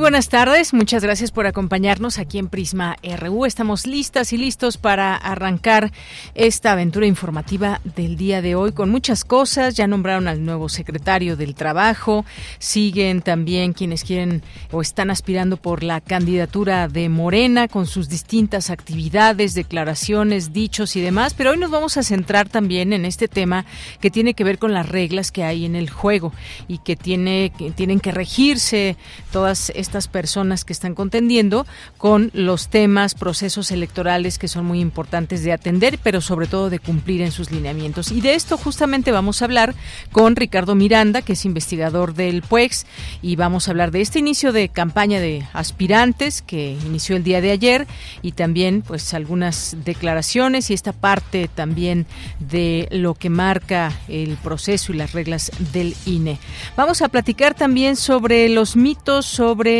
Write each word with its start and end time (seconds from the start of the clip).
Buenas 0.00 0.30
tardes, 0.30 0.72
muchas 0.72 1.04
gracias 1.04 1.30
por 1.30 1.46
acompañarnos 1.46 2.18
aquí 2.18 2.38
en 2.38 2.48
Prisma 2.48 2.96
RU. 3.18 3.44
Estamos 3.44 3.86
listas 3.86 4.32
y 4.32 4.38
listos 4.38 4.78
para 4.78 5.14
arrancar 5.14 5.92
esta 6.34 6.72
aventura 6.72 7.04
informativa 7.04 7.82
del 7.84 8.16
día 8.16 8.40
de 8.40 8.54
hoy 8.54 8.72
con 8.72 8.88
muchas 8.88 9.24
cosas. 9.24 9.74
Ya 9.74 9.86
nombraron 9.86 10.26
al 10.26 10.42
nuevo 10.42 10.70
secretario 10.70 11.36
del 11.36 11.54
Trabajo, 11.54 12.24
siguen 12.58 13.20
también 13.20 13.74
quienes 13.74 14.02
quieren 14.02 14.42
o 14.72 14.80
están 14.80 15.10
aspirando 15.10 15.58
por 15.58 15.82
la 15.82 16.00
candidatura 16.00 16.88
de 16.88 17.10
Morena 17.10 17.68
con 17.68 17.86
sus 17.86 18.08
distintas 18.08 18.70
actividades, 18.70 19.52
declaraciones, 19.52 20.54
dichos 20.54 20.96
y 20.96 21.02
demás, 21.02 21.34
pero 21.34 21.50
hoy 21.50 21.58
nos 21.58 21.70
vamos 21.70 21.98
a 21.98 22.02
centrar 22.02 22.48
también 22.48 22.94
en 22.94 23.04
este 23.04 23.28
tema 23.28 23.66
que 24.00 24.10
tiene 24.10 24.32
que 24.32 24.44
ver 24.44 24.58
con 24.58 24.72
las 24.72 24.88
reglas 24.88 25.30
que 25.30 25.44
hay 25.44 25.66
en 25.66 25.76
el 25.76 25.90
juego 25.90 26.32
y 26.68 26.78
que 26.78 26.96
tiene 26.96 27.52
que 27.58 27.70
tienen 27.70 28.00
que 28.00 28.12
regirse 28.12 28.96
todas 29.30 29.70
estas 29.74 29.89
personas 30.08 30.64
que 30.64 30.72
están 30.72 30.94
contendiendo 30.94 31.66
con 31.98 32.30
los 32.32 32.68
temas, 32.68 33.14
procesos 33.14 33.70
electorales 33.70 34.38
que 34.38 34.48
son 34.48 34.64
muy 34.64 34.80
importantes 34.80 35.42
de 35.42 35.52
atender, 35.52 35.98
pero 36.02 36.20
sobre 36.20 36.46
todo 36.46 36.70
de 36.70 36.78
cumplir 36.78 37.22
en 37.22 37.32
sus 37.32 37.50
lineamientos. 37.50 38.12
Y 38.12 38.20
de 38.20 38.34
esto 38.34 38.56
justamente 38.56 39.12
vamos 39.12 39.42
a 39.42 39.44
hablar 39.44 39.74
con 40.12 40.36
Ricardo 40.36 40.74
Miranda, 40.74 41.22
que 41.22 41.34
es 41.34 41.44
investigador 41.44 42.14
del 42.14 42.42
PUEX, 42.42 42.86
y 43.22 43.36
vamos 43.36 43.66
a 43.66 43.72
hablar 43.72 43.90
de 43.90 44.00
este 44.00 44.18
inicio 44.18 44.52
de 44.52 44.68
campaña 44.68 45.20
de 45.20 45.46
aspirantes 45.52 46.42
que 46.42 46.76
inició 46.86 47.16
el 47.16 47.24
día 47.24 47.40
de 47.40 47.50
ayer 47.50 47.86
y 48.22 48.32
también 48.32 48.82
pues 48.82 49.14
algunas 49.14 49.76
declaraciones 49.84 50.70
y 50.70 50.74
esta 50.74 50.92
parte 50.92 51.48
también 51.52 52.06
de 52.38 52.88
lo 52.90 53.14
que 53.14 53.30
marca 53.30 53.92
el 54.08 54.36
proceso 54.36 54.92
y 54.92 54.96
las 54.96 55.12
reglas 55.12 55.50
del 55.72 55.94
INE. 56.06 56.38
Vamos 56.76 57.02
a 57.02 57.08
platicar 57.08 57.54
también 57.54 57.96
sobre 57.96 58.48
los 58.48 58.76
mitos 58.76 59.26
sobre 59.26 59.79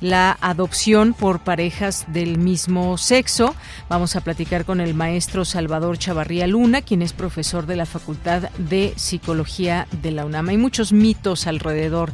la 0.00 0.36
adopción 0.40 1.14
por 1.14 1.40
parejas 1.40 2.04
del 2.08 2.38
mismo 2.38 2.98
sexo. 2.98 3.54
Vamos 3.88 4.16
a 4.16 4.20
platicar 4.20 4.64
con 4.64 4.80
el 4.80 4.94
maestro 4.94 5.44
Salvador 5.44 5.98
Chavarría 5.98 6.46
Luna, 6.46 6.82
quien 6.82 7.02
es 7.02 7.12
profesor 7.12 7.66
de 7.66 7.76
la 7.76 7.86
Facultad 7.86 8.50
de 8.58 8.92
Psicología 8.96 9.86
de 10.02 10.10
la 10.10 10.24
UNAM. 10.24 10.48
Hay 10.48 10.56
muchos 10.56 10.92
mitos 10.92 11.46
alrededor 11.46 12.12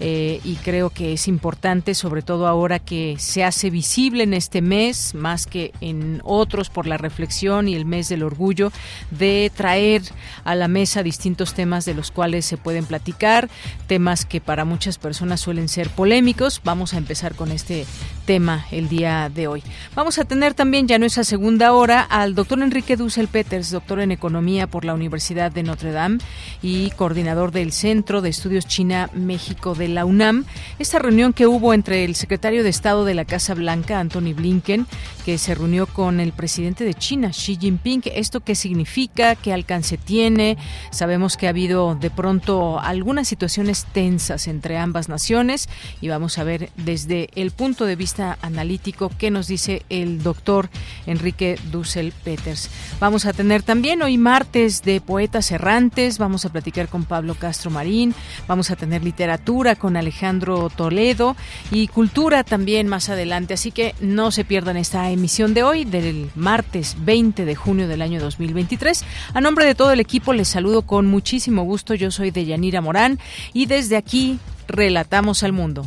eh, 0.00 0.40
y 0.44 0.56
creo 0.56 0.90
que 0.90 1.12
es 1.12 1.28
importante, 1.28 1.94
sobre 1.94 2.22
todo 2.22 2.46
ahora 2.46 2.78
que 2.78 3.16
se 3.18 3.44
hace 3.44 3.70
visible 3.70 4.24
en 4.24 4.34
este 4.34 4.62
mes, 4.62 5.14
más 5.14 5.46
que 5.46 5.72
en 5.80 6.20
otros 6.24 6.70
por 6.70 6.86
la 6.86 6.98
reflexión 6.98 7.68
y 7.68 7.74
el 7.74 7.84
mes 7.84 8.08
del 8.08 8.22
orgullo, 8.22 8.72
de 9.10 9.50
traer 9.54 10.02
a 10.44 10.54
la 10.54 10.68
mesa 10.68 11.02
distintos 11.02 11.54
temas 11.54 11.84
de 11.84 11.94
los 11.94 12.10
cuales 12.10 12.44
se 12.44 12.56
pueden 12.56 12.86
platicar, 12.86 13.48
temas 13.86 14.24
que 14.24 14.40
para 14.40 14.64
muchas 14.64 14.98
personas 14.98 15.40
suelen 15.40 15.68
ser 15.68 15.90
polémicos. 15.90 16.60
Vamos 16.64 16.94
a 16.94 16.98
empezar 16.98 17.23
con 17.32 17.50
este 17.50 17.86
tema 18.26 18.66
el 18.70 18.88
día 18.88 19.30
de 19.34 19.46
hoy. 19.48 19.62
Vamos 19.94 20.18
a 20.18 20.24
tener 20.24 20.54
también 20.54 20.88
ya 20.88 20.98
nuestra 20.98 21.24
segunda 21.24 21.72
hora 21.72 22.00
al 22.00 22.34
doctor 22.34 22.60
Enrique 22.62 22.96
Dussel 22.96 23.28
Peters, 23.28 23.70
doctor 23.70 24.00
en 24.00 24.12
Economía 24.12 24.66
por 24.66 24.84
la 24.84 24.94
Universidad 24.94 25.52
de 25.52 25.62
Notre 25.62 25.92
Dame 25.92 26.18
y 26.62 26.90
coordinador 26.90 27.52
del 27.52 27.72
Centro 27.72 28.22
de 28.22 28.30
Estudios 28.30 28.66
China-México 28.66 29.74
de 29.74 29.88
la 29.88 30.04
UNAM, 30.04 30.44
esta 30.78 30.98
reunión 30.98 31.32
que 31.32 31.46
hubo 31.46 31.74
entre 31.74 32.04
el 32.04 32.14
secretario 32.14 32.62
de 32.62 32.70
Estado 32.70 33.04
de 33.04 33.14
la 33.14 33.24
Casa 33.24 33.54
Blanca, 33.54 34.00
Anthony 34.00 34.34
Blinken, 34.34 34.86
que 35.24 35.38
se 35.38 35.54
reunió 35.54 35.86
con 35.86 36.20
el 36.20 36.32
presidente 36.32 36.84
de 36.84 36.94
China, 36.94 37.30
Xi 37.30 37.56
Jinping. 37.56 38.02
¿Esto 38.06 38.40
qué 38.40 38.54
significa? 38.54 39.34
¿Qué 39.36 39.52
alcance 39.52 39.96
tiene? 39.96 40.58
Sabemos 40.90 41.36
que 41.36 41.46
ha 41.46 41.50
habido 41.50 41.94
de 41.94 42.10
pronto 42.10 42.80
algunas 42.80 43.28
situaciones 43.28 43.86
tensas 43.92 44.48
entre 44.48 44.76
ambas 44.76 45.08
naciones 45.08 45.68
y 46.00 46.08
vamos 46.08 46.38
a 46.38 46.44
ver 46.44 46.70
desde 46.76 47.13
el 47.34 47.50
punto 47.50 47.86
de 47.86 47.96
vista 47.96 48.38
analítico 48.42 49.10
qué 49.18 49.30
nos 49.30 49.46
dice 49.46 49.82
el 49.88 50.22
doctor 50.22 50.68
Enrique 51.06 51.58
Dussel 51.70 52.12
Peters. 52.12 52.70
Vamos 53.00 53.26
a 53.26 53.32
tener 53.32 53.62
también 53.62 54.02
hoy 54.02 54.18
martes 54.18 54.82
de 54.82 55.00
poetas 55.00 55.50
errantes, 55.50 56.18
vamos 56.18 56.44
a 56.44 56.50
platicar 56.50 56.88
con 56.88 57.04
Pablo 57.04 57.34
Castro 57.34 57.70
Marín, 57.70 58.14
vamos 58.48 58.70
a 58.70 58.76
tener 58.76 59.02
literatura 59.02 59.76
con 59.76 59.96
Alejandro 59.96 60.70
Toledo 60.70 61.36
y 61.70 61.88
cultura 61.88 62.44
también 62.44 62.88
más 62.88 63.08
adelante. 63.08 63.54
Así 63.54 63.70
que 63.70 63.94
no 64.00 64.30
se 64.30 64.44
pierdan 64.44 64.76
esta 64.76 65.10
emisión 65.10 65.54
de 65.54 65.62
hoy, 65.62 65.84
del 65.84 66.30
martes 66.34 66.96
20 67.00 67.44
de 67.44 67.54
junio 67.54 67.88
del 67.88 68.02
año 68.02 68.20
2023. 68.20 69.04
A 69.34 69.40
nombre 69.40 69.66
de 69.66 69.74
todo 69.74 69.92
el 69.92 70.00
equipo 70.00 70.32
les 70.32 70.48
saludo 70.48 70.82
con 70.82 71.06
muchísimo 71.06 71.62
gusto. 71.64 71.94
Yo 71.94 72.10
soy 72.10 72.30
Deyanira 72.30 72.80
Morán 72.80 73.18
y 73.52 73.66
desde 73.66 73.96
aquí 73.96 74.38
relatamos 74.66 75.42
al 75.42 75.52
mundo. 75.52 75.86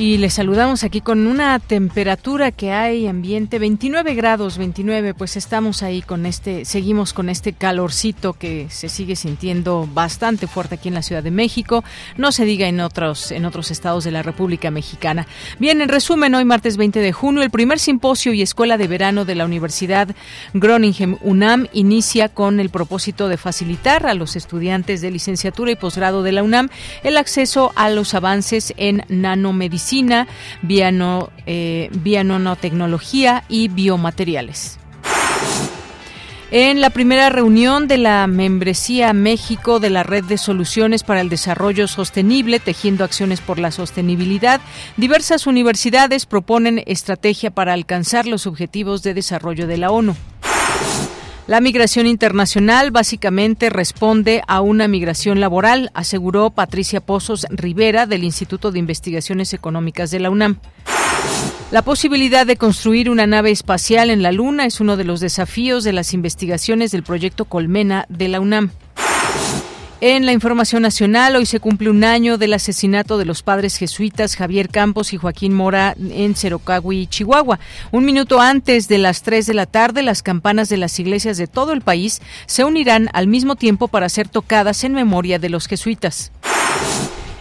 Y 0.00 0.18
les 0.18 0.34
saludamos 0.34 0.84
aquí 0.84 1.00
con 1.00 1.26
una 1.26 1.58
temperatura 1.58 2.52
que 2.52 2.70
hay 2.70 3.08
ambiente 3.08 3.58
29 3.58 4.14
grados, 4.14 4.56
29, 4.56 5.12
pues 5.12 5.36
estamos 5.36 5.82
ahí 5.82 6.02
con 6.02 6.24
este, 6.24 6.64
seguimos 6.64 7.12
con 7.12 7.28
este 7.28 7.52
calorcito 7.52 8.32
que 8.32 8.68
se 8.70 8.88
sigue 8.88 9.16
sintiendo 9.16 9.88
bastante 9.92 10.46
fuerte 10.46 10.76
aquí 10.76 10.86
en 10.86 10.94
la 10.94 11.02
Ciudad 11.02 11.24
de 11.24 11.32
México, 11.32 11.82
no 12.16 12.30
se 12.30 12.44
diga 12.44 12.68
en 12.68 12.78
otros 12.78 13.32
en 13.32 13.44
otros 13.44 13.72
estados 13.72 14.04
de 14.04 14.12
la 14.12 14.22
República 14.22 14.70
Mexicana. 14.70 15.26
Bien, 15.58 15.80
en 15.80 15.88
resumen, 15.88 16.32
hoy 16.36 16.44
martes 16.44 16.76
20 16.76 17.00
de 17.00 17.12
junio 17.12 17.42
el 17.42 17.50
primer 17.50 17.80
simposio 17.80 18.32
y 18.32 18.42
escuela 18.42 18.78
de 18.78 18.86
verano 18.86 19.24
de 19.24 19.34
la 19.34 19.46
Universidad 19.46 20.14
Groningen 20.54 21.18
UNAM 21.22 21.66
inicia 21.72 22.28
con 22.28 22.60
el 22.60 22.70
propósito 22.70 23.26
de 23.26 23.36
facilitar 23.36 24.06
a 24.06 24.14
los 24.14 24.36
estudiantes 24.36 25.00
de 25.00 25.10
licenciatura 25.10 25.72
y 25.72 25.76
posgrado 25.76 26.22
de 26.22 26.30
la 26.30 26.44
UNAM 26.44 26.68
el 27.02 27.16
acceso 27.16 27.72
a 27.74 27.90
los 27.90 28.14
avances 28.14 28.72
en 28.76 29.02
nanomedicina 29.08 29.87
eh, 31.46 31.90
nanotecnología 32.24 33.44
y 33.48 33.68
biomateriales. 33.68 34.78
En 36.50 36.80
la 36.80 36.88
primera 36.88 37.28
reunión 37.28 37.88
de 37.88 37.98
la 37.98 38.26
membresía 38.26 39.12
México 39.12 39.80
de 39.80 39.90
la 39.90 40.02
Red 40.02 40.24
de 40.24 40.38
Soluciones 40.38 41.02
para 41.02 41.20
el 41.20 41.28
Desarrollo 41.28 41.86
Sostenible, 41.86 42.58
Tejiendo 42.58 43.04
Acciones 43.04 43.42
por 43.42 43.58
la 43.58 43.70
Sostenibilidad, 43.70 44.62
diversas 44.96 45.46
universidades 45.46 46.24
proponen 46.24 46.82
estrategia 46.86 47.50
para 47.50 47.74
alcanzar 47.74 48.26
los 48.26 48.46
objetivos 48.46 49.02
de 49.02 49.12
desarrollo 49.12 49.66
de 49.66 49.76
la 49.76 49.90
ONU. 49.90 50.16
La 51.48 51.62
migración 51.62 52.06
internacional 52.06 52.90
básicamente 52.90 53.70
responde 53.70 54.42
a 54.46 54.60
una 54.60 54.86
migración 54.86 55.40
laboral, 55.40 55.90
aseguró 55.94 56.50
Patricia 56.50 57.00
Pozos 57.00 57.46
Rivera 57.48 58.04
del 58.04 58.22
Instituto 58.22 58.70
de 58.70 58.78
Investigaciones 58.78 59.54
Económicas 59.54 60.10
de 60.10 60.20
la 60.20 60.28
UNAM. 60.28 60.58
La 61.70 61.80
posibilidad 61.80 62.44
de 62.46 62.58
construir 62.58 63.08
una 63.08 63.26
nave 63.26 63.50
espacial 63.50 64.10
en 64.10 64.22
la 64.22 64.30
Luna 64.30 64.66
es 64.66 64.78
uno 64.78 64.98
de 64.98 65.04
los 65.04 65.20
desafíos 65.20 65.84
de 65.84 65.94
las 65.94 66.12
investigaciones 66.12 66.90
del 66.90 67.02
proyecto 67.02 67.46
Colmena 67.46 68.04
de 68.10 68.28
la 68.28 68.40
UNAM. 68.40 68.70
En 70.00 70.26
la 70.26 70.32
información 70.32 70.82
nacional, 70.82 71.34
hoy 71.34 71.44
se 71.44 71.58
cumple 71.58 71.90
un 71.90 72.04
año 72.04 72.38
del 72.38 72.54
asesinato 72.54 73.18
de 73.18 73.24
los 73.24 73.42
padres 73.42 73.76
jesuitas 73.76 74.36
Javier 74.36 74.68
Campos 74.68 75.12
y 75.12 75.16
Joaquín 75.16 75.52
Mora 75.52 75.96
en 75.98 76.36
Cerocagui, 76.36 77.08
Chihuahua. 77.08 77.58
Un 77.90 78.04
minuto 78.04 78.40
antes 78.40 78.86
de 78.86 78.98
las 78.98 79.22
3 79.22 79.44
de 79.46 79.54
la 79.54 79.66
tarde, 79.66 80.04
las 80.04 80.22
campanas 80.22 80.68
de 80.68 80.76
las 80.76 81.00
iglesias 81.00 81.36
de 81.36 81.48
todo 81.48 81.72
el 81.72 81.80
país 81.80 82.22
se 82.46 82.62
unirán 82.62 83.10
al 83.12 83.26
mismo 83.26 83.56
tiempo 83.56 83.88
para 83.88 84.08
ser 84.08 84.28
tocadas 84.28 84.84
en 84.84 84.94
memoria 84.94 85.40
de 85.40 85.48
los 85.48 85.66
jesuitas. 85.66 86.30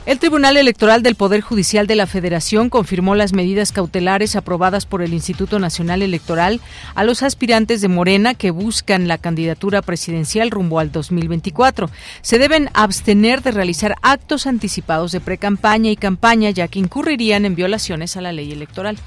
El 0.08 0.20
Tribunal 0.20 0.56
Electoral 0.56 1.04
del 1.04 1.16
Poder 1.16 1.42
Judicial 1.42 1.86
de 1.86 1.98
la 1.98 2.08
Federación 2.08 2.70
confirmó 2.70 3.14
las 3.14 3.34
medidas 3.34 3.74
cautelares 3.74 4.38
aprobadas 4.38 4.86
por 4.86 5.02
el 5.02 5.14
Instituto 5.14 5.60
Nacional 5.60 6.02
Electoral 6.02 6.62
a 6.96 7.04
los 7.04 7.24
aspirantes 7.24 7.82
de 7.82 7.90
Morena 7.90 8.34
que 8.34 8.52
buscan 8.52 9.10
la 9.10 9.18
candidatura 9.18 9.82
presidencial 9.82 10.50
rumbo 10.50 10.80
al 10.80 10.94
2024. 10.94 11.90
Se 12.22 12.40
deben 12.40 12.70
abstener 12.74 13.44
de 13.44 13.52
realizar 13.52 13.96
actos 14.02 14.48
anticipados 14.48 15.12
de 15.12 15.20
precampaña 15.20 15.92
y 15.92 15.98
campaña 15.98 16.52
ya 16.52 16.70
que 16.70 16.80
incurrirían 16.80 17.44
en 17.44 17.56
violaciones 17.56 18.16
a 18.16 18.22
la 18.22 18.32
ley 18.32 18.54
electoral. 18.54 18.98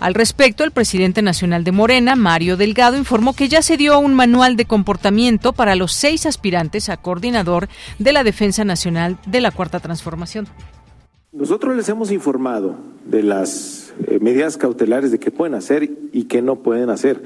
Al 0.00 0.14
respecto, 0.14 0.64
el 0.64 0.70
presidente 0.70 1.20
nacional 1.20 1.62
de 1.62 1.72
Morena, 1.72 2.16
Mario 2.16 2.56
Delgado, 2.56 2.96
informó 2.96 3.34
que 3.34 3.48
ya 3.48 3.60
se 3.60 3.76
dio 3.76 3.98
un 3.98 4.14
manual 4.14 4.56
de 4.56 4.64
comportamiento 4.64 5.52
para 5.52 5.76
los 5.76 5.92
seis 5.92 6.24
aspirantes 6.24 6.88
a 6.88 6.96
coordinador 6.96 7.68
de 7.98 8.14
la 8.14 8.24
Defensa 8.24 8.64
Nacional 8.64 9.18
de 9.26 9.42
la 9.42 9.50
Cuarta 9.50 9.78
Transformación. 9.78 10.46
Nosotros 11.32 11.76
les 11.76 11.86
hemos 11.90 12.10
informado 12.10 12.76
de 13.04 13.22
las 13.22 13.92
eh, 14.06 14.18
medidas 14.22 14.56
cautelares 14.56 15.12
de 15.12 15.18
qué 15.18 15.30
pueden 15.30 15.54
hacer 15.54 15.90
y 16.12 16.24
qué 16.24 16.40
no 16.40 16.56
pueden 16.56 16.88
hacer. 16.88 17.22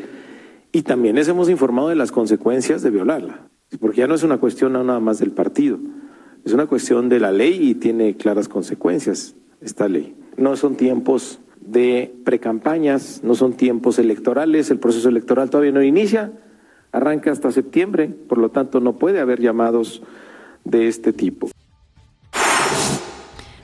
Y 0.73 0.83
también 0.83 1.15
les 1.15 1.29
hemos 1.29 1.49
informado 1.49 1.91
de 1.91 1.95
las 1.95 2.11
consecuencias 2.11 2.83
de 2.83 2.91
violarla. 2.91 3.49
Porque 3.79 3.99
ya 3.99 4.09
no 4.09 4.17
es 4.17 4.25
una 4.25 4.39
cuestión 4.39 4.73
nada 4.73 4.99
más 4.99 5.21
del 5.21 5.31
partido, 5.31 5.79
es 6.45 6.53
una 6.53 6.67
cuestión 6.67 7.09
de 7.09 7.21
la 7.21 7.31
ley 7.31 7.57
y 7.71 7.77
tiene 7.77 8.17
claras 8.17 8.49
consecuencias 8.49 9.37
esta 9.61 9.89
ley. 9.89 10.17
No 10.37 10.57
son 10.57 10.75
tiempos 10.77 11.39
de 11.65 12.15
precampañas, 12.25 13.21
no 13.23 13.35
son 13.35 13.55
tiempos 13.55 13.99
electorales, 13.99 14.71
el 14.71 14.79
proceso 14.79 15.09
electoral 15.09 15.51
todavía 15.51 15.73
no 15.73 15.83
inicia, 15.83 16.33
arranca 16.93 17.33
hasta 17.33 17.51
septiembre, 17.51 18.09
por 18.09 18.39
lo 18.39 18.51
tanto 18.51 18.81
no 18.81 18.99
puede 18.99 19.21
haber 19.21 19.41
llamados 19.41 20.03
de 20.65 20.89
este 20.89 21.13
tipo. 21.13 21.49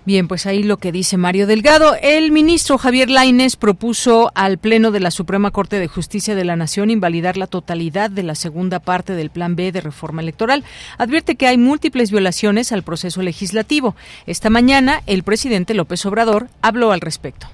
Bien, 0.07 0.29
pues 0.29 0.47
ahí 0.47 0.63
lo 0.63 0.79
que 0.79 0.93
dice 0.93 1.19
Mario 1.19 1.47
Delgado. 1.47 1.95
El 2.03 2.33
ministro 2.33 2.79
Javier 2.79 3.11
Laines 3.11 3.57
propuso 3.57 4.33
al 4.35 4.57
Pleno 4.57 4.91
de 4.91 4.99
la 4.99 5.11
Suprema 5.11 5.51
Corte 5.51 5.79
de 5.79 5.89
Justicia 5.89 6.35
de 6.35 6.45
la 6.45 6.57
Nación 6.57 6.91
invalidar 6.91 7.37
la 7.37 7.47
totalidad 7.47 8.11
de 8.11 8.23
la 8.23 8.35
segunda 8.35 8.81
parte 8.81 9.13
del 9.13 9.31
Plan 9.31 9.57
B 9.57 9.73
de 9.73 9.83
reforma 9.83 10.23
electoral. 10.23 10.65
Advierte 10.97 11.37
que 11.37 11.47
hay 11.47 11.59
múltiples 11.59 12.11
violaciones 12.11 12.73
al 12.73 12.83
proceso 12.83 13.21
legislativo. 13.21 13.95
Esta 14.27 14.49
mañana, 14.49 15.03
el 15.07 15.23
presidente 15.23 15.75
López 15.75 16.05
Obrador 16.07 16.49
habló 16.63 16.93
al 16.93 17.03
respecto. 17.03 17.47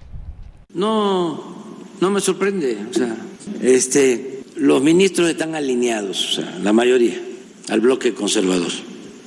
No, 0.76 1.43
no 2.02 2.11
me 2.11 2.20
sorprende. 2.20 2.76
O 2.90 2.93
sea, 2.93 3.17
este, 3.62 4.43
los 4.56 4.82
ministros 4.82 5.31
están 5.31 5.55
alineados, 5.55 6.32
o 6.32 6.32
sea, 6.43 6.58
la 6.62 6.75
mayoría, 6.75 7.19
al 7.70 7.81
bloque 7.81 8.12
conservador. 8.12 8.70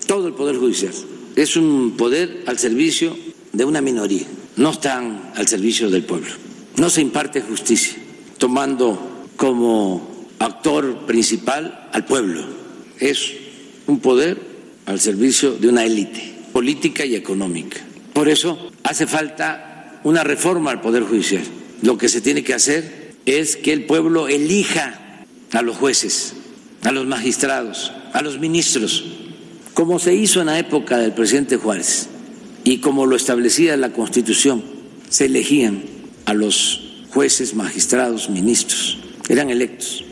Todo 0.05 0.27
el 0.27 0.33
Poder 0.33 0.57
Judicial 0.57 0.93
es 1.35 1.57
un 1.57 1.95
poder 1.97 2.43
al 2.45 2.59
servicio 2.59 3.17
de 3.51 3.65
una 3.65 3.81
minoría. 3.81 4.27
No 4.57 4.71
están 4.71 5.31
al 5.35 5.47
servicio 5.47 5.89
del 5.89 6.03
pueblo. 6.03 6.31
No 6.77 6.89
se 6.89 7.01
imparte 7.01 7.41
justicia 7.41 7.95
tomando 8.37 9.25
como 9.35 10.27
actor 10.37 11.05
principal 11.07 11.89
al 11.91 12.05
pueblo. 12.05 12.43
Es 12.99 13.33
un 13.87 13.99
poder 13.99 14.39
al 14.85 14.99
servicio 14.99 15.53
de 15.53 15.67
una 15.67 15.83
élite 15.83 16.35
política 16.53 17.05
y 17.05 17.15
económica. 17.15 17.77
Por 18.13 18.29
eso 18.29 18.69
hace 18.83 19.07
falta 19.07 19.69
una 20.03 20.23
reforma 20.23 20.71
al 20.71 20.81
Poder 20.81 21.03
Judicial. 21.03 21.43
Lo 21.81 21.97
que 21.97 22.09
se 22.09 22.21
tiene 22.21 22.43
que 22.43 22.53
hacer 22.53 23.13
es 23.25 23.55
que 23.55 23.73
el 23.73 23.85
pueblo 23.85 24.27
elija 24.27 25.25
a 25.51 25.61
los 25.61 25.77
jueces, 25.77 26.33
a 26.83 26.91
los 26.91 27.05
magistrados, 27.05 27.91
a 28.13 28.21
los 28.21 28.39
ministros, 28.39 29.05
como 29.73 29.99
se 29.99 30.13
hizo 30.13 30.41
en 30.41 30.47
la 30.47 30.59
época 30.59 30.97
del 30.97 31.13
presidente 31.13 31.57
Juárez 31.57 32.09
y 32.63 32.79
como 32.79 33.05
lo 33.05 33.15
establecía 33.15 33.77
la 33.77 33.93
Constitución, 33.93 34.63
se 35.09 35.25
elegían 35.25 35.83
a 36.25 36.33
los 36.33 37.05
jueces, 37.11 37.55
magistrados, 37.55 38.29
ministros, 38.29 38.99
eran 39.29 39.49
electos. 39.49 40.03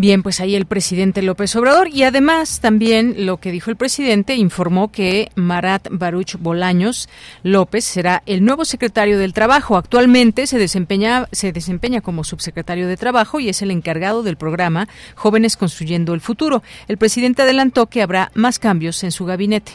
Bien, 0.00 0.22
pues 0.22 0.40
ahí 0.40 0.56
el 0.56 0.64
presidente 0.64 1.20
López 1.20 1.54
Obrador 1.56 1.88
y 1.88 2.04
además 2.04 2.60
también 2.60 3.26
lo 3.26 3.36
que 3.36 3.52
dijo 3.52 3.68
el 3.68 3.76
presidente 3.76 4.34
informó 4.34 4.90
que 4.90 5.30
Marat 5.34 5.88
Baruch 5.90 6.36
Bolaños 6.38 7.10
López 7.42 7.84
será 7.84 8.22
el 8.24 8.42
nuevo 8.42 8.64
secretario 8.64 9.18
del 9.18 9.34
Trabajo. 9.34 9.76
Actualmente 9.76 10.46
se 10.46 10.56
desempeña 10.56 11.28
se 11.32 11.52
desempeña 11.52 12.00
como 12.00 12.24
subsecretario 12.24 12.88
de 12.88 12.96
Trabajo 12.96 13.40
y 13.40 13.50
es 13.50 13.60
el 13.60 13.70
encargado 13.70 14.22
del 14.22 14.38
programa 14.38 14.88
Jóvenes 15.16 15.58
construyendo 15.58 16.14
el 16.14 16.22
futuro. 16.22 16.62
El 16.88 16.96
presidente 16.96 17.42
adelantó 17.42 17.84
que 17.84 18.00
habrá 18.00 18.32
más 18.34 18.58
cambios 18.58 19.04
en 19.04 19.12
su 19.12 19.26
gabinete. 19.26 19.72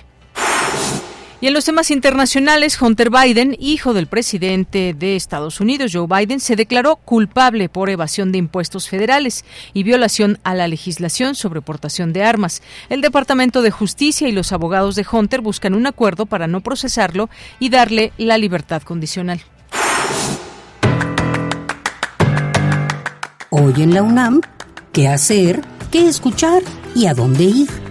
Y 1.46 1.48
en 1.48 1.54
los 1.54 1.66
temas 1.66 1.92
internacionales, 1.92 2.82
Hunter 2.82 3.12
Biden, 3.12 3.56
hijo 3.60 3.94
del 3.94 4.08
presidente 4.08 4.96
de 4.98 5.16
Estados 5.16 5.60
Unidos, 5.60 5.92
Joe 5.94 6.08
Biden, 6.08 6.40
se 6.40 6.56
declaró 6.56 6.96
culpable 6.96 7.70
por 7.70 7.92
evasión 7.92 8.32
de 8.32 8.40
impuestos 8.40 8.90
federales 8.90 9.46
y 9.72 9.84
violación 9.84 10.40
a 10.44 10.56
la 10.56 10.68
legislación 10.68 11.36
sobre 11.36 11.62
portación 11.62 12.14
de 12.14 12.24
armas. 12.24 12.64
El 12.90 13.02
Departamento 13.02 13.62
de 13.62 13.70
Justicia 13.70 14.28
y 14.28 14.32
los 14.32 14.54
abogados 14.54 14.96
de 14.96 15.06
Hunter 15.12 15.42
buscan 15.42 15.76
un 15.76 15.86
acuerdo 15.86 16.26
para 16.26 16.48
no 16.48 16.62
procesarlo 16.62 17.30
y 17.60 17.70
darle 17.70 18.12
la 18.18 18.40
libertad 18.40 18.82
condicional. 18.82 19.40
Hoy 23.52 23.84
en 23.84 23.94
la 23.94 24.02
UNAM, 24.02 24.42
¿qué 24.92 25.10
hacer? 25.10 25.62
¿Qué 25.92 26.08
escuchar? 26.08 26.64
¿Y 26.96 27.06
a 27.06 27.14
dónde 27.14 27.44
ir? 27.44 27.85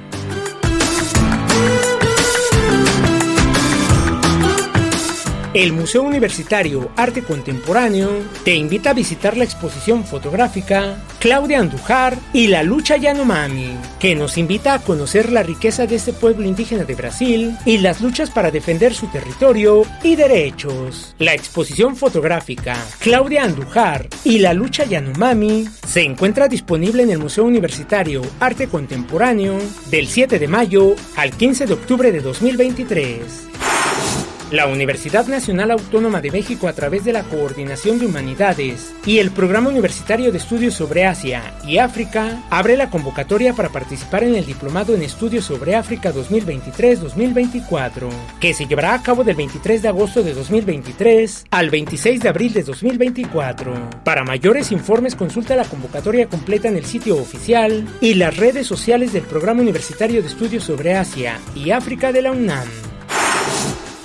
El 5.55 5.73
Museo 5.73 6.03
Universitario 6.03 6.91
Arte 6.97 7.23
Contemporáneo 7.23 8.11
te 8.45 8.57
invita 8.57 8.91
a 8.91 8.93
visitar 8.93 9.37
la 9.37 9.45
exposición 9.45 10.03
fotográfica 10.03 11.01
Claudia 11.21 11.61
Andujar 11.61 12.19
y 12.33 12.49
la 12.49 12.65
lucha 12.65 12.97
Yanomami, 12.97 13.77
que 14.01 14.17
nos 14.17 14.37
invita 14.37 14.75
a 14.75 14.81
conocer 14.81 15.31
la 15.31 15.45
riqueza 15.45 15.87
de 15.87 15.95
este 15.95 16.13
pueblo 16.13 16.45
indígena 16.45 16.83
de 16.83 16.97
Brasil 16.97 17.57
y 17.65 17.79
las 17.79 18.01
luchas 18.01 18.31
para 18.31 18.51
defender 18.51 18.95
su 18.95 19.07
territorio 19.07 19.85
y 20.03 20.17
derechos. 20.17 21.15
La 21.21 21.35
exposición 21.35 21.95
fotográfica 21.95 22.77
Claudia 22.99 23.45
Andujar 23.45 24.09
y 24.25 24.41
la 24.41 24.55
lucha 24.55 24.85
Yanomami 24.85 25.69
se 25.87 26.03
encuentra 26.03 26.49
disponible 26.49 27.05
en 27.05 27.11
el 27.11 27.21
Museo 27.21 27.45
Universitario 27.45 28.23
Arte 28.41 28.67
Contemporáneo 28.67 29.59
del 29.89 30.09
7 30.09 30.41
de 30.41 30.49
mayo 30.49 30.97
al 31.15 31.31
15 31.31 31.67
de 31.67 31.75
octubre 31.75 32.11
de 32.11 32.21
2023. 32.23 33.55
La 34.55 34.69
Universidad 34.69 35.27
Nacional 35.27 35.73
Autónoma 35.73 36.21
de 36.21 36.31
México 36.31 36.69
a 36.69 36.73
través 36.73 37.05
de 37.05 37.13
la 37.13 37.25
Coordinación 37.25 37.99
de 37.99 38.07
Humanidades 38.07 38.95
y 39.05 39.19
el 39.19 39.33
Programa 39.33 39.69
Universitario 39.69 40.31
de 40.31 40.39
Estudios 40.39 40.75
sobre 40.75 41.07
Asia 41.07 41.43
y 41.67 41.79
África 41.79 42.41
abre 42.51 42.77
la 42.77 42.89
convocatoria 42.89 43.53
para 43.55 43.71
participar 43.71 44.23
en 44.23 44.37
el 44.37 44.47
Diplomado 44.47 44.95
en 44.95 45.03
Estudios 45.03 45.45
sobre 45.45 45.75
África 45.75 46.13
2023-2024, 46.15 48.09
que 48.39 48.55
se 48.55 48.67
llevará 48.67 48.95
a 48.95 49.03
cabo 49.03 49.25
del 49.25 49.35
23 49.35 49.83
de 49.83 49.89
agosto 49.89 50.23
de 50.23 50.35
2023 50.35 51.47
al 51.51 51.71
26 51.71 52.21
de 52.21 52.29
abril 52.29 52.53
de 52.53 52.63
2024. 52.63 53.75
Para 54.05 54.23
mayores 54.23 54.71
informes 54.71 55.17
consulta 55.17 55.57
la 55.57 55.65
convocatoria 55.65 56.29
completa 56.29 56.69
en 56.69 56.77
el 56.77 56.85
sitio 56.85 57.17
oficial 57.17 57.89
y 58.01 58.15
las 58.15 58.37
redes 58.37 58.69
sociales 58.69 59.13
del 59.13 59.25
Programa 59.25 59.63
Universitario 59.63 60.23
de 60.23 60.29
Estudios 60.29 60.63
sobre 60.63 60.95
Asia 60.95 61.41
y 61.57 61.73
África 61.73 62.13
de 62.13 62.23
la 62.23 62.31
UNAM. 62.31 62.94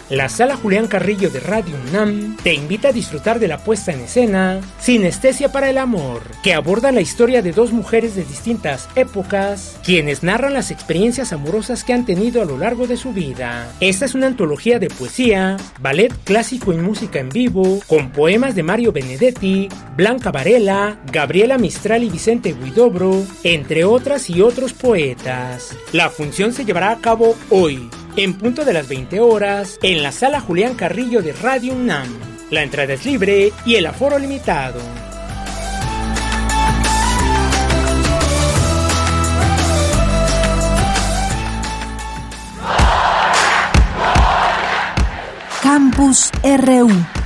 La 0.10 0.28
sala 0.28 0.56
Julián 0.56 0.88
Carrillo 0.88 1.30
de 1.30 1.39
Radio 1.39 1.75
UNAM 1.88 2.36
te 2.38 2.56
invita 2.56 2.88
a 2.88 2.92
disfrutar 2.92 3.38
de 3.38 3.48
la 3.48 3.60
puesta 3.60 3.92
en 3.92 4.00
escena 4.00 4.60
Sinestesia 4.80 5.51
para 5.51 5.70
el 5.70 5.78
Amor, 5.78 6.24
que 6.42 6.56
aborda 6.56 6.92
la 6.92 7.01
historia 7.01 7.44
de 7.44 7.51
dos 7.51 7.72
mujeres 7.72 8.16
de 8.16 8.25
distintas 8.25 8.89
épocas, 8.96 9.78
quienes 9.86 10.24
narran 10.24 10.56
las 10.56 10.72
experiencias 10.72 11.32
amorosas 11.32 11.84
que 11.84 11.94
han 11.94 12.08
tenido 12.08 12.42
a 12.42 12.46
lo 12.46 12.58
largo 12.58 12.88
de 12.88 12.98
su 12.98 13.13
vida. 13.13 13.72
Esta 13.82 14.06
es 14.06 14.16
una 14.16 14.25
antología 14.25 14.80
de 14.80 14.88
poesía, 14.88 15.58
ballet 15.80 16.12
clásico 16.24 16.74
y 16.74 16.78
música 16.78 17.20
en 17.20 17.30
vivo, 17.30 17.80
con 17.86 18.10
poemas 18.10 18.56
de 18.56 18.63
Mario 18.63 18.92
Benedetti, 18.92 19.70
Blanca 19.96 20.32
Varela, 20.32 20.98
Gabriela 21.12 21.60
Mistral 21.60 22.04
y 22.04 22.10
Vicente 22.10 22.56
Guidobro, 22.60 23.24
entre 23.44 23.86
otras 23.86 24.28
y 24.32 24.42
otros 24.42 24.74
poetas. 24.74 25.78
La 25.94 26.10
función 26.10 26.51
se 26.51 26.66
llevará 26.66 26.89
a 26.89 26.98
cabo 26.98 27.36
hoy, 27.51 27.88
en 28.16 28.34
punto 28.34 28.66
de 28.66 28.74
las 28.74 28.88
20 28.88 29.20
horas, 29.20 29.80
en 29.82 30.04
la 30.04 30.12
sala 30.12 30.42
Julián 30.42 30.75
Carrillo 30.75 31.22
de 31.22 31.34
Radio 31.34 31.74
UNAM. 31.74 32.08
La 32.50 32.63
entrada 32.63 32.94
es 32.94 33.06
libre 33.06 33.51
y 33.66 33.75
el 33.75 33.86
aforo 33.86 34.18
limitado. 34.18 34.80
Campus 45.62 46.32
RU 46.44 47.19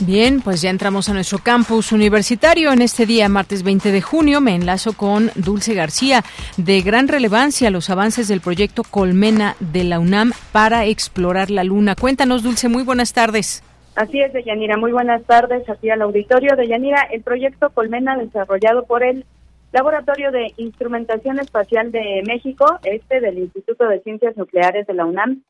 Bien, 0.00 0.42
pues 0.42 0.60
ya 0.60 0.68
entramos 0.68 1.08
a 1.08 1.14
nuestro 1.14 1.38
campus 1.38 1.90
universitario. 1.90 2.70
En 2.70 2.82
este 2.82 3.06
día, 3.06 3.30
martes 3.30 3.62
20 3.62 3.90
de 3.90 4.02
junio, 4.02 4.42
me 4.42 4.54
enlazo 4.54 4.92
con 4.92 5.30
Dulce 5.36 5.72
García. 5.72 6.20
De 6.58 6.82
gran 6.82 7.08
relevancia 7.08 7.70
los 7.70 7.88
avances 7.88 8.28
del 8.28 8.42
proyecto 8.42 8.82
Colmena 8.84 9.56
de 9.58 9.84
la 9.84 9.98
UNAM 9.98 10.32
para 10.52 10.84
explorar 10.84 11.50
la 11.50 11.64
Luna. 11.64 11.94
Cuéntanos, 11.94 12.42
Dulce, 12.42 12.68
muy 12.68 12.82
buenas 12.82 13.14
tardes. 13.14 13.62
Así 13.94 14.20
es, 14.20 14.34
Deyanira. 14.34 14.76
Muy 14.76 14.92
buenas 14.92 15.22
tardes 15.24 15.66
aquí 15.70 15.88
al 15.88 16.02
auditorio. 16.02 16.56
Deyanira, 16.56 17.08
el 17.10 17.22
proyecto 17.22 17.70
Colmena 17.70 18.18
desarrollado 18.18 18.84
por 18.84 19.02
el 19.02 19.24
Laboratorio 19.72 20.30
de 20.30 20.52
Instrumentación 20.58 21.40
Espacial 21.40 21.90
de 21.90 22.22
México, 22.26 22.78
este 22.84 23.20
del 23.20 23.38
Instituto 23.38 23.88
de 23.88 24.00
Ciencias 24.00 24.36
Nucleares 24.36 24.86
de 24.86 24.94
la 24.94 25.06
UNAM, 25.06 25.42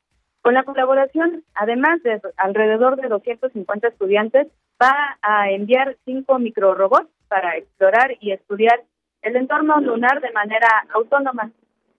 con 0.47 0.55
la 0.55 0.63
colaboración, 0.63 1.43
además 1.55 2.01
de 2.05 2.21
alrededor 2.37 2.95
de 2.95 3.09
250 3.09 3.89
estudiantes, 3.89 4.47
va 4.81 5.19
a 5.21 5.51
enviar 5.51 5.97
cinco 6.05 6.39
microrobots 6.39 7.11
para 7.27 7.57
explorar 7.57 8.17
y 8.21 8.31
estudiar 8.31 8.81
el 9.23 9.35
entorno 9.35 9.81
lunar 9.81 10.21
de 10.21 10.31
manera 10.31 10.69
autónoma. 10.95 11.51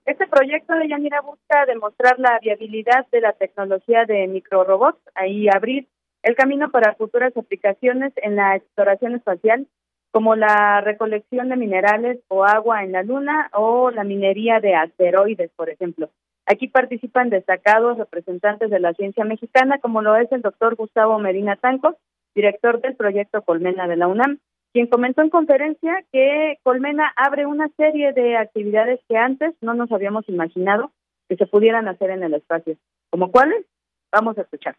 Este 0.05 0.27
proyecto 0.27 0.75
de 0.75 0.87
Yanira 0.87 1.19
busca 1.19 1.65
demostrar 1.65 2.19
la 2.19 2.39
viabilidad 2.41 3.05
de 3.11 3.19
la 3.19 3.33
tecnología 3.33 4.05
de 4.05 4.27
microrobots 4.27 5.01
y 5.27 5.49
abrir 5.53 5.89
el 6.23 6.37
camino 6.37 6.71
para 6.71 6.95
futuras 6.95 7.35
aplicaciones 7.35 8.13
en 8.15 8.37
la 8.37 8.55
exploración 8.55 9.15
espacial, 9.15 9.67
como 10.11 10.37
la 10.37 10.79
recolección 10.79 11.49
de 11.49 11.57
minerales 11.57 12.19
o 12.29 12.45
agua 12.45 12.85
en 12.85 12.93
la 12.93 13.03
Luna 13.03 13.49
o 13.51 13.91
la 13.91 14.05
minería 14.05 14.61
de 14.61 14.73
asteroides, 14.73 15.51
por 15.57 15.69
ejemplo. 15.69 16.09
Aquí 16.47 16.69
participan 16.69 17.29
destacados 17.29 17.97
representantes 17.97 18.69
de 18.69 18.79
la 18.79 18.93
ciencia 18.93 19.25
mexicana, 19.25 19.79
como 19.79 20.01
lo 20.01 20.15
es 20.15 20.31
el 20.31 20.41
doctor 20.41 20.75
Gustavo 20.75 21.19
Medina 21.19 21.57
Tanco, 21.57 21.97
director 22.33 22.79
del 22.79 22.95
proyecto 22.95 23.41
Colmena 23.41 23.85
de 23.85 23.97
la 23.97 24.07
UNAM, 24.07 24.39
quien 24.71 24.87
comentó 24.87 25.21
en 25.21 25.29
conferencia 25.29 26.05
que 26.11 26.57
Colmena 26.63 27.11
abre 27.17 27.45
una 27.45 27.67
serie 27.75 28.13
de 28.13 28.37
actividades 28.37 29.01
que 29.09 29.17
antes 29.17 29.55
no 29.59 29.73
nos 29.73 29.91
habíamos 29.91 30.29
imaginado 30.29 30.91
que 31.27 31.35
se 31.35 31.47
pudieran 31.47 31.89
hacer 31.89 32.11
en 32.11 32.23
el 32.23 32.33
espacio. 32.33 32.77
¿Como 33.09 33.29
cuáles? 33.29 33.65
Vamos 34.09 34.37
a 34.37 34.41
escuchar. 34.41 34.77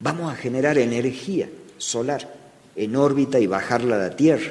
Vamos 0.00 0.32
a 0.32 0.34
generar 0.34 0.76
energía 0.76 1.48
solar 1.76 2.22
en 2.74 2.96
órbita 2.96 3.38
y 3.38 3.46
bajarla 3.46 3.94
a 3.94 4.08
la 4.08 4.16
Tierra. 4.16 4.50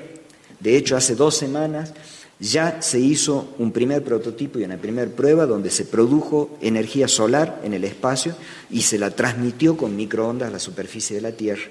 De 0.62 0.77
hecho, 0.77 0.96
hace 0.96 1.15
dos 1.15 1.36
semanas 1.36 1.93
ya 2.39 2.81
se 2.81 3.00
hizo 3.00 3.53
un 3.60 3.72
primer 3.72 4.03
prototipo 4.03 4.60
y 4.60 4.63
una 4.63 4.77
primera 4.77 5.12
prueba 5.12 5.46
donde 5.46 5.69
se 5.69 5.86
produjo 5.86 6.58
energía 6.62 7.08
solar 7.08 7.60
en 7.63 7.74
el 7.74 7.84
espacio 7.84 8.34
y 8.69 8.81
se 8.81 8.98
la 8.98 9.12
transmitió 9.12 9.75
con 9.75 9.96
microondas 9.96 10.50
a 10.50 10.53
la 10.53 10.60
superficie 10.60 11.17
de 11.17 11.22
la 11.22 11.34
Tierra. 11.34 11.63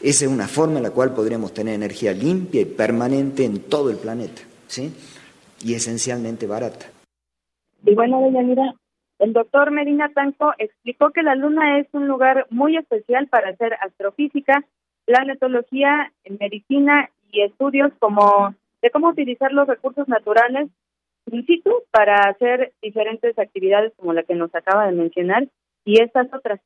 Esa 0.00 0.24
es 0.24 0.30
una 0.30 0.48
forma 0.48 0.78
en 0.78 0.82
la 0.82 0.90
cual 0.90 1.14
podríamos 1.14 1.52
tener 1.52 1.74
energía 1.74 2.12
limpia 2.12 2.62
y 2.62 2.66
permanente 2.66 3.44
en 3.44 3.60
todo 3.60 3.90
el 3.90 3.96
planeta, 3.96 4.42
¿sí? 4.66 4.92
Y 5.62 5.74
esencialmente 5.74 6.46
barata. 6.46 6.86
Y 7.86 7.94
bueno, 7.94 8.20
doña 8.20 8.42
Mira, 8.42 8.74
el 9.18 9.32
doctor 9.32 9.70
Medina 9.70 10.10
Tanco 10.12 10.52
explicó 10.58 11.10
que 11.10 11.22
la 11.22 11.34
Luna 11.34 11.78
es 11.78 11.86
un 11.92 12.08
lugar 12.08 12.46
muy 12.50 12.76
especial 12.76 13.28
para 13.28 13.50
hacer 13.50 13.74
astrofísica, 13.74 14.64
planetología, 15.04 16.12
medicina 16.38 17.10
y 17.30 17.42
estudios 17.42 17.92
como 17.98 18.54
de 18.84 18.90
cómo 18.90 19.08
utilizar 19.08 19.50
los 19.50 19.66
recursos 19.66 20.06
naturales 20.08 20.68
in 21.32 21.46
situ 21.46 21.70
para 21.90 22.16
hacer 22.28 22.74
diferentes 22.82 23.38
actividades 23.38 23.94
como 23.96 24.12
la 24.12 24.24
que 24.24 24.34
nos 24.34 24.54
acaba 24.54 24.86
de 24.86 24.92
mencionar 24.92 25.48
y 25.86 26.02
estas 26.02 26.26
otras. 26.34 26.60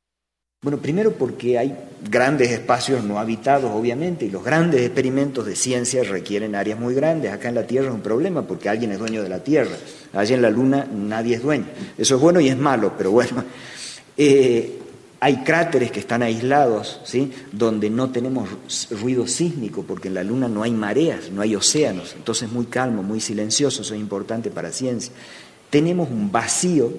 Bueno, 0.61 0.79
primero 0.79 1.13
porque 1.13 1.57
hay 1.57 1.73
grandes 2.11 2.51
espacios 2.51 3.05
no 3.05 3.19
habitados, 3.19 3.71
obviamente, 3.71 4.25
y 4.25 4.29
los 4.29 4.43
grandes 4.43 4.81
experimentos 4.81 5.45
de 5.45 5.55
ciencia 5.55 6.03
requieren 6.03 6.55
áreas 6.55 6.77
muy 6.77 6.93
grandes. 6.93 7.31
Acá 7.31 7.47
en 7.47 7.55
la 7.55 7.65
Tierra 7.65 7.87
es 7.87 7.93
un 7.93 8.01
problema 8.01 8.45
porque 8.45 8.67
alguien 8.67 8.91
es 8.91 8.99
dueño 8.99 9.23
de 9.23 9.29
la 9.29 9.41
Tierra. 9.41 9.77
Allá 10.11 10.35
en 10.35 10.41
la 10.41 10.49
Luna 10.49 10.85
nadie 10.91 11.35
es 11.35 11.41
dueño. 11.41 11.67
Eso 11.97 12.15
es 12.15 12.21
bueno 12.21 12.41
y 12.41 12.49
es 12.49 12.57
malo, 12.57 12.91
pero 12.97 13.11
bueno. 13.11 13.45
Eh, 14.17 14.77
hay 15.21 15.37
cráteres 15.43 15.91
que 15.91 15.99
están 15.99 16.23
aislados, 16.23 17.01
¿sí? 17.03 17.33
donde 17.51 17.89
no 17.89 18.09
tenemos 18.11 18.49
ruido 19.01 19.27
sísmico, 19.27 19.83
porque 19.83 20.07
en 20.07 20.13
la 20.13 20.23
Luna 20.23 20.47
no 20.47 20.63
hay 20.63 20.71
mareas, 20.71 21.29
no 21.31 21.41
hay 21.41 21.55
océanos, 21.55 22.15
entonces 22.15 22.47
es 22.47 22.53
muy 22.53 22.65
calmo, 22.65 23.03
muy 23.03 23.19
silencioso, 23.19 23.81
eso 23.81 23.93
es 23.93 23.99
importante 23.99 24.49
para 24.49 24.71
ciencia. 24.71 25.13
Tenemos 25.69 26.09
un 26.09 26.31
vacío 26.31 26.93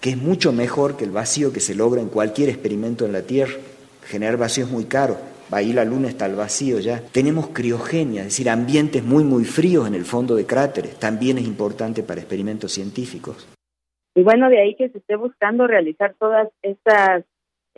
que 0.00 0.10
es 0.10 0.16
mucho 0.16 0.52
mejor 0.52 0.96
que 0.96 1.04
el 1.04 1.10
vacío 1.10 1.52
que 1.52 1.60
se 1.60 1.74
logra 1.74 2.00
en 2.00 2.08
cualquier 2.08 2.48
experimento 2.48 3.04
en 3.04 3.12
la 3.12 3.22
Tierra. 3.22 3.54
Generar 4.04 4.36
vacío 4.36 4.64
es 4.64 4.70
muy 4.70 4.84
caro, 4.84 5.18
ahí 5.50 5.72
la 5.72 5.84
Luna 5.84 6.08
está 6.08 6.26
al 6.26 6.36
vacío 6.36 6.78
ya. 6.78 7.02
Tenemos 7.10 7.48
criogenia, 7.48 8.20
es 8.20 8.28
decir, 8.28 8.48
ambientes 8.48 9.02
muy, 9.02 9.24
muy 9.24 9.44
fríos 9.44 9.88
en 9.88 9.94
el 9.94 10.04
fondo 10.04 10.36
de 10.36 10.46
cráteres, 10.46 10.94
también 11.00 11.38
es 11.38 11.44
importante 11.44 12.04
para 12.04 12.20
experimentos 12.20 12.72
científicos. 12.72 13.48
Y 14.14 14.22
bueno, 14.22 14.48
de 14.48 14.60
ahí 14.60 14.76
que 14.76 14.88
se 14.88 14.98
esté 14.98 15.16
buscando 15.16 15.66
realizar 15.66 16.14
todas 16.18 16.48
estas 16.62 17.24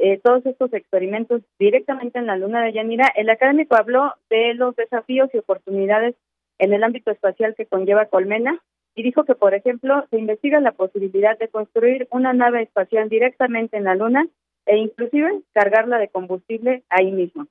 eh, 0.02 0.18
todos 0.22 0.44
estos 0.46 0.72
experimentos 0.72 1.42
directamente 1.58 2.18
en 2.18 2.26
la 2.26 2.36
luna 2.36 2.62
de 2.62 2.72
Yanira, 2.72 3.12
el 3.16 3.28
académico 3.28 3.76
habló 3.76 4.14
de 4.30 4.54
los 4.54 4.74
desafíos 4.74 5.28
y 5.34 5.38
oportunidades 5.38 6.14
en 6.58 6.72
el 6.72 6.82
ámbito 6.82 7.10
espacial 7.10 7.54
que 7.54 7.66
conlleva 7.66 8.06
Colmena 8.06 8.60
y 8.94 9.02
dijo 9.02 9.24
que, 9.24 9.34
por 9.34 9.54
ejemplo, 9.54 10.06
se 10.10 10.18
investiga 10.18 10.58
la 10.60 10.72
posibilidad 10.72 11.38
de 11.38 11.48
construir 11.48 12.08
una 12.10 12.32
nave 12.32 12.62
espacial 12.62 13.08
directamente 13.08 13.76
en 13.76 13.84
la 13.84 13.94
luna 13.94 14.26
e 14.64 14.78
inclusive 14.78 15.42
cargarla 15.52 15.98
de 15.98 16.08
combustible 16.08 16.82
ahí 16.88 17.12
mismo. 17.12 17.46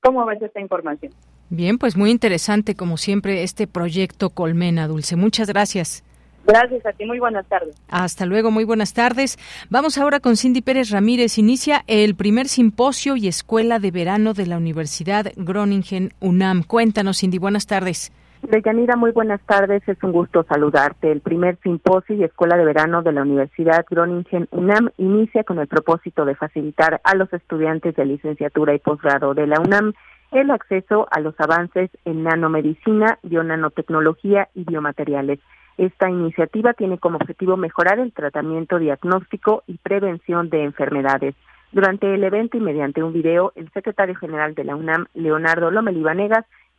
¿Cómo 0.00 0.26
ves 0.26 0.42
esta 0.42 0.60
información? 0.60 1.12
Bien, 1.48 1.78
pues 1.78 1.96
muy 1.96 2.10
interesante 2.10 2.74
como 2.74 2.96
siempre 2.96 3.42
este 3.42 3.66
proyecto 3.66 4.30
Colmena, 4.30 4.88
Dulce. 4.88 5.16
Muchas 5.16 5.48
gracias. 5.48 6.03
Gracias 6.46 6.84
a 6.84 6.92
ti, 6.92 7.06
muy 7.06 7.18
buenas 7.18 7.46
tardes. 7.46 7.74
Hasta 7.88 8.26
luego, 8.26 8.50
muy 8.50 8.64
buenas 8.64 8.92
tardes. 8.92 9.38
Vamos 9.70 9.96
ahora 9.96 10.20
con 10.20 10.36
Cindy 10.36 10.60
Pérez 10.60 10.90
Ramírez. 10.90 11.38
Inicia 11.38 11.82
el 11.86 12.14
primer 12.14 12.48
simposio 12.48 13.16
y 13.16 13.28
escuela 13.28 13.78
de 13.78 13.90
verano 13.90 14.34
de 14.34 14.46
la 14.46 14.58
Universidad 14.58 15.32
Groningen 15.36 16.10
UNAM. 16.20 16.62
Cuéntanos, 16.62 17.20
Cindy, 17.20 17.38
buenas 17.38 17.66
tardes. 17.66 18.12
Deyanira, 18.42 18.96
muy 18.96 19.10
buenas 19.12 19.40
tardes. 19.46 19.82
Es 19.88 20.02
un 20.02 20.12
gusto 20.12 20.44
saludarte. 20.44 21.10
El 21.10 21.22
primer 21.22 21.56
simposio 21.62 22.14
y 22.14 22.24
escuela 22.24 22.58
de 22.58 22.64
verano 22.66 23.02
de 23.02 23.12
la 23.12 23.22
Universidad 23.22 23.86
Groningen 23.88 24.48
UNAM 24.50 24.90
inicia 24.98 25.44
con 25.44 25.58
el 25.58 25.66
propósito 25.66 26.26
de 26.26 26.34
facilitar 26.34 27.00
a 27.04 27.14
los 27.14 27.32
estudiantes 27.32 27.96
de 27.96 28.04
licenciatura 28.04 28.74
y 28.74 28.78
posgrado 28.80 29.32
de 29.32 29.46
la 29.46 29.60
UNAM 29.60 29.94
el 30.32 30.50
acceso 30.50 31.06
a 31.10 31.20
los 31.20 31.34
avances 31.38 31.90
en 32.04 32.24
nanomedicina, 32.24 33.18
bionanotecnología 33.22 34.48
y 34.54 34.64
biomateriales. 34.64 35.38
Esta 35.76 36.08
iniciativa 36.08 36.72
tiene 36.74 36.98
como 36.98 37.16
objetivo 37.16 37.56
mejorar 37.56 37.98
el 37.98 38.12
tratamiento 38.12 38.78
diagnóstico 38.78 39.64
y 39.66 39.78
prevención 39.78 40.48
de 40.50 40.62
enfermedades. 40.62 41.34
Durante 41.72 42.14
el 42.14 42.22
evento 42.22 42.56
y 42.56 42.60
mediante 42.60 43.02
un 43.02 43.12
video, 43.12 43.52
el 43.56 43.68
secretario 43.72 44.14
general 44.14 44.54
de 44.54 44.64
la 44.64 44.76
UNAM, 44.76 45.06
Leonardo 45.14 45.72
Lomelí 45.72 46.04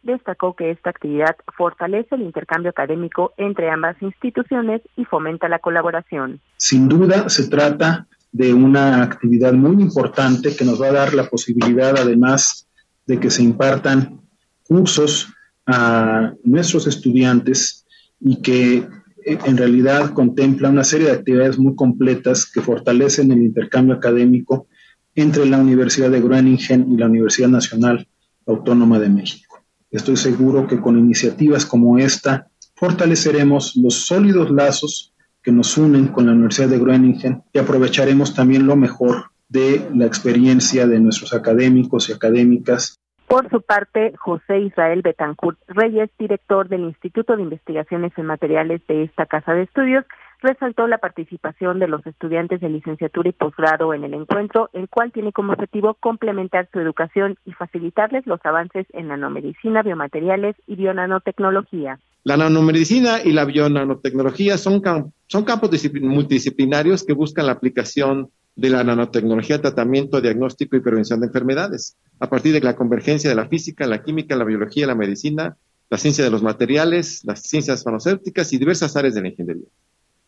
destacó 0.03 0.55
que 0.55 0.71
esta 0.71 0.91
actividad 0.91 1.35
fortalece 1.57 2.15
el 2.15 2.21
intercambio 2.21 2.69
académico 2.69 3.33
entre 3.37 3.69
ambas 3.69 4.01
instituciones 4.01 4.81
y 4.95 5.03
fomenta 5.03 5.49
la 5.49 5.59
colaboración. 5.59 6.39
Sin 6.57 6.87
duda 6.87 7.27
se 7.27 7.49
trata 7.49 8.07
de 8.31 8.53
una 8.53 9.03
actividad 9.03 9.53
muy 9.53 9.81
importante 9.81 10.55
que 10.55 10.63
nos 10.63 10.81
va 10.81 10.87
a 10.87 10.93
dar 10.93 11.13
la 11.13 11.27
posibilidad, 11.29 11.97
además 11.97 12.67
de 13.05 13.19
que 13.19 13.29
se 13.29 13.43
impartan 13.43 14.21
cursos 14.63 15.33
a 15.65 16.33
nuestros 16.43 16.87
estudiantes 16.87 17.84
y 18.19 18.41
que 18.41 18.77
eh, 19.25 19.37
en 19.45 19.57
realidad 19.57 20.13
contempla 20.13 20.69
una 20.69 20.83
serie 20.83 21.07
de 21.07 21.13
actividades 21.13 21.57
muy 21.57 21.75
completas 21.75 22.45
que 22.45 22.61
fortalecen 22.61 23.31
el 23.31 23.41
intercambio 23.41 23.95
académico 23.95 24.67
entre 25.15 25.45
la 25.45 25.57
Universidad 25.57 26.11
de 26.11 26.21
Groningen 26.21 26.91
y 26.91 26.97
la 26.97 27.07
Universidad 27.07 27.49
Nacional 27.49 28.07
Autónoma 28.45 28.99
de 28.99 29.09
México. 29.09 29.63
Estoy 29.89 30.17
seguro 30.17 30.67
que 30.67 30.79
con 30.79 30.99
iniciativas 30.99 31.65
como 31.65 31.97
esta 31.97 32.47
fortaleceremos 32.75 33.75
los 33.77 34.05
sólidos 34.05 34.51
lazos 34.51 35.13
que 35.41 35.51
nos 35.51 35.77
unen 35.77 36.07
con 36.07 36.25
la 36.25 36.33
Universidad 36.33 36.69
de 36.69 36.79
Groningen 36.79 37.43
y 37.53 37.59
aprovecharemos 37.59 38.33
también 38.33 38.67
lo 38.67 38.75
mejor 38.75 39.31
de 39.47 39.89
la 39.95 40.05
experiencia 40.05 40.87
de 40.87 40.99
nuestros 40.99 41.33
académicos 41.33 42.09
y 42.09 42.13
académicas 42.13 42.99
por 43.35 43.49
su 43.49 43.61
parte, 43.61 44.13
José 44.17 44.61
Israel 44.61 45.01
Betancourt 45.01 45.59
Reyes, 45.67 46.09
director 46.17 46.69
del 46.69 46.83
Instituto 46.83 47.35
de 47.35 47.43
Investigaciones 47.43 48.13
en 48.15 48.27
Materiales 48.27 48.81
de 48.87 49.03
esta 49.03 49.25
Casa 49.25 49.53
de 49.53 49.63
Estudios, 49.63 50.05
resaltó 50.41 50.87
la 50.87 50.99
participación 50.99 51.79
de 51.79 51.89
los 51.89 52.05
estudiantes 52.07 52.61
de 52.61 52.69
licenciatura 52.69 53.27
y 53.27 53.33
posgrado 53.33 53.93
en 53.93 54.05
el 54.05 54.13
encuentro, 54.13 54.69
el 54.71 54.87
cual 54.87 55.11
tiene 55.11 55.33
como 55.33 55.51
objetivo 55.51 55.95
complementar 55.95 56.69
su 56.71 56.79
educación 56.79 57.37
y 57.43 57.51
facilitarles 57.51 58.25
los 58.25 58.39
avances 58.45 58.87
en 58.93 59.09
nanomedicina, 59.09 59.83
biomateriales 59.83 60.55
y 60.65 60.77
bionanotecnología. 60.77 61.99
La 62.23 62.37
nanomedicina 62.37 63.21
y 63.21 63.33
la 63.33 63.43
bionanotecnología 63.43 64.57
son, 64.57 64.81
son 65.27 65.43
campos 65.43 65.71
multidisciplinarios 66.01 67.03
que 67.03 67.11
buscan 67.11 67.47
la 67.47 67.51
aplicación 67.51 68.29
de 68.55 68.69
la 68.69 68.83
nanotecnología, 68.83 69.61
tratamiento, 69.61 70.21
diagnóstico 70.21 70.77
y 70.77 70.79
prevención 70.79 71.19
de 71.19 71.27
enfermedades, 71.27 71.97
a 72.19 72.29
partir 72.29 72.53
de 72.53 72.61
la 72.61 72.75
convergencia 72.75 73.29
de 73.29 73.35
la 73.35 73.47
física, 73.47 73.85
la 73.85 74.03
química, 74.03 74.35
la 74.35 74.45
biología, 74.45 74.87
la 74.87 74.95
medicina, 74.95 75.57
la 75.89 75.97
ciencia 75.97 76.23
de 76.23 76.29
los 76.29 76.41
materiales, 76.41 77.21
las 77.25 77.41
ciencias 77.41 77.83
farmacéuticas 77.83 78.53
y 78.53 78.57
diversas 78.57 78.95
áreas 78.95 79.13
de 79.13 79.21
la 79.21 79.27
ingeniería. 79.27 79.67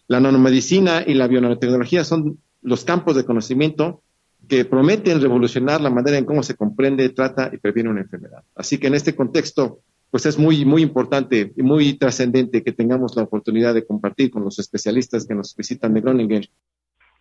La 0.08 0.20
nanomedicina 0.20 1.04
y 1.06 1.14
la 1.14 1.28
bionanotecnología 1.28 2.04
son 2.04 2.40
los 2.62 2.84
campos 2.84 3.16
de 3.16 3.24
conocimiento 3.24 4.02
que 4.48 4.66
prometen 4.66 5.22
revolucionar 5.22 5.82
la 5.82 5.90
manera 5.90 6.18
en 6.18 6.26
cómo 6.26 6.44
se 6.44 6.56
comprende, 6.56 7.10
trata 7.10 7.50
y 7.52 7.58
previene 7.58 7.90
una 7.90 8.02
enfermedad. 8.02 8.44
Así 8.56 8.78
que 8.78 8.88
en 8.88 8.96
este 8.96 9.16
contexto, 9.16 9.82
pues 10.12 10.26
es 10.26 10.38
muy, 10.38 10.64
muy 10.64 10.82
importante 10.82 11.54
y 11.56 11.64
muy 11.64 11.94
trascendente 11.98 12.64
que 12.64 12.72
tengamos 12.72 13.16
la 13.16 13.24
oportunidad 13.24 13.74
de 13.74 13.86
compartir 13.86 14.32
con 14.32 14.44
los 14.44 14.60
especialistas 14.60 15.26
que 15.26 15.36
nos 15.36 15.56
visitan 15.56 15.94
de 15.94 16.02
Groningen 16.02 16.44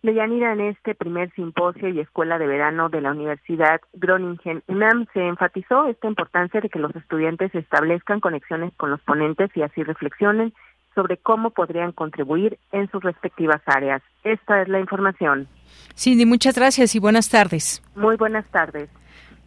Leyanira, 0.01 0.53
en 0.53 0.61
este 0.61 0.95
primer 0.95 1.31
simposio 1.33 1.89
y 1.89 1.99
escuela 1.99 2.37
de 2.37 2.47
verano 2.47 2.89
de 2.89 3.01
la 3.01 3.11
Universidad 3.11 3.81
Groningen 3.93 4.63
UNAM 4.67 5.07
se 5.13 5.27
enfatizó 5.27 5.87
esta 5.87 6.07
importancia 6.07 6.61
de 6.61 6.69
que 6.69 6.79
los 6.79 6.95
estudiantes 6.95 7.53
establezcan 7.55 8.19
conexiones 8.19 8.73
con 8.77 8.91
los 8.91 9.01
ponentes 9.01 9.49
y 9.55 9.63
así 9.63 9.83
reflexionen 9.83 10.53
sobre 10.93 11.17
cómo 11.17 11.51
podrían 11.51 11.91
contribuir 11.91 12.57
en 12.71 12.89
sus 12.89 13.03
respectivas 13.03 13.61
áreas. 13.65 14.01
Esta 14.23 14.61
es 14.61 14.67
la 14.67 14.79
información. 14.79 15.47
Cindy, 15.95 16.25
muchas 16.25 16.55
gracias 16.55 16.95
y 16.95 16.99
buenas 16.99 17.29
tardes. 17.29 17.83
Muy 17.95 18.15
buenas 18.15 18.47
tardes. 18.49 18.89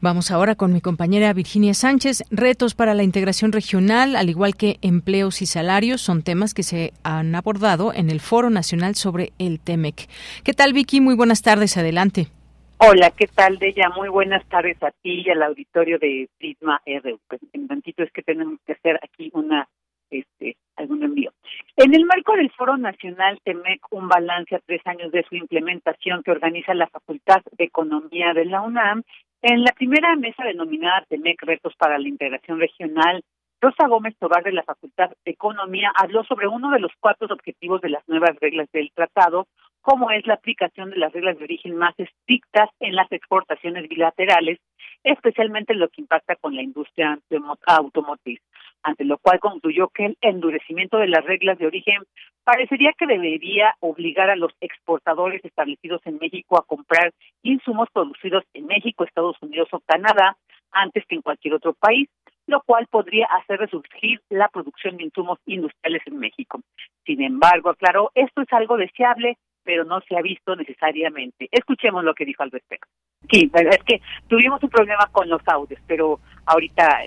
Vamos 0.02 0.30
ahora 0.30 0.54
con 0.54 0.73
mi 0.73 0.80
compañera 0.80 1.30
Virginia 1.35 1.75
Sánchez. 1.75 2.23
Retos 2.30 2.75
para 2.75 2.95
la 2.95 3.02
integración 3.02 3.52
regional, 3.52 4.16
al 4.16 4.30
igual 4.30 4.57
que 4.57 4.78
empleos 4.80 5.42
y 5.42 5.47
salarios, 5.47 6.00
son 6.00 6.23
temas 6.23 6.54
que 6.54 6.62
se 6.62 6.95
han 7.04 7.35
abordado 7.35 7.92
en 7.92 8.09
el 8.09 8.21
Foro 8.21 8.49
Nacional 8.49 8.95
sobre 8.95 9.35
el 9.38 9.61
TEMEC. 9.61 10.09
¿Qué 10.42 10.54
tal, 10.54 10.73
Vicky? 10.73 11.02
Muy 11.02 11.16
buenas 11.16 11.42
tardes. 11.42 11.76
Adelante. 11.76 12.28
Hola, 12.78 13.11
¿qué 13.11 13.26
tal, 13.26 13.59
Deya? 13.59 13.90
Muy 13.90 14.09
buenas 14.09 14.42
tardes 14.47 14.83
a 14.83 14.90
ti 15.02 15.23
y 15.26 15.28
al 15.28 15.42
auditorio 15.42 15.99
de 15.99 16.30
Prisma 16.38 16.80
R. 16.87 17.19
Pues, 17.28 17.42
en 17.52 17.69
tantito 17.69 18.02
es 18.02 18.11
que 18.11 18.23
tenemos 18.23 18.59
que 18.66 18.73
hacer 18.73 18.99
aquí 19.02 19.30
una 19.35 19.69
este 20.11 20.57
algún 20.76 21.02
envío. 21.02 21.30
En 21.76 21.95
el 21.95 22.07
marco 22.07 22.35
del 22.37 22.50
Foro 22.52 22.78
Nacional 22.78 23.38
TEMEC, 23.45 23.83
un 23.90 24.09
balance 24.09 24.57
a 24.57 24.61
tres 24.61 24.80
años 24.87 25.12
de 25.12 25.25
su 25.28 25.37
implementación 25.37 26.23
que 26.23 26.30
organiza 26.30 26.73
la 26.73 26.88
Facultad 26.88 27.42
de 27.59 27.64
Economía 27.64 28.33
de 28.33 28.47
la 28.47 28.62
UNAM, 28.62 29.02
en 29.42 29.62
la 29.64 29.73
primera 29.73 30.14
mesa 30.16 30.44
denominada 30.44 31.04
TEMEC 31.09 31.42
Retos 31.42 31.75
para 31.76 31.99
la 31.99 32.09
Integración 32.09 32.61
Regional, 32.61 33.23
Rosa 33.61 33.88
Gómez 33.88 34.16
Tobar 34.18 34.42
de 34.42 34.52
la 34.52 34.62
Facultad 34.62 35.11
de 35.25 35.30
Economía 35.30 35.92
habló 35.94 36.25
sobre 36.25 36.47
uno 36.47 36.70
de 36.70 36.80
los 36.80 36.92
cuatro 36.99 37.26
objetivos 37.30 37.80
de 37.80 37.90
las 37.90 38.06
nuevas 38.09 38.37
reglas 38.40 38.68
del 38.73 38.90
tratado, 38.92 39.47
como 39.82 40.11
es 40.11 40.26
la 40.26 40.35
aplicación 40.35 40.90
de 40.90 40.99
las 40.99 41.12
reglas 41.12 41.38
de 41.38 41.44
origen 41.44 41.76
más 41.76 41.94
estrictas 41.99 42.68
en 42.80 42.94
las 42.94 43.11
exportaciones 43.12 43.88
bilaterales, 43.88 44.59
especialmente 45.04 45.73
en 45.73 45.80
lo 45.80 45.88
que 45.88 46.02
impacta 46.02 46.37
con 46.37 46.54
la 46.54 46.62
industria 46.62 47.18
automotriz 47.66 48.40
ante 48.82 49.04
lo 49.04 49.18
cual 49.18 49.40
concluyó 49.40 49.88
que 49.88 50.06
el 50.06 50.18
endurecimiento 50.20 50.99
de 50.99 51.08
las 51.08 51.25
reglas 51.25 51.58
de 51.58 51.66
origen 51.66 52.02
parecería 52.44 52.92
que 52.96 53.06
debería 53.06 53.75
obligar 53.80 54.30
a 54.30 54.37
los 54.37 54.52
exportadores 54.60 55.44
establecidos 55.44 56.00
en 56.04 56.18
México 56.18 56.56
a 56.56 56.64
comprar 56.64 57.12
insumos 57.42 57.88
producidos 57.92 58.44
en 58.54 58.66
México, 58.66 59.04
Estados 59.04 59.37
Unidos 59.42 59.68
o 59.72 59.80
Canadá 59.80 60.37
antes 60.72 61.04
que 61.06 61.16
en 61.16 61.22
cualquier 61.22 61.54
otro 61.54 61.75
país, 61.75 62.08
lo 62.46 62.62
cual 62.62 62.87
podría 62.90 63.26
hacer 63.26 63.58
resurgir 63.58 64.20
la 64.28 64.49
producción 64.49 64.96
de 64.96 65.04
insumos 65.04 65.38
industriales 65.46 66.02
en 66.06 66.18
México. 66.18 66.60
Sin 67.04 67.22
embargo, 67.22 67.70
aclaró, 67.70 68.10
esto 68.14 68.42
es 68.42 68.52
algo 68.52 68.76
deseable, 68.76 69.37
pero 69.62 69.84
no 69.84 70.00
se 70.02 70.16
ha 70.16 70.22
visto 70.22 70.56
necesariamente. 70.56 71.49
Escuchemos 71.50 72.02
lo 72.02 72.14
que 72.14 72.25
dijo 72.25 72.42
al 72.42 72.50
respecto. 72.50 72.88
Sí, 73.30 73.50
es 73.54 73.84
que 73.84 74.00
tuvimos 74.26 74.62
un 74.62 74.70
problema 74.70 75.06
con 75.12 75.28
los 75.28 75.46
audios, 75.46 75.80
pero 75.87 76.18
ahorita 76.46 77.04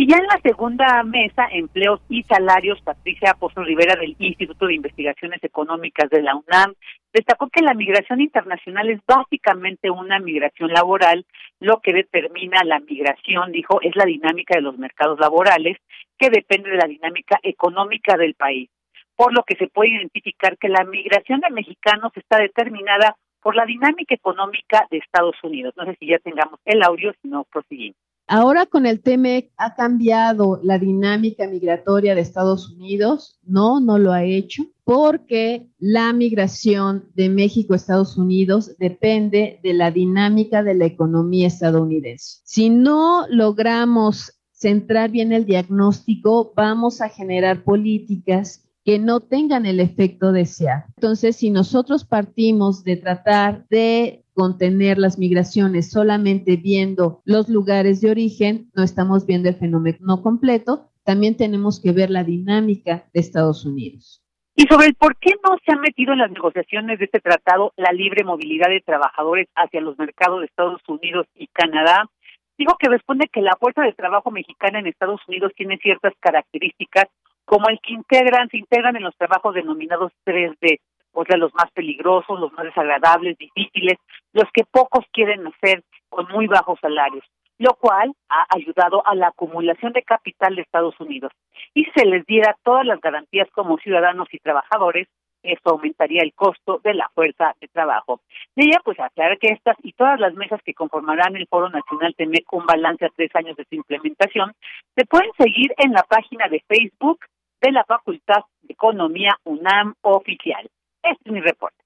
y 0.00 0.06
ya 0.06 0.16
en 0.16 0.28
la 0.28 0.38
segunda 0.44 1.02
mesa, 1.02 1.48
empleos 1.50 2.00
y 2.08 2.22
salarios, 2.22 2.80
Patricia 2.82 3.32
Apóstol 3.32 3.66
Rivera 3.66 3.96
del 3.96 4.14
Instituto 4.20 4.68
de 4.68 4.74
Investigaciones 4.74 5.42
Económicas 5.42 6.08
de 6.08 6.22
la 6.22 6.36
UNAM 6.36 6.74
destacó 7.12 7.48
que 7.48 7.62
la 7.62 7.74
migración 7.74 8.20
internacional 8.20 8.88
es 8.90 9.00
básicamente 9.04 9.90
una 9.90 10.20
migración 10.20 10.72
laboral. 10.72 11.26
Lo 11.58 11.80
que 11.80 11.92
determina 11.92 12.62
la 12.62 12.78
migración, 12.78 13.50
dijo, 13.50 13.80
es 13.82 13.96
la 13.96 14.04
dinámica 14.04 14.54
de 14.54 14.62
los 14.62 14.78
mercados 14.78 15.18
laborales, 15.18 15.78
que 16.16 16.30
depende 16.30 16.70
de 16.70 16.76
la 16.76 16.86
dinámica 16.86 17.40
económica 17.42 18.16
del 18.16 18.34
país. 18.34 18.70
Por 19.16 19.34
lo 19.34 19.42
que 19.42 19.56
se 19.56 19.66
puede 19.66 19.96
identificar 19.96 20.56
que 20.58 20.68
la 20.68 20.84
migración 20.84 21.40
de 21.40 21.50
mexicanos 21.50 22.12
está 22.14 22.38
determinada 22.38 23.16
por 23.42 23.56
la 23.56 23.64
dinámica 23.64 24.14
económica 24.14 24.86
de 24.92 24.98
Estados 24.98 25.34
Unidos. 25.42 25.74
No 25.76 25.86
sé 25.86 25.96
si 25.98 26.06
ya 26.06 26.20
tengamos 26.20 26.60
el 26.64 26.84
audio, 26.84 27.12
si 27.20 27.26
no, 27.26 27.42
proseguimos. 27.50 28.07
Ahora 28.30 28.66
con 28.66 28.84
el 28.84 29.00
TEMEC 29.00 29.50
ha 29.56 29.74
cambiado 29.74 30.60
la 30.62 30.78
dinámica 30.78 31.48
migratoria 31.48 32.14
de 32.14 32.20
Estados 32.20 32.70
Unidos. 32.70 33.40
No, 33.42 33.80
no 33.80 33.98
lo 33.98 34.12
ha 34.12 34.22
hecho 34.22 34.66
porque 34.84 35.66
la 35.78 36.12
migración 36.12 37.08
de 37.14 37.30
México 37.30 37.72
a 37.72 37.76
Estados 37.76 38.18
Unidos 38.18 38.76
depende 38.78 39.60
de 39.62 39.72
la 39.72 39.90
dinámica 39.90 40.62
de 40.62 40.74
la 40.74 40.84
economía 40.84 41.46
estadounidense. 41.46 42.40
Si 42.44 42.68
no 42.68 43.26
logramos 43.30 44.34
centrar 44.52 45.10
bien 45.10 45.32
el 45.32 45.46
diagnóstico, 45.46 46.52
vamos 46.54 47.00
a 47.00 47.08
generar 47.08 47.64
políticas 47.64 48.68
que 48.84 48.98
no 48.98 49.20
tengan 49.20 49.66
el 49.66 49.80
efecto 49.80 50.32
deseado. 50.32 50.84
Entonces, 50.96 51.36
si 51.36 51.50
nosotros 51.50 52.04
partimos 52.04 52.84
de 52.84 52.96
tratar 52.96 53.66
de 53.68 54.24
contener 54.38 54.98
las 54.98 55.18
migraciones 55.18 55.90
solamente 55.90 56.54
viendo 56.54 57.22
los 57.24 57.48
lugares 57.48 58.00
de 58.00 58.12
origen, 58.12 58.70
no 58.72 58.84
estamos 58.84 59.26
viendo 59.26 59.48
el 59.48 59.56
fenómeno 59.56 60.22
completo, 60.22 60.92
también 61.02 61.36
tenemos 61.36 61.82
que 61.82 61.90
ver 61.90 62.08
la 62.08 62.22
dinámica 62.22 63.08
de 63.12 63.18
Estados 63.18 63.66
Unidos. 63.66 64.22
Y 64.54 64.62
sobre 64.68 64.86
el 64.86 64.94
por 64.94 65.16
qué 65.16 65.32
no 65.42 65.56
se 65.66 65.72
ha 65.72 65.76
metido 65.80 66.12
en 66.12 66.20
las 66.20 66.30
negociaciones 66.30 67.00
de 67.00 67.06
este 67.06 67.18
tratado 67.18 67.72
la 67.76 67.90
libre 67.90 68.22
movilidad 68.22 68.68
de 68.68 68.80
trabajadores 68.80 69.48
hacia 69.56 69.80
los 69.80 69.98
mercados 69.98 70.38
de 70.38 70.46
Estados 70.46 70.82
Unidos 70.86 71.26
y 71.34 71.48
Canadá, 71.48 72.08
digo 72.56 72.76
que 72.78 72.88
responde 72.88 73.26
que 73.32 73.42
la 73.42 73.56
fuerza 73.58 73.82
de 73.82 73.92
trabajo 73.92 74.30
mexicana 74.30 74.78
en 74.78 74.86
Estados 74.86 75.20
Unidos 75.26 75.50
tiene 75.56 75.78
ciertas 75.78 76.12
características 76.20 77.06
como 77.44 77.68
el 77.70 77.80
que 77.80 77.94
integran, 77.94 78.48
se 78.50 78.58
integran 78.58 78.94
en 78.94 79.02
los 79.02 79.16
trabajos 79.16 79.52
denominados 79.52 80.12
3D, 80.24 80.78
o 81.18 81.24
sea, 81.24 81.36
los 81.36 81.52
más 81.52 81.68
peligrosos, 81.72 82.38
los 82.38 82.52
más 82.52 82.64
desagradables, 82.64 83.36
difíciles, 83.38 83.98
los 84.32 84.44
que 84.52 84.62
pocos 84.70 85.04
quieren 85.12 85.48
hacer 85.48 85.82
con 86.08 86.28
muy 86.28 86.46
bajos 86.46 86.78
salarios, 86.80 87.24
lo 87.58 87.74
cual 87.74 88.12
ha 88.28 88.46
ayudado 88.50 89.04
a 89.04 89.16
la 89.16 89.28
acumulación 89.28 89.92
de 89.92 90.04
capital 90.04 90.54
de 90.54 90.62
Estados 90.62 90.94
Unidos. 91.00 91.32
Y 91.74 91.86
se 91.86 92.06
les 92.06 92.24
diera 92.26 92.56
todas 92.62 92.86
las 92.86 93.00
garantías 93.00 93.48
como 93.50 93.78
ciudadanos 93.78 94.28
y 94.30 94.38
trabajadores, 94.38 95.08
esto 95.42 95.70
aumentaría 95.70 96.22
el 96.22 96.34
costo 96.34 96.80
de 96.84 96.94
la 96.94 97.08
fuerza 97.12 97.52
de 97.60 97.66
trabajo. 97.66 98.20
De 98.54 98.66
ella, 98.66 98.78
pues 98.84 99.00
aclara 99.00 99.36
que 99.36 99.48
estas 99.48 99.76
y 99.82 99.94
todas 99.94 100.20
las 100.20 100.34
mesas 100.34 100.60
que 100.62 100.74
conformarán 100.74 101.34
el 101.34 101.48
Foro 101.48 101.68
Nacional 101.68 102.14
TEMEC 102.16 102.52
un 102.52 102.64
balance 102.64 103.04
a 103.04 103.10
tres 103.16 103.34
años 103.34 103.56
de 103.56 103.64
su 103.64 103.74
implementación, 103.74 104.52
se 104.94 105.04
pueden 105.04 105.30
seguir 105.36 105.74
en 105.78 105.92
la 105.92 106.04
página 106.04 106.46
de 106.46 106.62
Facebook 106.68 107.18
de 107.60 107.72
la 107.72 107.82
Facultad 107.84 108.44
de 108.62 108.74
Economía 108.74 109.36
UNAM 109.42 109.94
Oficial. 110.02 110.68
Este 111.02 111.22
es 111.24 111.32
mi 111.32 111.40
reporte. 111.40 111.76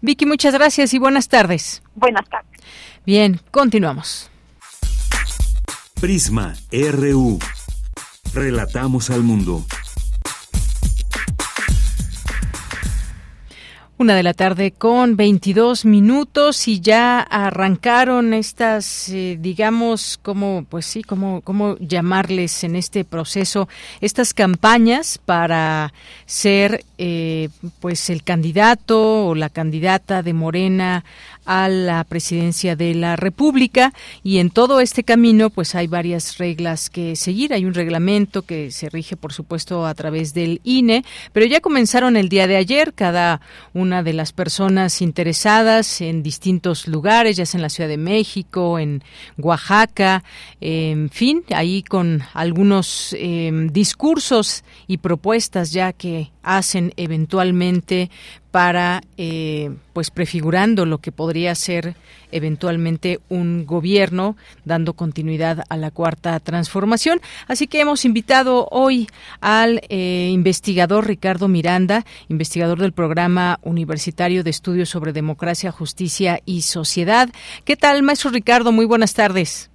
Vicky, 0.00 0.26
muchas 0.26 0.54
gracias 0.54 0.94
y 0.94 0.98
buenas 0.98 1.28
tardes. 1.28 1.82
Buenas 1.94 2.28
tardes. 2.28 2.60
Bien, 3.04 3.40
continuamos. 3.50 4.30
Prisma 6.00 6.54
RU. 6.72 7.38
Relatamos 8.34 9.10
al 9.10 9.22
mundo. 9.22 9.64
Una 14.02 14.16
de 14.16 14.24
la 14.24 14.34
tarde 14.34 14.72
con 14.72 15.16
22 15.16 15.84
minutos 15.84 16.66
y 16.66 16.80
ya 16.80 17.20
arrancaron 17.20 18.34
estas, 18.34 19.08
eh, 19.10 19.36
digamos, 19.38 20.18
como, 20.20 20.66
pues 20.68 20.86
sí, 20.86 21.04
como, 21.04 21.40
cómo 21.42 21.76
llamarles 21.78 22.64
en 22.64 22.74
este 22.74 23.04
proceso, 23.04 23.68
estas 24.00 24.34
campañas 24.34 25.18
para 25.24 25.92
ser 26.26 26.84
eh, 27.04 27.48
pues 27.80 28.10
el 28.10 28.22
candidato 28.22 29.26
o 29.26 29.34
la 29.34 29.48
candidata 29.48 30.22
de 30.22 30.32
Morena 30.34 31.04
a 31.44 31.68
la 31.68 32.04
presidencia 32.04 32.76
de 32.76 32.94
la 32.94 33.16
República. 33.16 33.92
Y 34.22 34.38
en 34.38 34.50
todo 34.50 34.78
este 34.78 35.02
camino 35.02 35.50
pues 35.50 35.74
hay 35.74 35.88
varias 35.88 36.38
reglas 36.38 36.90
que 36.90 37.16
seguir, 37.16 37.54
hay 37.54 37.64
un 37.64 37.74
reglamento 37.74 38.42
que 38.42 38.70
se 38.70 38.88
rige 38.88 39.16
por 39.16 39.32
supuesto 39.32 39.84
a 39.84 39.94
través 39.94 40.32
del 40.32 40.60
INE, 40.62 41.04
pero 41.32 41.44
ya 41.44 41.60
comenzaron 41.60 42.16
el 42.16 42.28
día 42.28 42.46
de 42.46 42.54
ayer. 42.56 42.92
Cada 42.94 43.40
una 43.74 44.04
de 44.04 44.12
las 44.12 44.32
personas 44.32 45.02
interesadas 45.02 46.00
en 46.02 46.22
distintos 46.22 46.86
lugares, 46.86 47.36
ya 47.36 47.46
sea 47.46 47.58
en 47.58 47.62
la 47.62 47.68
Ciudad 47.68 47.88
de 47.88 47.96
México, 47.96 48.78
en 48.78 49.02
Oaxaca, 49.38 50.22
en 50.60 51.10
fin, 51.10 51.42
ahí 51.52 51.82
con 51.82 52.22
algunos 52.32 53.12
em, 53.18 53.66
discursos 53.72 54.62
y 54.86 54.98
propuestas 54.98 55.72
ya 55.72 55.92
que 55.92 56.30
hacen 56.42 56.91
eventualmente 56.96 58.10
para 58.50 59.00
eh, 59.16 59.70
pues 59.94 60.10
prefigurando 60.10 60.84
lo 60.84 60.98
que 60.98 61.10
podría 61.10 61.54
ser 61.54 61.94
eventualmente 62.30 63.18
un 63.28 63.64
gobierno 63.64 64.36
dando 64.64 64.92
continuidad 64.92 65.64
a 65.68 65.76
la 65.76 65.90
cuarta 65.90 66.38
transformación. 66.38 67.20
Así 67.48 67.66
que 67.66 67.80
hemos 67.80 68.04
invitado 68.04 68.68
hoy 68.70 69.08
al 69.40 69.80
eh, 69.88 70.28
investigador 70.30 71.06
Ricardo 71.06 71.48
Miranda 71.48 72.04
investigador 72.28 72.78
del 72.78 72.92
programa 72.92 73.58
universitario 73.62 74.44
de 74.44 74.50
estudios 74.50 74.90
sobre 74.90 75.12
democracia 75.12 75.72
justicia 75.72 76.40
y 76.44 76.62
sociedad. 76.62 77.28
Qué 77.64 77.76
tal 77.76 78.02
maestro 78.02 78.30
Ricardo 78.30 78.70
muy 78.70 78.84
buenas 78.84 79.14
tardes. 79.14 79.70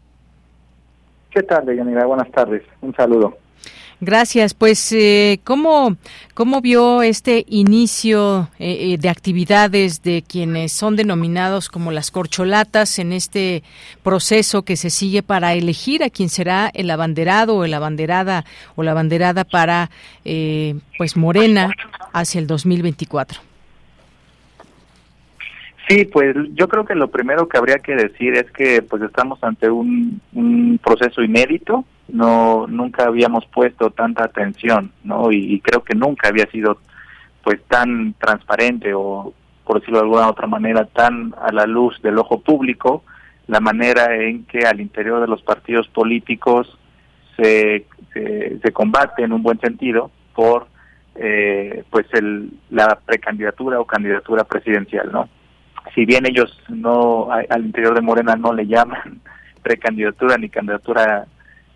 Qué 1.32 1.44
tal 1.44 1.66
Yanira 1.66 2.06
buenas 2.06 2.32
tardes. 2.32 2.64
Un 2.82 2.96
saludo 2.96 3.47
Gracias. 4.00 4.54
Pues, 4.54 4.92
eh, 4.94 5.40
¿cómo, 5.44 5.98
¿cómo 6.36 6.62
vio 6.62 7.02
este 7.02 7.46
inicio 7.48 8.50
eh, 8.60 8.94
eh, 8.94 8.98
de 9.00 9.10
actividades 9.10 10.04
de 10.04 10.24
quienes 10.28 10.72
son 10.72 10.96
denominados 10.96 11.68
como 11.70 11.92
las 11.92 12.12
corcholatas 12.12 13.00
en 13.00 13.12
este 13.12 13.64
proceso 14.04 14.62
que 14.62 14.76
se 14.76 14.92
sigue 14.92 15.24
para 15.24 15.54
elegir 15.54 16.04
a 16.04 16.12
quien 16.12 16.30
será 16.30 16.70
el 16.76 16.92
abanderado 16.92 17.56
o 17.56 17.66
la 17.66 17.78
abanderada 17.78 18.46
o 18.76 18.84
la 18.84 18.92
abanderada 18.92 19.46
para, 19.46 19.90
eh, 20.24 20.76
pues, 21.00 21.18
Morena 21.18 21.72
hacia 22.14 22.40
el 22.40 22.46
2024? 22.46 23.42
Sí, 25.90 26.06
pues 26.06 26.36
yo 26.54 26.68
creo 26.68 26.86
que 26.86 26.94
lo 26.94 27.10
primero 27.10 27.48
que 27.48 27.58
habría 27.58 27.80
que 27.80 27.96
decir 27.96 28.34
es 28.34 28.52
que 28.52 28.82
pues 28.82 29.02
estamos 29.02 29.42
ante 29.42 29.70
un 29.70 30.20
proceso 30.84 31.24
inédito, 31.24 31.86
no 32.10 32.68
nunca 32.68 33.06
habíamos 33.06 33.46
puesto 33.48 33.92
tanta 33.92 34.24
atención, 34.26 34.92
¿no? 35.04 35.32
Y, 35.32 35.60
creo 35.62 35.84
que 35.84 35.96
nunca 35.96 36.30
había 36.30 36.46
sido 36.48 36.80
pues 37.44 37.62
tan 37.68 38.14
transparente 38.14 38.94
o 38.94 39.34
por 39.64 39.80
decirlo 39.80 40.00
de 40.00 40.06
alguna 40.06 40.30
otra 40.30 40.48
manera 40.48 40.86
tan 40.86 41.34
a 41.42 41.52
la 41.52 41.66
luz 41.66 42.02
del 42.02 42.18
ojo 42.18 42.42
público 42.42 43.04
la 43.48 43.60
manera 43.60 44.16
en 44.16 44.44
que 44.46 44.60
al 44.60 44.82
interior 44.82 45.22
de 45.22 45.28
los 45.28 45.42
partidos 45.42 45.88
políticos 45.88 46.78
se, 47.38 47.86
se, 48.14 48.72
combate 48.74 49.24
en 49.24 49.32
un 49.32 49.42
buen 49.44 49.60
sentido 49.60 50.12
por 50.36 50.68
eh, 51.16 51.84
pues 51.90 52.06
el, 52.14 52.52
la 52.70 53.00
precandidatura 53.06 53.80
o 53.80 53.86
candidatura 53.86 54.44
presidencial, 54.44 55.12
¿no? 55.12 55.30
si 55.94 56.06
bien 56.06 56.26
ellos 56.26 56.56
no 56.70 57.30
al 57.32 57.66
interior 57.66 57.96
de 57.96 58.02
Morena 58.02 58.36
no 58.36 58.54
le 58.54 58.68
llaman 58.68 59.22
precandidatura 59.64 60.38
ni 60.38 60.50
candidatura 60.50 61.26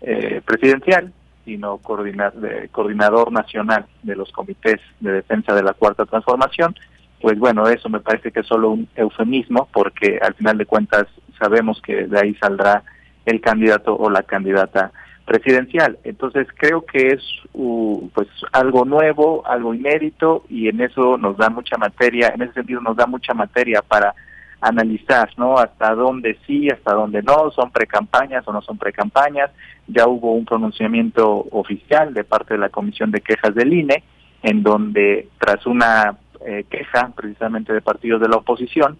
eh, 0.02 0.40
presidencial, 0.44 1.12
sino 1.44 1.78
coordinador 1.78 3.32
nacional 3.32 3.86
de 4.02 4.16
los 4.16 4.30
comités 4.32 4.80
de 5.00 5.12
defensa 5.12 5.54
de 5.54 5.62
la 5.62 5.74
cuarta 5.74 6.06
transformación, 6.06 6.74
pues 7.20 7.38
bueno, 7.38 7.68
eso 7.68 7.88
me 7.88 8.00
parece 8.00 8.32
que 8.32 8.40
es 8.40 8.46
solo 8.46 8.70
un 8.70 8.88
eufemismo, 8.96 9.68
porque 9.72 10.18
al 10.20 10.34
final 10.34 10.58
de 10.58 10.66
cuentas 10.66 11.06
sabemos 11.38 11.80
que 11.80 12.06
de 12.06 12.18
ahí 12.18 12.34
saldrá 12.34 12.82
el 13.24 13.40
candidato 13.40 13.96
o 13.96 14.10
la 14.10 14.24
candidata 14.24 14.90
presidencial. 15.24 15.98
Entonces 16.02 16.48
creo 16.56 16.84
que 16.84 17.08
es 17.08 17.22
pues 17.52 18.28
algo 18.52 18.84
nuevo, 18.84 19.46
algo 19.46 19.72
inédito 19.72 20.44
y 20.48 20.68
en 20.68 20.80
eso 20.80 21.16
nos 21.16 21.36
da 21.36 21.48
mucha 21.48 21.76
materia, 21.76 22.32
en 22.34 22.42
ese 22.42 22.54
sentido 22.54 22.80
nos 22.80 22.96
da 22.96 23.06
mucha 23.06 23.34
materia 23.34 23.82
para 23.82 24.14
analizar, 24.62 25.28
¿no? 25.36 25.58
Hasta 25.58 25.94
dónde 25.94 26.38
sí, 26.46 26.70
hasta 26.70 26.94
dónde 26.94 27.22
no, 27.22 27.50
son 27.50 27.70
precampañas 27.70 28.46
o 28.46 28.52
no 28.52 28.62
son 28.62 28.78
precampañas. 28.78 29.50
Ya 29.88 30.06
hubo 30.06 30.32
un 30.32 30.44
pronunciamiento 30.44 31.46
oficial 31.50 32.14
de 32.14 32.24
parte 32.24 32.54
de 32.54 32.60
la 32.60 32.68
Comisión 32.70 33.10
de 33.10 33.20
Quejas 33.20 33.54
del 33.54 33.72
INE, 33.72 34.04
en 34.42 34.62
donde 34.62 35.28
tras 35.38 35.66
una 35.66 36.16
eh, 36.46 36.64
queja 36.70 37.10
precisamente 37.14 37.72
de 37.72 37.80
partidos 37.80 38.20
de 38.20 38.28
la 38.28 38.36
oposición, 38.36 38.96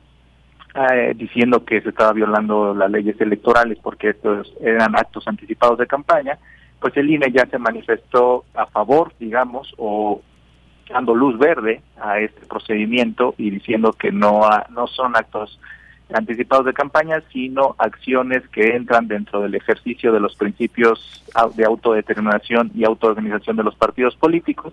eh, 0.75 1.13
diciendo 1.15 1.65
que 1.65 1.81
se 1.81 1.91
estaba 1.91 2.13
violando 2.13 2.75
las 2.75 2.91
leyes 2.91 3.21
electorales 3.21 3.79
porque 3.81 4.11
estos 4.11 4.53
eran 4.61 4.97
actos 4.97 5.29
anticipados 5.29 5.79
de 5.79 5.87
campaña, 5.87 6.39
pues 6.81 6.97
el 6.97 7.09
INE 7.09 7.31
ya 7.31 7.47
se 7.47 7.59
manifestó 7.59 8.45
a 8.55 8.67
favor, 8.67 9.13
digamos, 9.21 9.73
o 9.79 10.21
dando 10.93 11.15
luz 11.15 11.39
verde 11.39 11.81
a 12.01 12.21
este 12.21 12.47
procedimiento 12.47 13.35
y 13.39 13.51
diciendo 13.51 13.93
que 13.93 14.13
no, 14.13 14.43
no 14.71 14.87
son 14.87 15.17
actos 15.17 15.59
anticipados 16.13 16.67
de 16.67 16.75
campaña, 16.75 17.23
sino 17.33 17.75
acciones 17.79 18.47
que 18.49 18.77
entran 18.77 19.09
dentro 19.09 19.41
del 19.41 19.55
ejercicio 19.55 20.13
de 20.13 20.21
los 20.21 20.37
principios 20.37 21.25
de 21.55 21.65
autodeterminación 21.65 22.71
y 22.75 22.85
autoorganización 22.85 23.57
de 23.57 23.65
los 23.65 23.75
partidos 23.75 24.15
políticos 24.17 24.73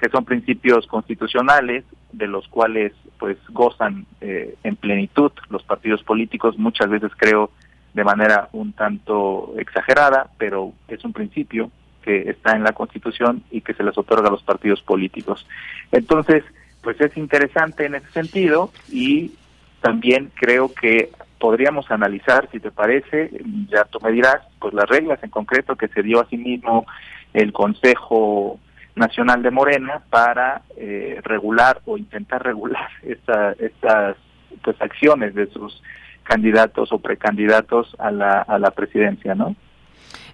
que 0.00 0.08
son 0.08 0.24
principios 0.24 0.86
constitucionales 0.86 1.84
de 2.12 2.26
los 2.26 2.48
cuales 2.48 2.92
pues 3.18 3.36
gozan 3.50 4.06
eh, 4.22 4.56
en 4.64 4.76
plenitud 4.76 5.30
los 5.50 5.62
partidos 5.62 6.02
políticos 6.02 6.58
muchas 6.58 6.88
veces 6.88 7.12
creo 7.16 7.50
de 7.92 8.02
manera 8.02 8.48
un 8.52 8.72
tanto 8.72 9.52
exagerada 9.58 10.30
pero 10.38 10.72
es 10.88 11.04
un 11.04 11.12
principio 11.12 11.70
que 12.02 12.30
está 12.30 12.56
en 12.56 12.64
la 12.64 12.72
constitución 12.72 13.42
y 13.50 13.60
que 13.60 13.74
se 13.74 13.82
les 13.82 13.96
otorga 13.96 14.28
a 14.28 14.32
los 14.32 14.42
partidos 14.42 14.82
políticos 14.82 15.46
entonces 15.92 16.44
pues 16.82 17.00
es 17.00 17.16
interesante 17.16 17.86
en 17.86 17.96
ese 17.96 18.10
sentido 18.10 18.70
y 18.90 19.32
también 19.80 20.30
creo 20.34 20.72
que 20.72 21.10
podríamos 21.38 21.90
analizar 21.90 22.48
si 22.52 22.60
te 22.60 22.70
parece 22.70 23.30
ya 23.68 23.84
tú 23.84 23.98
me 24.00 24.12
dirás 24.12 24.40
pues 24.58 24.74
las 24.74 24.88
reglas 24.88 25.22
en 25.22 25.30
concreto 25.30 25.76
que 25.76 25.88
se 25.88 26.02
dio 26.02 26.20
a 26.20 26.26
sí 26.26 26.36
mismo 26.36 26.86
el 27.32 27.52
consejo 27.52 28.58
Nacional 29.00 29.42
de 29.42 29.50
Morena 29.50 30.02
para 30.10 30.62
eh, 30.76 31.20
regular 31.22 31.80
o 31.86 31.96
intentar 31.96 32.42
regular 32.42 32.88
esta, 33.02 33.52
estas 33.52 34.16
pues, 34.62 34.80
acciones 34.80 35.34
de 35.34 35.46
sus 35.48 35.82
candidatos 36.22 36.92
o 36.92 36.98
precandidatos 36.98 37.96
a 37.98 38.10
la, 38.10 38.42
a 38.42 38.58
la 38.58 38.70
presidencia, 38.70 39.34
¿no? 39.34 39.56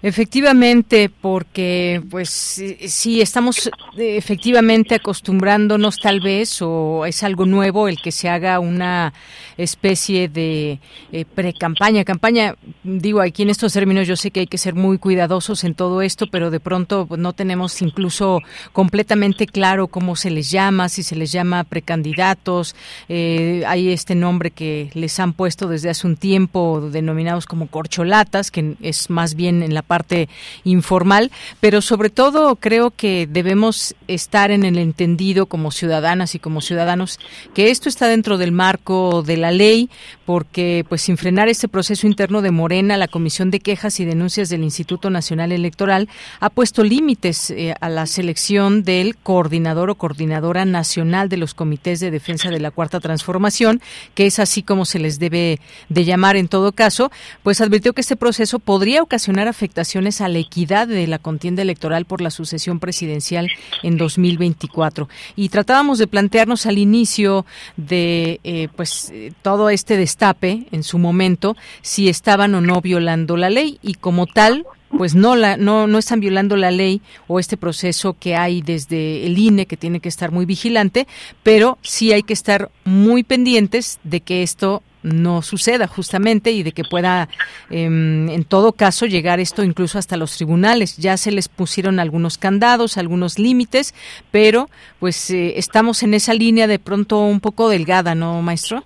Efectivamente, 0.02 1.08
porque 1.08 2.02
pues 2.10 2.28
sí 2.30 3.20
estamos 3.20 3.66
eh, 3.96 4.16
efectivamente 4.16 4.94
acostumbrándonos 4.94 5.98
tal 5.98 6.20
vez 6.20 6.60
o 6.60 7.06
es 7.06 7.22
algo 7.22 7.46
nuevo 7.46 7.88
el 7.88 7.96
que 8.00 8.12
se 8.12 8.28
haga 8.28 8.60
una 8.60 9.12
especie 9.56 10.28
de 10.28 10.80
eh, 11.12 11.24
pre-campaña, 11.24 12.04
campaña, 12.04 12.54
digo 12.84 13.20
aquí 13.20 13.42
en 13.42 13.50
estos 13.50 13.72
términos 13.72 14.06
yo 14.06 14.16
sé 14.16 14.30
que 14.30 14.40
hay 14.40 14.46
que 14.46 14.58
ser 14.58 14.74
muy 14.74 14.98
cuidadosos 14.98 15.64
en 15.64 15.74
todo 15.74 16.02
esto, 16.02 16.26
pero 16.30 16.50
de 16.50 16.60
pronto 16.60 17.08
no 17.16 17.32
tenemos 17.32 17.80
incluso 17.80 18.40
completamente 18.72 19.46
claro 19.46 19.88
cómo 19.88 20.14
se 20.16 20.30
les 20.30 20.50
llama, 20.50 20.88
si 20.88 21.02
se 21.02 21.16
les 21.16 21.32
llama 21.32 21.64
precandidatos, 21.64 22.76
eh, 23.08 23.62
hay 23.66 23.88
este 23.88 24.14
nombre 24.14 24.50
que 24.50 24.90
les 24.94 25.18
han 25.20 25.32
puesto 25.32 25.68
desde 25.68 25.90
hace 25.90 26.06
un 26.06 26.16
tiempo 26.16 26.88
denominados 26.90 27.46
como 27.46 27.68
corcholatas, 27.68 28.50
que 28.50 28.76
es 28.82 29.08
más 29.10 29.34
bien 29.34 29.62
en 29.62 29.74
la 29.74 29.82
parte 29.86 30.28
informal, 30.64 31.30
pero 31.60 31.80
sobre 31.80 32.10
todo 32.10 32.56
creo 32.56 32.90
que 32.90 33.26
debemos 33.30 33.94
estar 34.08 34.50
en 34.50 34.64
el 34.64 34.78
entendido 34.78 35.46
como 35.46 35.70
ciudadanas 35.70 36.34
y 36.34 36.38
como 36.38 36.60
ciudadanos 36.60 37.18
que 37.54 37.70
esto 37.70 37.88
está 37.88 38.08
dentro 38.08 38.38
del 38.38 38.52
marco 38.52 39.22
de 39.22 39.36
la 39.36 39.50
ley, 39.50 39.88
porque 40.24 40.84
pues 40.88 41.02
sin 41.02 41.16
frenar 41.16 41.48
este 41.48 41.68
proceso 41.68 42.06
interno 42.06 42.42
de 42.42 42.50
Morena, 42.50 42.96
la 42.96 43.08
Comisión 43.08 43.50
de 43.50 43.60
Quejas 43.60 44.00
y 44.00 44.04
Denuncias 44.04 44.48
del 44.48 44.64
Instituto 44.64 45.08
Nacional 45.10 45.52
Electoral 45.52 46.08
ha 46.40 46.50
puesto 46.50 46.82
límites 46.82 47.50
eh, 47.50 47.74
a 47.80 47.88
la 47.88 48.06
selección 48.06 48.82
del 48.82 49.16
coordinador 49.16 49.90
o 49.90 49.94
coordinadora 49.94 50.64
nacional 50.64 51.28
de 51.28 51.36
los 51.36 51.54
comités 51.54 52.00
de 52.00 52.10
defensa 52.10 52.50
de 52.50 52.60
la 52.60 52.70
Cuarta 52.70 53.00
Transformación, 53.00 53.80
que 54.14 54.26
es 54.26 54.38
así 54.38 54.62
como 54.62 54.84
se 54.84 54.98
les 54.98 55.18
debe 55.18 55.60
de 55.88 56.04
llamar 56.04 56.36
en 56.36 56.48
todo 56.48 56.72
caso, 56.72 57.12
pues 57.42 57.60
advirtió 57.60 57.92
que 57.92 58.00
este 58.00 58.16
proceso 58.16 58.58
podría 58.58 59.02
ocasionar 59.02 59.46
afectaciones 59.48 59.75
a 59.76 60.28
la 60.28 60.38
equidad 60.38 60.88
de 60.88 61.06
la 61.06 61.18
contienda 61.18 61.60
electoral 61.60 62.06
por 62.06 62.20
la 62.20 62.30
sucesión 62.30 62.80
presidencial 62.80 63.48
en 63.82 63.98
2024. 63.98 65.08
Y 65.36 65.50
tratábamos 65.50 65.98
de 65.98 66.06
plantearnos 66.06 66.64
al 66.64 66.78
inicio 66.78 67.44
de 67.76 68.40
eh, 68.42 68.68
pues 68.74 69.10
eh, 69.12 69.32
todo 69.42 69.68
este 69.68 69.96
destape 69.96 70.66
en 70.72 70.82
su 70.82 70.98
momento 70.98 71.56
si 71.82 72.08
estaban 72.08 72.54
o 72.54 72.60
no 72.60 72.80
violando 72.80 73.36
la 73.36 73.50
ley 73.50 73.78
y 73.82 73.94
como 73.94 74.26
tal 74.26 74.64
pues 74.96 75.14
no 75.14 75.36
la 75.36 75.56
no 75.56 75.86
no 75.86 75.98
están 75.98 76.20
violando 76.20 76.56
la 76.56 76.70
ley 76.70 77.02
o 77.26 77.38
este 77.38 77.56
proceso 77.56 78.16
que 78.18 78.36
hay 78.36 78.62
desde 78.62 79.26
el 79.26 79.36
INE 79.36 79.66
que 79.66 79.76
tiene 79.76 80.00
que 80.00 80.08
estar 80.08 80.30
muy 80.30 80.46
vigilante, 80.46 81.06
pero 81.42 81.76
sí 81.82 82.12
hay 82.12 82.22
que 82.22 82.32
estar 82.32 82.70
muy 82.84 83.24
pendientes 83.24 83.98
de 84.04 84.20
que 84.20 84.42
esto 84.42 84.82
no 85.06 85.40
suceda 85.42 85.86
justamente 85.86 86.50
y 86.50 86.62
de 86.62 86.72
que 86.72 86.82
pueda 86.82 87.28
em, 87.70 88.28
en 88.28 88.44
todo 88.44 88.72
caso 88.72 89.06
llegar 89.06 89.40
esto 89.40 89.62
incluso 89.62 89.98
hasta 89.98 90.16
los 90.16 90.36
tribunales. 90.36 90.96
Ya 90.96 91.16
se 91.16 91.30
les 91.30 91.48
pusieron 91.48 92.00
algunos 92.00 92.38
candados, 92.38 92.98
algunos 92.98 93.38
límites, 93.38 93.94
pero 94.30 94.68
pues 94.98 95.30
eh, 95.30 95.58
estamos 95.58 96.02
en 96.02 96.14
esa 96.14 96.34
línea 96.34 96.66
de 96.66 96.78
pronto 96.78 97.20
un 97.24 97.40
poco 97.40 97.68
delgada, 97.68 98.14
¿no, 98.14 98.42
maestro? 98.42 98.84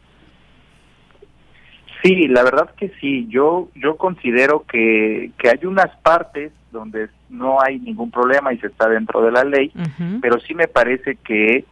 Sí, 2.03 2.29
la 2.29 2.43
verdad 2.43 2.75
que 2.77 2.93
sí. 3.01 3.27
Yo 3.29 3.69
yo 3.75 3.97
considero 3.97 4.65
que, 4.65 5.33
que 5.39 5.49
hay 5.49 5.65
unas 5.65 5.95
partes 5.99 6.53
donde 6.71 7.09
no 7.29 7.61
hay 7.61 7.79
ningún 7.79 8.11
problema 8.11 8.53
y 8.53 8.59
se 8.59 8.69
está 8.69 8.89
dentro 8.89 9.23
de 9.23 9.33
la 9.33 9.45
ley, 9.45 9.73
pero 10.21 10.39
sí 10.41 10.55
me 10.55 10.69
parece 10.69 11.17
que 11.17 11.65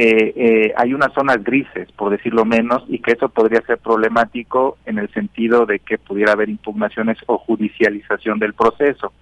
eh, 0.00 0.32
eh, 0.36 0.74
hay 0.76 0.94
unas 0.94 1.12
zonas 1.12 1.42
grises, 1.42 1.90
por 1.90 2.10
decirlo 2.10 2.44
menos, 2.44 2.84
y 2.86 3.00
que 3.00 3.14
eso 3.14 3.28
podría 3.30 3.60
ser 3.62 3.78
problemático 3.78 4.78
en 4.86 4.98
el 4.98 5.12
sentido 5.12 5.66
de 5.66 5.80
que 5.80 5.98
pudiera 5.98 6.34
haber 6.34 6.48
impugnaciones 6.48 7.18
o 7.26 7.36
judicialización 7.38 8.38
del 8.38 8.54
proceso. 8.54 9.12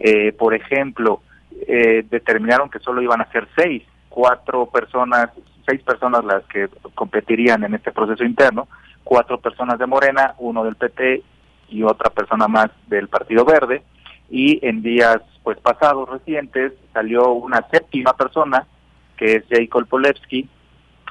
Eh, 0.00 0.32
por 0.32 0.54
ejemplo, 0.54 1.20
eh, 1.68 2.06
determinaron 2.08 2.70
que 2.70 2.78
solo 2.78 3.02
iban 3.02 3.20
a 3.20 3.30
ser 3.32 3.46
seis, 3.54 3.82
cuatro 4.08 4.64
personas, 4.64 5.28
seis 5.68 5.82
personas 5.82 6.24
las 6.24 6.42
que 6.44 6.70
competirían 6.94 7.62
en 7.62 7.74
este 7.74 7.92
proceso 7.92 8.24
interno, 8.24 8.66
cuatro 9.04 9.38
personas 9.38 9.78
de 9.78 9.84
Morena, 9.84 10.36
uno 10.38 10.64
del 10.64 10.76
PT 10.76 11.22
y 11.68 11.82
otra 11.82 12.08
persona 12.08 12.48
más 12.48 12.70
del 12.86 13.08
Partido 13.08 13.44
Verde, 13.44 13.82
y 14.30 14.58
en 14.66 14.80
días 14.80 15.18
pues 15.42 15.58
pasados 15.58 16.08
recientes 16.08 16.72
salió 16.94 17.32
una 17.32 17.60
séptima 17.70 18.14
persona 18.14 18.66
que 19.16 19.36
es 19.36 19.44
Jacob 19.50 19.86
Polewski, 19.86 20.48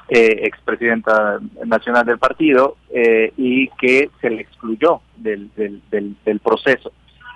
eh, 0.08 0.40
expresidenta 0.42 1.40
nacional 1.64 2.04
del 2.04 2.18
partido, 2.18 2.76
eh, 2.90 3.32
y 3.36 3.68
que 3.70 4.10
se 4.20 4.30
le 4.30 4.42
excluyó 4.42 5.00
del, 5.16 5.50
del, 5.54 5.80
del, 6.24 6.40
proceso. 6.40 6.92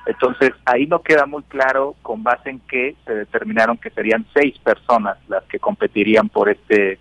Entonces, 0.07 0.53
ahí 0.65 0.87
no 0.87 1.01
queda 1.01 1.27
muy 1.27 1.43
claro 1.45 1.97
con 2.03 2.23
base 2.23 2.51
en 2.51 2.61
que 2.61 2.97
se 3.07 3.15
determinaron 3.15 3.77
que 3.79 3.91
serían 3.91 4.27
seis 4.35 4.59
personas 4.59 5.19
las 5.29 5.45
que 5.45 5.59
competirían 5.59 6.29
por 6.29 6.49
este 6.49 6.99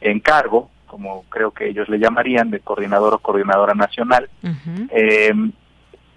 encargo, 0.00 0.70
como 0.86 1.24
creo 1.28 1.50
que 1.50 1.68
ellos 1.68 1.88
le 1.88 1.98
llamarían, 1.98 2.50
de 2.50 2.60
coordinador 2.60 3.14
o 3.14 3.18
coordinadora 3.18 3.74
nacional. 3.74 4.28
eh, 4.90 5.32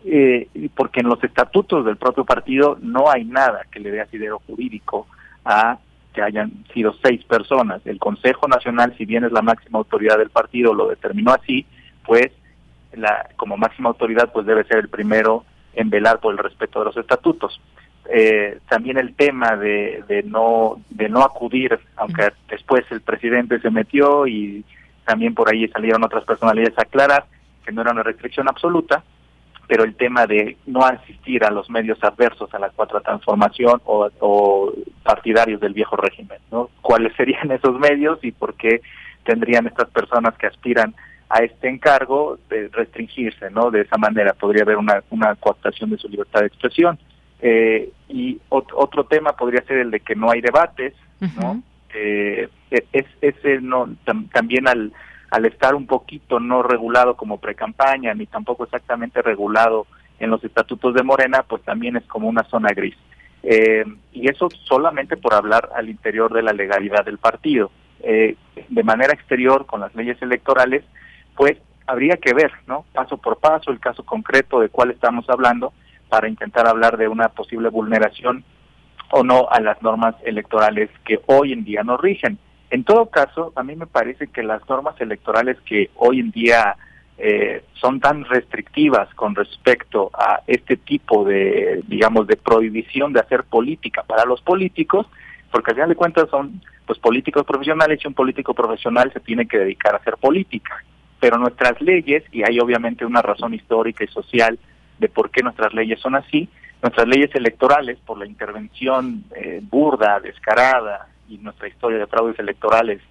eh, 0.05 0.49
porque 0.75 0.99
en 0.99 1.07
los 1.07 1.23
estatutos 1.23 1.85
del 1.85 1.95
propio 1.95 2.25
partido 2.25 2.77
no 2.81 3.09
hay 3.09 3.23
nada 3.23 3.61
que 3.71 3.79
le 3.79 3.89
dé 3.89 4.01
asidero 4.01 4.41
jurídico 4.45 5.07
a 5.45 5.77
que 6.13 6.21
hayan 6.21 6.51
sido 6.73 6.95
seis 7.03 7.23
personas. 7.25 7.81
El 7.85 7.99
Consejo 7.99 8.47
Nacional, 8.47 8.95
si 8.97 9.05
bien 9.05 9.23
es 9.23 9.31
la 9.31 9.41
máxima 9.41 9.79
autoridad 9.79 10.17
del 10.17 10.29
partido, 10.29 10.73
lo 10.73 10.89
determinó 10.89 11.31
así, 11.31 11.65
pues 12.05 12.31
la, 12.93 13.29
como 13.35 13.57
máxima 13.57 13.89
autoridad 13.89 14.31
pues 14.31 14.45
debe 14.45 14.63
ser 14.65 14.77
el 14.77 14.89
primero 14.89 15.43
en 15.73 15.89
velar 15.89 16.19
por 16.19 16.31
el 16.33 16.37
respeto 16.37 16.79
de 16.79 16.85
los 16.85 16.97
estatutos. 16.97 17.59
Eh, 18.09 18.59
también 18.67 18.97
el 18.97 19.15
tema 19.15 19.55
de, 19.55 20.03
de 20.07 20.23
no 20.23 20.81
de 20.89 21.09
no 21.09 21.23
acudir, 21.23 21.79
aunque 21.95 22.33
después 22.49 22.83
el 22.91 23.01
presidente 23.01 23.59
se 23.59 23.71
metió 23.71 24.27
y 24.27 24.65
también 25.05 25.33
por 25.33 25.49
ahí 25.49 25.67
salieron 25.69 26.03
otras 26.03 26.25
personalidades 26.25 26.77
a 26.77 26.83
aclarar 26.83 27.25
que 27.65 27.71
no 27.71 27.81
era 27.81 27.91
una 27.91 28.03
restricción 28.03 28.47
absoluta, 28.49 29.03
pero 29.67 29.83
el 29.83 29.95
tema 29.95 30.25
de 30.25 30.57
no 30.65 30.81
asistir 30.81 31.43
a 31.43 31.51
los 31.51 31.69
medios 31.69 31.97
adversos 32.03 32.53
a 32.53 32.59
la 32.59 32.69
cuarta 32.69 32.99
transformación 32.99 33.81
o, 33.85 34.71
partidarios 35.03 35.59
del 35.59 35.73
viejo 35.73 35.95
régimen, 35.95 36.37
¿no? 36.51 36.69
¿Cuáles 36.81 37.13
serían 37.15 37.51
esos 37.51 37.77
medios 37.79 38.19
y 38.23 38.31
por 38.31 38.55
qué 38.55 38.81
tendrían 39.25 39.67
estas 39.67 39.89
personas 39.89 40.37
que 40.37 40.47
aspiran 40.47 40.93
a 41.29 41.39
este 41.39 41.67
encargo 41.67 42.37
de 42.49 42.69
restringirse, 42.71 43.49
¿no? 43.49 43.71
De 43.71 43.81
esa 43.81 43.97
manera 43.97 44.33
podría 44.33 44.63
haber 44.63 44.77
una, 44.77 45.03
una 45.09 45.35
cooptación 45.35 45.89
de 45.89 45.97
su 45.97 46.07
libertad 46.07 46.41
de 46.41 46.47
expresión. 46.47 46.99
Eh, 47.41 47.91
y 48.07 48.39
otro 48.49 49.03
tema 49.05 49.33
podría 49.33 49.63
ser 49.63 49.79
el 49.79 49.91
de 49.91 49.99
que 49.99 50.15
no 50.15 50.29
hay 50.29 50.41
debates, 50.41 50.93
¿no? 51.41 51.61
Eh, 51.93 52.47
es, 52.69 53.05
ese 53.21 53.59
no 53.61 53.89
también 54.31 54.67
al 54.67 54.93
al 55.33 55.47
estar 55.47 55.73
un 55.73 55.87
poquito 55.87 56.39
no 56.39 56.61
regulado 56.61 57.17
como 57.17 57.39
precampaña, 57.39 58.13
ni 58.13 58.27
tampoco 58.27 58.65
exactamente 58.65 59.19
regulado 59.23 59.87
en 60.19 60.29
los 60.29 60.43
estatutos 60.43 60.93
de 60.93 61.01
Morena, 61.01 61.41
pues 61.41 61.63
también 61.63 61.95
es 61.97 62.03
como 62.03 62.29
una 62.29 62.43
zona 62.43 62.69
gris. 62.69 62.95
Eh, 63.41 63.83
y 64.11 64.29
eso 64.29 64.47
solamente 64.67 65.17
por 65.17 65.33
hablar 65.33 65.71
al 65.75 65.89
interior 65.89 66.31
de 66.31 66.43
la 66.43 66.53
legalidad 66.53 67.03
del 67.03 67.17
partido. 67.17 67.71
Eh, 68.03 68.35
de 68.69 68.83
manera 68.83 69.11
exterior, 69.11 69.65
con 69.65 69.79
las 69.79 69.95
leyes 69.95 70.21
electorales, 70.21 70.83
pues 71.35 71.57
habría 71.87 72.17
que 72.17 72.35
ver, 72.35 72.51
¿no? 72.67 72.85
Paso 72.93 73.17
por 73.17 73.39
paso, 73.39 73.71
el 73.71 73.79
caso 73.79 74.05
concreto 74.05 74.59
de 74.59 74.69
cuál 74.69 74.91
estamos 74.91 75.27
hablando, 75.31 75.73
para 76.09 76.29
intentar 76.29 76.67
hablar 76.67 76.95
de 76.95 77.07
una 77.07 77.29
posible 77.29 77.69
vulneración 77.69 78.43
o 79.09 79.23
no 79.23 79.47
a 79.49 79.59
las 79.59 79.81
normas 79.81 80.13
electorales 80.25 80.91
que 81.03 81.21
hoy 81.25 81.53
en 81.53 81.63
día 81.63 81.81
nos 81.81 81.99
rigen. 81.99 82.37
En 82.73 82.83
todo 82.83 83.05
caso, 83.05 83.53
a 83.55 83.61
mí 83.61 83.75
me 83.75 83.85
parece 83.85 84.29
que 84.29 84.41
las 84.41 84.67
normas 84.67 84.99
electorales 84.99 85.57
que 85.63 85.91
hoy 85.93 86.19
en 86.19 86.31
día 86.31 86.75
eh, 87.19 87.63
son 87.73 87.99
tan 87.99 88.25
restrictivas 88.25 89.13
con 89.13 89.35
respecto 89.35 90.09
a 90.11 90.41
este 90.47 90.77
tipo 90.77 91.23
de, 91.23 91.83
digamos, 91.85 92.25
de 92.25 92.35
prohibición 92.35 93.13
de 93.13 93.19
hacer 93.19 93.43
política 93.43 94.01
para 94.01 94.25
los 94.25 94.41
políticos, 94.41 95.05
porque 95.51 95.69
al 95.69 95.75
final 95.75 95.89
de 95.89 95.95
cuentas 95.95 96.27
son 96.31 96.63
pues 96.87 96.97
políticos 96.97 97.45
profesionales 97.45 97.99
y 98.03 98.07
un 98.07 98.15
político 98.15 98.55
profesional 98.55 99.13
se 99.13 99.19
tiene 99.19 99.47
que 99.47 99.59
dedicar 99.59 99.93
a 99.93 99.97
hacer 99.97 100.17
política. 100.17 100.83
Pero 101.19 101.37
nuestras 101.37 101.79
leyes, 101.79 102.23
y 102.31 102.41
hay 102.41 102.59
obviamente 102.59 103.05
una 103.05 103.21
razón 103.21 103.53
histórica 103.53 104.03
y 104.03 104.07
social 104.07 104.57
de 104.97 105.09
por 105.09 105.29
qué 105.29 105.43
nuestras 105.43 105.75
leyes 105.75 105.99
son 105.99 106.15
así, 106.15 106.49
nuestras 106.81 107.07
leyes 107.07 107.29
electorales, 107.35 107.99
por 108.03 108.17
la 108.17 108.25
intervención 108.25 109.25
eh, 109.35 109.61
burda, 109.61 110.19
descarada, 110.19 111.12
y 111.27 111.37
nuestra 111.37 111.67
historia 111.67 111.99
de 111.99 112.07
fraudes 112.07 112.39
electorales 112.39 113.01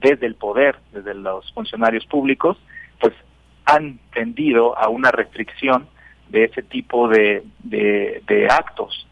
desde 0.00 0.26
el 0.26 0.34
poder, 0.34 0.76
desde 0.92 1.14
los 1.14 1.52
funcionarios 1.52 2.04
públicos, 2.06 2.58
pues 3.00 3.14
han 3.64 3.98
tendido 4.12 4.76
a 4.76 4.88
una 4.88 5.10
restricción 5.10 5.86
de 6.28 6.44
ese 6.44 6.62
tipo 6.62 7.08
de, 7.08 7.44
de, 7.62 8.48
actos. 8.50 9.06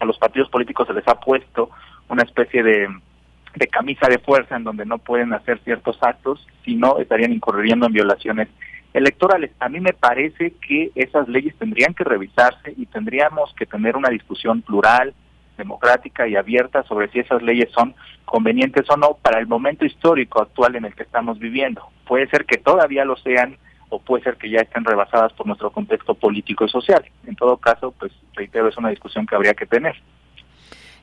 a 0.00 0.04
los 0.04 0.18
partidos 0.18 0.48
políticos 0.48 0.86
se 0.86 0.94
les 0.94 1.06
ha 1.06 1.20
puesto 1.20 1.70
una 2.08 2.22
especie 2.22 2.62
de, 2.62 2.88
de 3.54 3.66
camisa 3.68 4.08
de 4.08 4.18
fuerza 4.18 4.56
en 4.56 4.64
donde 4.64 4.84
no 4.84 4.98
pueden 4.98 5.32
hacer 5.32 5.60
ciertos 5.60 5.98
actos, 6.02 6.46
sino 6.64 6.98
estarían 6.98 7.32
incurriendo 7.32 7.86
en 7.86 7.92
violaciones 7.92 8.48
electorales. 8.92 9.50
A 9.60 9.68
mí 9.68 9.80
me 9.80 9.92
parece 9.92 10.54
que 10.66 10.90
esas 10.94 11.28
leyes 11.28 11.54
tendrían 11.56 11.94
que 11.94 12.04
revisarse 12.04 12.74
y 12.76 12.86
tendríamos 12.86 13.52
que 13.54 13.66
tener 13.66 13.96
una 13.96 14.08
discusión 14.08 14.62
plural, 14.62 15.14
democrática 15.56 16.26
y 16.26 16.36
abierta 16.36 16.82
sobre 16.84 17.08
si 17.08 17.20
esas 17.20 17.42
leyes 17.42 17.70
son 17.72 17.94
convenientes 18.24 18.88
o 18.90 18.96
no 18.96 19.18
para 19.20 19.38
el 19.38 19.46
momento 19.46 19.84
histórico 19.84 20.42
actual 20.42 20.76
en 20.76 20.84
el 20.84 20.94
que 20.94 21.02
estamos 21.02 21.38
viviendo. 21.38 21.82
Puede 22.06 22.28
ser 22.28 22.44
que 22.44 22.58
todavía 22.58 23.04
lo 23.04 23.16
sean 23.16 23.56
o 23.88 23.98
puede 23.98 24.24
ser 24.24 24.36
que 24.36 24.50
ya 24.50 24.60
estén 24.60 24.84
rebasadas 24.84 25.32
por 25.34 25.46
nuestro 25.46 25.70
contexto 25.70 26.14
político 26.14 26.64
y 26.64 26.68
social. 26.68 27.04
En 27.26 27.36
todo 27.36 27.56
caso, 27.58 27.92
pues 27.98 28.12
reitero, 28.34 28.68
es 28.68 28.76
una 28.76 28.90
discusión 28.90 29.26
que 29.26 29.34
habría 29.34 29.54
que 29.54 29.66
tener. 29.66 29.94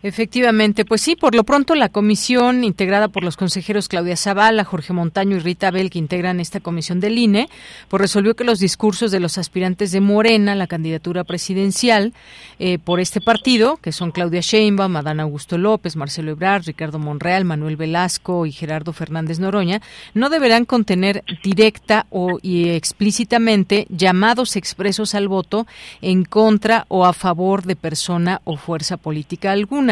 Efectivamente, 0.03 0.83
pues 0.83 1.01
sí, 1.01 1.15
por 1.15 1.35
lo 1.35 1.43
pronto 1.43 1.75
la 1.75 1.89
comisión 1.89 2.63
integrada 2.63 3.07
por 3.07 3.23
los 3.23 3.37
consejeros 3.37 3.87
Claudia 3.87 4.17
Zavala, 4.17 4.63
Jorge 4.63 4.93
Montaño 4.93 5.37
y 5.37 5.39
Rita 5.39 5.69
Bell, 5.69 5.91
que 5.91 5.99
integran 5.99 6.39
esta 6.39 6.59
comisión 6.59 6.99
del 6.99 7.19
INE, 7.19 7.49
pues 7.87 8.01
resolvió 8.01 8.35
que 8.35 8.43
los 8.43 8.57
discursos 8.57 9.11
de 9.11 9.19
los 9.19 9.37
aspirantes 9.37 9.91
de 9.91 10.01
Morena, 10.01 10.55
la 10.55 10.65
candidatura 10.65 11.23
presidencial 11.23 12.13
eh, 12.57 12.79
por 12.79 12.99
este 12.99 13.21
partido, 13.21 13.77
que 13.77 13.91
son 13.91 14.09
Claudia 14.09 14.41
Sheinbaum, 14.41 14.95
Adán 14.95 15.19
Augusto 15.19 15.59
López, 15.59 15.95
Marcelo 15.95 16.31
Ebrard, 16.31 16.65
Ricardo 16.65 16.97
Monreal, 16.97 17.45
Manuel 17.45 17.75
Velasco 17.75 18.47
y 18.47 18.51
Gerardo 18.51 18.93
Fernández 18.93 19.39
Noroña, 19.39 19.81
no 20.15 20.29
deberán 20.31 20.65
contener 20.65 21.23
directa 21.43 22.07
o 22.09 22.39
y 22.41 22.69
explícitamente 22.69 23.85
llamados 23.89 24.55
expresos 24.55 25.13
al 25.13 25.27
voto 25.27 25.67
en 26.01 26.25
contra 26.25 26.85
o 26.87 27.05
a 27.05 27.13
favor 27.13 27.65
de 27.65 27.75
persona 27.75 28.41
o 28.45 28.57
fuerza 28.57 28.97
política 28.97 29.51
alguna 29.51 29.90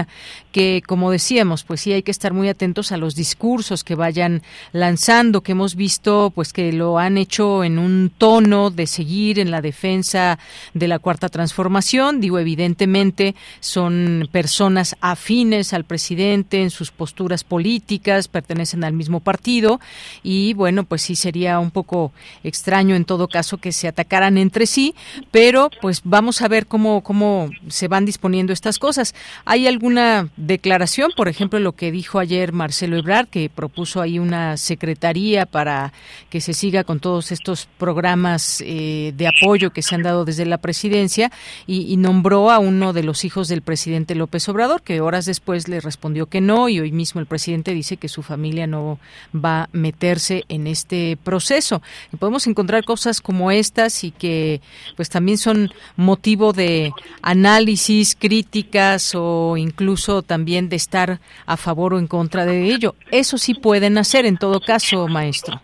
Que 0.51 0.81
como 0.85 1.11
decíamos, 1.11 1.63
pues 1.63 1.81
sí 1.81 1.93
hay 1.93 2.03
que 2.03 2.11
estar 2.11 2.33
muy 2.33 2.49
atentos 2.49 2.91
a 2.91 2.97
los 2.97 3.15
discursos 3.15 3.83
que 3.83 3.95
vayan 3.95 4.41
lanzando, 4.71 5.41
que 5.41 5.51
hemos 5.51 5.75
visto 5.75 6.31
pues 6.33 6.53
que 6.53 6.71
lo 6.73 6.97
han 6.97 7.17
hecho 7.17 7.63
en 7.63 7.79
un 7.79 8.11
tono 8.17 8.69
de 8.69 8.87
seguir 8.87 9.39
en 9.39 9.51
la 9.51 9.61
defensa 9.61 10.39
de 10.73 10.87
la 10.87 10.99
cuarta 10.99 11.29
transformación, 11.29 12.19
digo 12.19 12.39
evidentemente 12.39 13.35
son 13.59 14.27
personas 14.31 14.95
afines 15.01 15.73
al 15.73 15.83
presidente 15.83 16.61
en 16.61 16.69
sus 16.69 16.91
posturas 16.91 17.43
políticas, 17.43 18.27
pertenecen 18.27 18.83
al 18.83 18.93
mismo 18.93 19.19
partido 19.19 19.79
y 20.23 20.53
bueno, 20.53 20.83
pues 20.83 21.01
sí 21.01 21.15
sería 21.15 21.59
un 21.59 21.71
poco 21.71 22.11
extraño 22.43 22.95
en 22.95 23.05
todo 23.05 23.27
caso 23.27 23.57
que 23.57 23.71
se 23.71 23.87
atacaran 23.87 24.37
entre 24.37 24.65
sí, 24.65 24.95
pero 25.31 25.69
pues 25.81 26.01
vamos 26.03 26.41
a 26.41 26.47
ver 26.47 26.65
cómo 26.65 27.01
cómo 27.01 27.49
se 27.67 27.87
van 27.87 28.05
disponiendo 28.05 28.53
estas 28.53 28.79
cosas. 28.79 29.13
¿Hay 29.45 29.67
alguna 29.89 30.29
declaración, 30.37 31.09
por 31.17 31.29
ejemplo, 31.29 31.59
lo 31.59 31.71
que 31.71 31.91
dijo 31.91 32.19
ayer 32.19 32.53
Marcelo 32.53 32.95
Ebrard 32.95 33.27
que 33.27 33.49
propuso 33.49 34.01
ahí 34.01 34.19
una 34.19 34.55
secretaría 34.55 35.47
para 35.47 35.93
que 36.29 36.41
se 36.41 36.53
siga 36.53 36.83
con 36.83 36.99
todos 36.99 37.31
estos 37.31 37.67
programas 37.79 38.61
eh, 38.63 39.13
de 39.17 39.27
apoyo 39.27 39.71
que 39.71 39.81
se 39.81 39.95
han 39.95 40.03
dado 40.03 40.25
desde 40.25 40.45
la 40.45 40.59
presidencia 40.59 41.31
y, 41.65 41.97
nombró 41.97 42.51
a 42.51 42.59
uno 42.59 42.93
de 42.93 43.03
los 43.03 43.25
hijos 43.25 43.47
del 43.47 43.61
presidente 43.61 44.15
López 44.15 44.47
Obrador, 44.47 44.83
que 44.83 45.01
horas 45.01 45.25
después 45.25 45.67
le 45.67 45.81
respondió 45.81 46.27
que 46.27 46.39
no 46.39 46.69
y 46.69 46.79
hoy 46.79 46.91
mismo 46.91 47.19
el 47.19 47.25
presidente 47.25 47.73
dice 47.73 47.97
que 47.97 48.07
su 48.07 48.21
familia 48.21 48.67
no 48.67 48.99
va 49.35 49.63
a 49.63 49.69
meterse 49.73 50.45
en 50.49 50.67
este 50.67 51.17
proceso. 51.23 51.81
Podemos 52.19 52.47
encontrar 52.47 52.85
cosas 52.85 53.21
como 53.21 53.51
estas 53.51 54.03
y 54.03 54.11
que 54.11 54.61
pues 54.95 55.09
también 55.09 55.37
son 55.37 55.71
motivo 55.97 56.53
de 56.53 56.93
análisis, 57.21 58.15
críticas 58.15 59.13
o 59.15 59.57
incluso 59.57 59.78
también 60.21 60.69
de 60.69 60.75
estar 60.75 61.19
a 61.45 61.57
favor 61.57 61.93
o 61.93 61.99
en 61.99 62.07
contra 62.07 62.45
de 62.45 62.63
ello. 62.65 62.95
Eso 63.11 63.37
sí 63.37 63.53
pueden 63.53 63.97
hacer 63.97 64.25
en 64.25 64.37
todo 64.37 64.59
caso, 64.59 65.07
maestro. 65.07 65.61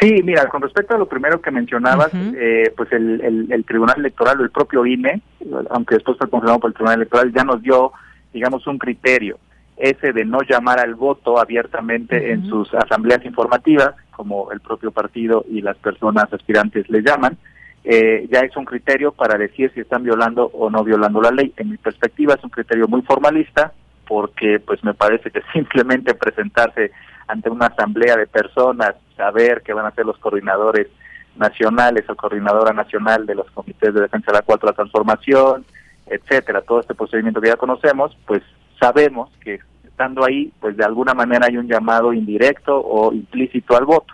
Sí, 0.00 0.22
mira, 0.24 0.48
con 0.48 0.62
respecto 0.62 0.94
a 0.94 0.98
lo 0.98 1.06
primero 1.06 1.42
que 1.42 1.50
mencionabas, 1.50 2.10
eh, 2.14 2.72
pues 2.74 2.90
el, 2.92 3.50
el, 3.50 3.64
Tribunal 3.66 3.98
Electoral 3.98 4.40
o 4.40 4.44
el 4.44 4.50
propio 4.50 4.86
INE, 4.86 5.20
aunque 5.68 5.96
después 5.96 6.16
fue 6.16 6.30
confirmado 6.30 6.58
por 6.58 6.70
el 6.70 6.74
Tribunal 6.74 7.00
Electoral, 7.00 7.32
ya 7.34 7.44
nos 7.44 7.60
dio, 7.60 7.92
digamos, 8.32 8.66
un 8.66 8.78
criterio, 8.78 9.38
ese 9.76 10.12
de 10.12 10.24
no 10.24 10.40
llamar 10.40 10.80
al 10.80 10.94
voto 10.94 11.38
abiertamente 11.38 12.32
en 12.32 12.48
sus 12.48 12.72
asambleas 12.74 13.24
informativas, 13.26 13.94
como 14.10 14.50
el 14.52 14.60
propio 14.60 14.90
partido 14.90 15.44
y 15.50 15.60
las 15.60 15.76
personas 15.76 16.32
aspirantes 16.32 16.88
le 16.88 17.02
llaman, 17.02 17.36
eh, 17.84 18.26
ya 18.30 18.40
es 18.40 18.56
un 18.56 18.64
criterio 18.64 19.12
para 19.12 19.38
decir 19.38 19.70
si 19.74 19.80
están 19.80 20.02
violando 20.02 20.46
o 20.46 20.70
no 20.70 20.84
violando 20.84 21.20
la 21.20 21.30
ley. 21.30 21.52
En 21.56 21.70
mi 21.70 21.76
perspectiva 21.76 22.34
es 22.34 22.44
un 22.44 22.50
criterio 22.50 22.86
muy 22.88 23.02
formalista, 23.02 23.72
porque 24.06 24.60
pues 24.60 24.82
me 24.84 24.94
parece 24.94 25.30
que 25.30 25.40
simplemente 25.52 26.14
presentarse 26.14 26.90
ante 27.28 27.48
una 27.48 27.66
asamblea 27.66 28.16
de 28.16 28.26
personas, 28.26 28.94
saber 29.16 29.62
que 29.62 29.72
van 29.72 29.86
a 29.86 29.92
ser 29.92 30.04
los 30.04 30.18
coordinadores 30.18 30.88
nacionales 31.36 32.08
o 32.10 32.16
coordinadora 32.16 32.72
nacional 32.72 33.24
de 33.24 33.36
los 33.36 33.50
comités 33.52 33.94
de 33.94 34.00
defensa 34.00 34.32
de 34.32 34.38
la 34.38 34.42
cuarta 34.42 34.72
transformación, 34.72 35.64
etcétera, 36.06 36.62
todo 36.62 36.80
este 36.80 36.94
procedimiento 36.94 37.40
que 37.40 37.48
ya 37.48 37.56
conocemos, 37.56 38.16
pues 38.26 38.42
sabemos 38.80 39.30
que 39.40 39.60
estando 39.84 40.24
ahí, 40.24 40.52
pues 40.60 40.76
de 40.76 40.84
alguna 40.84 41.14
manera 41.14 41.46
hay 41.46 41.56
un 41.56 41.68
llamado 41.68 42.12
indirecto 42.12 42.80
o 42.80 43.12
implícito 43.12 43.76
al 43.76 43.84
voto. 43.84 44.12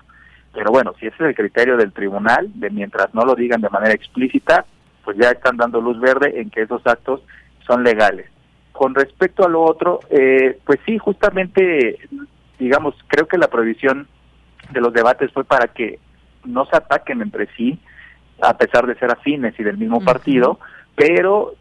Pero 0.57 0.71
bueno, 0.71 0.95
si 0.99 1.07
ese 1.07 1.17
es 1.17 1.29
el 1.29 1.35
criterio 1.35 1.77
del 1.77 1.93
tribunal, 1.93 2.49
de 2.55 2.71
mientras 2.71 3.15
no 3.15 3.27
lo 3.27 3.35
digan 3.35 3.61
de 3.61 3.69
manera 3.69 3.93
explícita, 3.93 4.65
pues 5.05 5.19
ya 5.19 5.31
están 5.31 5.59
dando 5.59 5.83
luz 5.83 6.01
verde 6.01 6.41
en 6.41 6.49
que 6.49 6.63
esos 6.63 6.81
actos 6.87 7.21
son 7.67 7.85
legales. 7.85 8.31
Con 8.73 8.95
respecto 8.95 9.45
a 9.45 9.51
lo 9.51 9.63
otro, 9.63 10.01
eh, 10.09 10.59
pues 10.65 10.81
sí, 10.87 10.97
justamente 10.97 11.99
digamos, 12.59 12.95
creo 13.09 13.29
que 13.29 13.37
la 13.37 13.49
prohibición 13.49 14.09
de 14.71 14.81
los 14.81 14.95
debates 14.95 15.31
fue 15.31 15.45
para 15.45 15.69
que 15.69 15.99
no 16.45 16.65
se 16.65 16.77
ataquen 16.77 17.21
entre 17.21 17.49
sí, 17.55 17.79
a 18.41 18.57
pesar 18.57 18.87
de 18.87 18.97
ser 18.97 19.11
afines 19.11 19.59
y 19.61 19.63
del 19.63 19.77
mismo 19.77 20.01
partido, 20.01 20.59
pero 20.95 21.55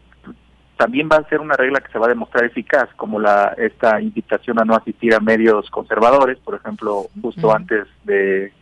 también 0.76 1.08
va 1.10 1.16
a 1.16 1.28
ser 1.28 1.40
una 1.40 1.54
regla 1.54 1.80
que 1.80 1.90
se 1.90 1.98
va 1.98 2.06
a 2.06 2.10
demostrar 2.10 2.44
eficaz, 2.44 2.88
como 2.96 3.18
la 3.18 3.54
esta 3.56 4.00
invitación 4.00 4.58
a 4.58 4.64
no 4.64 4.74
asistir 4.74 5.14
a 5.14 5.20
medios 5.20 5.70
conservadores, 5.70 6.38
por 6.38 6.54
ejemplo, 6.54 7.06
justo 7.20 7.54
antes 7.54 7.86
de 8.04 8.52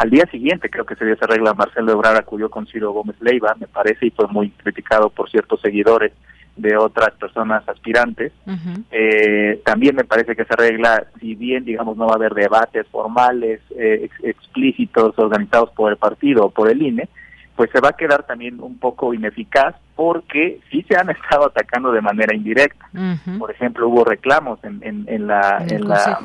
al 0.00 0.08
día 0.08 0.24
siguiente 0.30 0.70
creo 0.70 0.86
que 0.86 0.96
se 0.96 1.04
dio 1.04 1.12
esa 1.12 1.26
regla, 1.26 1.52
Marcelo 1.52 1.92
Ebrard 1.92 2.16
acudió 2.16 2.48
con 2.48 2.66
Ciro 2.66 2.92
Gómez 2.92 3.16
Leiva, 3.20 3.54
me 3.60 3.66
parece, 3.66 4.06
y 4.06 4.10
fue 4.10 4.26
muy 4.28 4.48
criticado 4.50 5.10
por 5.10 5.30
ciertos 5.30 5.60
seguidores 5.60 6.12
de 6.56 6.74
otras 6.74 7.10
personas 7.12 7.68
aspirantes. 7.68 8.32
eh, 8.90 9.60
también 9.62 9.94
me 9.94 10.04
parece 10.04 10.34
que 10.34 10.42
esa 10.42 10.56
regla, 10.56 11.04
si 11.20 11.34
bien, 11.34 11.66
digamos, 11.66 11.98
no 11.98 12.06
va 12.06 12.12
a 12.12 12.16
haber 12.16 12.32
debates 12.32 12.86
formales, 12.88 13.60
eh, 13.76 14.08
explícitos, 14.22 15.18
organizados 15.18 15.70
por 15.72 15.90
el 15.92 15.98
partido 15.98 16.46
o 16.46 16.50
por 16.50 16.70
el 16.70 16.80
INE, 16.80 17.10
pues 17.54 17.70
se 17.70 17.80
va 17.80 17.90
a 17.90 17.96
quedar 17.96 18.22
también 18.22 18.58
un 18.62 18.78
poco 18.78 19.12
ineficaz 19.12 19.74
porque 19.96 20.60
sí 20.70 20.82
se 20.88 20.96
han 20.96 21.10
estado 21.10 21.48
atacando 21.48 21.92
de 21.92 22.00
manera 22.00 22.34
indirecta. 22.34 22.88
Por 23.38 23.50
ejemplo, 23.50 23.86
hubo 23.86 24.02
reclamos 24.02 24.64
en, 24.64 24.80
en, 24.82 25.04
en 25.08 25.26
la... 25.26 25.62
En, 25.68 25.86
la 25.86 26.20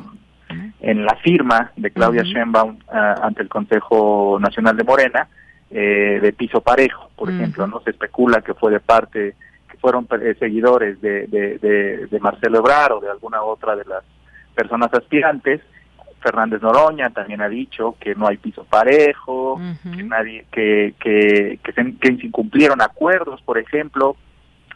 en 0.79 1.05
la 1.05 1.15
firma 1.17 1.71
de 1.75 1.91
Claudia 1.91 2.23
Sheinbaum 2.23 2.77
ah, 2.91 3.19
ante 3.23 3.41
el 3.43 3.49
Consejo 3.49 4.37
Nacional 4.39 4.77
de 4.77 4.83
Morena 4.83 5.27
eh, 5.71 6.19
de 6.21 6.33
piso 6.33 6.61
parejo, 6.61 7.09
por 7.15 7.29
ejemplo, 7.29 7.67
no 7.67 7.81
se 7.81 7.91
especula 7.91 8.41
que 8.41 8.53
fue 8.53 8.71
de 8.71 8.79
parte 8.79 9.35
fueron 9.85 10.07
eh, 10.19 10.35
seguidores 10.39 10.99
de, 10.99 11.27
de, 11.27 12.19
Marcelo 12.19 12.57
Ebrar 12.57 12.91
o 12.91 12.99
de 12.99 13.07
alguna 13.07 13.43
otra 13.43 13.75
de 13.75 13.85
las 13.85 14.03
personas 14.55 14.91
aspirantes. 14.91 15.61
Fernández 16.21 16.59
Noroña 16.63 17.11
también 17.11 17.39
ha 17.43 17.47
dicho 17.47 17.95
que 17.99 18.15
no 18.15 18.27
hay 18.27 18.37
piso 18.37 18.63
parejo, 18.63 19.61
que 19.95 20.01
nadie, 20.01 20.47
que, 20.51 20.95
que, 20.99 21.59
que, 21.63 21.71
se, 21.71 21.97
que 21.97 22.25
incumplieron 22.25 22.81
acuerdos, 22.81 23.43
por 23.43 23.59
ejemplo, 23.59 24.15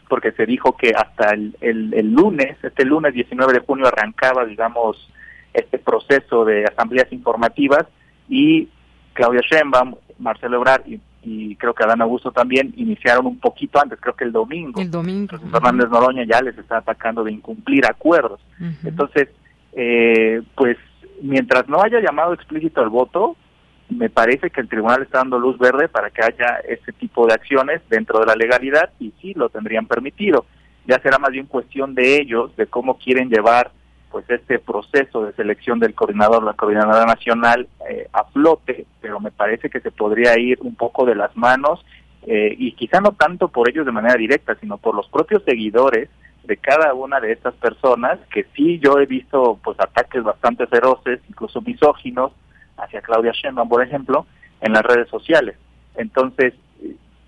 porque 0.08 0.30
se 0.30 0.46
dijo 0.46 0.76
que 0.76 0.92
hasta 0.96 1.30
el, 1.30 1.56
el, 1.60 1.92
el, 1.92 2.12
lunes, 2.12 2.56
este 2.62 2.84
lunes 2.84 3.12
19 3.12 3.52
de 3.52 3.66
junio 3.66 3.88
arrancaba, 3.88 4.44
digamos, 4.44 5.10
este 5.52 5.78
proceso 5.78 6.44
de 6.44 6.64
asambleas 6.64 7.12
informativas 7.12 7.86
y 8.28 8.68
Claudia 9.12 9.40
Sheinbaum, 9.40 9.96
Marcelo 10.18 10.56
Ebrard 10.56 10.86
y 10.86 11.00
y 11.22 11.56
creo 11.56 11.74
que 11.74 11.84
Adán 11.84 12.00
Augusto 12.00 12.32
también 12.32 12.72
iniciaron 12.76 13.26
un 13.26 13.38
poquito 13.38 13.80
antes, 13.80 13.98
creo 14.00 14.14
que 14.14 14.24
el 14.24 14.32
domingo. 14.32 14.80
El 14.80 14.90
domingo. 14.90 15.36
Fernández 15.38 15.90
Noroña 15.90 16.24
ya 16.24 16.40
les 16.40 16.56
está 16.56 16.78
atacando 16.78 17.24
de 17.24 17.32
incumplir 17.32 17.84
acuerdos. 17.86 18.40
Entonces, 18.84 19.28
eh, 19.72 20.42
pues 20.54 20.76
mientras 21.22 21.68
no 21.68 21.82
haya 21.82 22.00
llamado 22.00 22.32
explícito 22.32 22.80
al 22.80 22.88
voto, 22.88 23.36
me 23.90 24.08
parece 24.08 24.50
que 24.50 24.60
el 24.60 24.68
tribunal 24.68 25.02
está 25.02 25.18
dando 25.18 25.38
luz 25.38 25.58
verde 25.58 25.88
para 25.88 26.10
que 26.10 26.22
haya 26.22 26.60
ese 26.66 26.92
tipo 26.92 27.26
de 27.26 27.34
acciones 27.34 27.82
dentro 27.90 28.20
de 28.20 28.26
la 28.26 28.34
legalidad 28.34 28.90
y 28.98 29.12
sí 29.20 29.34
lo 29.34 29.50
tendrían 29.50 29.86
permitido. 29.86 30.46
Ya 30.86 31.00
será 31.00 31.18
más 31.18 31.30
bien 31.30 31.46
cuestión 31.46 31.94
de 31.94 32.20
ellos, 32.20 32.56
de 32.56 32.66
cómo 32.66 32.96
quieren 32.96 33.28
llevar 33.28 33.72
pues 34.10 34.28
este 34.28 34.58
proceso 34.58 35.24
de 35.24 35.32
selección 35.32 35.78
del 35.78 35.94
coordinador, 35.94 36.42
la 36.42 36.54
coordinadora 36.54 37.06
nacional 37.06 37.68
eh, 37.88 38.08
pero 39.00 39.20
me 39.20 39.30
parece 39.30 39.70
que 39.70 39.80
se 39.80 39.90
podría 39.90 40.38
ir 40.38 40.58
un 40.62 40.74
poco 40.74 41.04
de 41.04 41.14
las 41.14 41.36
manos 41.36 41.84
eh, 42.26 42.54
y 42.58 42.72
quizá 42.72 43.00
no 43.00 43.12
tanto 43.12 43.48
por 43.48 43.68
ellos 43.68 43.86
de 43.86 43.92
manera 43.92 44.14
directa, 44.16 44.54
sino 44.56 44.78
por 44.78 44.94
los 44.94 45.08
propios 45.08 45.42
seguidores 45.44 46.08
de 46.44 46.56
cada 46.56 46.94
una 46.94 47.20
de 47.20 47.32
estas 47.32 47.54
personas, 47.54 48.18
que 48.32 48.46
sí 48.56 48.78
yo 48.78 48.98
he 48.98 49.06
visto 49.06 49.58
pues 49.62 49.78
ataques 49.78 50.22
bastante 50.22 50.66
feroces, 50.66 51.20
incluso 51.28 51.60
misóginos, 51.60 52.32
hacia 52.76 53.02
Claudia 53.02 53.32
Sheinbaum, 53.32 53.68
por 53.68 53.82
ejemplo, 53.82 54.26
en 54.60 54.72
las 54.72 54.82
redes 54.82 55.08
sociales. 55.08 55.56
Entonces, 55.96 56.54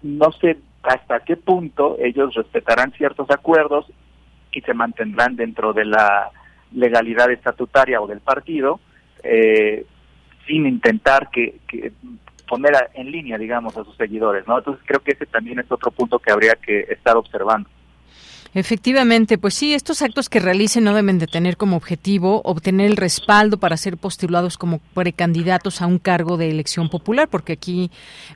no 0.02 0.32
sé 0.32 0.58
hasta 0.82 1.20
qué 1.20 1.36
punto 1.36 1.96
ellos 2.00 2.34
respetarán 2.34 2.92
ciertos 2.92 3.30
acuerdos 3.30 3.86
y 4.50 4.60
se 4.62 4.74
mantendrán 4.74 5.36
dentro 5.36 5.72
de 5.72 5.84
la 5.84 6.30
legalidad 6.74 7.30
estatutaria 7.30 8.00
o 8.00 8.06
del 8.06 8.20
partido, 8.20 8.80
eh, 9.22 9.84
sin 10.46 10.66
intentar 10.66 11.30
que, 11.30 11.60
que 11.68 11.92
poner 12.48 12.72
en 12.94 13.10
línea, 13.10 13.38
digamos, 13.38 13.76
a 13.76 13.84
sus 13.84 13.96
seguidores, 13.96 14.46
¿no? 14.46 14.58
Entonces 14.58 14.84
creo 14.86 15.00
que 15.00 15.12
ese 15.12 15.26
también 15.26 15.58
es 15.58 15.70
otro 15.70 15.90
punto 15.90 16.18
que 16.18 16.32
habría 16.32 16.54
que 16.56 16.80
estar 16.90 17.16
observando. 17.16 17.68
Efectivamente, 18.54 19.38
pues 19.38 19.54
sí, 19.54 19.72
estos 19.72 20.02
actos 20.02 20.28
que 20.28 20.38
realicen 20.38 20.84
no 20.84 20.92
deben 20.92 21.18
de 21.18 21.26
tener 21.26 21.56
como 21.56 21.74
objetivo 21.74 22.42
obtener 22.44 22.86
el 22.86 22.98
respaldo 22.98 23.56
para 23.56 23.78
ser 23.78 23.96
postulados 23.96 24.58
como 24.58 24.78
precandidatos 24.92 25.80
a 25.80 25.86
un 25.86 25.98
cargo 25.98 26.36
de 26.36 26.50
elección 26.50 26.90
popular, 26.90 27.28
porque 27.28 27.54
aquí 27.54 27.90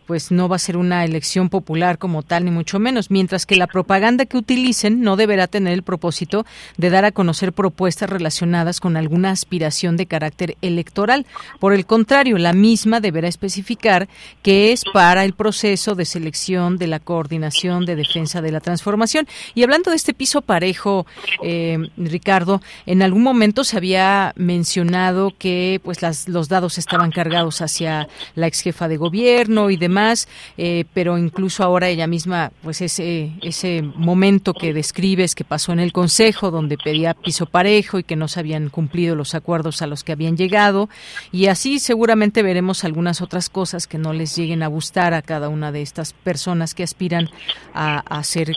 pues 0.06 0.30
no 0.30 0.48
va 0.48 0.56
a 0.56 0.60
ser 0.60 0.78
una 0.78 1.04
elección 1.04 1.50
popular 1.50 1.98
como 1.98 2.22
tal, 2.22 2.46
ni 2.46 2.50
mucho 2.50 2.78
menos, 2.78 3.10
mientras 3.10 3.44
que 3.44 3.56
la 3.56 3.66
propaganda 3.66 4.24
que 4.24 4.38
utilicen 4.38 5.02
no 5.02 5.16
deberá 5.16 5.48
tener 5.48 5.74
el 5.74 5.82
propósito 5.82 6.46
de 6.78 6.88
dar 6.88 7.04
a 7.04 7.12
conocer 7.12 7.52
propuestas 7.52 8.08
relacionadas 8.08 8.80
con 8.80 8.96
alguna 8.96 9.32
aspiración 9.32 9.98
de 9.98 10.06
carácter 10.06 10.56
electoral. 10.62 11.26
Por 11.60 11.74
el 11.74 11.84
contrario, 11.84 12.38
la 12.38 12.54
misma 12.54 13.00
deberá 13.00 13.28
especificar 13.28 14.08
que 14.42 14.72
es 14.72 14.82
para 14.94 15.26
el 15.26 15.34
proceso 15.34 15.94
de 15.94 16.06
selección 16.06 16.78
de 16.78 16.86
la 16.86 17.00
coordinación 17.00 17.84
de 17.84 17.96
defensa 17.96 18.40
de 18.40 18.52
la 18.52 18.60
transformación. 18.60 19.28
Y 19.54 19.62
hablando 19.62 19.90
de 19.90 20.05
este 20.06 20.14
piso 20.14 20.40
parejo, 20.40 21.04
eh, 21.42 21.78
Ricardo, 21.96 22.62
en 22.86 23.02
algún 23.02 23.24
momento 23.24 23.64
se 23.64 23.76
había 23.76 24.32
mencionado 24.36 25.32
que 25.36 25.80
pues 25.82 26.00
las, 26.00 26.28
los 26.28 26.48
dados 26.48 26.78
estaban 26.78 27.10
cargados 27.10 27.60
hacia 27.60 28.06
la 28.36 28.46
ex 28.46 28.60
jefa 28.60 28.86
de 28.86 28.98
gobierno 28.98 29.68
y 29.68 29.76
demás, 29.76 30.28
eh, 30.58 30.84
pero 30.94 31.18
incluso 31.18 31.64
ahora 31.64 31.88
ella 31.88 32.06
misma, 32.06 32.52
pues 32.62 32.82
ese, 32.82 33.32
ese 33.42 33.82
momento 33.82 34.54
que 34.54 34.72
describes 34.72 35.34
que 35.34 35.42
pasó 35.42 35.72
en 35.72 35.80
el 35.80 35.92
Consejo, 35.92 36.52
donde 36.52 36.78
pedía 36.78 37.12
piso 37.12 37.46
parejo 37.46 37.98
y 37.98 38.04
que 38.04 38.14
no 38.14 38.28
se 38.28 38.38
habían 38.38 38.68
cumplido 38.68 39.16
los 39.16 39.34
acuerdos 39.34 39.82
a 39.82 39.88
los 39.88 40.04
que 40.04 40.12
habían 40.12 40.36
llegado, 40.36 40.88
y 41.32 41.48
así 41.48 41.80
seguramente 41.80 42.44
veremos 42.44 42.84
algunas 42.84 43.22
otras 43.22 43.48
cosas 43.48 43.88
que 43.88 43.98
no 43.98 44.12
les 44.12 44.36
lleguen 44.36 44.62
a 44.62 44.68
gustar 44.68 45.14
a 45.14 45.22
cada 45.22 45.48
una 45.48 45.72
de 45.72 45.82
estas 45.82 46.12
personas 46.12 46.74
que 46.74 46.84
aspiran 46.84 47.28
a, 47.74 47.98
a 47.98 48.22
ser 48.22 48.52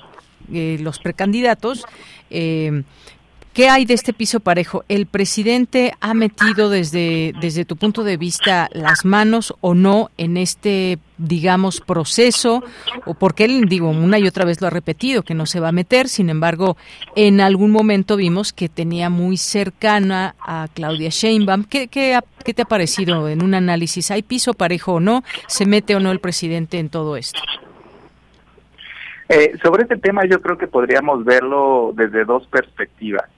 eh, 0.54 0.78
los 0.80 1.00
precandidatos. 1.00 1.86
Eh, 2.30 2.84
¿Qué 3.54 3.68
hay 3.68 3.84
de 3.84 3.96
este 3.96 4.14
piso 4.14 4.40
parejo? 4.40 4.86
¿El 4.88 5.08
presidente 5.08 5.94
ha 6.00 6.14
metido 6.14 6.70
desde, 6.70 7.34
desde 7.42 7.66
tu 7.66 7.78
punto 7.78 8.04
de 8.04 8.16
vista 8.16 8.70
las 8.72 9.06
manos 9.06 9.56
o 9.60 9.74
no 9.74 10.12
en 10.18 10.38
este, 10.38 11.00
digamos, 11.18 11.82
proceso? 11.82 12.64
O 13.06 13.16
porque 13.16 13.46
él, 13.46 13.66
digo, 13.68 13.90
una 13.90 14.20
y 14.20 14.28
otra 14.28 14.46
vez 14.46 14.62
lo 14.62 14.68
ha 14.68 14.70
repetido, 14.70 15.24
que 15.24 15.34
no 15.34 15.48
se 15.48 15.60
va 15.60 15.70
a 15.70 15.74
meter. 15.74 16.08
Sin 16.08 16.30
embargo, 16.30 16.78
en 17.16 17.42
algún 17.42 17.72
momento 17.72 18.16
vimos 18.16 18.54
que 18.54 18.70
tenía 18.70 19.10
muy 19.10 19.36
cercana 19.36 20.36
a 20.40 20.68
Claudia 20.74 21.10
Sheinbaum. 21.10 21.64
¿Qué, 21.64 21.88
qué, 21.88 22.20
qué 22.46 22.54
te 22.54 22.62
ha 22.62 22.66
parecido 22.66 23.28
en 23.28 23.44
un 23.44 23.56
análisis? 23.56 24.12
¿Hay 24.12 24.22
piso 24.22 24.54
parejo 24.54 24.94
o 24.94 25.00
no? 25.00 25.24
¿Se 25.48 25.66
mete 25.66 25.96
o 25.96 26.00
no 26.00 26.12
el 26.12 26.20
presidente 26.20 26.78
en 26.78 26.90
todo 26.90 27.18
esto? 27.18 27.42
Eh, 29.32 29.56
sobre 29.62 29.84
este 29.84 29.98
tema 29.98 30.26
yo 30.26 30.42
creo 30.42 30.58
que 30.58 30.66
podríamos 30.66 31.24
verlo 31.24 31.94
desde 31.96 32.26
dos 32.26 32.48
perspectivas. 32.48 33.30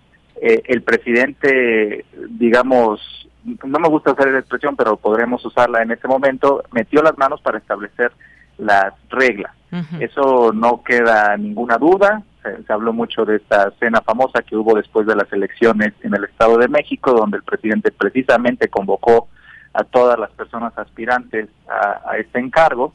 Eh, 0.41 0.63
el 0.67 0.83
presidente, 0.83 2.05
digamos, 2.29 3.01
no 3.43 3.77
me 3.77 3.89
gusta 3.89 4.13
usar 4.13 4.29
esa 4.29 4.39
expresión, 4.39 4.77
pero 4.77 4.95
podremos 4.95 5.43
usarla 5.43 5.81
en 5.81 5.91
este 5.91 6.07
momento, 6.07 6.63
metió 6.71 7.01
las 7.01 7.17
manos 7.17 7.41
para 7.41 7.57
establecer 7.57 8.13
las 8.57 8.93
reglas. 9.09 9.53
Eso 9.99 10.51
no 10.53 10.83
queda 10.83 11.37
ninguna 11.37 11.77
duda. 11.77 12.23
Se, 12.43 12.63
se, 12.63 12.73
habló 12.73 12.91
mucho 12.91 13.23
de 13.23 13.37
esta 13.37 13.71
cena 13.79 14.01
famosa 14.01 14.41
que 14.41 14.57
hubo 14.57 14.75
después 14.75 15.07
de 15.07 15.15
las 15.15 15.31
elecciones 15.31 15.93
en 16.01 16.13
el 16.13 16.25
Estado 16.25 16.57
de 16.57 16.67
México, 16.67 17.13
donde 17.13 17.37
el 17.37 17.43
presidente 17.43 17.91
precisamente 17.91 18.67
convocó 18.67 19.29
a 19.73 19.83
todas 19.85 20.19
las 20.19 20.29
personas 20.31 20.77
aspirantes 20.77 21.47
a, 21.69 22.01
a 22.11 22.17
este 22.17 22.39
encargo 22.39 22.93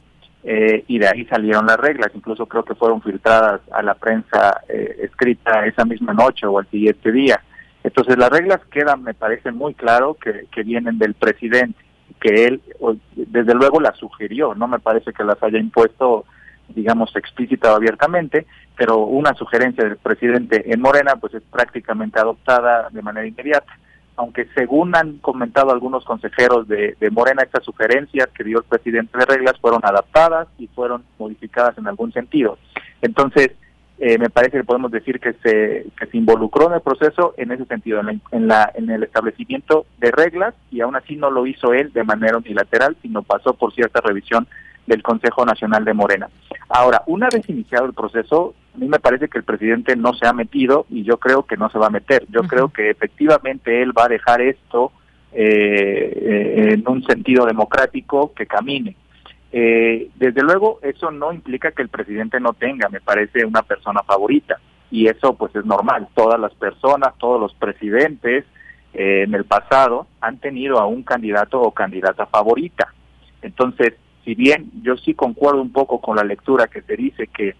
eh, 0.49 0.85
y 0.87 0.97
de 0.97 1.09
ahí 1.09 1.25
salieron 1.25 1.65
las 1.65 1.75
reglas, 1.75 2.09
incluso 2.13 2.45
creo 2.45 2.63
que 2.63 2.73
fueron 2.73 3.01
filtradas 3.01 3.59
a 3.69 3.83
la 3.83 3.95
prensa 3.95 4.61
eh, 4.69 4.99
escrita 5.01 5.65
esa 5.65 5.83
misma 5.83 6.13
noche 6.13 6.47
o 6.47 6.57
al 6.57 6.65
siguiente 6.67 7.11
día. 7.11 7.43
Entonces 7.83 8.17
las 8.17 8.29
reglas 8.29 8.61
quedan, 8.71 9.03
me 9.03 9.13
parece 9.13 9.51
muy 9.51 9.73
claro, 9.73 10.13
que, 10.13 10.45
que 10.49 10.63
vienen 10.63 10.99
del 10.99 11.15
presidente, 11.15 11.77
que 12.21 12.45
él 12.45 12.61
desde 13.13 13.53
luego 13.55 13.81
las 13.81 13.97
sugirió, 13.97 14.55
no 14.55 14.69
me 14.69 14.79
parece 14.79 15.11
que 15.11 15.25
las 15.25 15.43
haya 15.43 15.59
impuesto, 15.59 16.23
digamos, 16.69 17.13
explícita 17.17 17.73
o 17.73 17.75
abiertamente, 17.75 18.45
pero 18.77 18.99
una 18.99 19.33
sugerencia 19.33 19.83
del 19.83 19.97
presidente 19.97 20.71
en 20.73 20.79
Morena 20.79 21.17
pues 21.17 21.33
es 21.33 21.43
prácticamente 21.43 22.21
adoptada 22.21 22.87
de 22.89 23.01
manera 23.01 23.27
inmediata 23.27 23.77
aunque 24.17 24.47
según 24.55 24.95
han 24.95 25.19
comentado 25.19 25.71
algunos 25.71 26.03
consejeros 26.03 26.67
de, 26.67 26.95
Morena, 27.11 27.43
estas 27.43 27.63
sugerencias 27.63 28.27
que 28.35 28.43
dio 28.43 28.57
el 28.57 28.63
presidente 28.63 29.17
de 29.17 29.25
reglas 29.25 29.59
fueron 29.61 29.81
adaptadas 29.83 30.47
y 30.57 30.67
fueron 30.67 31.03
modificadas 31.19 31.77
en 31.77 31.87
algún 31.87 32.11
sentido. 32.11 32.57
Entonces, 33.01 33.51
eh, 33.99 34.17
me 34.17 34.29
parece 34.29 34.57
que 34.57 34.63
podemos 34.63 34.91
decir 34.91 35.19
que 35.19 35.33
se, 35.33 35.85
que 35.97 36.05
se 36.07 36.17
involucró 36.17 36.67
en 36.67 36.73
el 36.73 36.81
proceso 36.81 37.35
en 37.37 37.51
ese 37.51 37.65
sentido, 37.65 38.01
en, 38.31 38.47
la, 38.47 38.71
en 38.73 38.89
el 38.89 39.03
establecimiento 39.03 39.85
de 39.99 40.11
reglas 40.11 40.55
y 40.71 40.81
aún 40.81 40.95
así 40.95 41.15
no 41.15 41.29
lo 41.29 41.45
hizo 41.45 41.73
él 41.73 41.93
de 41.93 42.03
manera 42.03 42.37
unilateral, 42.37 42.97
sino 43.01 43.21
pasó 43.21 43.53
por 43.53 43.73
cierta 43.73 44.01
revisión 44.01 44.47
del 44.87 45.03
Consejo 45.03 45.45
Nacional 45.45 45.85
de 45.85 45.93
Morena. 45.93 46.29
Ahora, 46.69 47.03
una 47.05 47.29
vez 47.29 47.47
iniciado 47.49 47.85
el 47.85 47.93
proceso, 47.93 48.55
a 48.73 48.77
mí 48.77 48.87
me 48.87 48.99
parece 48.99 49.27
que 49.27 49.37
el 49.37 49.43
presidente 49.43 49.95
no 49.95 50.13
se 50.13 50.25
ha 50.25 50.33
metido 50.33 50.85
y 50.89 51.03
yo 51.03 51.17
creo 51.17 51.43
que 51.43 51.57
no 51.57 51.69
se 51.69 51.77
va 51.77 51.87
a 51.87 51.91
meter. 51.91 52.25
Yo 52.29 52.41
creo 52.43 52.69
que 52.69 52.89
efectivamente 52.89 53.81
él 53.81 53.95
va 53.95 54.05
a 54.05 54.09
dejar 54.09 54.41
esto 54.41 54.91
eh, 55.33 56.73
en 56.73 56.87
un 56.87 57.03
sentido 57.03 57.45
democrático 57.45 58.33
que 58.33 58.47
camine. 58.47 58.95
Eh, 59.51 60.09
desde 60.15 60.41
luego, 60.41 60.79
eso 60.81 61.11
no 61.11 61.31
implica 61.31 61.71
que 61.71 61.81
el 61.81 61.89
presidente 61.89 62.39
no 62.39 62.53
tenga, 62.53 62.89
me 62.89 63.01
parece, 63.01 63.45
una 63.45 63.61
persona 63.61 64.01
favorita. 64.03 64.59
Y 64.89 65.07
eso 65.07 65.33
pues 65.35 65.55
es 65.55 65.65
normal. 65.65 66.07
Todas 66.15 66.39
las 66.39 66.53
personas, 66.53 67.13
todos 67.17 67.39
los 67.39 67.53
presidentes 67.55 68.45
eh, 68.93 69.23
en 69.23 69.33
el 69.33 69.45
pasado 69.45 70.07
han 70.21 70.37
tenido 70.37 70.79
a 70.79 70.87
un 70.87 71.03
candidato 71.03 71.61
o 71.61 71.71
candidata 71.71 72.25
favorita. 72.25 72.93
Entonces, 73.41 73.93
si 74.27 74.35
bien 74.35 74.69
yo 74.81 74.97
sí 74.97 75.13
concuerdo 75.13 75.61
un 75.61 75.71
poco 75.71 76.01
con 76.01 76.17
la 76.17 76.23
lectura 76.25 76.67
que 76.67 76.81
se 76.81 76.97
dice 76.97 77.27
que, 77.27 77.55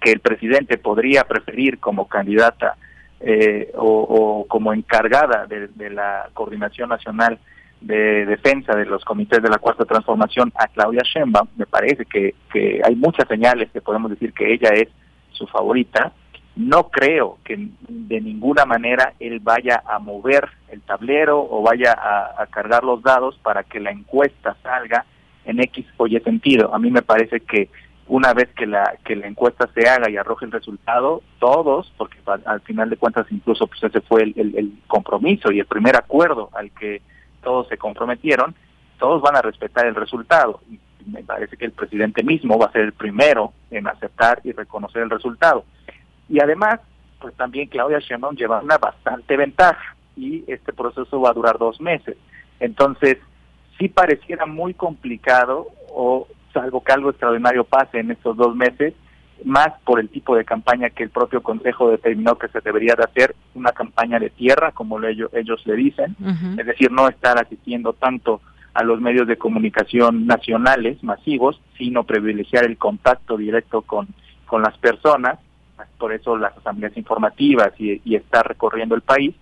que 0.00 0.12
el 0.12 0.20
presidente 0.20 0.78
podría 0.78 1.24
preferir 1.24 1.78
como 1.78 2.08
candidata 2.08 2.76
eh, 3.20 3.70
o, 3.76 4.46
como 4.48 4.72
encargada 4.72 5.46
de, 5.46 5.90
la 5.90 6.30
coordinación 6.32 6.88
nacional 6.88 7.38
de 7.82 8.24
defensa 8.24 8.74
de 8.74 8.86
los 8.86 9.04
comités 9.04 9.42
de 9.42 9.50
la 9.50 9.58
cuarta 9.58 9.84
transformación 9.84 10.50
a 10.54 10.68
Claudia 10.68 11.02
Sheinbaum, 11.04 11.48
me 11.58 11.66
parece 11.66 12.06
que, 12.06 12.34
que 12.50 12.80
hay 12.82 12.96
muchas 12.96 13.28
señales 13.28 13.68
que 13.70 13.82
podemos 13.82 14.10
decir 14.10 14.32
que 14.32 14.54
ella 14.54 14.70
es 14.70 14.88
su 15.32 15.46
favorita. 15.48 16.14
No 16.56 16.88
creo 16.88 17.36
que 17.44 17.68
de 17.88 18.20
ninguna 18.22 18.64
manera 18.64 19.12
él 19.20 19.38
vaya 19.40 19.82
a 19.86 19.98
mover 19.98 20.48
el 20.70 20.80
tablero 20.80 21.46
o 21.50 21.60
vaya 21.60 21.92
a 21.92 22.46
cargar 22.46 22.84
los 22.84 23.02
dados 23.02 23.38
para 23.42 23.64
que 23.64 23.80
la 23.80 23.90
encuesta 23.90 24.56
salga 24.62 25.04
en 25.44 25.60
X 25.60 25.86
o 25.96 26.06
Y 26.06 26.18
sentido. 26.20 26.74
A 26.74 26.78
mí 26.78 26.90
me 26.90 27.02
parece 27.02 27.40
que 27.40 27.68
una 28.06 28.34
vez 28.34 28.48
que 28.56 28.66
la 28.66 28.96
que 29.04 29.14
la 29.14 29.28
encuesta 29.28 29.68
se 29.72 29.88
haga 29.88 30.10
y 30.10 30.16
arroje 30.16 30.44
el 30.44 30.52
resultado, 30.52 31.22
todos, 31.38 31.92
porque 31.96 32.18
al 32.44 32.60
final 32.62 32.90
de 32.90 32.96
cuentas 32.96 33.26
incluso 33.30 33.66
pues 33.68 33.82
ese 33.84 34.00
fue 34.00 34.22
el, 34.22 34.34
el, 34.36 34.72
compromiso 34.88 35.52
y 35.52 35.60
el 35.60 35.66
primer 35.66 35.96
acuerdo 35.96 36.50
al 36.52 36.72
que 36.72 37.02
todos 37.42 37.68
se 37.68 37.78
comprometieron, 37.78 38.54
todos 38.98 39.22
van 39.22 39.36
a 39.36 39.42
respetar 39.42 39.86
el 39.86 39.94
resultado. 39.94 40.60
Y 40.68 40.80
me 41.06 41.22
parece 41.22 41.56
que 41.56 41.64
el 41.64 41.72
presidente 41.72 42.22
mismo 42.24 42.58
va 42.58 42.66
a 42.66 42.72
ser 42.72 42.82
el 42.82 42.92
primero 42.92 43.52
en 43.70 43.86
aceptar 43.86 44.40
y 44.42 44.52
reconocer 44.52 45.02
el 45.02 45.10
resultado. 45.10 45.64
Y 46.28 46.40
además, 46.40 46.80
pues 47.20 47.34
también 47.36 47.68
Claudia 47.68 48.00
Sheinbaum 48.00 48.34
lleva 48.34 48.60
una 48.60 48.78
bastante 48.78 49.36
ventaja 49.36 49.96
y 50.16 50.44
este 50.48 50.72
proceso 50.72 51.20
va 51.20 51.30
a 51.30 51.34
durar 51.34 51.58
dos 51.58 51.80
meses. 51.80 52.16
Entonces, 52.58 53.18
sí 53.80 53.88
pareciera 53.88 54.46
muy 54.46 54.74
complicado 54.74 55.68
o 55.92 56.28
salvo 56.52 56.84
que 56.84 56.92
algo 56.92 57.10
extraordinario 57.10 57.64
pase 57.64 57.98
en 57.98 58.10
estos 58.10 58.36
dos 58.36 58.54
meses, 58.54 58.94
más 59.44 59.72
por 59.84 59.98
el 59.98 60.10
tipo 60.10 60.36
de 60.36 60.44
campaña 60.44 60.90
que 60.90 61.02
el 61.02 61.10
propio 61.10 61.42
Consejo 61.42 61.90
determinó 61.90 62.36
que 62.36 62.48
se 62.48 62.60
debería 62.60 62.94
de 62.94 63.04
hacer, 63.04 63.34
una 63.54 63.72
campaña 63.72 64.18
de 64.18 64.28
tierra, 64.28 64.72
como 64.72 65.02
ellos, 65.02 65.30
ellos 65.32 65.66
le 65.66 65.76
dicen, 65.76 66.14
es 66.58 66.66
decir, 66.66 66.92
no 66.92 67.08
estar 67.08 67.38
asistiendo 67.38 67.94
tanto 67.94 68.42
a 68.74 68.84
los 68.84 69.00
medios 69.00 69.26
de 69.26 69.38
comunicación 69.38 70.26
nacionales 70.26 71.02
masivos, 71.02 71.60
sino 71.78 72.04
privilegiar 72.04 72.64
el 72.64 72.76
contacto 72.76 73.38
directo 73.38 73.82
con, 73.82 74.08
con 74.46 74.62
las 74.62 74.76
personas, 74.76 75.38
por 75.98 76.12
eso 76.12 76.36
las 76.36 76.56
asambleas 76.58 76.94
informativas 76.98 77.72
y, 77.78 78.02
y 78.04 78.16
estar 78.16 78.46
recorriendo 78.46 78.94
el 78.94 79.00
país, 79.00 79.34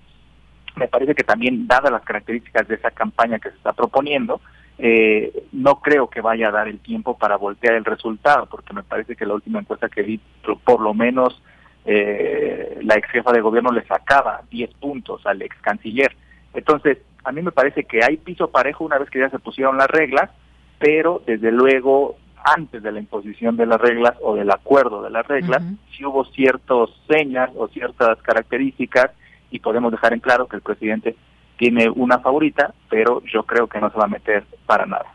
me 0.78 0.88
parece 0.88 1.14
que 1.14 1.24
también, 1.24 1.66
dadas 1.66 1.92
las 1.92 2.02
características 2.02 2.68
de 2.68 2.76
esa 2.76 2.90
campaña 2.90 3.38
que 3.38 3.50
se 3.50 3.56
está 3.56 3.72
proponiendo, 3.72 4.40
eh, 4.78 5.44
no 5.52 5.80
creo 5.80 6.08
que 6.08 6.20
vaya 6.20 6.48
a 6.48 6.52
dar 6.52 6.68
el 6.68 6.78
tiempo 6.78 7.18
para 7.18 7.36
voltear 7.36 7.74
el 7.74 7.84
resultado, 7.84 8.46
porque 8.46 8.72
me 8.72 8.84
parece 8.84 9.16
que 9.16 9.26
la 9.26 9.34
última 9.34 9.58
encuesta 9.58 9.88
que 9.88 10.02
vi, 10.02 10.20
por 10.64 10.80
lo 10.80 10.94
menos 10.94 11.42
eh, 11.84 12.78
la 12.82 12.94
ex 12.94 13.08
jefa 13.10 13.32
de 13.32 13.40
gobierno 13.40 13.72
le 13.72 13.84
sacaba 13.86 14.42
10 14.50 14.74
puntos 14.74 15.26
al 15.26 15.42
ex 15.42 15.56
canciller. 15.60 16.14
Entonces, 16.54 16.98
a 17.24 17.32
mí 17.32 17.42
me 17.42 17.52
parece 17.52 17.84
que 17.84 18.04
hay 18.04 18.16
piso 18.18 18.50
parejo 18.50 18.84
una 18.84 18.98
vez 18.98 19.10
que 19.10 19.18
ya 19.18 19.30
se 19.30 19.38
pusieron 19.38 19.76
las 19.76 19.88
reglas, 19.88 20.30
pero 20.78 21.22
desde 21.26 21.50
luego 21.50 22.16
antes 22.44 22.82
de 22.82 22.92
la 22.92 23.00
imposición 23.00 23.56
de 23.56 23.66
las 23.66 23.80
reglas 23.80 24.14
o 24.22 24.36
del 24.36 24.50
acuerdo 24.50 25.02
de 25.02 25.10
las 25.10 25.26
reglas, 25.26 25.62
si 25.90 26.04
hubo 26.04 26.24
ciertas 26.26 26.88
señas 27.08 27.50
o 27.56 27.68
ciertas 27.68 28.20
características 28.22 29.10
y 29.50 29.58
podemos 29.60 29.90
dejar 29.92 30.12
en 30.12 30.20
claro 30.20 30.46
que 30.46 30.56
el 30.56 30.62
presidente 30.62 31.16
tiene 31.56 31.88
una 31.90 32.20
favorita, 32.20 32.72
pero 32.88 33.22
yo 33.24 33.42
creo 33.42 33.66
que 33.66 33.80
no 33.80 33.90
se 33.90 33.98
va 33.98 34.04
a 34.04 34.08
meter 34.08 34.44
para 34.66 34.86
nada. 34.86 35.06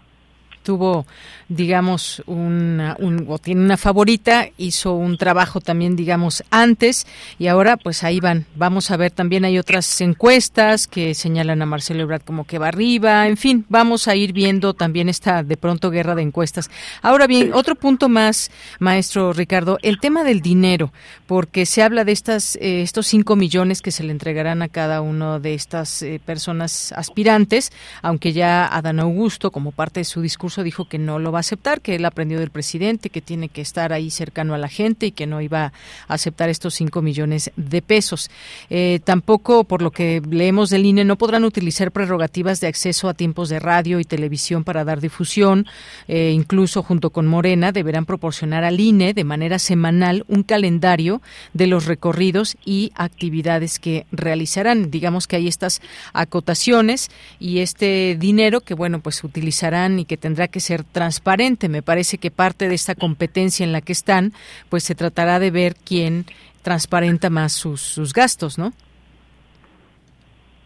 Tuvo, 0.63 1.05
digamos, 1.49 2.23
una, 2.25 2.95
un, 2.99 3.25
o 3.27 3.37
tiene 3.37 3.61
una 3.61 3.77
favorita, 3.77 4.47
hizo 4.57 4.93
un 4.93 5.17
trabajo 5.17 5.61
también, 5.61 5.95
digamos, 5.95 6.43
antes 6.49 7.05
y 7.37 7.47
ahora 7.47 7.77
pues 7.77 8.03
ahí 8.03 8.19
van. 8.19 8.45
Vamos 8.55 8.89
a 8.89 8.97
ver, 8.97 9.11
también 9.11 9.45
hay 9.45 9.59
otras 9.59 10.01
encuestas 10.01 10.87
que 10.87 11.13
señalan 11.13 11.61
a 11.61 11.65
Marcelo 11.65 12.01
Ebrard 12.01 12.23
como 12.23 12.45
que 12.45 12.57
va 12.57 12.69
arriba, 12.69 13.27
en 13.27 13.37
fin, 13.37 13.65
vamos 13.69 14.07
a 14.07 14.15
ir 14.15 14.33
viendo 14.33 14.73
también 14.73 15.09
esta 15.09 15.43
de 15.43 15.57
pronto 15.57 15.91
guerra 15.91 16.15
de 16.15 16.23
encuestas. 16.23 16.71
Ahora 17.01 17.27
bien, 17.27 17.51
otro 17.53 17.75
punto 17.75 18.09
más, 18.09 18.49
maestro 18.79 19.33
Ricardo, 19.33 19.77
el 19.81 19.99
tema 19.99 20.23
del 20.23 20.41
dinero, 20.41 20.93
porque 21.27 21.65
se 21.65 21.83
habla 21.83 22.05
de 22.05 22.11
estas, 22.13 22.55
eh, 22.55 22.81
estos 22.81 23.07
cinco 23.07 23.35
millones 23.35 23.81
que 23.81 23.91
se 23.91 24.03
le 24.03 24.11
entregarán 24.11 24.61
a 24.61 24.69
cada 24.69 25.01
uno 25.01 25.39
de 25.39 25.53
estas 25.53 26.01
eh, 26.01 26.21
personas 26.23 26.93
aspirantes, 26.93 27.71
aunque 28.01 28.33
ya 28.33 28.65
Adán 28.65 28.99
Augusto, 28.99 29.51
como 29.51 29.71
parte 29.71 29.99
de 29.99 30.05
su 30.05 30.21
discurso, 30.21 30.52
dijo 30.61 30.87
que 30.87 30.99
no 30.99 31.17
lo 31.17 31.31
va 31.31 31.39
a 31.39 31.47
aceptar, 31.47 31.81
que 31.81 31.95
él 31.95 32.05
aprendió 32.05 32.39
del 32.39 32.51
presidente, 32.51 33.09
que 33.09 33.21
tiene 33.21 33.49
que 33.49 33.61
estar 33.61 33.93
ahí 33.93 34.11
cercano 34.11 34.53
a 34.53 34.59
la 34.59 34.67
gente 34.67 35.07
y 35.07 35.11
que 35.11 35.25
no 35.25 35.41
iba 35.41 35.65
a 36.07 36.13
aceptar 36.13 36.49
estos 36.49 36.75
cinco 36.75 37.01
millones 37.01 37.51
de 37.55 37.81
pesos. 37.81 38.29
Eh, 38.69 38.99
tampoco, 39.03 39.63
por 39.63 39.81
lo 39.81 39.91
que 39.91 40.21
leemos 40.29 40.69
del 40.69 40.85
INE, 40.85 41.05
no 41.05 41.17
podrán 41.17 41.45
utilizar 41.45 41.91
prerrogativas 41.91 42.59
de 42.59 42.67
acceso 42.67 43.09
a 43.09 43.13
tiempos 43.13 43.49
de 43.49 43.59
radio 43.59 43.99
y 43.99 44.03
televisión 44.03 44.63
para 44.63 44.83
dar 44.83 44.99
difusión. 44.99 45.65
Eh, 46.07 46.31
incluso 46.33 46.83
junto 46.83 47.09
con 47.09 47.27
Morena 47.27 47.71
deberán 47.71 48.05
proporcionar 48.05 48.63
al 48.63 48.79
INE 48.79 49.13
de 49.13 49.23
manera 49.23 49.59
semanal 49.59 50.25
un 50.27 50.43
calendario 50.43 51.21
de 51.53 51.67
los 51.67 51.85
recorridos 51.85 52.57
y 52.65 52.91
actividades 52.95 53.79
que 53.79 54.05
realizarán. 54.11 54.91
Digamos 54.91 55.27
que 55.27 55.37
hay 55.37 55.47
estas 55.47 55.81
acotaciones 56.13 57.09
y 57.39 57.59
este 57.59 58.17
dinero 58.19 58.61
que, 58.61 58.73
bueno, 58.73 58.99
pues 58.99 59.23
utilizarán 59.23 59.99
y 59.99 60.05
que 60.05 60.17
tendrá 60.43 60.51
que 60.51 60.59
ser 60.59 60.83
transparente. 60.83 61.69
Me 61.69 61.81
parece 61.81 62.17
que 62.17 62.29
parte 62.29 62.67
de 62.67 62.75
esta 62.75 62.95
competencia 62.95 63.63
en 63.63 63.71
la 63.71 63.81
que 63.81 63.93
están, 63.93 64.33
pues 64.69 64.83
se 64.83 64.95
tratará 64.95 65.39
de 65.39 65.51
ver 65.51 65.75
quién 65.75 66.25
transparenta 66.63 67.29
más 67.29 67.53
sus, 67.53 67.81
sus 67.81 68.13
gastos, 68.13 68.57
¿no? 68.57 68.73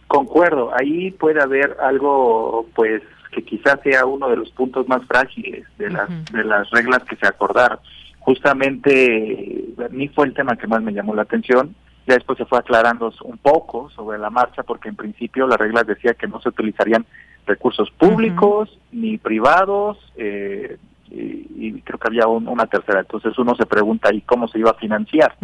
Concuerdo, 0.07 0.71
ahí 0.73 1.11
puede 1.11 1.41
haber 1.41 1.77
algo, 1.81 2.65
pues, 2.73 3.03
que 3.31 3.43
quizás 3.43 3.79
sea 3.83 4.05
uno 4.05 4.29
de 4.29 4.37
los 4.37 4.49
puntos 4.51 4.87
más 4.87 5.05
frágiles 5.05 5.65
de 5.77 5.89
las, 5.89 6.09
de 6.31 6.43
las 6.43 6.69
reglas 6.71 7.03
que 7.03 7.17
se 7.17 7.27
acordaron. 7.27 7.79
Justamente, 8.19 9.65
a 9.85 9.89
mí 9.89 10.07
fue 10.07 10.25
el 10.27 10.33
tema 10.33 10.55
que 10.55 10.67
más 10.67 10.81
me 10.81 10.93
llamó 10.93 11.13
la 11.13 11.23
atención. 11.23 11.75
Ya 12.07 12.15
después 12.15 12.37
se 12.37 12.45
fue 12.45 12.59
aclarando 12.59 13.11
un 13.23 13.37
poco 13.37 13.89
sobre 13.89 14.17
la 14.17 14.29
marcha, 14.29 14.63
porque 14.63 14.89
en 14.89 14.95
principio 14.95 15.45
las 15.45 15.59
reglas 15.59 15.85
decía 15.85 16.13
que 16.13 16.27
no 16.27 16.39
se 16.41 16.49
utilizarían 16.49 17.05
recursos 17.47 17.89
públicos 17.91 18.77
ni 18.91 19.17
privados, 19.17 19.97
eh, 20.17 20.77
y, 21.09 21.81
creo 21.81 21.99
que 21.99 22.07
había 22.07 22.27
una 22.27 22.65
tercera. 22.67 22.99
Entonces 22.99 23.37
uno 23.37 23.55
se 23.55 23.65
pregunta, 23.65 24.13
¿y 24.13 24.21
cómo 24.21 24.47
se 24.47 24.59
iba 24.59 24.71
a 24.71 24.75
financiar? 24.75 25.35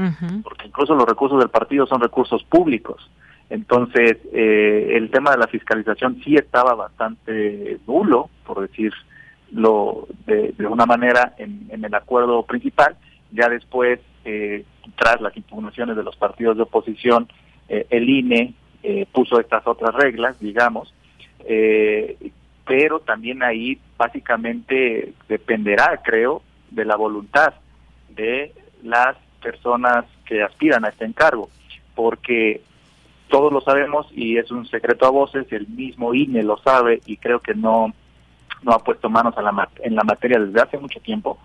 Porque 0.43 0.67
incluso 0.67 0.93
los 0.93 1.07
recursos 1.07 1.39
del 1.39 1.49
partido 1.49 1.87
son 1.87 2.01
recursos 2.01 2.43
públicos. 2.43 3.09
Entonces, 3.49 4.17
eh, 4.33 4.93
el 4.95 5.09
tema 5.11 5.31
de 5.31 5.37
la 5.37 5.47
fiscalización 5.47 6.21
sí 6.23 6.35
estaba 6.35 6.75
bastante 6.75 7.79
nulo, 7.87 8.29
por 8.45 8.61
decirlo 8.61 10.07
de, 10.25 10.53
de 10.57 10.67
una 10.67 10.85
manera, 10.85 11.33
en, 11.37 11.69
el 11.71 11.93
acuerdo 11.93 12.43
principal. 12.43 12.95
Ya 13.31 13.49
después, 13.49 13.99
eh, 14.25 14.65
tras 14.97 15.21
las 15.21 15.35
impugnaciones 15.37 15.95
de 15.95 16.03
los 16.03 16.15
partidos 16.15 16.57
de 16.57 16.63
oposición, 16.63 17.27
eh, 17.69 17.87
el 17.89 18.09
INE 18.09 18.53
puso 19.13 19.39
estas 19.39 19.65
otras 19.65 19.95
reglas, 19.95 20.37
digamos, 20.41 20.93
pero 22.65 22.99
también 22.99 23.43
ahí 23.43 23.79
básicamente 23.97 25.13
dependerá, 25.27 26.01
creo, 26.03 26.41
de 26.71 26.85
la 26.85 26.95
voluntad 26.95 27.53
de 28.09 28.53
las 28.83 29.17
personas 29.41 30.05
que 30.25 30.41
aspiran 30.41 30.85
a 30.85 30.89
este 30.89 31.05
encargo, 31.05 31.49
porque 31.95 32.61
todos 33.27 33.51
lo 33.51 33.61
sabemos 33.61 34.07
y 34.11 34.37
es 34.37 34.51
un 34.51 34.65
secreto 34.67 35.05
a 35.05 35.09
voces, 35.09 35.51
el 35.51 35.67
mismo 35.67 36.13
INE 36.13 36.43
lo 36.43 36.57
sabe 36.57 37.01
y 37.05 37.17
creo 37.17 37.39
que 37.39 37.53
no, 37.53 37.93
no 38.61 38.71
ha 38.71 38.79
puesto 38.79 39.09
manos 39.09 39.37
a 39.37 39.41
la, 39.41 39.69
en 39.81 39.95
la 39.95 40.03
materia 40.03 40.39
desde 40.39 40.61
hace 40.61 40.77
mucho 40.77 40.99
tiempo, 40.99 41.39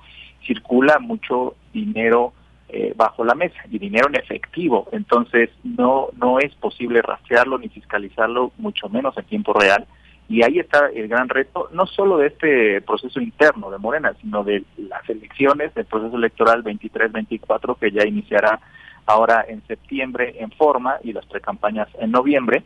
circula 0.47 0.99
mucho 0.99 1.57
dinero 1.73 2.33
eh, 2.69 2.93
bajo 2.95 3.25
la 3.25 3.35
mesa 3.35 3.57
y 3.71 3.79
dinero 3.79 4.09
en 4.09 4.17
efectivo, 4.17 4.89
entonces 4.93 5.51
no, 5.65 6.09
no 6.19 6.39
es 6.39 6.55
posible 6.57 7.01
rastrearlo 7.01 7.59
ni 7.59 7.69
fiscalizarlo, 7.69 8.53
mucho 8.59 8.89
menos 8.89 9.17
en 9.17 9.25
tiempo 9.25 9.55
real. 9.55 9.87
Y 10.29 10.43
ahí 10.43 10.59
está 10.59 10.91
el 10.95 11.09
gran 11.09 11.31
reto, 11.31 11.71
no 11.73 11.87
solo 11.87 12.19
de 12.19 12.27
este 12.27 12.83
proceso 12.83 13.19
interno 13.21 13.71
de 13.71 13.79
Morena, 13.79 14.13
sino 14.21 14.45
de 14.45 14.63
las 14.77 15.09
elecciones, 15.09 15.73
del 15.75 15.87
proceso 15.87 16.17
electoral 16.19 16.63
23-24 16.63 17.79
que 17.79 17.91
ya 17.91 18.07
iniciará 18.07 18.61
ahora 19.09 19.45
en 19.49 19.67
septiembre 19.67 20.37
en 20.39 20.51
forma 20.51 20.97
y 21.03 21.13
las 21.13 21.27
precampañas 21.27 21.89
en 21.99 22.13
noviembre. 22.13 22.63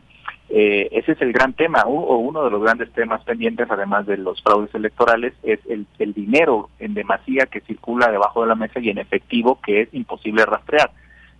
Eh, 0.49 0.89
ese 0.91 1.13
es 1.13 1.21
el 1.21 1.33
gran 1.33 1.53
tema, 1.53 1.83
o 1.85 2.17
uno 2.17 2.43
de 2.43 2.51
los 2.51 2.61
grandes 2.61 2.91
temas 2.91 3.23
pendientes, 3.23 3.71
además 3.71 4.05
de 4.05 4.17
los 4.17 4.41
fraudes 4.43 4.75
electorales, 4.75 5.33
es 5.41 5.59
el, 5.67 5.87
el 5.97 6.13
dinero 6.13 6.69
en 6.79 6.93
demasía 6.93 7.47
que 7.47 7.61
circula 7.61 8.11
debajo 8.11 8.41
de 8.41 8.47
la 8.47 8.55
mesa 8.55 8.79
y 8.79 8.89
en 8.89 8.99
efectivo 8.99 9.59
que 9.65 9.81
es 9.81 9.93
imposible 9.93 10.45
rastrear. 10.45 10.91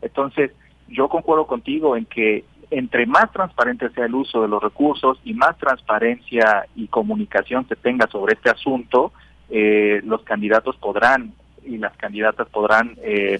Entonces, 0.02 0.52
yo 0.88 1.10
concuerdo 1.10 1.46
contigo 1.46 1.96
en 1.96 2.06
que 2.06 2.46
entre 2.72 3.06
más 3.06 3.32
transparente 3.32 3.90
sea 3.90 4.06
el 4.06 4.16
uso 4.16 4.42
de 4.42 4.48
los 4.48 4.64
recursos 4.64 5.20
y 5.24 5.34
más 5.34 5.58
transparencia 5.58 6.66
y 6.76 6.88
comunicación 6.88 7.68
se 7.68 7.76
tenga 7.76 8.08
sobre 8.08 8.34
este 8.34 8.50
asunto, 8.50 9.12
eh, 9.50 10.02
los 10.04 10.24
candidatos 10.24 10.76
podrán 10.78 11.34
y 11.64 11.78
las 11.78 11.96
candidatas 11.98 12.48
podrán 12.50 12.96
eh, 13.04 13.40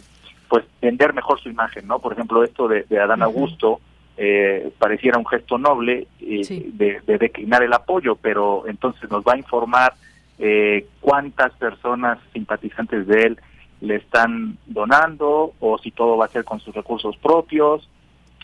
pues 0.54 0.66
vender 0.80 1.16
mejor 1.16 1.42
su 1.42 1.50
imagen, 1.50 1.88
¿no? 1.88 1.98
Por 1.98 2.14
ejemplo, 2.14 2.44
esto 2.44 2.68
de, 2.68 2.86
Adán 3.00 3.24
Augusto 3.24 3.80
eh, 4.16 4.72
pareciera 4.78 5.18
un 5.18 5.26
gesto 5.26 5.58
noble 5.58 6.06
eh, 6.22 6.70
de, 6.74 7.18
declinar 7.18 7.64
el 7.64 7.74
apoyo, 7.74 8.16
pero 8.18 8.68
entonces 8.68 9.10
nos 9.10 9.24
va 9.24 9.34
a 9.34 9.38
informar 9.38 9.96
eh, 10.38 10.86
cuántas 11.02 11.54
personas 11.54 12.20
simpatizantes 12.34 13.08
de 13.08 13.22
él 13.24 13.40
le 13.82 13.96
están 13.96 14.60
donando 14.68 15.54
o 15.60 15.80
si 15.80 15.90
todo 15.90 16.18
va 16.18 16.26
a 16.26 16.28
ser 16.28 16.44
con 16.44 16.60
sus 16.60 16.76
recursos 16.76 17.18
propios, 17.18 17.90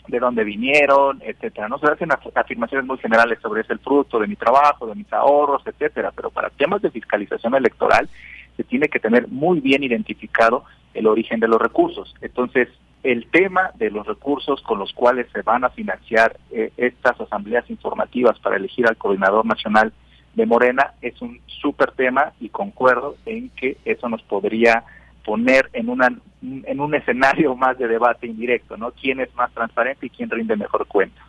de 0.08 0.18
dónde 0.18 0.42
vinieron, 0.42 1.22
etcétera. 1.24 1.68
No 1.68 1.78
se 1.78 1.86
hacen 1.86 2.08
afirmaciones 2.34 2.88
muy 2.88 2.98
generales 2.98 3.38
sobre 3.40 3.60
es 3.60 3.70
el 3.70 3.78
fruto 3.78 4.18
de 4.18 4.26
mi 4.26 4.34
trabajo, 4.34 4.88
de 4.88 4.96
mis 4.96 5.12
ahorros, 5.12 5.62
etcétera, 5.64 6.10
pero 6.10 6.30
para 6.30 6.50
temas 6.50 6.82
de 6.82 6.90
fiscalización 6.90 7.54
electoral 7.54 8.08
se 8.56 8.64
tiene 8.64 8.88
que 8.88 8.98
tener 8.98 9.28
muy 9.28 9.60
bien 9.60 9.84
identificado 9.84 10.64
el 10.94 11.06
origen 11.06 11.40
de 11.40 11.48
los 11.48 11.60
recursos. 11.60 12.14
Entonces, 12.20 12.68
el 13.02 13.26
tema 13.30 13.70
de 13.76 13.90
los 13.90 14.06
recursos 14.06 14.60
con 14.62 14.78
los 14.78 14.92
cuales 14.92 15.26
se 15.32 15.42
van 15.42 15.64
a 15.64 15.70
financiar 15.70 16.38
eh, 16.50 16.72
estas 16.76 17.20
asambleas 17.20 17.68
informativas 17.70 18.38
para 18.40 18.56
elegir 18.56 18.86
al 18.86 18.96
coordinador 18.96 19.46
nacional 19.46 19.92
de 20.34 20.46
Morena 20.46 20.94
es 21.00 21.20
un 21.22 21.40
súper 21.46 21.92
tema 21.92 22.32
y 22.40 22.50
concuerdo 22.50 23.16
en 23.26 23.50
que 23.50 23.78
eso 23.84 24.08
nos 24.08 24.22
podría 24.22 24.84
poner 25.24 25.70
en 25.72 25.88
una 25.88 26.08
en 26.42 26.80
un 26.80 26.94
escenario 26.94 27.54
más 27.56 27.78
de 27.78 27.88
debate 27.88 28.26
indirecto, 28.26 28.76
¿no? 28.76 28.92
¿Quién 28.92 29.20
es 29.20 29.34
más 29.34 29.52
transparente 29.52 30.06
y 30.06 30.10
quién 30.10 30.30
rinde 30.30 30.56
mejor 30.56 30.86
cuenta? 30.86 31.20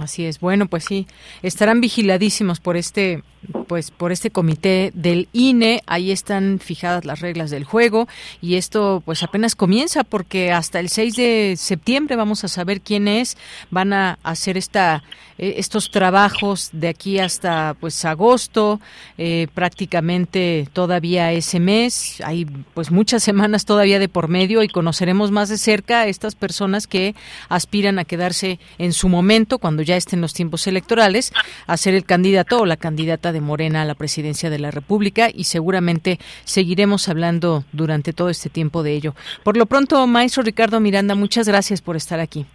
Así 0.00 0.26
es. 0.26 0.38
Bueno, 0.38 0.66
pues 0.66 0.84
sí, 0.84 1.06
estarán 1.42 1.80
vigiladísimos 1.80 2.60
por 2.60 2.76
este 2.76 3.22
pues 3.66 3.90
por 3.90 4.12
este 4.12 4.30
comité 4.30 4.90
del 4.94 5.28
INE, 5.32 5.82
ahí 5.86 6.10
están 6.10 6.58
fijadas 6.58 7.04
las 7.04 7.20
reglas 7.20 7.50
del 7.50 7.64
juego 7.64 8.08
y 8.40 8.56
esto 8.56 9.02
pues 9.04 9.22
apenas 9.22 9.54
comienza 9.54 10.04
porque 10.04 10.52
hasta 10.52 10.80
el 10.80 10.88
6 10.88 11.16
de 11.16 11.54
septiembre 11.56 12.16
vamos 12.16 12.44
a 12.44 12.48
saber 12.48 12.80
quiénes 12.80 13.36
van 13.70 13.92
a 13.92 14.18
hacer 14.22 14.56
esta 14.56 15.02
eh, 15.38 15.54
estos 15.58 15.90
trabajos 15.90 16.70
de 16.72 16.88
aquí 16.88 17.20
hasta 17.20 17.76
pues 17.78 18.04
agosto, 18.04 18.80
eh, 19.16 19.46
prácticamente 19.54 20.68
todavía 20.72 21.32
ese 21.32 21.60
mes, 21.60 22.20
hay 22.24 22.44
pues 22.74 22.90
muchas 22.90 23.22
semanas 23.28 23.64
todavía 23.64 24.00
de 24.00 24.08
por 24.08 24.28
medio 24.28 24.62
y 24.62 24.68
conoceremos 24.68 25.30
más 25.30 25.48
de 25.48 25.58
cerca 25.58 26.00
a 26.00 26.06
estas 26.08 26.34
personas 26.34 26.86
que 26.86 27.14
aspiran 27.48 27.98
a 27.98 28.04
quedarse 28.04 28.58
en 28.78 28.92
su 28.92 29.08
momento 29.08 29.58
cuando 29.58 29.82
ya 29.82 29.96
estén 29.96 30.20
los 30.20 30.34
tiempos 30.34 30.66
electorales 30.66 31.32
a 31.66 31.76
ser 31.76 31.94
el 31.94 32.04
candidato 32.04 32.60
o 32.60 32.66
la 32.66 32.76
candidata 32.76 33.32
de 33.32 33.37
Morena 33.40 33.82
a 33.82 33.84
la 33.84 33.94
presidencia 33.94 34.50
de 34.50 34.58
la 34.58 34.70
República 34.70 35.28
y 35.32 35.44
seguramente 35.44 36.18
seguiremos 36.44 37.08
hablando 37.08 37.64
durante 37.72 38.12
todo 38.12 38.28
este 38.28 38.50
tiempo 38.50 38.82
de 38.82 38.92
ello. 38.92 39.14
Por 39.44 39.56
lo 39.56 39.66
pronto, 39.66 40.06
maestro 40.06 40.42
Ricardo 40.42 40.80
Miranda, 40.80 41.14
muchas 41.14 41.48
gracias 41.48 41.82
por 41.82 41.96
estar 41.96 42.20
aquí. 42.20 42.46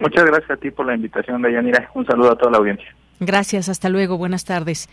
Muchas 0.00 0.24
gracias 0.24 0.50
a 0.50 0.56
ti 0.56 0.70
por 0.70 0.86
la 0.86 0.94
invitación, 0.94 1.40
Dayanira. 1.42 1.90
Un 1.94 2.04
saludo 2.06 2.32
a 2.32 2.36
toda 2.36 2.50
la 2.50 2.58
audiencia. 2.58 2.94
Gracias, 3.20 3.68
hasta 3.68 3.88
luego. 3.88 4.18
Buenas 4.18 4.44
tardes. 4.44 4.88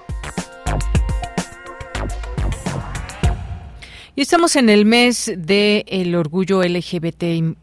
Y 4.14 4.20
estamos 4.20 4.56
en 4.56 4.68
el 4.68 4.84
mes 4.84 5.32
del 5.38 5.84
el 5.86 6.14
orgullo 6.16 6.62
LGBT 6.62 7.56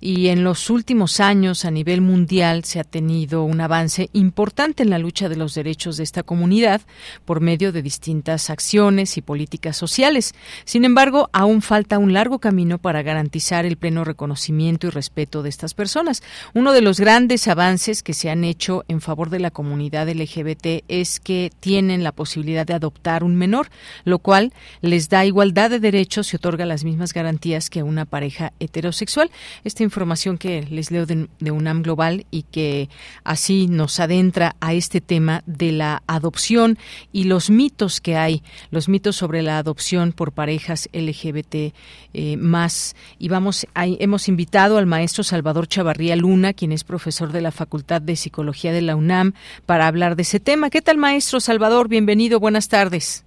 y 0.00 0.28
en 0.28 0.42
los 0.42 0.68
últimos 0.68 1.20
años 1.20 1.64
a 1.64 1.70
nivel 1.70 2.00
mundial 2.00 2.64
se 2.64 2.80
ha 2.80 2.84
tenido 2.84 3.44
un 3.44 3.60
avance 3.60 4.10
importante 4.12 4.82
en 4.82 4.90
la 4.90 4.98
lucha 4.98 5.28
de 5.28 5.36
los 5.36 5.54
derechos 5.54 5.96
de 5.96 6.02
esta 6.02 6.24
comunidad 6.24 6.80
por 7.24 7.40
medio 7.40 7.70
de 7.70 7.82
distintas 7.82 8.50
acciones 8.50 9.16
y 9.16 9.22
políticas 9.22 9.76
sociales. 9.76 10.34
Sin 10.64 10.84
embargo, 10.84 11.30
aún 11.32 11.62
falta 11.62 11.98
un 11.98 12.14
largo 12.14 12.40
camino 12.40 12.78
para 12.78 13.02
garantizar 13.02 13.64
el 13.64 13.76
pleno 13.76 14.02
reconocimiento 14.02 14.88
y 14.88 14.90
respeto 14.90 15.44
de 15.44 15.50
estas 15.50 15.74
personas. 15.74 16.22
Uno 16.52 16.72
de 16.72 16.80
los 16.80 16.98
grandes 16.98 17.46
avances 17.46 18.02
que 18.02 18.14
se 18.14 18.28
han 18.28 18.42
hecho 18.42 18.84
en 18.88 19.00
favor 19.00 19.30
de 19.30 19.38
la 19.38 19.52
comunidad 19.52 20.08
LGBT 20.08 20.84
es 20.88 21.20
que 21.20 21.52
tienen 21.60 22.02
la 22.02 22.12
posibilidad 22.12 22.66
de 22.66 22.74
adoptar 22.74 23.22
un 23.22 23.36
menor, 23.36 23.68
lo 24.04 24.18
cual 24.18 24.52
les 24.80 25.08
da 25.08 25.24
igualdad 25.24 25.70
de 25.70 25.78
derechos 25.78 26.32
y 26.32 26.36
otorga 26.36 26.66
las 26.66 26.82
mismas 26.82 27.12
garantías 27.12 27.70
que 27.70 27.84
una 27.84 28.04
pareja 28.04 28.52
heterosexual 28.58 28.95
sexual. 28.96 29.30
Esta 29.64 29.82
información 29.82 30.38
que 30.38 30.62
les 30.62 30.90
leo 30.90 31.06
de, 31.06 31.28
UNAM 31.50 31.82
Global 31.82 32.26
y 32.30 32.42
que 32.42 32.88
así 33.22 33.68
nos 33.68 34.00
adentra 34.00 34.56
a 34.60 34.74
este 34.74 35.00
tema 35.00 35.42
de 35.46 35.72
la 35.72 36.02
adopción 36.06 36.78
y 37.12 37.24
los 37.24 37.50
mitos 37.50 38.00
que 38.00 38.16
hay, 38.16 38.42
los 38.70 38.88
mitos 38.88 39.16
sobre 39.16 39.42
la 39.42 39.58
adopción 39.58 40.12
por 40.12 40.32
parejas 40.32 40.88
LGBT 40.92 41.72
eh, 42.12 42.36
más. 42.36 42.96
Y 43.18 43.28
vamos, 43.28 43.66
hemos 43.74 44.28
invitado 44.28 44.78
al 44.78 44.86
maestro 44.86 45.22
Salvador 45.22 45.68
Chavarría 45.68 46.16
Luna, 46.16 46.52
quien 46.52 46.72
es 46.72 46.84
profesor 46.84 47.32
de 47.32 47.40
la 47.40 47.52
Facultad 47.52 48.02
de 48.02 48.16
Psicología 48.16 48.72
de 48.72 48.82
la 48.82 48.96
UNAM, 48.96 49.34
para 49.66 49.86
hablar 49.86 50.16
de 50.16 50.22
ese 50.22 50.40
tema. 50.40 50.70
¿Qué 50.70 50.82
tal, 50.82 50.98
maestro 50.98 51.40
Salvador? 51.40 51.88
Bienvenido, 51.88 52.40
buenas 52.40 52.68
tardes. 52.68 53.24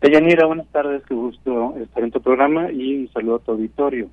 Deyanira, 0.00 0.46
buenas 0.46 0.68
tardes, 0.68 1.02
qué 1.08 1.14
gusto 1.14 1.74
estar 1.82 2.02
en 2.02 2.10
tu 2.10 2.20
programa 2.20 2.70
y 2.70 2.98
un 2.98 3.12
saludo 3.12 3.36
a 3.36 3.38
tu 3.40 3.52
auditorio. 3.52 4.08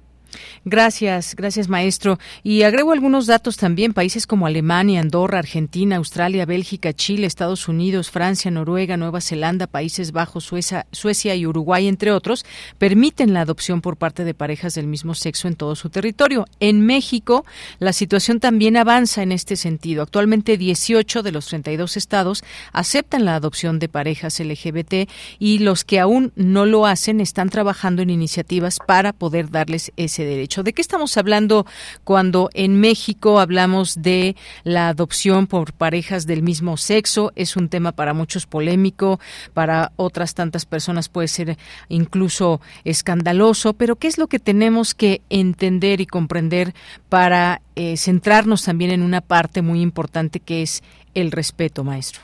Gracias, 0.64 1.36
gracias 1.36 1.70
maestro. 1.70 2.20
Y 2.44 2.64
agrego 2.64 2.92
algunos 2.92 3.28
datos 3.28 3.58
también. 3.58 3.94
Países 3.94 4.28
como 4.28 4.48
Alemania, 4.48 5.02
Andorra, 5.02 5.40
Argentina, 5.40 5.98
Australia, 5.98 6.46
Bélgica, 6.46 6.94
Chile, 6.94 7.28
Estados 7.28 7.68
Unidos, 7.68 8.12
Francia, 8.12 8.52
Noruega, 8.52 8.98
Nueva 8.98 9.22
Zelanda, 9.22 9.68
Países 9.68 10.12
Bajos, 10.12 10.44
Suecia, 10.46 10.86
Suecia 10.92 11.36
y 11.36 11.46
Uruguay, 11.46 11.88
entre 11.88 12.12
otros, 12.12 12.46
permiten 12.78 13.34
la 13.34 13.42
adopción 13.42 13.82
por 13.82 13.98
parte 13.98 14.24
de 14.24 14.34
parejas 14.34 14.76
del 14.76 14.88
mismo 14.88 15.14
sexo 15.14 15.48
en 15.48 15.56
todo 15.56 15.76
su 15.76 15.90
territorio. 15.90 16.46
En 16.60 16.82
México, 16.82 17.46
la 17.80 17.94
situación 17.94 18.40
también 18.40 18.78
avanza 18.78 19.24
en 19.24 19.32
este 19.32 19.56
sentido. 19.56 20.04
Actualmente, 20.04 20.58
18 20.58 21.24
de 21.24 21.32
los 21.32 21.48
32 21.48 21.98
estados 21.98 22.44
aceptan 22.72 23.26
la 23.26 23.36
adopción 23.36 23.80
de 23.80 23.90
parejas 23.90 24.40
LGBT 24.40 25.10
y 25.40 25.60
los 25.60 25.84
que 25.84 26.00
aún 26.00 26.32
no 26.36 26.66
lo 26.66 26.86
hacen 26.86 27.22
están 27.22 27.50
trabajando 27.50 28.02
en 28.02 28.10
iniciativas 28.10 28.80
para 28.86 29.14
poder 29.14 29.50
darles 29.50 29.92
ese 29.98 30.25
derecho. 30.26 30.64
¿De 30.64 30.74
qué 30.74 30.82
estamos 30.82 31.18
hablando 31.18 31.66
cuando 32.04 32.50
en 32.54 32.80
México 32.80 33.40
hablamos 33.40 34.02
de 34.02 34.36
la 34.64 34.90
adopción 34.90 35.48
por 35.48 35.74
parejas 35.74 36.26
del 36.26 36.42
mismo 36.42 36.78
sexo? 36.78 37.32
Es 37.36 37.56
un 37.56 37.70
tema 37.70 37.92
para 37.92 38.14
muchos 38.14 38.46
polémico, 38.46 39.20
para 39.54 39.92
otras 39.96 40.34
tantas 40.34 40.66
personas 40.66 41.10
puede 41.10 41.28
ser 41.28 41.58
incluso 41.90 42.62
escandaloso, 42.84 43.74
pero 43.74 43.96
¿qué 43.96 44.08
es 44.08 44.18
lo 44.18 44.28
que 44.28 44.40
tenemos 44.40 44.96
que 44.96 45.22
entender 45.30 46.02
y 46.02 46.06
comprender 46.06 46.74
para 47.10 47.62
eh, 47.76 47.98
centrarnos 47.98 48.66
también 48.66 48.92
en 48.92 49.02
una 49.02 49.22
parte 49.22 49.62
muy 49.62 49.82
importante 49.82 50.40
que 50.40 50.62
es 50.62 50.84
el 51.14 51.32
respeto, 51.32 51.84
maestro? 51.84 52.22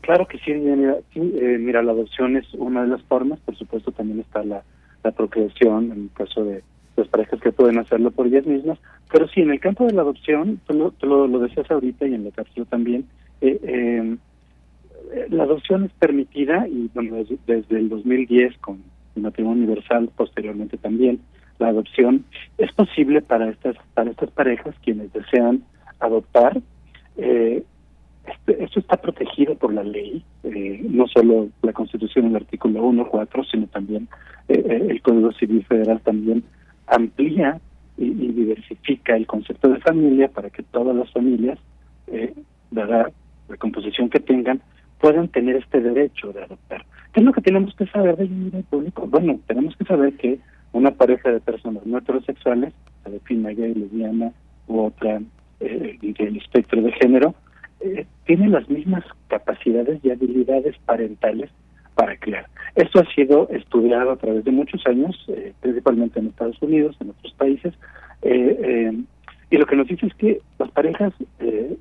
Claro 0.00 0.26
que 0.26 0.38
sí, 0.38 0.52
mira, 0.52 0.96
eh, 1.14 1.58
mira, 1.60 1.82
la 1.82 1.92
adopción 1.92 2.36
es 2.36 2.46
una 2.54 2.82
de 2.82 2.88
las 2.88 3.02
formas, 3.02 3.38
por 3.40 3.56
supuesto 3.56 3.92
también 3.92 4.20
está 4.20 4.42
la 4.42 4.62
procreación, 5.14 5.92
en 5.92 6.02
el 6.04 6.10
caso 6.14 6.44
de, 6.44 6.62
las 6.96 7.08
parejas 7.08 7.40
que 7.40 7.52
pueden 7.52 7.78
hacerlo 7.78 8.10
por 8.10 8.26
ellas 8.26 8.46
mismas, 8.46 8.78
pero 9.10 9.28
sí, 9.28 9.40
en 9.40 9.50
el 9.50 9.60
campo 9.60 9.86
de 9.86 9.92
la 9.92 10.02
adopción, 10.02 10.60
tú 10.66 10.92
lo, 11.02 11.26
lo, 11.26 11.38
decías 11.38 11.70
ahorita 11.70 12.06
y 12.06 12.14
en 12.14 12.24
la 12.24 12.30
cápsula 12.30 12.66
también, 12.66 13.06
eh, 13.40 13.58
em, 13.62 14.18
eh, 15.12 15.26
la 15.30 15.44
adopción 15.44 15.84
es 15.84 15.92
permitida 15.92 16.66
y 16.68 16.90
bueno, 16.94 17.16
desde, 17.46 17.78
el 17.78 17.88
2010 17.88 18.56
con 18.58 18.82
el 19.14 19.22
matrimonio 19.22 19.64
universal, 19.64 20.10
posteriormente 20.16 20.78
también, 20.78 21.20
la 21.58 21.68
adopción 21.68 22.24
es 22.56 22.72
posible 22.72 23.20
para 23.20 23.50
estas 23.50 23.76
para 23.94 24.10
estas 24.10 24.30
parejas 24.30 24.74
quienes 24.82 25.12
desean 25.12 25.62
adoptar. 26.00 26.60
Eh, 27.16 27.62
este, 28.26 28.64
esto 28.64 28.80
está 28.80 28.96
protegido 28.96 29.56
por 29.56 29.72
la 29.74 29.82
ley, 29.82 30.24
eh, 30.44 30.80
no 30.88 31.06
solo 31.08 31.48
la 31.62 31.72
Constitución, 31.72 32.26
el 32.26 32.36
artículo 32.36 32.82
1, 32.84 33.08
4, 33.08 33.44
sino 33.44 33.66
también 33.66 34.08
el 34.48 35.00
Código 35.02 35.32
Civil 35.32 35.64
Federal 35.64 36.00
también 36.00 36.44
amplía 36.94 37.60
y, 37.96 38.10
diversifica 38.10 39.16
el 39.16 39.26
concepto 39.26 39.68
de 39.68 39.80
familia 39.80 40.28
para 40.28 40.50
que 40.50 40.62
todas 40.62 40.94
las 40.96 41.10
familias, 41.12 41.58
eh, 42.08 42.34
la 42.70 43.10
composición 43.58 44.08
que 44.08 44.20
tengan, 44.20 44.60
puedan 45.00 45.28
tener 45.28 45.56
este 45.56 45.80
derecho 45.80 46.32
de 46.32 46.44
adoptar. 46.44 46.84
¿Qué 47.12 47.20
es 47.20 47.26
lo 47.26 47.32
que 47.32 47.40
tenemos 47.42 47.74
que 47.74 47.86
saber 47.86 48.16
del 48.16 48.64
público? 48.70 49.06
Bueno, 49.06 49.38
tenemos 49.46 49.76
que 49.76 49.84
saber 49.84 50.14
que 50.14 50.38
una 50.72 50.92
pareja 50.92 51.30
de 51.30 51.40
personas 51.40 51.84
no 51.84 51.98
heterosexuales, 51.98 52.72
se 53.04 53.10
define 53.10 53.54
gay, 53.54 53.74
lesbiana 53.74 54.32
u 54.68 54.80
otra 54.80 55.20
eh, 55.60 55.98
del 56.00 56.36
espectro 56.36 56.80
de 56.80 56.92
género, 56.92 57.34
eh, 57.80 58.06
tiene 58.26 58.48
las 58.48 58.68
mismas 58.70 59.04
capacidades 59.28 59.98
y 60.04 60.10
habilidades 60.10 60.76
parentales 60.86 61.50
para 61.94 62.16
crear. 62.16 62.46
Esto 62.74 63.00
ha 63.00 63.14
sido 63.14 63.48
estudiado 63.50 64.12
a 64.12 64.16
través 64.16 64.44
de 64.44 64.50
muchos 64.50 64.86
años, 64.86 65.16
eh, 65.28 65.52
principalmente 65.60 66.18
en 66.18 66.28
Estados 66.28 66.60
Unidos, 66.62 66.96
en 67.00 67.10
otros 67.10 67.32
países, 67.34 67.74
eh, 68.22 68.58
eh, 68.62 69.02
y 69.50 69.56
lo 69.58 69.66
que 69.66 69.76
nos 69.76 69.88
dice 69.88 70.06
es 70.06 70.14
que 70.14 70.40
las 70.58 70.70
parejas 70.70 71.12
eh, 71.40 71.76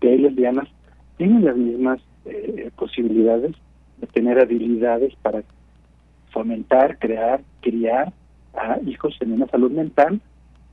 gay 0.00 0.18
lesbianas 0.18 0.68
tienen 1.16 1.44
las 1.44 1.56
mismas 1.56 2.00
posibilidades 2.76 3.52
de 3.98 4.06
tener 4.06 4.38
habilidades 4.38 5.12
para 5.22 5.42
fomentar, 6.30 6.96
crear, 6.98 7.40
criar 7.60 8.12
a 8.54 8.78
hijos 8.86 9.16
en 9.20 9.32
una 9.32 9.48
salud 9.48 9.72
mental, 9.72 10.20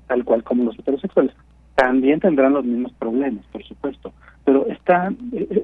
tal 0.07 0.23
cual 0.23 0.43
como 0.43 0.63
los 0.63 0.77
heterosexuales. 0.77 1.34
También 1.73 2.19
tendrán 2.19 2.53
los 2.53 2.65
mismos 2.65 2.93
problemas, 2.93 3.43
por 3.47 3.63
supuesto, 3.63 4.13
pero 4.45 4.67
esta, 4.67 5.11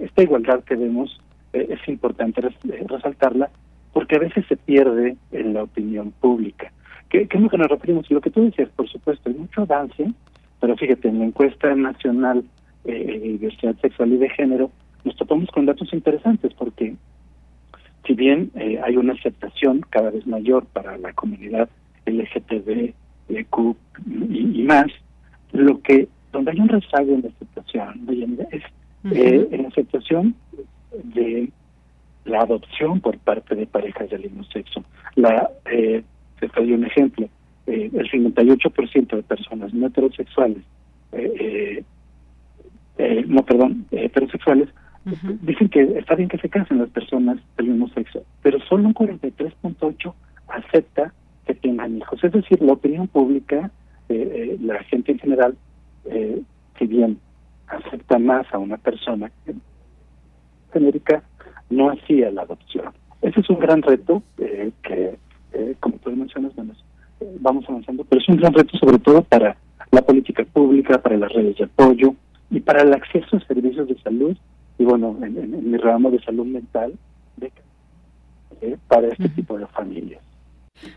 esta 0.02 0.24
igualdad 0.24 0.64
que 0.64 0.76
vemos 0.76 1.22
eh, 1.22 1.35
es 1.62 1.88
importante 1.88 2.42
eh, 2.42 2.86
resaltarla 2.88 3.50
porque 3.94 4.16
a 4.16 4.20
veces 4.20 4.46
se 4.48 4.58
pierde 4.58 5.16
en 5.32 5.54
la 5.54 5.64
opinión 5.64 6.12
pública. 6.12 6.72
¿Qué, 7.10 7.28
es 7.32 7.42
lo 7.42 7.50
que 7.50 7.58
nos 7.58 7.68
referimos? 7.68 8.10
Y 8.10 8.14
lo 8.14 8.22
que 8.22 8.30
tú 8.30 8.44
decías, 8.44 8.70
por 8.76 8.90
supuesto, 8.90 9.30
hay 9.30 9.36
mucho 9.36 9.62
avance, 9.62 10.12
pero 10.60 10.76
fíjate, 10.76 11.08
en 11.08 11.20
la 11.20 11.26
encuesta 11.26 11.74
nacional 11.76 12.44
eh, 12.84 13.20
de 13.20 13.20
diversidad 13.20 13.76
sexual 13.78 14.14
y 14.14 14.18
de 14.18 14.30
género, 14.30 14.72
nos 15.04 15.16
topamos 15.16 15.50
con 15.52 15.66
datos 15.66 15.94
interesantes 15.94 16.54
porque 16.56 16.96
si 18.06 18.14
bien 18.14 18.52
hay 18.84 18.98
una 18.98 19.14
aceptación 19.14 19.82
cada 19.90 20.12
vez 20.12 20.28
mayor 20.28 20.66
para 20.66 20.98
la 20.98 21.14
comunidad 21.14 21.70
LGTB, 22.06 22.94
Q 23.50 23.76
y, 24.08 24.64
más, 24.64 24.88
lo 25.52 25.82
que 25.82 26.08
donde 26.32 26.52
hay 26.52 26.60
un 26.60 26.70
rezago 26.70 27.14
en 27.14 27.22
la 27.24 27.30
aceptación 27.30 28.08
es 28.52 28.64
en 29.12 29.62
la 29.62 29.68
aceptación 29.70 30.36
la 32.36 32.42
adopción 32.42 33.00
por 33.00 33.18
parte 33.18 33.56
de 33.56 33.66
parejas 33.66 34.10
del 34.10 34.24
mismo 34.24 34.44
sexo. 34.46 34.84
La, 35.16 35.50
eh, 35.72 36.04
te 36.40 36.48
doy 36.48 36.74
un 36.74 36.86
ejemplo, 36.86 37.30
eh, 37.66 37.90
el 37.94 38.12
58% 38.12 39.16
de 39.16 39.24
personas 39.24 39.74
no 39.74 39.88
heterosexuales, 39.88 40.64
eh, 41.14 41.84
eh, 42.98 43.24
no, 43.28 43.44
perdón, 43.46 43.86
heterosexuales, 43.92 44.68
dicen 45.42 45.70
que 45.70 45.82
está 46.00 46.16
bien 46.16 46.28
que 46.28 46.40
se 46.40 46.50
casen 46.50 46.80
las 46.80 46.90
personas 46.90 47.38
del 47.58 47.68
mismo 47.68 47.88
sexo, 47.90 48.24
pero 48.42 48.60
solo 48.68 48.88
un 48.88 48.94
43.8 48.94 50.14
acepta 50.48 51.14
que 51.46 51.54
tengan 51.54 51.98
hijos. 51.98 52.22
Es 52.24 52.32
decir, 52.32 52.62
la 52.62 52.74
opinión 52.74 53.08
pública, 53.08 53.72
la 54.10 54.84
gente 54.86 55.12
en 55.12 55.20
general, 55.20 55.56
si 56.80 56.88
bien 56.88 57.20
acepta 57.68 58.18
más 58.18 58.52
a 58.52 58.58
una 58.58 58.78
persona 58.78 59.32
genérica 60.74 61.24
no 61.76 61.92
hacía 61.92 62.32
la 62.32 62.44
adopción. 62.44 62.94
Ese 63.22 63.40
es 63.40 63.50
un 63.50 63.60
gran 63.60 63.82
reto 63.82 64.22
eh, 64.38 64.72
que, 64.84 65.18
eh, 65.54 65.76
como 65.80 65.98
tú 65.98 66.12
mencionas, 66.12 66.56
bueno, 66.56 66.74
eh, 67.20 67.38
vamos 67.40 67.66
avanzando, 67.68 68.04
pero 68.06 68.22
es 68.22 68.30
un 68.30 68.38
gran 68.38 68.54
reto 68.54 68.78
sobre 68.78 69.00
todo 69.00 69.24
para 69.24 69.58
la 69.92 70.02
política 70.02 70.44
pública, 70.46 71.02
para 71.02 71.18
las 71.18 71.32
redes 71.32 71.58
de 71.58 71.66
apoyo 71.66 72.14
y 72.52 72.60
para 72.60 72.82
el 72.82 72.94
acceso 72.94 73.38
a 73.38 73.40
servicios 73.42 73.88
de 73.88 73.98
salud 74.00 74.36
y 74.78 74.84
bueno, 74.84 75.18
en, 75.22 75.72
mi 75.72 75.78
ramo 75.78 76.12
de 76.12 76.20
salud 76.20 76.46
mental 76.46 76.94
para 78.88 79.08
este 79.08 79.30
tipo 79.30 79.58
de 79.58 79.68
familias. 79.68 80.22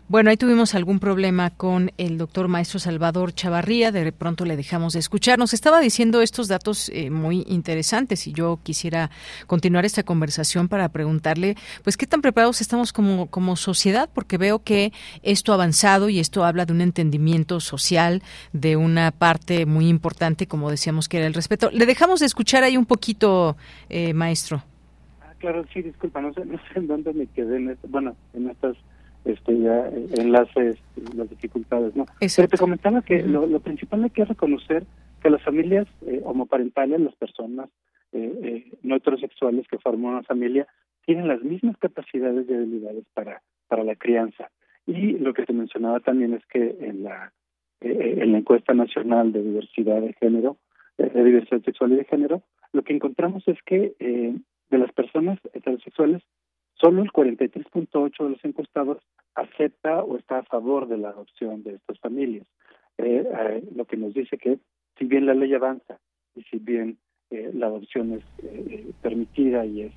Bueno, 0.07 0.29
ahí 0.29 0.37
tuvimos 0.37 0.73
algún 0.75 0.99
problema 0.99 1.51
con 1.51 1.91
el 1.97 2.17
doctor 2.17 2.47
maestro 2.47 2.79
Salvador 2.79 3.33
Chavarría, 3.33 3.91
de 3.91 4.11
pronto 4.11 4.45
le 4.45 4.57
dejamos 4.57 4.93
de 4.93 4.99
escuchar. 4.99 5.37
Nos 5.37 5.53
estaba 5.53 5.79
diciendo 5.79 6.21
estos 6.21 6.47
datos 6.47 6.89
eh, 6.89 7.09
muy 7.09 7.45
interesantes 7.47 8.25
y 8.25 8.33
yo 8.33 8.59
quisiera 8.63 9.11
continuar 9.45 9.85
esta 9.85 10.03
conversación 10.03 10.67
para 10.67 10.89
preguntarle, 10.89 11.55
pues, 11.83 11.95
¿qué 11.95 12.07
tan 12.07 12.21
preparados 12.21 12.61
estamos 12.61 12.91
como, 12.91 13.27
como 13.27 13.55
sociedad? 13.55 14.09
Porque 14.13 14.37
veo 14.37 14.63
que 14.63 14.91
esto 15.21 15.51
ha 15.51 15.55
avanzado 15.55 16.09
y 16.09 16.19
esto 16.19 16.43
habla 16.43 16.65
de 16.65 16.73
un 16.73 16.81
entendimiento 16.81 17.59
social, 17.59 18.23
de 18.51 18.75
una 18.77 19.11
parte 19.11 19.65
muy 19.65 19.87
importante, 19.87 20.47
como 20.47 20.71
decíamos 20.71 21.07
que 21.07 21.17
era 21.17 21.27
el 21.27 21.33
respeto. 21.33 21.69
Le 21.71 21.85
dejamos 21.85 22.19
de 22.19 22.25
escuchar 22.25 22.63
ahí 22.63 22.77
un 22.77 22.85
poquito, 22.85 23.57
eh, 23.89 24.13
maestro. 24.13 24.63
Ah, 25.21 25.33
claro, 25.37 25.65
sí, 25.73 25.81
disculpa, 25.81 26.21
no 26.21 26.33
sé, 26.33 26.45
no 26.45 26.57
sé 26.57 26.79
en 26.79 26.87
dónde 26.87 27.13
me 27.13 27.27
quedé, 27.27 27.57
en 27.57 27.77
bueno, 27.87 28.15
en 28.33 28.49
estas 28.49 28.75
este 29.25 29.59
ya 29.59 29.87
eh, 29.87 30.07
enlaces 30.17 30.77
las 31.15 31.29
dificultades 31.29 31.95
no 31.95 32.05
pero 32.19 32.47
te 32.47 32.57
comentaba 32.57 33.01
que 33.01 33.21
lo, 33.23 33.59
principal 33.59 34.03
hay 34.03 34.09
que 34.09 34.25
reconocer 34.25 34.85
que 35.21 35.29
las 35.29 35.43
familias 35.43 35.87
eh, 36.05 36.21
homoparentales 36.23 36.99
las 37.01 37.15
personas 37.15 37.69
eh, 38.11 38.71
no 38.81 38.95
heterosexuales 38.95 39.67
que 39.67 39.77
forman 39.77 40.13
una 40.13 40.23
familia 40.23 40.67
tienen 41.05 41.27
las 41.27 41.41
mismas 41.43 41.77
capacidades 41.77 42.49
y 42.49 42.53
habilidades 42.53 43.05
para 43.13 43.41
para 43.67 43.83
la 43.83 43.95
crianza. 43.95 44.49
Y 44.87 45.19
lo 45.19 45.33
que 45.35 45.45
te 45.45 45.53
mencionaba 45.53 45.99
también 45.99 46.33
es 46.33 46.43
que 46.47 46.75
en 46.79 47.03
la 47.03 47.31
en 47.81 48.31
la 48.31 48.39
encuesta 48.39 48.73
nacional 48.73 49.31
de 49.31 49.43
diversidad 49.43 50.01
de 50.01 50.13
género 50.13 50.57
de 50.97 51.23
diversidad 51.23 51.61
sexual 51.61 51.93
y 51.93 51.97
de 51.97 52.05
género 52.05 52.41
lo 52.73 52.81
que 52.83 52.93
encontramos 52.93 53.47
es 53.47 53.57
que 53.63 53.93
de 53.99 54.77
las 54.77 54.91
personas 54.93 55.39
heterosexuales 55.53 56.23
Solo 56.81 57.01
el 57.01 57.11
43.8 57.11 58.23
de 58.23 58.29
los 58.29 58.45
encuestados 58.45 58.97
acepta 59.35 60.01
o 60.03 60.17
está 60.17 60.39
a 60.39 60.43
favor 60.43 60.87
de 60.87 60.97
la 60.97 61.09
adopción 61.09 61.63
de 61.63 61.75
estas 61.75 61.99
familias, 61.99 62.47
eh, 62.97 63.23
eh, 63.25 63.63
lo 63.75 63.85
que 63.85 63.97
nos 63.97 64.13
dice 64.13 64.37
que 64.37 64.59
si 64.97 65.05
bien 65.05 65.25
la 65.25 65.33
ley 65.33 65.53
avanza 65.53 65.99
y 66.35 66.43
si 66.43 66.57
bien 66.57 66.97
eh, 67.31 67.51
la 67.53 67.67
adopción 67.67 68.13
es 68.13 68.23
permitida 69.01 69.65
y 69.65 69.81
es 69.81 69.93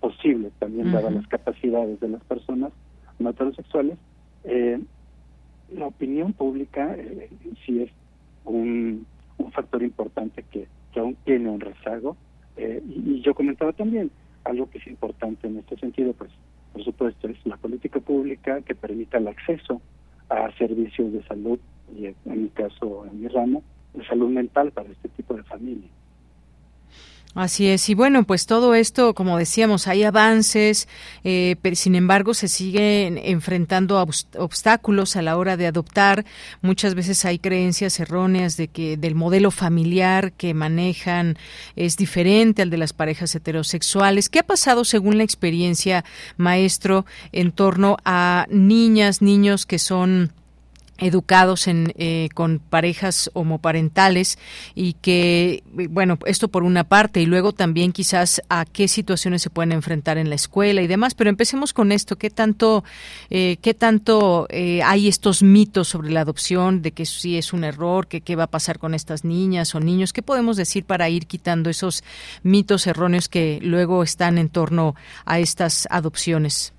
posible 0.00 0.50
también 0.58 0.92
dadas 0.92 1.12
las 1.12 1.26
capacidades 1.26 1.98
de 2.00 2.08
las 2.08 2.22
personas 2.24 2.70
no 3.18 3.30
heterosexuales, 3.30 3.96
la 4.44 5.86
opinión 5.86 6.34
pública 6.34 6.94
sí 7.64 7.82
es 7.82 7.90
un, 8.44 9.06
un 9.38 9.52
factor 9.52 9.82
importante 9.82 10.44
que, 10.50 10.68
que 10.92 11.00
aún 11.00 11.16
tiene 11.24 11.48
un 11.48 11.60
rezago. 11.60 12.16
y 12.58 13.22
yo 13.22 13.34
comentaba 13.34 13.72
también, 13.72 14.10
algo 14.48 14.68
que 14.70 14.78
es 14.78 14.86
importante 14.86 15.46
en 15.46 15.58
este 15.58 15.76
sentido, 15.76 16.12
pues 16.14 16.30
por 16.72 16.84
supuesto, 16.84 17.28
es 17.28 17.36
la 17.46 17.56
política 17.56 18.00
pública 18.00 18.60
que 18.62 18.74
permita 18.74 19.18
el 19.18 19.28
acceso 19.28 19.80
a 20.28 20.50
servicios 20.56 21.12
de 21.12 21.22
salud, 21.24 21.58
y 21.96 22.06
en 22.06 22.14
mi 22.24 22.48
caso, 22.50 23.06
en 23.06 23.20
mi 23.20 23.28
ramo, 23.28 23.62
de 23.94 24.04
salud 24.06 24.28
mental 24.28 24.70
para 24.72 24.90
este 24.90 25.08
tipo 25.08 25.34
de 25.34 25.42
familias. 25.44 25.90
Así 27.38 27.68
es, 27.68 27.88
y 27.88 27.94
bueno, 27.94 28.24
pues 28.24 28.46
todo 28.46 28.74
esto, 28.74 29.14
como 29.14 29.38
decíamos, 29.38 29.86
hay 29.86 30.02
avances, 30.02 30.88
eh, 31.22 31.54
pero 31.62 31.76
sin 31.76 31.94
embargo 31.94 32.34
se 32.34 32.48
siguen 32.48 33.16
enfrentando 33.16 34.04
obstáculos 34.36 35.14
a 35.14 35.22
la 35.22 35.36
hora 35.36 35.56
de 35.56 35.68
adoptar. 35.68 36.24
Muchas 36.62 36.96
veces 36.96 37.24
hay 37.24 37.38
creencias 37.38 38.00
erróneas 38.00 38.56
de 38.56 38.66
que 38.66 38.96
del 38.96 39.14
modelo 39.14 39.52
familiar 39.52 40.32
que 40.32 40.52
manejan 40.52 41.38
es 41.76 41.96
diferente 41.96 42.62
al 42.62 42.70
de 42.70 42.78
las 42.78 42.92
parejas 42.92 43.32
heterosexuales. 43.36 44.28
¿Qué 44.28 44.40
ha 44.40 44.46
pasado 44.46 44.84
según 44.84 45.16
la 45.16 45.22
experiencia, 45.22 46.04
maestro, 46.38 47.06
en 47.30 47.52
torno 47.52 47.98
a 48.04 48.46
niñas, 48.50 49.22
niños 49.22 49.64
que 49.64 49.78
son 49.78 50.32
educados 50.98 51.68
en, 51.68 51.92
eh, 51.96 52.28
con 52.34 52.58
parejas 52.58 53.30
homoparentales 53.34 54.38
y 54.74 54.94
que, 54.94 55.62
bueno, 55.90 56.18
esto 56.26 56.48
por 56.48 56.64
una 56.64 56.84
parte 56.84 57.20
y 57.20 57.26
luego 57.26 57.52
también 57.52 57.92
quizás 57.92 58.42
a 58.48 58.64
qué 58.64 58.88
situaciones 58.88 59.42
se 59.42 59.50
pueden 59.50 59.72
enfrentar 59.72 60.18
en 60.18 60.28
la 60.28 60.34
escuela 60.34 60.82
y 60.82 60.86
demás. 60.86 61.14
Pero 61.14 61.30
empecemos 61.30 61.72
con 61.72 61.92
esto. 61.92 62.16
¿Qué 62.16 62.30
tanto, 62.30 62.84
eh, 63.30 63.58
qué 63.62 63.74
tanto 63.74 64.46
eh, 64.50 64.82
hay 64.82 65.08
estos 65.08 65.42
mitos 65.42 65.88
sobre 65.88 66.10
la 66.10 66.22
adopción, 66.22 66.82
de 66.82 66.92
que 66.92 67.06
sí 67.06 67.38
es 67.38 67.52
un 67.52 67.64
error, 67.64 68.08
que 68.08 68.20
qué 68.20 68.36
va 68.36 68.44
a 68.44 68.50
pasar 68.50 68.78
con 68.78 68.94
estas 68.94 69.24
niñas 69.24 69.74
o 69.74 69.80
niños? 69.80 70.12
¿Qué 70.12 70.22
podemos 70.22 70.56
decir 70.56 70.84
para 70.84 71.08
ir 71.08 71.26
quitando 71.26 71.70
esos 71.70 72.02
mitos 72.42 72.86
erróneos 72.86 73.28
que 73.28 73.60
luego 73.62 74.02
están 74.02 74.38
en 74.38 74.48
torno 74.48 74.94
a 75.24 75.38
estas 75.38 75.86
adopciones? 75.90 76.72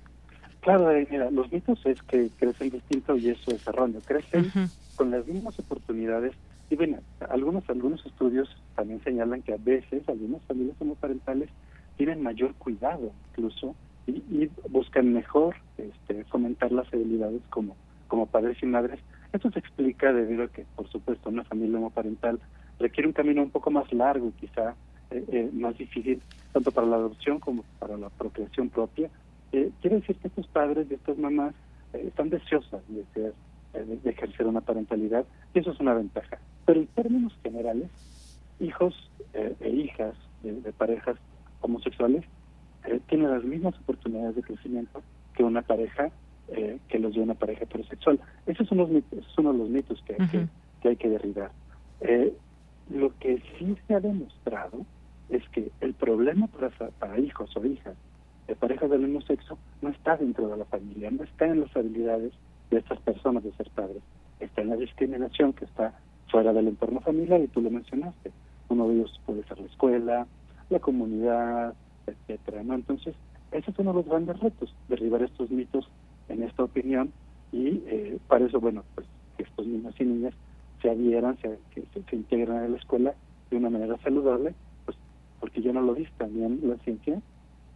Claro, 0.60 0.90
eh, 0.90 1.06
mira, 1.10 1.30
los 1.30 1.50
mitos 1.50 1.84
es 1.86 2.02
que 2.02 2.30
crecen 2.38 2.70
distinto 2.70 3.16
y 3.16 3.30
eso 3.30 3.50
es 3.50 3.66
erróneo. 3.66 4.00
Crecen 4.04 4.50
con 4.96 5.10
las 5.10 5.26
mismas 5.26 5.58
oportunidades. 5.58 6.34
Y 6.68 6.76
bueno, 6.76 6.98
algunos, 7.30 7.68
algunos 7.68 8.04
estudios 8.04 8.48
también 8.76 9.02
señalan 9.02 9.42
que 9.42 9.54
a 9.54 9.58
veces 9.58 10.08
algunas 10.08 10.42
familias 10.42 10.76
homoparentales 10.80 11.48
tienen 11.96 12.22
mayor 12.22 12.54
cuidado 12.54 13.12
incluso 13.30 13.74
y, 14.06 14.48
buscan 14.68 15.12
mejor 15.12 15.56
este, 15.78 16.24
fomentar 16.24 16.72
las 16.72 16.92
habilidades 16.92 17.42
como, 17.50 17.76
como 18.08 18.26
padres 18.26 18.62
y 18.62 18.66
madres. 18.66 19.00
Esto 19.32 19.50
se 19.50 19.58
explica 19.58 20.12
debido 20.12 20.44
a 20.44 20.48
que, 20.48 20.64
por 20.76 20.88
supuesto, 20.88 21.28
una 21.28 21.44
familia 21.44 21.78
homoparental 21.78 22.38
requiere 22.78 23.08
un 23.08 23.12
camino 23.12 23.42
un 23.42 23.50
poco 23.50 23.70
más 23.70 23.92
largo 23.92 24.32
quizá 24.38 24.74
eh, 25.10 25.24
eh, 25.32 25.50
más 25.52 25.76
difícil, 25.76 26.22
tanto 26.52 26.70
para 26.70 26.86
la 26.86 26.96
adopción 26.96 27.40
como 27.40 27.64
para 27.78 27.96
la 27.96 28.10
procreación 28.10 28.70
propia, 28.70 29.10
eh, 29.52 29.70
quiere 29.80 29.96
decir 29.96 30.16
que 30.16 30.28
estos 30.28 30.46
padres 30.48 30.86
y 30.90 30.94
estas 30.94 31.18
mamás 31.18 31.54
eh, 31.92 32.04
están 32.06 32.30
deseosas 32.30 32.82
de, 32.88 33.04
ser, 33.14 33.34
eh, 33.74 33.98
de, 34.02 34.10
ejercer 34.10 34.46
una 34.46 34.60
parentalidad 34.60 35.24
y 35.54 35.58
eso 35.58 35.72
es 35.72 35.80
una 35.80 35.94
ventaja. 35.94 36.38
Pero 36.66 36.80
en 36.80 36.86
términos 36.88 37.36
generales, 37.42 37.90
hijos 38.60 38.94
e 39.32 39.70
hijas 39.70 40.14
de, 40.42 40.72
parejas 40.72 41.16
homosexuales 41.60 42.24
tienen 43.08 43.30
las 43.30 43.44
mismas 43.44 43.74
oportunidades 43.78 44.36
de 44.36 44.42
crecimiento 44.42 45.02
que 45.34 45.44
una 45.44 45.62
pareja 45.62 46.10
que 46.88 46.98
los 46.98 47.14
de 47.14 47.20
una 47.20 47.34
pareja 47.34 47.64
heterosexual. 47.64 48.18
Esos 48.44 48.68
son, 48.68 48.78
los 48.78 48.90
mitos, 48.90 49.18
es 49.20 49.38
uno 49.38 49.52
de 49.52 49.58
los 49.58 49.68
mitos 49.68 50.02
que, 50.02 50.16
que, 50.82 50.88
hay 50.88 50.96
que 50.96 51.08
derribar. 51.08 51.52
lo 52.90 53.16
que 53.18 53.40
sí 53.58 53.76
se 53.86 53.94
ha 53.94 54.00
demostrado 54.00 54.84
es 55.28 55.48
que 55.50 55.70
el 55.80 55.94
problema 55.94 56.48
para, 56.48 56.70
para 56.90 57.18
hijos 57.18 57.56
o 57.56 57.64
hijas 57.64 57.96
de 58.50 58.56
parejas 58.56 58.90
del 58.90 59.02
mismo 59.02 59.20
sexo 59.22 59.56
no 59.80 59.90
está 59.90 60.16
dentro 60.16 60.48
de 60.48 60.56
la 60.56 60.64
familia, 60.64 61.08
no 61.12 61.22
está 61.22 61.46
en 61.46 61.60
las 61.60 61.76
habilidades 61.76 62.32
de 62.72 62.78
estas 62.78 62.98
personas 62.98 63.44
de 63.44 63.52
ser 63.52 63.70
padres, 63.70 64.02
está 64.40 64.62
en 64.62 64.70
la 64.70 64.76
discriminación 64.76 65.52
que 65.52 65.66
está 65.66 65.94
fuera 66.28 66.52
del 66.52 66.66
entorno 66.66 67.00
familiar 67.00 67.40
y 67.40 67.46
tú 67.46 67.60
lo 67.60 67.70
mencionaste. 67.70 68.32
Uno 68.68 68.88
de 68.88 68.94
ellos 68.94 69.20
puede 69.24 69.44
ser 69.44 69.60
la 69.60 69.66
escuela, 69.66 70.26
la 70.68 70.80
comunidad, 70.80 71.74
etcétera, 72.08 72.64
¿no? 72.64 72.74
Entonces, 72.74 73.14
ese 73.52 73.70
es 73.70 73.78
uno 73.78 73.92
de 73.92 73.98
los 73.98 74.06
grandes 74.06 74.40
retos, 74.40 74.74
derribar 74.88 75.22
estos 75.22 75.48
mitos 75.52 75.88
en 76.28 76.42
esta 76.42 76.64
opinión 76.64 77.12
y 77.52 77.82
eh, 77.86 78.18
para 78.26 78.46
eso, 78.46 78.58
bueno, 78.58 78.82
pues 78.96 79.06
que 79.36 79.44
estos 79.44 79.64
niños 79.64 79.94
y 80.00 80.04
niñas 80.04 80.34
se 80.82 80.90
adhieran, 80.90 81.38
se, 81.38 81.56
que 81.72 81.84
se, 81.94 82.16
integren 82.16 82.56
a 82.56 82.68
la 82.68 82.76
escuela 82.76 83.14
de 83.48 83.56
una 83.56 83.70
manera 83.70 83.96
saludable, 83.98 84.54
pues 84.86 84.96
porque 85.38 85.62
yo 85.62 85.72
no 85.72 85.82
lo 85.82 85.94
vi 85.94 86.08
también 86.18 86.58
la 86.64 86.76
ciencia 86.78 87.22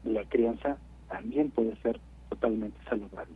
la 0.05 0.25
crianza 0.25 0.77
también 1.09 1.51
puede 1.51 1.77
ser 1.77 2.01
totalmente 2.29 2.79
saludable. 2.89 3.35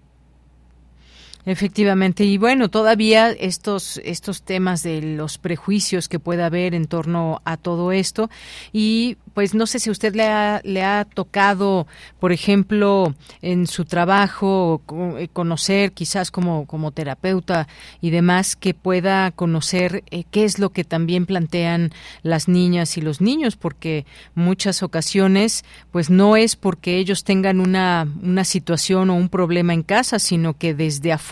Efectivamente, 1.47 2.24
y 2.24 2.36
bueno, 2.36 2.68
todavía 2.68 3.30
estos 3.30 3.99
estos 4.05 4.43
temas 4.43 4.82
de 4.82 5.01
los 5.01 5.39
prejuicios 5.39 6.09
que 6.09 6.18
pueda 6.18 6.47
haber 6.47 6.74
en 6.74 6.86
torno 6.86 7.41
a 7.45 7.57
todo 7.57 7.91
esto 7.93 8.28
y 8.70 9.16
pues 9.32 9.55
no 9.55 9.66
sé 9.66 9.78
si 9.78 9.89
usted 9.89 10.14
le 10.14 10.26
ha, 10.26 10.61
le 10.64 10.82
ha 10.82 11.05
tocado, 11.05 11.86
por 12.18 12.32
ejemplo, 12.32 13.14
en 13.41 13.68
su 13.68 13.84
trabajo 13.84 14.82
eh, 15.16 15.28
conocer 15.32 15.93
quizás 15.93 16.30
como, 16.32 16.66
como 16.66 16.91
terapeuta 16.91 17.68
y 18.01 18.11
demás, 18.11 18.57
que 18.57 18.74
pueda 18.74 19.30
conocer 19.30 20.03
eh, 20.11 20.24
qué 20.30 20.45
es 20.45 20.59
lo 20.59 20.70
que 20.70 20.82
también 20.82 21.24
plantean 21.24 21.93
las 22.22 22.49
niñas 22.49 22.99
y 22.99 23.01
los 23.01 23.20
niños, 23.20 23.55
porque 23.55 24.07
muchas 24.34 24.82
ocasiones 24.82 25.64
pues 25.93 26.11
no 26.11 26.36
es 26.36 26.57
porque 26.57 26.99
ellos 26.99 27.22
tengan 27.22 27.61
una, 27.61 28.09
una 28.20 28.45
situación 28.45 29.09
o 29.09 29.14
un 29.14 29.28
problema 29.28 29.72
en 29.72 29.84
casa, 29.84 30.18
sino 30.18 30.55
que 30.59 30.74
desde 30.74 31.12
afuera 31.12 31.28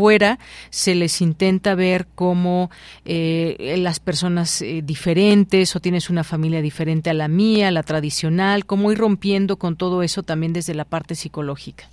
se 0.70 0.94
les 0.94 1.20
intenta 1.20 1.74
ver 1.74 2.06
como 2.14 2.70
eh, 3.04 3.76
las 3.78 4.00
personas 4.00 4.64
diferentes 4.82 5.74
o 5.76 5.80
tienes 5.80 6.10
una 6.10 6.24
familia 6.24 6.62
diferente 6.62 7.10
a 7.10 7.14
la 7.14 7.28
mía, 7.28 7.70
la 7.70 7.82
tradicional, 7.82 8.66
cómo 8.66 8.92
ir 8.92 8.98
rompiendo 8.98 9.56
con 9.56 9.76
todo 9.76 10.02
eso 10.02 10.22
también 10.22 10.52
desde 10.52 10.74
la 10.74 10.84
parte 10.84 11.14
psicológica. 11.14 11.84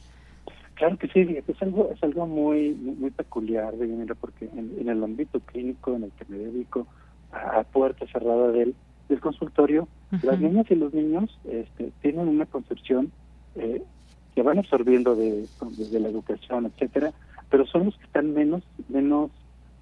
Claro 0.76 0.97
que 0.97 1.08
sí, 1.08 1.22
es 1.47 1.62
algo, 1.62 1.91
es 1.93 2.04
algo 2.04 2.26
muy, 2.26 2.72
muy, 2.72 3.12
peculiar, 3.12 3.74
porque 4.20 4.49
en, 4.56 4.89
el 4.89 5.04
ámbito 5.04 5.39
clínico 5.39 5.95
en 5.95 6.04
el 6.04 6.12
que 6.12 6.26
me 6.28 6.38
dedico, 6.38 6.88
a, 7.32 7.64
puerta 7.64 8.06
cerrada 8.08 8.51
del, 8.51 8.76
del 9.08 9.20
consultorio, 9.20 9.88
las 10.24 10.39
niñas 10.39 10.66
y 10.70 10.76
los 10.76 10.93
niños 10.93 11.39
este, 11.45 11.91
tienen 12.01 12.28
una 12.28 12.45
concepción 12.45 13.12
eh, 13.56 13.82
que 14.36 14.41
van 14.41 14.60
absorbiendo 14.60 15.16
de, 15.16 15.45
de, 15.91 15.99
la 15.99 16.10
educación, 16.10 16.66
etcétera, 16.66 17.14
pero 17.54 17.68
son 17.68 17.86
los 17.86 17.97
que 17.97 18.06
están 18.06 18.34
menos, 18.34 18.64
menos 18.89 19.30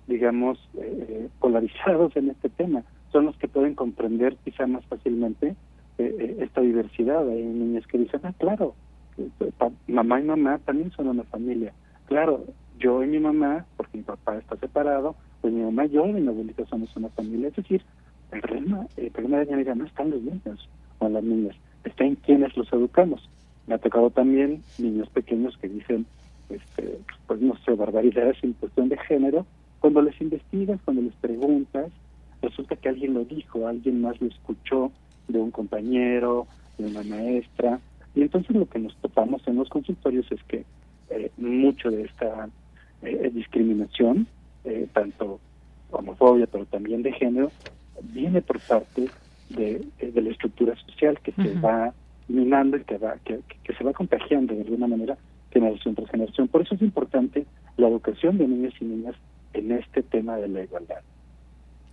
digamos, 0.06 0.60
eh, 0.74 1.30
polarizados 1.40 2.14
en 2.18 2.30
este 2.30 2.50
tema. 2.50 2.84
Son 3.14 3.26
los 3.26 3.38
que 3.38 3.48
pueden 3.48 3.76
comprender 3.76 4.36
quizá 4.44 4.68
más 4.68 4.84
fácilmente 4.88 5.56
esta 5.98 6.60
diversidad. 6.60 7.26
Hay 7.30 7.42
niñas 7.42 7.88
que 7.88 8.00
dicen, 8.00 8.20
ah, 8.24 8.34
claro, 8.38 8.76
mamá 9.88 10.20
y 10.20 10.24
mamá 10.26 10.60
también 10.66 10.92
son 10.92 11.08
una 11.08 11.24
familia. 11.24 11.72
Claro, 12.08 12.44
yo 12.78 13.06
y 13.06 13.08
mi 13.08 13.20
mamá, 13.20 13.66
porque 13.78 14.00
mi 14.00 14.04
papá 14.04 14.38
está 14.38 14.58
separado, 14.58 15.16
pues 15.40 15.54
mi 15.54 15.62
mamá, 15.62 15.86
yo 15.86 16.06
y 16.08 16.12
mi 16.12 16.28
abuelita 16.28 16.66
somos 16.66 16.94
una 16.98 17.08
familia. 17.08 17.48
Es 17.48 17.56
decir, 17.56 17.82
el 18.34 18.42
problema, 18.42 18.86
el 18.98 19.12
problema 19.12 19.38
de 19.38 19.46
mi 19.46 19.54
amiga 19.54 19.76
no 19.76 19.86
está 19.86 20.04
en 20.04 20.10
los 20.12 20.22
niños 20.22 20.70
o 21.00 21.08
las 21.08 21.24
niñas, 21.24 21.56
está 21.86 22.04
en 22.04 22.16
quienes 22.16 22.58
los 22.58 22.68
educamos. 22.74 23.30
Me 23.66 23.76
ha 23.76 23.78
tocado 23.78 24.10
también 24.10 24.62
niños 24.78 25.08
pequeños 25.12 25.58
que 25.58 25.70
dicen, 25.70 26.06
este, 26.54 27.00
pues 27.28 27.42
no 27.42 27.56
sé, 27.66 27.74
barbaridades 27.74 28.38
en 28.44 28.54
cuestión 28.54 28.90
de 28.90 28.98
género. 28.98 29.46
Cuando 29.80 30.02
les 30.02 30.20
investigas, 30.22 30.80
cuando 30.84 31.02
les 31.02 31.14
preguntas, 31.16 31.92
resulta 32.42 32.76
que 32.76 32.90
alguien 32.90 33.14
lo 33.14 33.26
dijo, 33.26 33.68
alguien 33.68 34.02
más 34.02 34.20
lo 34.22 34.28
escuchó 34.28 34.92
de 35.28 35.40
un 35.40 35.52
compañero, 35.52 36.48
de 36.78 36.88
una 36.88 37.04
maestra. 37.04 37.80
Y 38.16 38.22
entonces 38.22 38.56
lo 38.56 38.68
que 38.68 38.80
nos 38.80 38.96
topamos 38.98 39.42
en 39.48 39.56
los 39.56 39.70
consultorios 39.70 40.32
es 40.32 40.44
que 40.44 40.66
eh, 41.10 41.32
mucho 41.38 41.90
de 41.90 42.04
esta 42.04 42.50
eh, 43.02 43.32
discriminación, 43.34 44.28
eh, 44.64 44.88
tanto 44.94 45.40
homofobia, 45.92 46.48
pero 46.48 46.66
también 46.66 47.02
de 47.02 47.14
género, 47.14 47.52
viene 48.02 48.42
por 48.42 48.60
parte 48.60 49.08
de, 49.50 49.86
de 50.00 50.22
la 50.22 50.30
estructura 50.30 50.76
social 50.86 51.20
que 51.22 51.32
se 51.34 51.54
va 51.60 51.94
minando 52.28 52.78
y 52.78 52.84
que, 52.84 52.98
va, 52.98 53.16
que, 53.26 53.42
que 53.64 53.74
se 53.74 53.84
va 53.84 53.94
contagiando 53.94 54.54
de 54.56 54.62
alguna 54.62 54.88
manera 54.88 55.18
generación 55.52 55.96
tras 55.96 56.10
generación. 56.10 56.48
Por 56.48 56.62
eso 56.62 56.76
es 56.76 56.82
importante 56.82 57.46
la 57.78 57.88
educación 57.88 58.38
de 58.38 58.48
niños 58.48 58.74
y 58.80 58.86
niñas 58.86 59.16
en 59.54 59.72
este 59.72 60.04
tema 60.04 60.38
de 60.38 60.48
la 60.48 60.64
igualdad. 60.64 61.02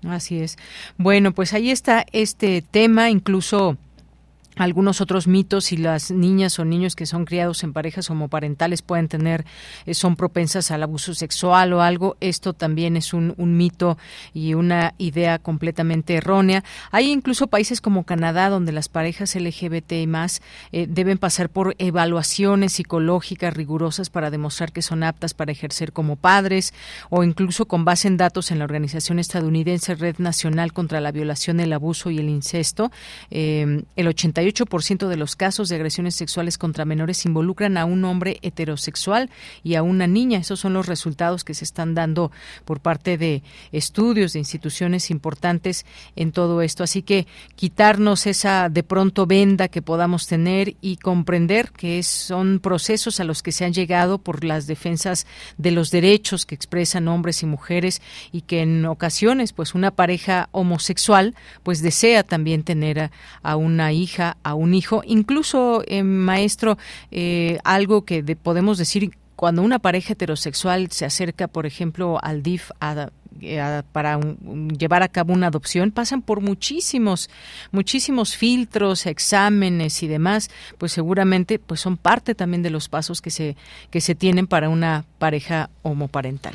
Así 0.07 0.41
es. 0.41 0.57
Bueno, 0.97 1.33
pues 1.33 1.53
ahí 1.53 1.71
está 1.71 2.07
este 2.13 2.63
tema, 2.63 3.11
incluso 3.11 3.77
algunos 4.59 5.01
otros 5.01 5.27
mitos 5.27 5.73
y 5.73 5.77
las 5.77 6.11
niñas 6.11 6.59
o 6.59 6.65
niños 6.65 6.97
que 6.97 7.07
son 7.07 7.25
criados 7.25 7.63
en 7.63 7.73
parejas 7.73 8.11
homoparentales 8.11 8.83
pueden 8.83 9.09
tener 9.09 9.45
eh, 9.87 9.95
son 9.95 10.17
propensas 10.17 10.71
al 10.71 10.83
abuso 10.83 11.15
sexual 11.15 11.73
o 11.73 11.83
algo 11.83 12.17
esto 12.21 12.53
también 12.53 12.97
es 12.97 13.15
un, 13.15 13.35
mito 13.39 13.97
y 14.35 14.55
una 14.55 14.95
idea 14.99 15.39
completamente 15.39 16.15
errónea. 16.15 16.65
Hay 16.91 17.11
incluso 17.11 17.47
países 17.47 17.81
como 17.81 18.05
Canadá 18.05 18.51
donde 18.51 18.73
las 18.73 18.89
parejas 18.89 19.35
LGBT 19.35 19.93
y 19.93 20.07
más 20.07 20.43
eh, 20.73 20.87
deben 20.89 21.19
pasar 21.19 21.49
por 21.49 21.75
evaluaciones 21.79 22.75
psicológicas 22.75 23.55
rigurosas 23.55 24.11
para 24.11 24.31
demostrar 24.31 24.73
que 24.73 24.83
son 24.83 25.03
aptas 25.03 25.35
para 25.35 25.53
ejercer 25.53 25.93
como 25.93 26.17
padres 26.17 26.75
o 27.11 27.25
incluso 27.25 27.67
con 27.67 27.85
base 27.85 28.09
en 28.09 28.17
datos 28.17 28.51
en 28.51 28.59
la 28.59 28.65
organización 28.65 29.19
estadounidense 29.19 29.95
Red 29.95 30.17
Nacional 30.19 30.73
contra 30.73 31.01
la 31.01 31.13
Violación 31.13 31.61
el 31.61 31.73
Abuso 31.73 32.11
y 32.11 32.19
el 32.19 32.29
Incesto. 32.29 32.91
Eh, 33.31 33.83
el 33.97 34.09
88 34.09 34.48
ciento 34.83 35.09
de 35.09 35.17
los 35.17 35.37
casos 35.37 35.69
de 35.69 35.77
agresiones 35.77 36.15
sexuales 36.15 36.59
contra 36.59 36.85
menores 36.85 37.27
involucran 37.27 37.77
a 37.77 37.85
un 37.85 38.05
hombre 38.05 38.39
heterosexual 38.43 39.31
y 39.63 39.75
a 39.75 39.83
una 39.83 40.07
niña. 40.07 40.39
Esos 40.39 40.61
son 40.61 40.73
los 40.73 40.87
resultados 40.87 41.45
que 41.45 41.55
se 41.55 41.65
están 41.65 41.95
dando 41.95 42.31
por 42.65 42.81
parte 42.81 43.19
de 43.19 43.43
estudios, 43.73 44.33
de 44.33 44.39
instituciones 44.39 45.11
importantes 45.11 45.85
en 46.17 46.33
todo 46.33 46.63
esto. 46.63 46.85
Así 46.85 47.03
que 47.03 47.27
quitarnos 47.57 48.27
esa 48.27 48.69
de 48.69 48.83
pronto 48.83 49.27
venda 49.27 49.69
que 49.69 49.83
podamos 49.83 50.27
tener 50.27 50.77
y 50.81 50.97
comprender 50.97 51.71
que 51.73 52.03
son 52.03 52.61
procesos 52.61 53.21
a 53.21 53.25
los 53.25 53.43
que 53.43 53.53
se 53.53 53.65
han 53.65 53.73
llegado 53.73 54.19
por 54.19 54.45
las 54.45 54.67
defensas 54.67 55.27
de 55.57 55.71
los 55.71 55.91
derechos 55.91 56.47
que 56.47 56.55
expresan 56.55 57.09
hombres 57.09 57.43
y 57.43 57.47
mujeres 57.47 58.01
y 58.33 58.43
que 58.43 58.63
en 58.63 58.87
ocasiones 58.87 59.53
pues 59.53 59.75
una 59.75 59.91
pareja 59.91 60.49
homosexual 60.53 61.35
pues 61.63 61.83
desea 61.83 62.23
también 62.23 62.63
tener 62.63 63.11
a 63.43 63.57
una 63.57 63.93
hija 63.93 64.38
a 64.43 64.55
un 64.55 64.75
hijo. 64.75 65.03
Incluso, 65.07 65.83
eh, 65.87 66.03
maestro, 66.03 66.79
eh, 67.11 67.59
algo 67.65 68.05
que 68.05 68.23
podemos 68.37 68.79
decir 68.79 69.11
cuando 69.37 69.63
una 69.63 69.79
pareja 69.79 70.15
heterosexual 70.15 70.91
se 70.91 71.05
acerca, 71.05 71.47
por 71.47 71.65
ejemplo, 71.65 72.19
al 72.21 72.43
DIF 72.43 72.73
eh, 73.41 73.83
para 73.93 74.19
llevar 74.77 75.05
a 75.05 75.09
cabo 75.09 75.33
una 75.33 75.47
adopción, 75.47 75.93
pasan 75.93 76.23
por 76.23 76.41
muchísimos, 76.41 77.31
muchísimos 77.71 78.37
filtros, 78.37 79.07
exámenes 79.07 80.03
y 80.03 80.09
demás, 80.09 80.51
pues 80.77 80.91
seguramente 80.91 81.61
pues 81.61 81.79
son 81.79 81.97
parte 81.97 82.35
también 82.35 82.65
de 82.65 82.71
los 82.71 82.89
pasos 82.89 83.23
que 83.23 83.31
se, 83.31 83.57
que 83.91 84.01
se 84.01 84.17
tienen 84.17 84.49
para 84.49 84.69
una 84.69 85.05
pareja 85.21 85.71
homoparental. 85.83 86.55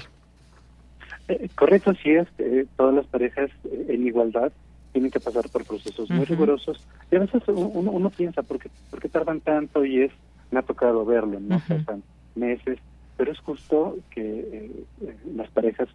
correcto, 1.55 1.93
sí 2.03 2.11
es. 2.11 2.27
todas 2.75 2.95
las 2.95 3.05
parejas 3.05 3.49
en 3.87 4.05
igualdad 4.05 4.51
tienen 4.93 5.11
que 5.11 5.19
pasar 5.19 5.49
por 5.49 5.65
procesos 5.65 6.09
muy 6.09 6.23
rigurosos. 6.23 6.79
Y 7.11 7.17
a 7.17 7.19
veces 7.19 7.43
uno, 7.47 7.91
uno 7.91 8.09
piensa 8.09 8.43
¿por 8.43 8.59
qué, 8.59 8.69
¿por 8.89 9.01
qué, 9.01 9.09
tardan 9.09 9.41
tanto 9.41 9.83
y 9.83 10.03
es 10.03 10.11
me 10.51 10.59
ha 10.59 10.61
tocado 10.61 11.03
verlo 11.03 11.39
no 11.39 11.59
pasan 11.67 12.03
meses 12.35 12.79
pero 13.17 13.31
es 13.31 13.39
justo 13.39 13.97
que 14.11 14.21
eh, 14.21 14.85
eh, 15.01 15.17
las 15.35 15.49
parejas 15.49 15.89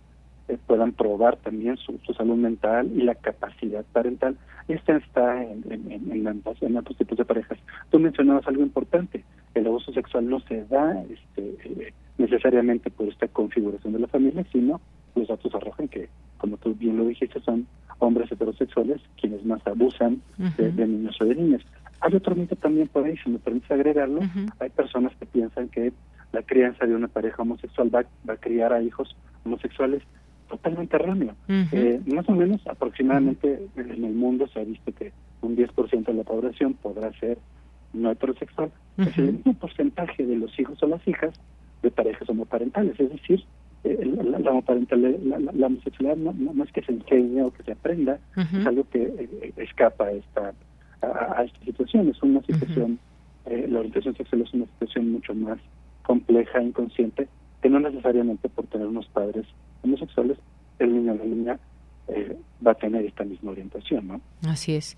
eh, 0.49 0.59
puedan 0.66 0.92
probar 0.92 1.36
también 1.36 1.76
su, 1.76 1.99
salud 2.16 2.36
mental 2.36 2.90
y 2.94 3.03
la 3.03 3.14
capacidad 3.16 3.84
parental. 3.92 4.36
Esta 4.68 4.96
está 4.96 5.42
en, 5.42 5.62
en, 5.68 6.12
en, 6.12 6.28
ambos, 6.28 6.62
en 6.62 6.76
ambos 6.76 6.96
tipos 6.96 7.18
de 7.18 7.24
parejas. 7.24 7.59
Tú 7.90 7.99
mencionabas 7.99 8.46
algo 8.46 8.62
importante 8.62 9.24
el 9.59 9.66
abuso 9.66 9.92
sexual 9.92 10.28
no 10.28 10.40
se 10.40 10.64
da 10.64 11.03
este, 11.11 11.92
necesariamente 12.16 12.90
por 12.90 13.09
esta 13.09 13.28
configuración 13.28 13.92
de 13.92 14.01
la 14.01 14.07
familia 14.07 14.44
sino 14.53 14.80
los 15.19 15.29
datos 15.29 15.55
arrojan 15.55 15.89
que 15.89 16.09
como 16.39 16.57
tú 16.57 16.75
bien 16.75 16.97
lo 16.97 17.07
dijiste 17.07 17.41
son 17.41 17.66
hombres 17.99 18.31
heterosexuales 18.31 19.01
quienes 19.21 19.45
más 19.45 19.64
abusan 19.66 20.23
de, 20.57 20.87
niños 20.87 21.16
o 21.21 21.25
de 21.25 21.35
niñas. 21.35 21.62
Hay 22.01 22.14
otro 22.14 22.35
mito 22.35 22.55
también 22.57 22.87
por 22.89 23.05
ahí, 23.05 23.16
si 23.16 23.31
me 23.31 23.39
permites 23.39 23.71
agregarlo, 23.71 24.21
hay 24.61 24.71
personas 24.71 25.12
que 25.16 25.27
piensan 25.27 25.69
que 25.69 25.93
la 26.33 26.43
crianza 26.43 26.87
de 26.87 26.95
una 26.95 27.09
pareja 27.09 27.43
homosexual 27.43 27.93
va, 27.95 28.05
a 28.33 28.37
criar 28.37 28.73
a 28.73 28.83
hijos 28.83 29.16
homosexuales 29.45 30.03
totalmente 30.49 30.97
erróneo. 30.97 31.35
Eh, 31.49 32.01
más 32.07 32.29
o 32.29 32.33
menos 32.33 32.64
aproximadamente 32.66 33.66
en 33.77 34.05
el 34.05 34.14
mundo 34.14 34.47
se 34.49 34.61
ha 34.61 34.64
visto 34.64 34.93
que 34.93 35.12
un 35.43 35.57
10% 35.57 36.05
de 36.05 36.14
la 36.14 36.25
población 36.25 36.75
podrá 36.75 37.12
ser 37.19 37.39
no 37.93 38.11
heterosexual. 38.11 38.71
Es 38.99 39.16
el 39.19 39.35
mismo 39.35 39.55
porcentaje 39.55 40.25
de 40.25 40.37
los 40.37 40.59
hijos 40.59 40.83
o 40.83 40.87
las 40.87 41.07
hijas 41.07 41.35
de 41.83 41.91
parejas 41.91 42.29
homoparentales, 42.29 42.99
es 42.99 43.11
decir, 43.11 43.45
eh, 43.91 44.05
la, 44.05 44.39
la, 44.39 45.53
la, 45.53 45.66
homosexualidad 45.66 46.16
no, 46.16 46.64
es 46.64 46.72
que 46.72 46.82
se 46.82 46.93
enseñe 46.93 47.43
o 47.43 47.53
que 47.53 47.62
se 47.62 47.72
aprenda, 47.72 48.18
es 48.36 48.66
algo 48.66 48.84
que 48.91 49.03
eh, 49.03 49.53
escapa 49.57 50.07
a 50.07 50.12
esta, 50.12 50.53
a, 51.03 51.45
esta 51.45 51.64
situación. 51.64 52.09
Es 52.09 52.22
una 52.22 52.43
situación, 52.43 52.99
eh, 53.47 53.66
la 53.68 53.80
orientación 53.80 54.14
sexual 54.16 54.43
es 54.43 54.53
una 54.53 54.66
situación 54.66 55.12
mucho 55.12 55.34
más 55.34 55.59
compleja, 56.03 56.62
inconsciente, 56.62 57.28
que 57.62 57.70
no 57.70 57.80
necesariamente 57.80 58.49
por 58.49 58.66
tener 58.66 58.86
unos 58.86 59.07
padres 59.09 59.47
homosexuales, 59.82 60.39
el 60.78 60.93
niño 60.93 61.12
o 61.12 61.16
la 61.16 61.24
niña 61.24 61.59
eh, 62.09 62.37
va 62.67 62.73
a 62.73 62.75
tener 62.75 63.05
esta 63.05 63.25
misma 63.25 63.53
orientación, 63.53 64.09
¿no? 64.09 64.21
Así 64.49 64.75
es. 64.75 64.97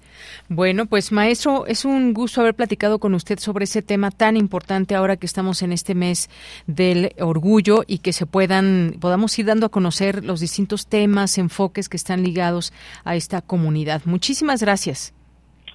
Bueno, 0.49 0.87
pues 0.87 1.13
maestro, 1.13 1.67
es 1.67 1.85
un 1.85 2.15
gusto 2.15 2.41
haber 2.41 2.55
platicado 2.55 2.99
con 2.99 3.15
usted 3.15 3.39
sobre 3.39 3.65
ese 3.65 3.83
tema 3.83 4.11
tan 4.11 4.37
importante 4.37 4.95
ahora 4.95 5.17
que 5.17 5.27
estamos 5.27 5.63
en 5.63 5.73
este 5.73 5.95
mes 5.95 6.31
del 6.67 7.13
orgullo 7.21 7.85
y 7.87 7.99
que 7.99 8.13
se 8.13 8.27
puedan 8.27 8.97
podamos 9.01 9.39
ir 9.39 9.47
dando 9.47 9.67
a 9.67 9.71
conocer 9.71 10.25
los 10.25 10.41
distintos 10.41 10.87
temas, 10.87 11.37
enfoques 11.39 11.89
que 11.89 11.97
están 11.97 12.23
ligados 12.23 12.73
a 13.05 13.17
esta 13.17 13.43
comunidad. 13.43 14.03
Muchísimas 14.05 14.63
gracias. 14.63 15.13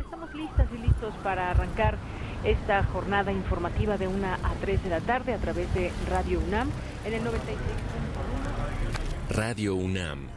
estamos 0.00 0.34
listas 0.34 0.66
y 0.72 0.78
listos 0.78 1.14
para 1.22 1.50
arrancar 1.50 2.07
esta 2.44 2.84
jornada 2.84 3.32
informativa 3.32 3.96
de 3.96 4.08
1 4.08 4.26
a 4.26 4.54
3 4.60 4.82
de 4.84 4.90
la 4.90 5.00
tarde 5.00 5.34
a 5.34 5.38
través 5.38 5.72
de 5.74 5.90
Radio 6.10 6.40
UNAM 6.40 6.70
en 7.04 7.14
el 7.14 7.22
96.1. 7.22 7.28
Radio 9.30 9.74
UNAM, 9.74 10.28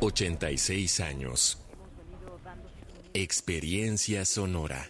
86 0.00 1.00
años. 1.00 1.58
Experiencia 3.12 4.24
sonora. 4.24 4.88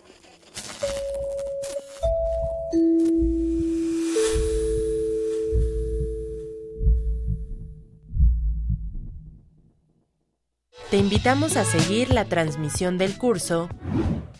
Te 10.95 11.01
invitamos 11.01 11.57
a 11.57 11.65
seguir 11.65 12.11
la 12.11 12.27
transmisión 12.27 12.99
del 12.99 13.19
curso 13.19 13.69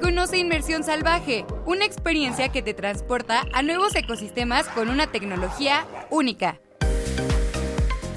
Conoce 0.00 0.38
Inmersión 0.38 0.82
Salvaje, 0.82 1.44
una 1.66 1.84
experiencia 1.84 2.50
que 2.50 2.62
te 2.62 2.74
transporta 2.74 3.44
a 3.52 3.62
nuevos 3.62 3.94
ecosistemas 3.94 4.66
con 4.68 4.88
una 4.88 5.06
tecnología 5.06 5.86
única. 6.08 6.58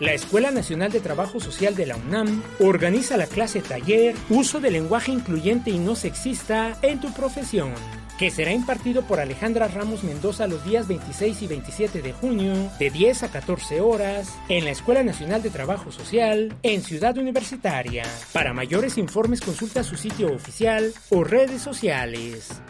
La 0.00 0.14
Escuela 0.14 0.50
Nacional 0.50 0.90
de 0.90 1.00
Trabajo 1.00 1.40
Social 1.40 1.76
de 1.76 1.84
la 1.84 1.94
UNAM 1.94 2.42
organiza 2.58 3.18
la 3.18 3.26
clase 3.26 3.60
taller 3.60 4.14
Uso 4.30 4.58
del 4.58 4.72
lenguaje 4.72 5.12
incluyente 5.12 5.70
y 5.70 5.78
no 5.78 5.94
sexista 5.94 6.78
en 6.80 7.00
tu 7.00 7.12
profesión, 7.12 7.74
que 8.18 8.30
será 8.30 8.50
impartido 8.50 9.02
por 9.02 9.20
Alejandra 9.20 9.68
Ramos 9.68 10.02
Mendoza 10.02 10.46
los 10.46 10.64
días 10.64 10.88
26 10.88 11.42
y 11.42 11.46
27 11.48 12.00
de 12.00 12.14
junio 12.14 12.54
de 12.78 12.88
10 12.88 13.24
a 13.24 13.28
14 13.30 13.82
horas 13.82 14.34
en 14.48 14.64
la 14.64 14.70
Escuela 14.70 15.02
Nacional 15.02 15.42
de 15.42 15.50
Trabajo 15.50 15.92
Social 15.92 16.56
en 16.62 16.80
Ciudad 16.80 17.18
Universitaria. 17.18 18.04
Para 18.32 18.54
mayores 18.54 18.96
informes 18.96 19.42
consulta 19.42 19.84
su 19.84 19.96
sitio 19.98 20.32
oficial 20.32 20.94
o 21.10 21.24
redes 21.24 21.60
sociales. 21.60 22.62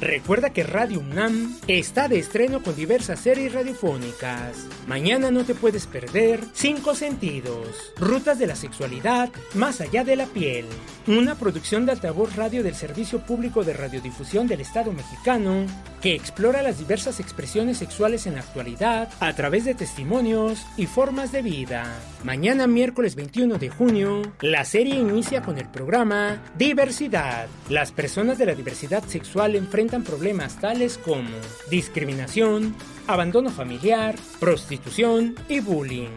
Recuerda 0.00 0.50
que 0.50 0.62
Radio 0.62 1.00
UNAM 1.00 1.56
está 1.66 2.06
de 2.06 2.20
estreno 2.20 2.62
con 2.62 2.76
diversas 2.76 3.18
series 3.18 3.52
radiofónicas. 3.52 4.68
Mañana 4.86 5.32
no 5.32 5.42
te 5.42 5.56
puedes 5.56 5.88
perder 5.88 6.40
Cinco 6.52 6.94
Sentidos, 6.94 7.92
Rutas 7.98 8.38
de 8.38 8.46
la 8.46 8.54
Sexualidad 8.54 9.28
más 9.54 9.80
allá 9.80 10.04
de 10.04 10.14
la 10.14 10.26
piel. 10.26 10.66
Una 11.08 11.34
producción 11.34 11.84
de 11.84 11.92
altavoz 11.92 12.36
radio 12.36 12.62
del 12.62 12.76
Servicio 12.76 13.20
Público 13.20 13.64
de 13.64 13.72
Radiodifusión 13.72 14.46
del 14.46 14.60
Estado 14.60 14.92
mexicano 14.92 15.66
que 16.00 16.14
explora 16.14 16.62
las 16.62 16.78
diversas 16.78 17.18
expresiones 17.18 17.78
sexuales 17.78 18.28
en 18.28 18.34
la 18.34 18.40
actualidad 18.40 19.08
a 19.18 19.32
través 19.32 19.64
de 19.64 19.74
testimonios 19.74 20.64
y 20.76 20.86
formas 20.86 21.32
de 21.32 21.42
vida. 21.42 21.86
Mañana 22.22 22.68
miércoles 22.68 23.16
21 23.16 23.58
de 23.58 23.68
junio, 23.68 24.22
la 24.42 24.64
serie 24.64 24.94
inicia 24.94 25.42
con 25.42 25.58
el 25.58 25.66
programa 25.68 26.40
Diversidad. 26.56 27.48
Las 27.68 27.90
personas 27.90 28.38
de 28.38 28.46
la 28.46 28.54
diversidad 28.54 29.02
sexual 29.04 29.56
enfrentan 29.56 29.87
problemas 30.04 30.60
tales 30.60 30.98
como 30.98 31.30
discriminación, 31.70 32.74
abandono 33.06 33.50
familiar, 33.50 34.14
prostitución 34.38 35.34
y 35.48 35.60
bullying. 35.60 36.10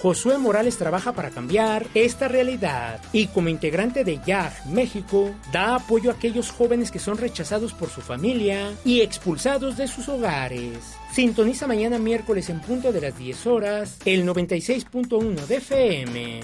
Josué 0.00 0.38
Morales 0.38 0.76
trabaja 0.76 1.12
para 1.12 1.30
cambiar 1.30 1.86
esta 1.94 2.28
realidad 2.28 3.00
y 3.12 3.26
como 3.28 3.48
integrante 3.48 4.04
de 4.04 4.20
YAG 4.24 4.66
México 4.66 5.34
da 5.52 5.76
apoyo 5.76 6.10
a 6.10 6.14
aquellos 6.14 6.50
jóvenes 6.50 6.90
que 6.90 6.98
son 6.98 7.18
rechazados 7.18 7.72
por 7.72 7.88
su 7.88 8.02
familia 8.02 8.72
y 8.84 9.00
expulsados 9.00 9.76
de 9.76 9.88
sus 9.88 10.08
hogares. 10.08 10.96
Sintoniza 11.12 11.66
mañana 11.66 11.98
miércoles 11.98 12.50
en 12.50 12.60
punto 12.60 12.92
de 12.92 13.00
las 13.00 13.18
10 13.18 13.46
horas 13.46 13.98
el 14.04 14.26
96.1 14.26 15.46
de 15.46 15.56
FM. 15.56 16.40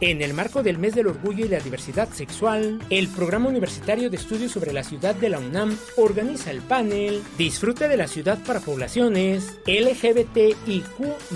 En 0.00 0.22
el 0.22 0.32
marco 0.32 0.62
del 0.62 0.78
Mes 0.78 0.94
del 0.94 1.08
Orgullo 1.08 1.44
y 1.44 1.48
la 1.48 1.58
Diversidad 1.58 2.08
Sexual, 2.10 2.80
el 2.88 3.08
Programa 3.08 3.48
Universitario 3.48 4.08
de 4.10 4.16
Estudios 4.16 4.52
sobre 4.52 4.72
la 4.72 4.84
Ciudad 4.84 5.16
de 5.16 5.28
la 5.28 5.40
UNAM 5.40 5.76
organiza 5.96 6.52
el 6.52 6.60
panel 6.60 7.20
Disfrute 7.36 7.88
de 7.88 7.96
la 7.96 8.06
Ciudad 8.06 8.38
para 8.46 8.60
Poblaciones 8.60 9.58
LGBTIQ 9.66 11.32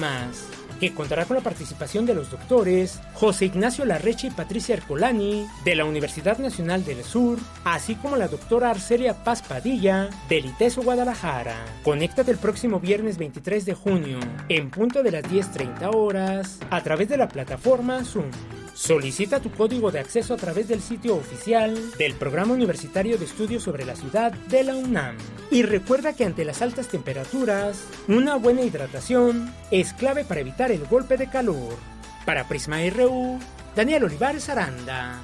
que 0.83 0.93
contará 0.93 1.27
con 1.27 1.37
la 1.37 1.45
participación 1.45 2.07
de 2.07 2.15
los 2.15 2.33
doctores 2.33 2.99
José 3.15 3.45
Ignacio 3.45 3.85
Larreche 3.85 4.27
y 4.27 4.31
Patricia 4.31 4.75
Ercolani 4.75 5.47
de 5.65 5.77
la 5.77 5.85
Universidad 5.85 6.39
Nacional 6.39 6.85
del 6.85 7.05
Sur, 7.05 7.39
así 7.63 7.95
como 7.95 8.17
la 8.17 8.27
doctora 8.27 8.71
Arcelia 8.71 9.23
Paz 9.23 9.43
Padilla 9.43 10.11
del 10.29 10.47
ITESO 10.47 10.83
Guadalajara. 10.83 11.55
Conéctate 11.85 12.33
el 12.33 12.39
próximo 12.39 12.81
viernes 12.81 13.17
23 13.17 13.65
de 13.65 13.75
junio 13.75 14.19
en 14.49 14.71
punto 14.71 15.05
de 15.05 15.13
las 15.13 15.23
10.30 15.23 15.95
horas 15.95 16.59
a 16.69 16.83
través 16.83 17.09
de 17.09 17.17
la 17.17 17.29
plataforma 17.29 18.05
Zoom. 18.05 18.33
Solicita 18.75 19.41
tu 19.41 19.51
código 19.51 19.91
de 19.91 20.01
acceso 20.01 20.35
a 20.35 20.37
través 20.37 20.69
del 20.69 20.81
sitio 20.81 21.17
oficial 21.17 21.77
del 21.99 22.15
Programa 22.15 22.55
Universitario 22.55 23.19
de 23.19 23.27
Estudios 23.27 23.63
sobre 23.63 23.85
la 23.85 23.97
Ciudad 23.97 24.33
de 24.33 24.65
la 24.65 24.75
UNAM. 24.75 25.17
Y 25.51 25.63
recuerda 25.63 26.15
que 26.15 26.25
ante 26.25 26.45
las 26.45 26.63
altas 26.63 26.89
temperaturas, 26.89 27.85
una 28.09 28.37
buena 28.37 28.63
hidratación 28.63 29.55
es 29.71 29.93
clave 29.93 30.25
para 30.25 30.41
evitar 30.41 30.73
el 30.73 30.87
golpe 30.87 31.17
de 31.17 31.29
calor. 31.29 31.77
Para 32.25 32.49
Prisma 32.49 32.79
RU, 32.89 33.39
Daniel 33.77 34.05
Olivares 34.05 34.49
Aranda. 34.49 35.21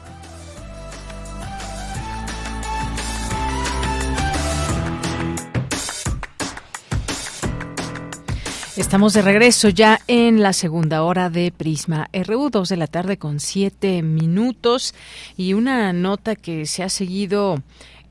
Estamos 8.78 9.12
de 9.12 9.22
regreso 9.22 9.70
ya 9.70 10.00
en 10.06 10.40
la 10.40 10.52
segunda 10.52 11.02
hora 11.02 11.30
de 11.30 11.50
Prisma 11.50 12.08
RU, 12.12 12.48
2 12.48 12.68
de 12.68 12.76
la 12.76 12.86
tarde 12.86 13.18
con 13.18 13.40
siete 13.40 14.02
minutos. 14.02 14.94
Y 15.36 15.54
una 15.54 15.92
nota 15.92 16.36
que 16.36 16.64
se 16.64 16.84
ha 16.84 16.88
seguido 16.88 17.60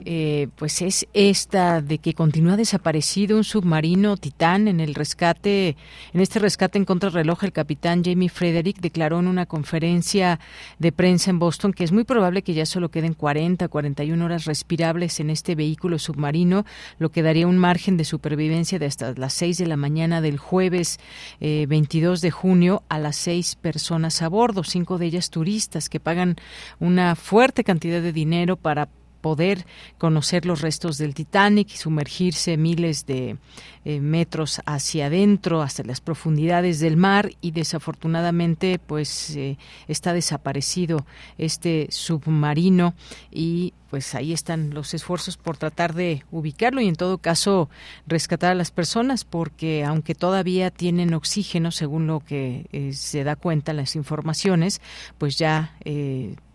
eh, 0.05 0.47
pues 0.55 0.81
es 0.81 1.07
esta 1.13 1.81
de 1.81 1.97
que 1.97 2.13
continúa 2.13 2.55
desaparecido 2.55 3.35
un 3.37 3.43
submarino 3.43 4.15
Titán 4.17 4.67
en 4.67 4.79
el 4.79 4.95
rescate, 4.95 5.75
en 6.13 6.21
este 6.21 6.39
rescate 6.39 6.77
en 6.77 6.85
contrarreloj 6.85 7.43
el 7.43 7.51
capitán 7.51 8.03
Jamie 8.03 8.29
Frederick 8.29 8.79
declaró 8.79 9.19
en 9.19 9.27
una 9.27 9.45
conferencia 9.45 10.39
de 10.79 10.91
prensa 10.91 11.31
en 11.31 11.39
Boston 11.39 11.73
que 11.73 11.83
es 11.83 11.91
muy 11.91 12.03
probable 12.03 12.43
que 12.43 12.53
ya 12.53 12.65
solo 12.65 12.89
queden 12.89 13.13
40, 13.13 13.67
41 13.67 14.23
horas 14.23 14.45
respirables 14.45 15.19
en 15.19 15.29
este 15.29 15.55
vehículo 15.55 15.99
submarino, 15.99 16.65
lo 16.99 17.09
que 17.09 17.23
daría 17.23 17.47
un 17.47 17.57
margen 17.57 17.97
de 17.97 18.05
supervivencia 18.05 18.79
de 18.79 18.85
hasta 18.85 19.13
las 19.15 19.33
6 19.33 19.57
de 19.57 19.67
la 19.67 19.77
mañana 19.77 20.21
del 20.21 20.37
jueves 20.37 20.99
22 21.39 22.21
de 22.21 22.31
junio 22.31 22.83
a 22.89 22.99
las 22.99 23.15
seis 23.15 23.55
personas 23.55 24.21
a 24.21 24.29
bordo, 24.29 24.63
cinco 24.63 24.97
de 24.97 25.07
ellas 25.07 25.29
turistas 25.29 25.89
que 25.89 25.99
pagan 25.99 26.35
una 26.79 27.15
fuerte 27.15 27.63
cantidad 27.63 28.01
de 28.01 28.13
dinero 28.13 28.57
para 28.57 28.89
poder 29.27 29.65
conocer 29.97 30.45
los 30.45 30.61
restos 30.61 30.97
del 30.97 31.13
Titanic 31.13 31.73
y 31.73 31.75
sumergirse 31.75 32.55
miles 32.55 33.05
de 33.05 33.35
eh, 33.83 33.99
metros 33.99 34.61
hacia 34.65 35.07
adentro, 35.07 35.61
hasta 35.61 35.83
las 35.83 35.99
profundidades 35.99 36.79
del 36.79 36.95
mar 36.95 37.31
y 37.41 37.51
desafortunadamente 37.51 38.79
pues 38.79 39.35
eh, 39.35 39.57
está 39.89 40.13
desaparecido 40.13 41.05
este 41.37 41.87
submarino. 41.89 42.93
Y 43.29 43.73
pues 43.89 44.15
ahí 44.15 44.31
están 44.31 44.73
los 44.73 44.93
esfuerzos 44.93 45.35
por 45.35 45.57
tratar 45.57 45.93
de 45.93 46.23
ubicarlo 46.31 46.79
y 46.79 46.87
en 46.87 46.95
todo 46.95 47.17
caso 47.17 47.69
rescatar 48.05 48.51
a 48.51 48.55
las 48.55 48.71
personas 48.71 49.25
porque 49.25 49.83
aunque 49.83 50.15
todavía 50.15 50.71
tienen 50.71 51.13
oxígeno 51.13 51.71
según 51.71 52.07
lo 52.07 52.21
que 52.21 52.67
eh, 52.71 52.93
se 52.93 53.25
da 53.25 53.35
cuenta 53.35 53.71
en 53.71 53.77
las 53.77 53.97
informaciones 53.97 54.81
pues 55.17 55.37
ya 55.37 55.75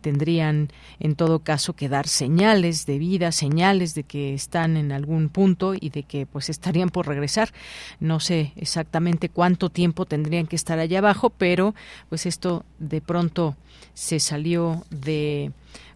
tendrían 0.02 0.68
en 1.00 1.14
todo 1.14 1.38
caso 1.38 1.72
que 1.72 1.88
dar 1.88 2.06
señales 2.06 2.84
de 2.84 2.98
vida, 2.98 3.32
señales 3.32 3.94
de 3.94 4.02
que 4.02 4.34
están 4.34 4.76
en 4.76 4.92
algún 4.92 5.30
punto 5.30 5.72
y 5.74 5.88
de 5.88 6.02
que 6.02 6.26
pues 6.26 6.50
estarían 6.50 6.90
por 6.90 7.06
regresar. 7.06 7.52
No 8.00 8.20
sé 8.20 8.52
exactamente 8.56 9.30
cuánto 9.30 9.70
tiempo 9.70 10.04
tendrían 10.04 10.46
que 10.46 10.56
estar 10.56 10.78
allá 10.78 10.98
abajo, 10.98 11.30
pero 11.30 11.74
pues 12.10 12.26
esto 12.26 12.64
de 12.78 13.00
pronto 13.00 13.56
se 13.94 14.20
salió 14.20 14.84
de 14.90 15.52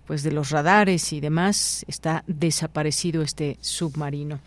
pues 0.07 0.23
de 0.23 0.33
los 0.33 0.51
radares 0.51 1.13
y 1.13 1.21
demás 1.21 1.85
está 1.89 2.23
desaparecido 2.27 3.23
este 3.23 3.59
submarino. 3.61 4.41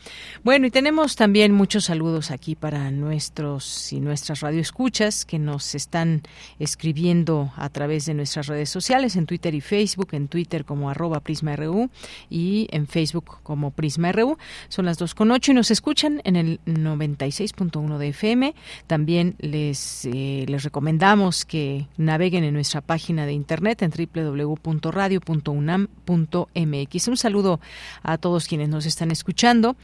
Bueno, 0.44 0.68
y 0.68 0.72
tenemos 0.72 1.16
también 1.16 1.52
muchos 1.52 1.86
saludos 1.86 2.32
aquí 2.32 2.56
para 2.56 2.92
nuestros 2.92 3.92
y 3.92 4.00
nuestras 4.00 4.40
radioescuchas 4.40 5.26
que 5.26 5.38
nos 5.38 5.76
están 5.76 6.24
escribiendo 6.60 7.52
a 7.56 7.70
través 7.70 8.06
de 8.06 8.14
nuestras 8.14 8.48
redes 8.48 8.70
sociales, 8.70 9.16
en 9.16 9.26
Twitter 9.26 9.54
y 9.54 9.62
Facebook, 9.62 10.10
en 10.14 10.28
Twitter 10.28 10.64
como 10.64 10.90
arroba 10.90 11.20
PrismaRU 11.20 11.90
y 12.30 12.68
en 12.72 12.88
Facebook 12.88 13.40
como 13.44 13.72
PrismaRU. 13.72 14.38
Son 14.70 14.86
las 14.86 14.98
dos 14.98 15.14
con 15.14 15.32
ocho 15.32 15.52
y 15.52 15.56
nos 15.56 15.72
escuchan 15.72 16.22
en 16.24 16.36
el 16.36 16.60
96.1 16.66 17.98
de 17.98 18.08
FM. 18.10 18.56
También 18.88 19.36
les, 19.40 20.06
eh, 20.06 20.46
les 20.48 20.64
recomendamos 20.64 21.46
que 21.46 21.88
naveguen 21.98 22.44
en 22.44 22.54
nuestra 22.54 22.82
página 22.82 23.26
de 23.26 23.34
internet 23.34 23.82
en 23.82 23.92
www.radio.com 23.92 25.49
unam.mx. 25.52 27.08
Un 27.08 27.18
saludo 27.18 27.60
a 28.04 28.18
todos 28.18 28.48
quienes 28.48 28.70
nos 28.70 28.86
están 28.86 29.12
escuchando. 29.12 29.76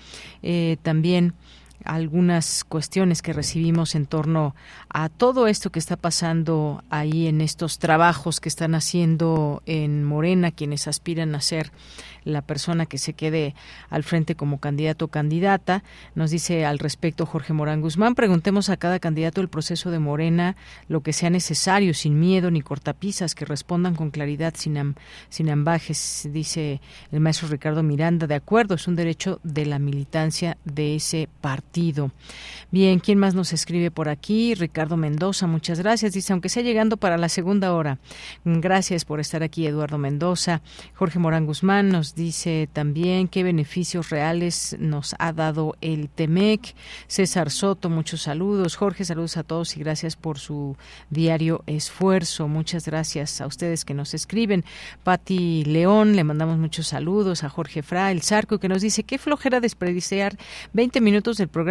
Eh, 0.42 0.78
también 0.82 1.34
algunas 1.84 2.64
cuestiones 2.64 3.22
que 3.22 3.34
recibimos 3.34 3.96
en 3.96 4.06
torno 4.06 4.56
a 4.90 5.10
todo 5.10 5.48
esto 5.48 5.72
que 5.72 5.80
está 5.80 5.98
pasando 5.98 6.84
ahí 6.90 7.28
en 7.28 7.42
estos 7.42 7.80
trabajos 7.80 8.40
que 8.40 8.50
están 8.50 8.76
haciendo 8.76 9.62
en 9.66 10.04
Morena 10.04 10.52
quienes 10.52 10.88
aspiran 10.88 11.36
a 11.36 11.42
ser 11.42 11.72
la 12.24 12.42
persona 12.42 12.88
que 12.88 12.98
se 12.98 13.14
quede 13.14 13.54
al 13.90 14.04
frente 14.04 14.36
como 14.36 14.60
candidato 14.60 15.06
o 15.06 15.08
candidata. 15.10 15.84
Nos 16.16 16.32
dice 16.32 16.66
al 16.66 16.80
respecto 16.80 17.26
Jorge 17.26 17.54
Morán 17.54 17.82
Guzmán, 17.82 18.16
preguntemos 18.16 18.70
a 18.70 18.78
cada 18.78 19.00
candidato 19.00 19.42
el 19.42 19.48
proceso 19.48 19.92
de 19.92 20.00
Morena, 20.00 20.56
lo 20.88 21.02
que 21.02 21.14
sea 21.14 21.30
necesario, 21.30 21.94
sin 21.94 22.20
miedo 22.20 22.50
ni 22.50 22.62
cortapisas, 22.62 23.36
que 23.36 23.46
respondan 23.46 23.94
con 23.94 24.10
claridad, 24.10 24.56
sin, 24.58 24.96
sin 25.30 25.50
ambajes, 25.50 26.28
dice 26.32 26.82
el 27.12 27.20
maestro 27.20 27.48
Ricardo 27.48 27.84
Miranda. 27.84 28.26
De 28.26 28.36
acuerdo, 28.36 28.74
es 28.74 28.88
un 28.88 28.96
derecho 28.96 29.40
de 29.44 29.68
la 29.68 29.78
militancia 29.78 30.58
de 30.66 30.96
ese 30.96 31.30
partido. 31.42 31.75
Bien, 32.72 33.00
¿quién 33.00 33.20
más 33.20 33.36
nos 33.36 33.52
escribe 33.52 33.92
por 33.92 34.08
aquí? 34.08 34.56
Ricardo 34.56 34.96
Mendoza, 34.96 35.46
muchas 35.46 35.80
gracias. 35.80 36.14
Dice, 36.14 36.32
aunque 36.32 36.48
sea 36.48 36.64
llegando 36.64 36.96
para 36.96 37.18
la 37.18 37.28
segunda 37.28 37.74
hora. 37.74 38.00
Gracias 38.46 39.04
por 39.04 39.20
estar 39.20 39.44
aquí, 39.44 39.68
Eduardo 39.68 39.98
Mendoza. 39.98 40.62
Jorge 40.94 41.20
Morán 41.20 41.46
Guzmán 41.46 41.90
nos 41.90 42.16
dice 42.16 42.70
también 42.72 43.28
qué 43.28 43.44
beneficios 43.44 44.10
reales 44.10 44.78
nos 44.80 45.16
ha 45.20 45.34
dado 45.34 45.76
el 45.82 46.08
TEMEC. 46.08 46.76
César 47.08 47.52
Soto, 47.52 47.90
muchos 47.90 48.22
saludos. 48.22 48.78
Jorge, 48.78 49.04
saludos 49.04 49.36
a 49.36 49.44
todos 49.44 49.76
y 49.76 49.82
gracias 49.82 50.16
por 50.16 50.40
su 50.40 50.78
diario 51.10 51.62
esfuerzo. 51.68 52.48
Muchas 52.48 52.86
gracias 52.86 53.42
a 53.42 53.48
ustedes 53.48 53.84
que 53.84 53.94
nos 53.94 54.14
escriben. 54.14 54.64
Pati 55.04 55.66
León, 55.66 56.16
le 56.16 56.24
mandamos 56.24 56.58
muchos 56.58 56.88
saludos. 56.88 57.44
A 57.44 57.50
Jorge 57.50 57.84
Fra, 57.84 58.12
el 58.12 58.22
Zarco, 58.22 58.60
que 58.60 58.70
nos 58.70 58.82
dice 58.82 59.04
qué 59.04 59.18
flojera 59.18 59.60
desperdiciar 59.60 60.38
20 60.74 61.02
minutos 61.02 61.38
del 61.38 61.50
programa 61.50 61.65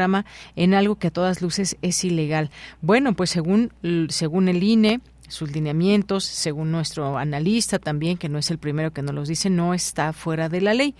en 0.56 0.74
algo 0.74 0.96
que 0.96 1.08
a 1.08 1.10
todas 1.10 1.42
luces 1.42 1.76
es 1.82 2.04
ilegal. 2.04 2.50
Bueno, 2.80 3.14
pues 3.14 3.30
según, 3.30 3.72
según 4.08 4.48
el 4.48 4.62
INE, 4.62 5.00
sus 5.28 5.50
lineamientos, 5.50 6.24
según 6.24 6.70
nuestro 6.70 7.16
analista 7.18 7.78
también, 7.78 8.18
que 8.18 8.28
no 8.28 8.38
es 8.38 8.50
el 8.50 8.58
primero 8.58 8.92
que 8.92 9.02
nos 9.02 9.14
los 9.14 9.28
dice, 9.28 9.50
no 9.50 9.74
está 9.74 10.12
fuera 10.12 10.48
de 10.48 10.60
la 10.60 10.74
ley. 10.74 10.94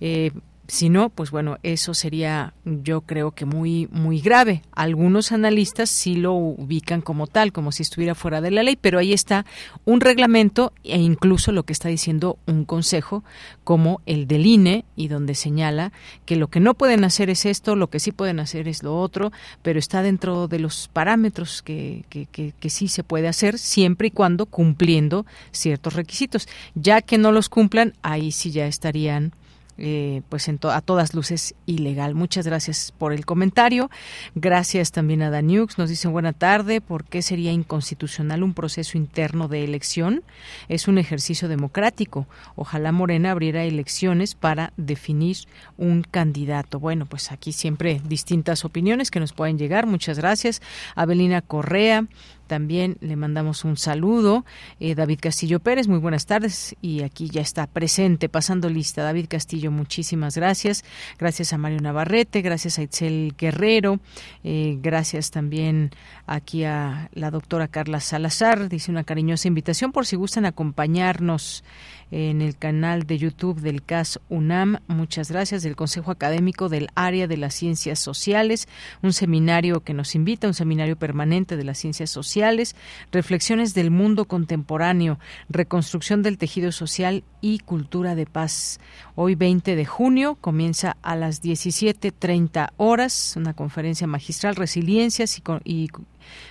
Eh, 0.00 0.32
si 0.68 0.88
no, 0.88 1.10
pues 1.10 1.30
bueno, 1.30 1.58
eso 1.62 1.94
sería 1.94 2.54
yo 2.64 3.02
creo 3.02 3.30
que 3.32 3.44
muy 3.44 3.88
muy 3.92 4.20
grave. 4.20 4.62
Algunos 4.72 5.32
analistas 5.32 5.90
sí 5.90 6.16
lo 6.16 6.32
ubican 6.32 7.00
como 7.00 7.26
tal, 7.26 7.52
como 7.52 7.72
si 7.72 7.82
estuviera 7.82 8.14
fuera 8.14 8.40
de 8.40 8.50
la 8.50 8.62
ley, 8.62 8.76
pero 8.76 8.98
ahí 8.98 9.12
está 9.12 9.46
un 9.84 10.00
reglamento 10.00 10.72
e 10.82 10.98
incluso 10.98 11.52
lo 11.52 11.64
que 11.64 11.72
está 11.72 11.88
diciendo 11.88 12.38
un 12.46 12.64
consejo 12.64 13.22
como 13.64 14.00
el 14.06 14.26
del 14.26 14.46
INE 14.46 14.84
y 14.96 15.08
donde 15.08 15.34
señala 15.34 15.92
que 16.24 16.36
lo 16.36 16.48
que 16.48 16.60
no 16.60 16.74
pueden 16.74 17.04
hacer 17.04 17.30
es 17.30 17.46
esto, 17.46 17.76
lo 17.76 17.88
que 17.88 18.00
sí 18.00 18.12
pueden 18.12 18.40
hacer 18.40 18.68
es 18.68 18.82
lo 18.82 18.98
otro, 18.98 19.32
pero 19.62 19.78
está 19.78 20.02
dentro 20.02 20.48
de 20.48 20.58
los 20.58 20.88
parámetros 20.92 21.62
que, 21.62 22.04
que, 22.08 22.26
que, 22.26 22.52
que 22.58 22.70
sí 22.70 22.88
se 22.88 23.04
puede 23.04 23.28
hacer 23.28 23.58
siempre 23.58 24.08
y 24.08 24.10
cuando 24.10 24.46
cumpliendo 24.46 25.26
ciertos 25.52 25.94
requisitos. 25.94 26.48
Ya 26.74 27.02
que 27.02 27.18
no 27.18 27.32
los 27.32 27.48
cumplan, 27.48 27.94
ahí 28.02 28.32
sí 28.32 28.50
ya 28.50 28.66
estarían 28.66 29.32
eh, 29.78 30.22
pues 30.28 30.48
en 30.48 30.58
a 30.62 30.80
todas 30.80 31.14
luces 31.14 31.54
ilegal. 31.66 32.14
Muchas 32.14 32.46
gracias 32.46 32.92
por 32.96 33.12
el 33.12 33.26
comentario. 33.26 33.90
Gracias 34.34 34.90
también 34.90 35.22
a 35.22 35.30
Daniux. 35.30 35.78
Nos 35.78 35.90
dicen 35.90 36.12
buena 36.12 36.32
tarde. 36.32 36.80
¿Por 36.80 37.04
qué 37.04 37.22
sería 37.22 37.52
inconstitucional 37.52 38.42
un 38.42 38.54
proceso 38.54 38.96
interno 38.96 39.48
de 39.48 39.64
elección? 39.64 40.22
Es 40.68 40.88
un 40.88 40.98
ejercicio 40.98 41.48
democrático. 41.48 42.26
Ojalá 42.54 42.90
Morena 42.90 43.32
abriera 43.32 43.64
elecciones 43.64 44.34
para 44.34 44.72
definir 44.76 45.36
un 45.76 46.02
candidato. 46.02 46.80
Bueno, 46.80 47.06
pues 47.06 47.30
aquí 47.30 47.52
siempre 47.52 48.00
distintas 48.08 48.64
opiniones 48.64 49.10
que 49.10 49.20
nos 49.20 49.32
pueden 49.32 49.58
llegar. 49.58 49.86
Muchas 49.86 50.18
gracias. 50.18 50.62
Abelina 50.94 51.42
Correa 51.42 52.06
también 52.46 52.96
le 53.00 53.16
mandamos 53.16 53.64
un 53.64 53.76
saludo. 53.76 54.44
Eh, 54.80 54.94
David 54.94 55.18
Castillo 55.20 55.60
Pérez, 55.60 55.88
muy 55.88 55.98
buenas 55.98 56.26
tardes. 56.26 56.76
Y 56.80 57.02
aquí 57.02 57.28
ya 57.28 57.40
está 57.40 57.66
presente, 57.66 58.28
pasando 58.28 58.68
lista. 58.68 59.02
David 59.02 59.26
Castillo, 59.28 59.70
muchísimas 59.70 60.36
gracias. 60.36 60.84
Gracias 61.18 61.52
a 61.52 61.58
Mario 61.58 61.80
Navarrete, 61.80 62.42
gracias 62.42 62.78
a 62.78 62.82
Itzel 62.82 63.34
Guerrero, 63.36 64.00
eh, 64.44 64.78
gracias 64.80 65.30
también 65.30 65.90
aquí 66.26 66.64
a 66.64 67.10
la 67.12 67.30
doctora 67.30 67.68
Carla 67.68 68.00
Salazar. 68.00 68.68
Dice 68.68 68.90
una 68.90 69.04
cariñosa 69.04 69.48
invitación 69.48 69.92
por 69.92 70.06
si 70.06 70.16
gustan 70.16 70.46
acompañarnos 70.46 71.64
en 72.10 72.42
el 72.42 72.56
canal 72.56 73.06
de 73.06 73.18
YouTube 73.18 73.60
del 73.60 73.82
CAS 73.82 74.20
UNAM. 74.28 74.78
Muchas 74.86 75.30
gracias. 75.30 75.62
Del 75.62 75.76
Consejo 75.76 76.10
Académico 76.10 76.68
del 76.68 76.88
Área 76.94 77.26
de 77.26 77.36
las 77.36 77.54
Ciencias 77.54 77.98
Sociales, 77.98 78.68
un 79.02 79.12
seminario 79.12 79.80
que 79.80 79.94
nos 79.94 80.14
invita, 80.14 80.46
un 80.46 80.54
seminario 80.54 80.96
permanente 80.96 81.56
de 81.56 81.64
las 81.64 81.78
ciencias 81.78 82.10
sociales, 82.10 82.76
reflexiones 83.12 83.74
del 83.74 83.90
mundo 83.90 84.26
contemporáneo, 84.26 85.18
reconstrucción 85.48 86.22
del 86.22 86.38
tejido 86.38 86.72
social 86.72 87.24
y 87.40 87.58
cultura 87.60 88.14
de 88.14 88.26
paz. 88.26 88.80
Hoy 89.14 89.34
20 89.34 89.76
de 89.76 89.84
junio 89.84 90.36
comienza 90.40 90.96
a 91.02 91.16
las 91.16 91.42
17:30 91.42 92.72
horas. 92.76 93.34
Una 93.36 93.54
conferencia 93.54 94.06
magistral 94.06 94.56
Resiliencias 94.56 95.38
y, 95.38 95.42
y 95.64 95.88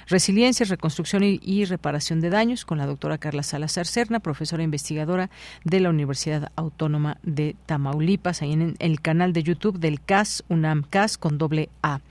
Resiliencia, 0.07 0.65
Reconstrucción 0.65 1.23
y, 1.23 1.65
Reparación 1.65 2.21
de 2.21 2.29
Daños 2.29 2.65
con 2.65 2.77
la 2.77 2.85
doctora 2.85 3.17
Carla 3.17 3.43
Salazar 3.43 3.87
Cerna, 3.87 4.19
profesora 4.19 4.63
investigadora 4.63 5.29
de 5.63 5.79
la 5.79 5.89
Universidad 5.89 6.51
Autónoma 6.55 7.17
de 7.23 7.55
Tamaulipas, 7.65 8.41
ahí 8.41 8.53
en 8.53 8.75
el 8.79 9.01
canal 9.01 9.33
de 9.33 9.43
YouTube 9.43 9.79
del 9.79 10.01
CAS, 10.01 10.43
UNAM 10.49 10.83
CAS 10.89 11.17
con 11.17 11.37
doble 11.37 11.69
A. 11.81 12.01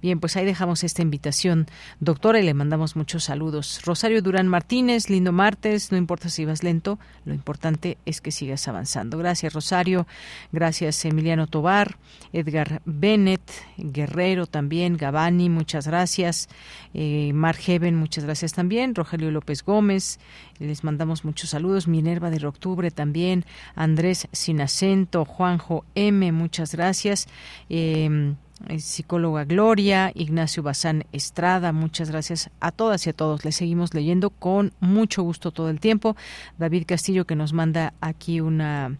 Bien, 0.00 0.20
pues 0.20 0.36
ahí 0.36 0.44
dejamos 0.44 0.84
esta 0.84 1.02
invitación, 1.02 1.66
doctora, 2.00 2.40
y 2.40 2.42
le 2.44 2.54
mandamos 2.54 2.96
muchos 2.96 3.24
saludos. 3.24 3.80
Rosario 3.84 4.22
Durán 4.22 4.48
Martínez, 4.48 5.10
lindo 5.10 5.32
martes, 5.32 5.92
no 5.92 5.98
importa 5.98 6.28
si 6.28 6.44
vas 6.44 6.62
lento, 6.62 6.98
lo 7.24 7.34
importante 7.34 7.98
es 8.06 8.20
que 8.20 8.30
sigas 8.30 8.66
avanzando. 8.68 9.18
Gracias, 9.18 9.52
Rosario. 9.52 10.06
Gracias, 10.52 11.04
Emiliano 11.04 11.46
Tobar, 11.46 11.96
Edgar 12.32 12.82
Bennett, 12.84 13.42
Guerrero 13.76 14.46
también, 14.46 14.96
Gabani, 14.96 15.48
muchas 15.48 15.86
gracias. 15.86 16.48
Eh, 16.94 17.11
Mar 17.34 17.56
Heaven, 17.56 17.94
muchas 17.96 18.24
gracias 18.24 18.52
también. 18.52 18.94
Rogelio 18.94 19.30
López 19.30 19.64
Gómez, 19.64 20.18
les 20.58 20.84
mandamos 20.84 21.24
muchos 21.24 21.50
saludos. 21.50 21.88
Minerva 21.88 22.30
de 22.30 22.46
Octubre 22.46 22.90
también. 22.90 23.44
Andrés 23.74 24.28
Sinacento, 24.32 25.24
Juanjo 25.24 25.84
M, 25.94 26.32
muchas 26.32 26.74
gracias. 26.74 27.28
Eh, 27.68 28.34
psicóloga 28.78 29.44
Gloria, 29.44 30.12
Ignacio 30.14 30.62
Bazán 30.62 31.04
Estrada, 31.12 31.72
muchas 31.72 32.10
gracias 32.10 32.50
a 32.60 32.70
todas 32.70 33.06
y 33.06 33.10
a 33.10 33.12
todos. 33.12 33.44
Les 33.44 33.56
seguimos 33.56 33.94
leyendo 33.94 34.30
con 34.30 34.72
mucho 34.80 35.22
gusto 35.22 35.50
todo 35.50 35.70
el 35.70 35.80
tiempo. 35.80 36.16
David 36.58 36.84
Castillo 36.86 37.26
que 37.26 37.36
nos 37.36 37.52
manda 37.52 37.94
aquí 38.00 38.40
una 38.40 38.96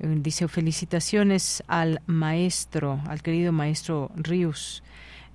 eh, 0.00 0.16
dice 0.20 0.48
felicitaciones 0.48 1.62
al 1.66 2.00
maestro, 2.06 3.00
al 3.06 3.22
querido 3.22 3.52
maestro 3.52 4.10
Rius 4.16 4.82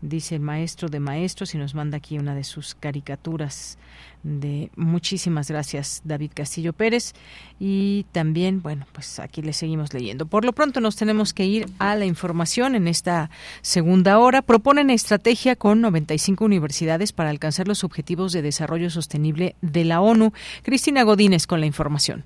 dice 0.02 0.36
el 0.36 0.42
maestro 0.42 0.90
de 0.90 1.00
maestros 1.00 1.54
y 1.56 1.58
nos 1.58 1.76
manda 1.76 1.98
aquí 1.98 2.18
una 2.18 2.36
de 2.36 2.44
sus 2.44 2.76
caricaturas 2.76 3.78
de 4.24 4.70
muchísimas 4.76 5.50
gracias 5.50 6.02
David 6.04 6.32
Castillo 6.34 6.74
Pérez. 6.74 7.14
Y 7.60 8.06
también 8.12 8.62
bueno 8.62 8.86
pues 8.94 9.20
aquí 9.20 9.42
le 9.42 9.54
seguimos 9.54 9.94
leyendo. 9.94 10.26
Por 10.26 10.46
lo 10.46 10.54
pronto 10.54 10.82
nos 10.82 10.96
tenemos 10.96 11.34
que 11.34 11.46
ir 11.46 11.66
a 11.80 11.96
la 11.96 12.06
información 12.06 12.76
en 12.76 12.88
esta 12.88 13.30
segunda 13.62 14.20
hora. 14.20 14.42
Proponen 14.42 14.90
estrategia 14.90 15.56
con 15.56 15.82
95 15.82 16.44
universidades 16.44 17.14
para 17.14 17.30
alcanzar 17.30 17.68
los 17.68 17.84
objetivos 17.84 18.34
de 18.34 18.42
desarrollo 18.42 18.90
sostenible 18.90 19.56
de 19.62 19.86
la 19.86 20.02
ONU. 20.02 20.32
Cristina 20.64 21.04
Godínez 21.04 21.48
con 21.48 21.60
la 21.60 21.66
información. 21.66 22.24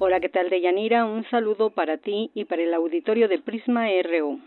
Hola, 0.00 0.20
¿qué 0.20 0.28
tal, 0.28 0.48
Deyanira? 0.48 1.04
Un 1.04 1.28
saludo 1.28 1.70
para 1.70 1.98
ti 1.98 2.30
y 2.32 2.44
para 2.44 2.62
el 2.62 2.72
auditorio 2.72 3.26
de 3.26 3.40
Prisma 3.40 3.86
RU 4.04 4.40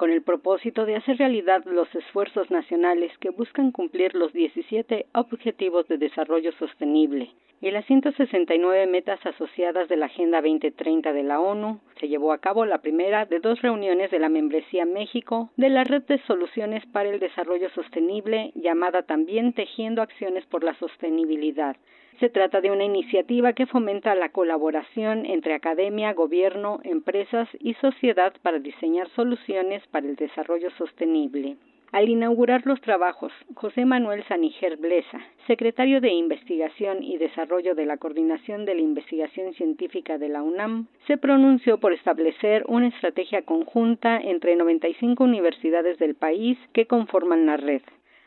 con 0.00 0.10
el 0.10 0.22
propósito 0.22 0.86
de 0.86 0.96
hacer 0.96 1.18
realidad 1.18 1.62
los 1.66 1.94
esfuerzos 1.94 2.50
nacionales 2.50 3.12
que 3.18 3.28
buscan 3.28 3.70
cumplir 3.70 4.14
los 4.14 4.32
17 4.32 5.04
Objetivos 5.12 5.86
de 5.88 5.98
Desarrollo 5.98 6.52
Sostenible. 6.52 7.32
Y 7.60 7.70
las 7.70 7.84
169 7.84 8.86
metas 8.86 9.20
asociadas 9.26 9.90
de 9.90 9.98
la 9.98 10.06
Agenda 10.06 10.40
2030 10.40 11.12
de 11.12 11.22
la 11.22 11.38
ONU, 11.38 11.80
se 11.98 12.08
llevó 12.08 12.32
a 12.32 12.38
cabo 12.38 12.64
la 12.64 12.78
primera 12.78 13.26
de 13.26 13.40
dos 13.40 13.60
reuniones 13.60 14.10
de 14.10 14.20
la 14.20 14.30
membresía 14.30 14.86
México 14.86 15.50
de 15.58 15.68
la 15.68 15.84
Red 15.84 16.04
de 16.04 16.16
Soluciones 16.26 16.86
para 16.86 17.10
el 17.10 17.20
Desarrollo 17.20 17.68
Sostenible, 17.74 18.52
llamada 18.54 19.02
también 19.02 19.52
Tejiendo 19.52 20.00
Acciones 20.00 20.46
por 20.46 20.64
la 20.64 20.72
Sostenibilidad, 20.78 21.76
se 22.18 22.28
trata 22.28 22.60
de 22.60 22.70
una 22.70 22.84
iniciativa 22.84 23.52
que 23.52 23.66
fomenta 23.66 24.14
la 24.14 24.30
colaboración 24.30 25.24
entre 25.26 25.54
academia, 25.54 26.12
gobierno, 26.12 26.80
empresas 26.82 27.48
y 27.58 27.74
sociedad 27.74 28.32
para 28.42 28.58
diseñar 28.58 29.08
soluciones 29.10 29.86
para 29.88 30.06
el 30.06 30.16
desarrollo 30.16 30.70
sostenible. 30.72 31.56
Al 31.92 32.08
inaugurar 32.08 32.66
los 32.66 32.80
trabajos, 32.80 33.32
José 33.54 33.84
Manuel 33.84 34.22
Saniger 34.28 34.76
Blesa, 34.76 35.18
secretario 35.48 36.00
de 36.00 36.10
Investigación 36.10 37.02
y 37.02 37.18
Desarrollo 37.18 37.74
de 37.74 37.84
la 37.84 37.96
Coordinación 37.96 38.64
de 38.64 38.76
la 38.76 38.80
Investigación 38.80 39.54
Científica 39.54 40.16
de 40.16 40.28
la 40.28 40.40
UNAM, 40.42 40.86
se 41.08 41.16
pronunció 41.16 41.80
por 41.80 41.92
establecer 41.92 42.64
una 42.68 42.86
estrategia 42.88 43.42
conjunta 43.42 44.18
entre 44.18 44.54
95 44.54 45.24
universidades 45.24 45.98
del 45.98 46.14
país 46.14 46.58
que 46.72 46.86
conforman 46.86 47.46
la 47.46 47.56
red 47.56 47.82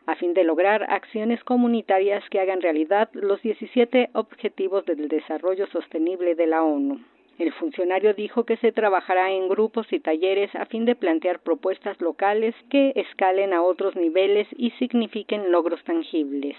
a 0.06 0.16
fin 0.16 0.34
de 0.34 0.44
lograr 0.44 0.86
acciones 0.90 1.44
comunitarias 1.44 2.24
que 2.30 2.40
hagan 2.40 2.62
realidad 2.62 3.10
los 3.14 3.42
17 3.42 4.10
Objetivos 4.14 4.86
del 4.86 5.08
Desarrollo 5.08 5.68
Sostenible 5.68 6.36
de 6.36 6.48
la 6.48 6.64
ONU. 6.64 7.00
El 7.40 7.52
funcionario 7.54 8.14
dijo 8.14 8.46
que 8.46 8.58
se 8.58 8.72
trabajará 8.72 9.32
en 9.32 9.50
grupos 9.50 9.92
y 9.92 10.00
talleres 10.00 10.54
a 10.56 10.66
fin 10.66 10.86
de 10.86 10.96
plantear 10.96 11.40
propuestas 11.40 12.00
locales 12.00 12.54
que 12.70 12.94
escalen 12.96 13.54
a 13.54 13.64
otros 13.64 13.96
niveles 13.96 14.48
y 14.56 14.70
signifiquen 14.72 15.52
logros 15.52 15.84
tangibles. 15.84 16.56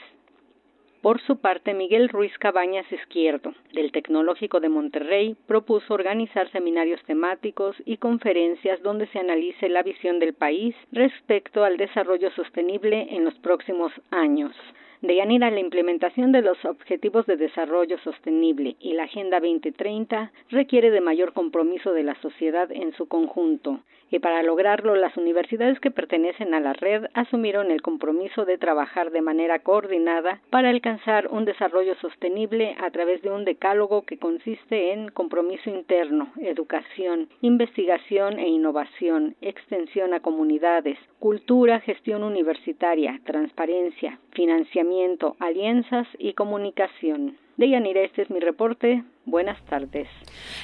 Por 1.04 1.20
su 1.20 1.36
parte, 1.36 1.74
Miguel 1.74 2.08
Ruiz 2.08 2.32
Cabañas 2.38 2.90
Izquierdo, 2.90 3.52
del 3.74 3.92
Tecnológico 3.92 4.58
de 4.58 4.70
Monterrey, 4.70 5.36
propuso 5.46 5.92
organizar 5.92 6.50
seminarios 6.50 6.98
temáticos 7.04 7.76
y 7.84 7.98
conferencias 7.98 8.82
donde 8.82 9.06
se 9.08 9.18
analice 9.18 9.68
la 9.68 9.82
visión 9.82 10.18
del 10.18 10.32
país 10.32 10.74
respecto 10.92 11.62
al 11.62 11.76
desarrollo 11.76 12.30
sostenible 12.30 13.06
en 13.10 13.26
los 13.26 13.34
próximos 13.34 13.92
años. 14.10 14.56
De 15.02 15.16
Yanira, 15.16 15.50
la 15.50 15.60
implementación 15.60 16.32
de 16.32 16.40
los 16.40 16.64
Objetivos 16.64 17.26
de 17.26 17.36
Desarrollo 17.36 17.98
Sostenible 17.98 18.76
y 18.80 18.94
la 18.94 19.02
Agenda 19.02 19.40
2030 19.40 20.32
requiere 20.48 20.90
de 20.90 21.02
mayor 21.02 21.34
compromiso 21.34 21.92
de 21.92 22.04
la 22.04 22.14
sociedad 22.22 22.72
en 22.72 22.94
su 22.94 23.08
conjunto, 23.08 23.80
y 24.14 24.20
para 24.20 24.44
lograrlo 24.44 24.94
las 24.94 25.16
universidades 25.16 25.80
que 25.80 25.90
pertenecen 25.90 26.54
a 26.54 26.60
la 26.60 26.72
red 26.72 27.06
asumieron 27.14 27.72
el 27.72 27.82
compromiso 27.82 28.44
de 28.44 28.58
trabajar 28.58 29.10
de 29.10 29.20
manera 29.22 29.58
coordinada 29.58 30.40
para 30.50 30.70
alcanzar 30.70 31.26
un 31.32 31.44
desarrollo 31.44 31.96
sostenible 31.96 32.76
a 32.78 32.92
través 32.92 33.22
de 33.22 33.30
un 33.30 33.44
decálogo 33.44 34.02
que 34.02 34.18
consiste 34.18 34.92
en 34.92 35.08
compromiso 35.08 35.68
interno, 35.68 36.32
educación, 36.40 37.28
investigación 37.40 38.38
e 38.38 38.46
innovación, 38.46 39.34
extensión 39.40 40.14
a 40.14 40.20
comunidades, 40.20 40.96
cultura, 41.18 41.80
gestión 41.80 42.22
universitaria, 42.22 43.20
transparencia, 43.24 44.20
financiamiento, 44.30 45.34
alianzas 45.40 46.06
y 46.20 46.34
comunicación. 46.34 47.36
Deyanira, 47.56 48.00
este 48.02 48.22
es 48.22 48.30
mi 48.30 48.40
reporte. 48.40 49.04
Buenas 49.26 49.62
tardes. 49.66 50.08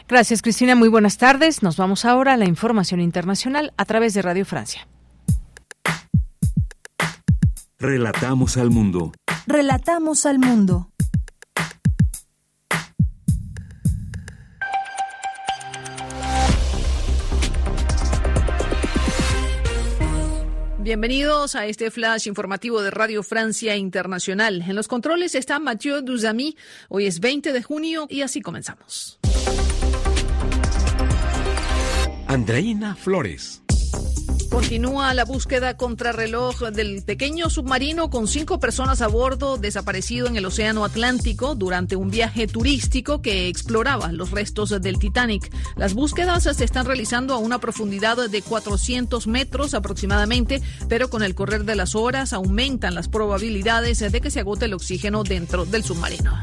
Gracias, 0.09 0.43
Cristina. 0.43 0.75
Muy 0.75 0.89
buenas 0.89 1.19
tardes. 1.19 1.62
Nos 1.62 1.77
vamos 1.77 2.05
ahora 2.05 2.35
a 2.35 2.37
la 2.37 2.47
información 2.47 3.01
internacional 3.01 3.73
a 3.77 3.85
través 3.85 4.15
de 4.15 4.23
Radio 4.23 4.45
Francia. 4.45 4.87
Relatamos 7.79 8.57
al 8.59 8.71
mundo. 8.71 9.12
Relatamos 9.47 10.27
al 10.27 10.39
mundo. 10.39 10.91
Bienvenidos 20.82 21.57
a 21.57 21.66
este 21.66 21.90
flash 21.90 22.27
informativo 22.27 22.81
de 22.81 22.90
Radio 22.90 23.23
Francia 23.23 23.77
Internacional. 23.77 24.62
En 24.66 24.74
los 24.74 24.89
controles 24.89 25.35
está 25.35 25.59
Mathieu 25.59 26.01
Duzamy. 26.01 26.57
Hoy 26.89 27.05
es 27.05 27.20
20 27.20 27.52
de 27.52 27.62
junio 27.62 28.07
y 28.09 28.23
así 28.23 28.40
comenzamos. 28.40 29.19
Andreina 32.27 32.97
Flores. 32.97 33.62
Continúa 34.51 35.14
la 35.14 35.24
búsqueda 35.24 35.77
contrarreloj 35.77 36.70
del 36.72 37.02
pequeño 37.02 37.48
submarino 37.48 38.10
con 38.10 38.27
cinco 38.27 38.59
personas 38.59 39.01
a 39.01 39.06
bordo 39.06 39.59
desaparecido 39.59 40.27
en 40.27 40.36
el 40.36 40.44
Océano 40.44 40.85
Atlántico 40.85 41.55
durante 41.55 41.94
un 41.94 42.10
viaje 42.10 42.48
turístico 42.48 43.22
que 43.22 43.47
exploraba 43.47 44.10
los 44.10 44.32
restos 44.32 44.70
del 44.82 44.98
Titanic. 44.98 45.52
Las 45.77 45.94
búsquedas 45.94 46.43
se 46.43 46.64
están 46.64 46.85
realizando 46.85 47.35
a 47.35 47.39
una 47.39 47.60
profundidad 47.60 48.28
de 48.28 48.43
400 48.43 49.28
metros 49.28 49.72
aproximadamente, 49.72 50.60
pero 50.89 51.10
con 51.10 51.22
el 51.22 51.36
correr 51.36 51.64
de 51.64 51.77
las 51.77 51.94
horas 51.94 52.32
aumentan 52.32 52.97
las 52.97 53.09
probabilidades 53.09 54.01
de 54.01 54.20
que 54.20 54.32
se 54.32 54.40
agote 54.40 54.64
el 54.64 54.74
oxígeno 54.74 55.22
dentro 55.22 55.64
del 55.64 55.85
submarino. 55.85 56.40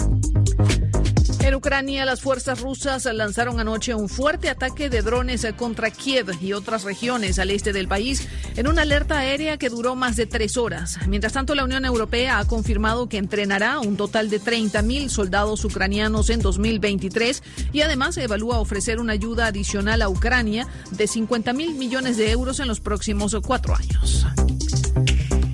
En 1.47 1.55
Ucrania, 1.55 2.03
las 2.03 2.19
fuerzas 2.19 2.59
rusas 2.59 3.05
lanzaron 3.05 3.61
anoche 3.61 3.95
un 3.95 4.09
fuerte 4.09 4.49
ataque 4.49 4.89
de 4.89 5.01
drones 5.01 5.47
contra 5.55 5.91
Kiev 5.91 6.27
y 6.41 6.51
otras 6.51 6.83
regiones 6.83 7.39
al 7.39 7.51
este 7.51 7.71
del 7.71 7.87
país 7.87 8.27
en 8.57 8.67
una 8.67 8.81
alerta 8.81 9.19
aérea 9.19 9.55
que 9.55 9.69
duró 9.69 9.95
más 9.95 10.17
de 10.17 10.25
tres 10.25 10.57
horas. 10.57 10.99
Mientras 11.07 11.31
tanto, 11.31 11.55
la 11.55 11.63
Unión 11.63 11.85
Europea 11.85 12.39
ha 12.39 12.45
confirmado 12.45 13.07
que 13.07 13.17
entrenará 13.17 13.79
un 13.79 13.95
total 13.95 14.29
de 14.29 14.41
30.000 14.41 15.07
soldados 15.07 15.63
ucranianos 15.63 16.29
en 16.31 16.41
2023 16.41 17.41
y 17.71 17.79
además 17.79 18.17
evalúa 18.17 18.59
ofrecer 18.59 18.99
una 18.99 19.13
ayuda 19.13 19.47
adicional 19.47 20.01
a 20.01 20.09
Ucrania 20.09 20.67
de 20.91 21.07
50 21.07 21.53
mil 21.53 21.75
millones 21.75 22.17
de 22.17 22.29
euros 22.29 22.59
en 22.59 22.67
los 22.67 22.81
próximos 22.81 23.33
cuatro 23.41 23.73
años. 23.73 24.27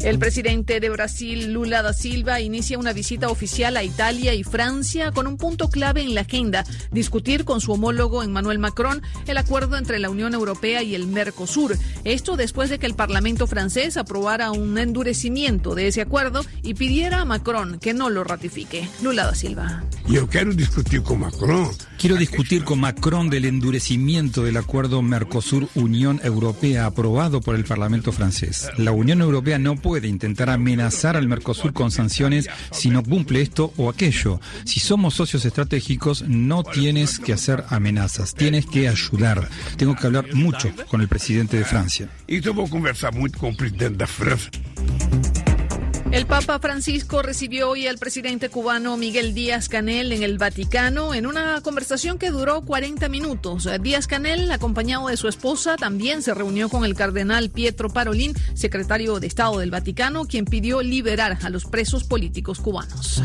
El 0.03 0.19
presidente 0.19 0.81
de 0.81 0.89
Brasil, 0.89 1.53
Lula 1.53 1.81
da 1.81 1.93
Silva, 1.93 2.41
inicia 2.41 2.77
una 2.77 2.91
visita 2.91 3.29
oficial 3.29 3.77
a 3.77 3.85
Italia 3.85 4.33
y 4.33 4.43
Francia 4.43 5.13
con 5.13 5.27
un 5.27 5.37
punto 5.37 5.69
clave 5.69 6.01
en 6.01 6.13
la 6.13 6.21
agenda, 6.21 6.65
discutir 6.91 7.45
con 7.45 7.61
su 7.61 7.71
homólogo 7.71 8.21
Emmanuel 8.21 8.59
Macron 8.59 9.01
el 9.27 9.37
acuerdo 9.37 9.77
entre 9.77 9.99
la 9.99 10.09
Unión 10.09 10.33
Europea 10.33 10.83
y 10.83 10.93
el 10.93 11.07
Mercosur. 11.07 11.77
Esto 12.03 12.35
después 12.35 12.69
de 12.69 12.79
que 12.79 12.85
el 12.85 12.95
Parlamento 12.95 13.47
francés 13.47 13.95
aprobara 13.95 14.51
un 14.51 14.77
endurecimiento 14.77 15.73
de 15.73 15.87
ese 15.87 16.01
acuerdo 16.01 16.41
y 16.63 16.73
pidiera 16.73 17.21
a 17.21 17.25
Macron 17.25 17.79
que 17.79 17.93
no 17.93 18.09
lo 18.09 18.25
ratifique. 18.25 18.85
Lula 19.01 19.23
da 19.23 19.35
Silva. 19.35 19.85
Yo 20.09 20.27
quiero 20.27 20.53
discutir 20.53 21.01
con 21.01 21.21
Macron. 21.21 21.69
Quiero 21.97 22.17
discutir 22.17 22.65
con 22.65 22.81
Macron 22.81 23.29
del 23.29 23.45
endurecimiento 23.45 24.43
del 24.43 24.57
acuerdo 24.57 25.01
Mercosur-Unión 25.01 26.19
Europea 26.23 26.87
aprobado 26.87 27.39
por 27.39 27.55
el 27.55 27.63
Parlamento 27.63 28.11
francés. 28.11 28.69
La 28.77 28.91
Unión 28.91 29.21
Europea 29.21 29.57
no 29.59 29.77
puede 29.77 29.92
puede 29.93 30.07
intentar 30.07 30.49
amenazar 30.49 31.15
al 31.17 31.27
Mercosur 31.27 31.71
con 31.71 31.91
sanciones 31.91 32.49
si 32.71 32.89
no 32.89 33.03
cumple 33.03 33.43
esto 33.43 33.73
o 33.77 33.91
aquello. 33.91 34.41
Si 34.65 34.79
somos 34.79 35.13
socios 35.13 35.45
estratégicos, 35.45 36.23
no 36.27 36.63
tienes 36.63 37.19
que 37.19 37.31
hacer 37.31 37.63
amenazas, 37.69 38.33
tienes 38.33 38.65
que 38.65 38.89
ayudar. 38.89 39.47
Tengo 39.77 39.95
que 39.95 40.07
hablar 40.07 40.33
mucho 40.33 40.71
con 40.89 41.01
el 41.01 41.07
presidente 41.07 41.57
de 41.57 41.63
Francia. 41.63 42.09
Y 42.25 42.41
tengo 42.41 42.63
que 42.63 42.71
conversar 42.71 43.13
mucho 43.13 43.37
con 43.37 43.51
el 43.51 43.55
presidente 43.55 43.97
de 43.97 44.07
Francia. 44.07 45.42
El 46.13 46.27
Papa 46.27 46.59
Francisco 46.59 47.23
recibió 47.23 47.71
hoy 47.71 47.87
al 47.87 47.97
presidente 47.97 48.49
cubano 48.49 48.97
Miguel 48.97 49.33
Díaz 49.33 49.67
Canel 49.67 50.11
en 50.11 50.21
el 50.21 50.37
Vaticano 50.37 51.15
en 51.15 51.25
una 51.25 51.59
conversación 51.61 52.19
que 52.19 52.29
duró 52.29 52.61
40 52.61 53.09
minutos. 53.09 53.67
Díaz 53.81 54.05
Canel, 54.05 54.51
acompañado 54.51 55.07
de 55.07 55.17
su 55.17 55.27
esposa, 55.27 55.75
también 55.75 56.21
se 56.21 56.35
reunió 56.35 56.69
con 56.69 56.85
el 56.85 56.93
cardenal 56.93 57.49
Pietro 57.49 57.89
Parolín, 57.89 58.35
secretario 58.53 59.19
de 59.19 59.25
Estado 59.25 59.57
del 59.57 59.71
Vaticano, 59.71 60.25
quien 60.25 60.45
pidió 60.45 60.83
liberar 60.83 61.39
a 61.41 61.49
los 61.49 61.65
presos 61.65 62.03
políticos 62.03 62.59
cubanos. 62.59 63.23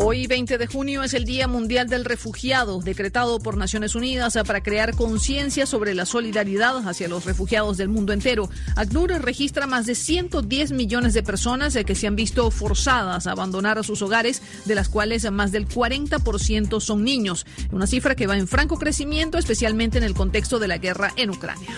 Hoy, 0.00 0.28
20 0.28 0.58
de 0.58 0.66
junio, 0.68 1.02
es 1.02 1.12
el 1.12 1.24
Día 1.24 1.48
Mundial 1.48 1.88
del 1.88 2.04
Refugiado, 2.04 2.78
decretado 2.80 3.40
por 3.40 3.56
Naciones 3.56 3.96
Unidas 3.96 4.38
para 4.46 4.62
crear 4.62 4.94
conciencia 4.94 5.66
sobre 5.66 5.92
la 5.92 6.06
solidaridad 6.06 6.88
hacia 6.88 7.08
los 7.08 7.24
refugiados 7.24 7.78
del 7.78 7.88
mundo 7.88 8.12
entero. 8.12 8.48
ACNUR 8.76 9.20
registra 9.20 9.66
más 9.66 9.86
de 9.86 9.96
110 9.96 10.70
millones 10.70 11.14
de 11.14 11.24
personas 11.24 11.76
que 11.84 11.96
se 11.96 12.06
han 12.06 12.14
visto 12.14 12.48
forzadas 12.52 13.26
a 13.26 13.32
abandonar 13.32 13.82
sus 13.82 14.00
hogares, 14.00 14.40
de 14.66 14.76
las 14.76 14.88
cuales 14.88 15.28
más 15.32 15.50
del 15.50 15.66
40% 15.66 16.80
son 16.80 17.02
niños, 17.02 17.44
una 17.72 17.88
cifra 17.88 18.14
que 18.14 18.28
va 18.28 18.38
en 18.38 18.46
franco 18.46 18.78
crecimiento, 18.78 19.36
especialmente 19.36 19.98
en 19.98 20.04
el 20.04 20.14
contexto 20.14 20.60
de 20.60 20.68
la 20.68 20.78
guerra 20.78 21.12
en 21.16 21.30
Ucrania. 21.30 21.70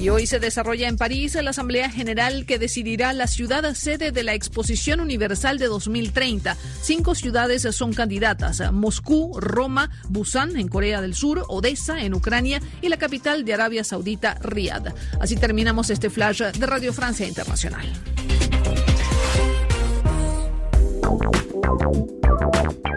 Y 0.00 0.08
hoy 0.08 0.26
se 0.26 0.40
desarrolla 0.40 0.88
en 0.88 0.96
París 0.96 1.36
la 1.42 1.50
Asamblea 1.50 1.90
General 1.90 2.46
que 2.46 2.58
decidirá 2.58 3.12
la 3.12 3.26
ciudad 3.26 3.74
sede 3.74 4.12
de 4.12 4.22
la 4.22 4.32
Exposición 4.32 4.98
Universal 4.98 5.58
de 5.58 5.66
2030. 5.66 6.56
Cinco 6.80 7.14
ciudades 7.14 7.68
son 7.76 7.92
candidatas, 7.92 8.62
Moscú, 8.72 9.38
Roma, 9.38 9.90
Busan 10.08 10.56
en 10.56 10.68
Corea 10.68 11.02
del 11.02 11.14
Sur, 11.14 11.44
Odessa 11.48 12.00
en 12.00 12.14
Ucrania 12.14 12.62
y 12.80 12.88
la 12.88 12.96
capital 12.96 13.44
de 13.44 13.52
Arabia 13.52 13.84
Saudita, 13.84 14.38
Riad. 14.40 14.94
Así 15.20 15.36
terminamos 15.36 15.90
este 15.90 16.08
flash 16.08 16.40
de 16.44 16.66
Radio 16.66 16.94
Francia 16.94 17.28
Internacional. 17.28 17.86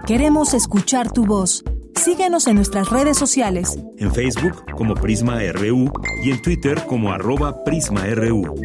Queremos 0.07 0.53
escuchar 0.53 1.11
tu 1.11 1.25
voz. 1.25 1.65
Síguenos 1.95 2.47
en 2.47 2.55
nuestras 2.55 2.89
redes 2.89 3.17
sociales. 3.17 3.79
En 3.97 4.13
Facebook 4.13 4.65
como 4.75 4.95
Prisma 4.95 5.39
RU 5.53 5.91
y 6.23 6.31
en 6.31 6.41
Twitter 6.41 6.81
como 6.87 7.11
arroba 7.11 7.63
PrismaRU. 7.63 8.55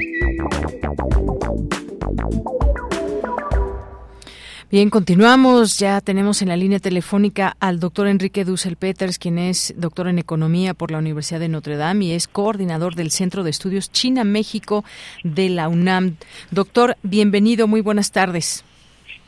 Bien, 4.70 4.90
continuamos. 4.90 5.78
Ya 5.78 6.00
tenemos 6.02 6.42
en 6.42 6.48
la 6.48 6.56
línea 6.56 6.78
telefónica 6.78 7.56
al 7.58 7.80
doctor 7.80 8.06
Enrique 8.06 8.44
Dussel 8.44 8.76
Peters, 8.76 9.18
quien 9.18 9.38
es 9.38 9.74
doctor 9.78 10.08
en 10.08 10.18
Economía 10.18 10.74
por 10.74 10.90
la 10.90 10.98
Universidad 10.98 11.40
de 11.40 11.48
Notre 11.48 11.76
Dame 11.76 12.06
y 12.06 12.12
es 12.12 12.28
coordinador 12.28 12.94
del 12.94 13.10
Centro 13.10 13.44
de 13.44 13.50
Estudios 13.50 13.90
China-México 13.90 14.84
de 15.24 15.48
la 15.48 15.68
UNAM. 15.68 16.16
Doctor, 16.50 16.96
bienvenido, 17.02 17.66
muy 17.66 17.80
buenas 17.80 18.12
tardes. 18.12 18.62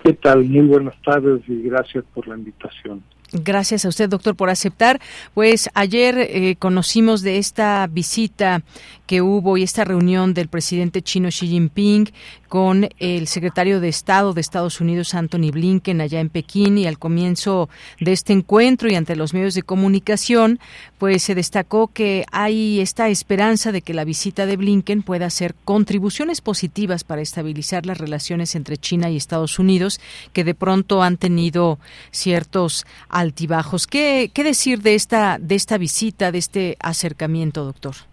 ¿Qué 0.05 0.13
tal? 0.13 0.45
Muy 0.45 0.67
buenas 0.67 1.01
tardes 1.03 1.41
y 1.49 1.63
gracias 1.63 2.05
por 2.13 2.29
la 2.29 2.37
invitación. 2.37 3.03
Gracias 3.33 3.85
a 3.85 3.89
usted, 3.89 4.09
doctor, 4.09 4.35
por 4.35 4.51
aceptar. 4.51 5.01
Pues 5.35 5.71
ayer 5.75 6.19
eh, 6.19 6.57
conocimos 6.59 7.23
de 7.23 7.39
esta 7.39 7.87
visita 7.87 8.63
que 9.07 9.23
hubo 9.23 9.57
y 9.57 9.63
esta 9.63 9.85
reunión 9.85 10.35
del 10.35 10.49
presidente 10.49 11.03
chino 11.03 11.29
Xi 11.29 11.47
Jinping 11.47 12.11
con 12.51 12.89
el 12.99 13.29
secretario 13.29 13.79
de 13.79 13.89
Estado 13.89 14.35
de 14.35 14.41
Estados 14.41 14.81
Unidos, 14.81 15.15
Anthony 15.15 15.53
Blinken, 15.53 16.01
allá 16.01 16.19
en 16.19 16.29
Pekín. 16.29 16.79
Y 16.79 16.87
al 16.89 16.99
comienzo 16.99 17.71
de 18.01 18.11
este 18.11 18.33
encuentro 18.33 18.91
y 18.91 18.97
ante 18.97 19.15
los 19.15 19.33
medios 19.33 19.55
de 19.55 19.63
comunicación, 19.63 20.59
pues 20.99 21.23
se 21.23 21.37
destacó 21.37 21.87
que 21.87 22.25
hay 22.33 22.81
esta 22.81 23.09
esperanza 23.09 23.71
de 23.71 23.83
que 23.83 23.95
la 23.95 24.05
visita 24.05 24.47
de 24.47 24.57
Blinken 24.57 25.03
pueda 25.03 25.27
hacer 25.27 25.55
contribuciones 25.65 26.41
positivas 26.41 27.05
para 27.05 27.23
estabilizar 27.23 27.87
las 27.87 27.99
relaciones 27.99 28.57
entre 28.57 28.79
China 28.79 29.09
y 29.11 29.17
Estados 29.17 29.61
Unidos, 29.61 30.01
que 30.33 30.43
de 30.43 30.57
pronto 30.57 31.05
han 31.05 31.19
tenido 31.19 31.79
ciertos 32.11 32.85
altibajos. 33.09 33.87
¿Qué, 33.87 34.33
qué 34.35 34.43
decir 34.43 34.83
de 34.83 34.97
esta, 34.97 35.39
de 35.41 35.55
esta 35.55 35.79
visita, 35.79 36.33
de 36.33 36.39
este 36.39 36.77
acercamiento, 36.81 37.65
doctor? 37.65 38.10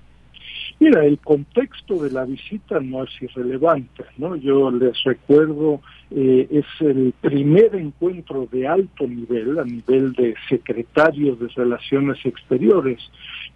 Mira, 0.80 1.04
el 1.06 1.18
contexto 1.18 2.04
de 2.04 2.12
la 2.12 2.24
visita 2.26 2.80
no 2.80 3.04
es 3.04 3.10
irrelevante, 3.20 4.04
¿no? 4.18 4.36
Yo 4.36 4.70
les 4.70 5.04
recuerdo, 5.04 5.82
eh, 6.12 6.48
es 6.52 6.66
el 6.82 7.16
primer 7.20 7.74
encuentro 7.76 8.48
de 8.52 8.68
alto 8.68 9.08
nivel, 9.08 9.58
a 9.58 9.64
nivel 9.64 10.14
de 10.14 10.36
secretarios 10.48 11.40
de 11.40 11.48
Relaciones 11.48 12.24
Exteriores, 12.24 13.00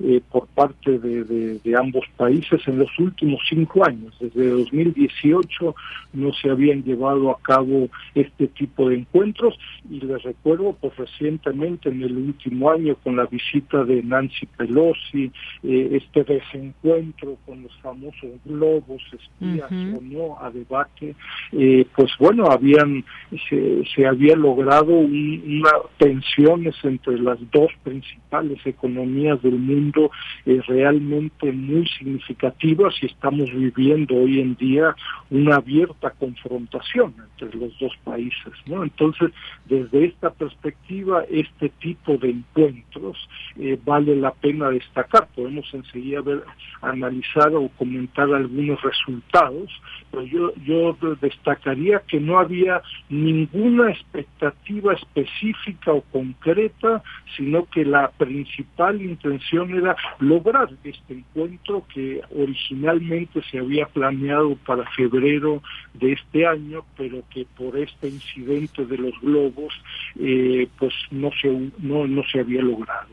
eh, 0.04 0.22
por 0.32 0.48
parte 0.48 1.00
de, 1.00 1.24
de, 1.24 1.76
ambos 1.76 2.06
países 2.18 2.62
en 2.68 2.80
los 2.80 2.90
últimos 3.00 3.42
cinco 3.48 3.86
años. 3.86 4.14
Desde 4.20 4.50
2018 4.50 5.76
no 6.14 6.34
se 6.34 6.50
habían 6.50 6.84
llevado 6.84 7.32
a 7.32 7.40
cabo 7.42 7.88
este 8.16 8.48
tipo 8.48 8.90
de 8.90 8.96
encuentros 8.96 9.58
y 9.90 10.00
les 10.00 10.22
recuerdo 10.24 10.76
pues 10.80 10.96
recientemente 10.98 11.90
en 11.90 12.04
el 12.04 12.18
último 12.18 12.72
año 12.72 12.96
con 13.04 13.16
la 13.16 13.26
visita 13.26 13.84
de 13.84 14.04
Nancy 14.04 14.46
Pelosi, 14.58 15.32
eh, 15.64 15.90
este 15.92 16.24
desencuentro 16.24 17.38
con 17.46 17.64
los 17.64 17.76
famosos 17.82 18.32
globos 18.46 19.02
espías 19.14 19.72
o 19.72 20.02
no 20.02 20.38
a 20.42 20.50
debate, 20.52 21.16
eh, 21.52 21.86
pues 21.96 22.12
bueno, 22.20 22.46
habían 22.52 23.04
se, 23.50 23.84
se 23.96 24.06
había 24.06 24.36
logrado 24.36 24.94
unas 24.94 25.74
tensiones 25.98 26.76
entre 26.84 27.20
las 27.20 27.38
dos 27.52 27.72
principales 27.84 28.60
economías 28.66 29.42
del 29.42 29.58
mundo 29.58 29.91
es 30.46 30.66
realmente 30.66 31.52
muy 31.52 31.88
significativas 31.88 32.96
y 33.02 33.08
estamos 33.08 33.52
viviendo 33.52 34.16
hoy 34.16 34.40
en 34.40 34.56
día 34.56 34.96
una 35.30 35.56
abierta 35.56 36.12
confrontación 36.12 37.14
entre 37.40 37.58
los 37.58 37.78
dos 37.80 37.94
países. 38.04 38.54
¿no? 38.66 38.84
Entonces, 38.84 39.32
desde 39.66 40.06
esta 40.06 40.32
perspectiva, 40.32 41.24
este 41.30 41.70
tipo 41.70 42.18
de 42.18 42.30
encuentros 42.30 43.18
eh, 43.58 43.80
vale 43.84 44.16
la 44.16 44.32
pena 44.32 44.70
destacar. 44.70 45.28
Podemos 45.36 45.72
enseguida 45.74 46.22
ver, 46.22 46.44
analizar 46.82 47.54
o 47.54 47.70
comentar 47.78 48.34
algunos 48.34 48.82
resultados, 48.82 49.70
pero 50.12 50.24
yo, 50.24 50.54
yo 50.66 50.98
destacaría 51.22 52.02
que 52.08 52.20
no 52.20 52.40
había 52.40 52.82
ninguna 53.10 53.92
expectativa 53.92 54.94
específica 54.94 55.94
o 55.94 56.02
concreta, 56.02 57.04
sino 57.36 57.66
que 57.66 57.86
la 57.86 58.10
principal 58.12 59.02
intención 59.02 59.76
lograr 60.20 60.70
este 60.84 61.14
encuentro 61.14 61.86
que 61.94 62.22
originalmente 62.36 63.42
se 63.50 63.60
había 63.60 63.86
planeado 63.86 64.56
para 64.66 64.90
febrero 64.92 65.62
de 65.94 66.14
este 66.14 66.46
año, 66.46 66.86
pero 66.98 67.24
que 67.30 67.46
por 67.58 67.78
este 67.78 68.10
incidente 68.10 68.86
de 68.86 68.98
los 68.98 69.20
globos, 69.22 69.74
eh, 70.20 70.68
pues 70.78 70.94
no 71.12 71.32
se 71.42 71.50
no, 71.80 72.08
no 72.08 72.24
se 72.32 72.40
había 72.40 72.62
logrado. 72.62 73.10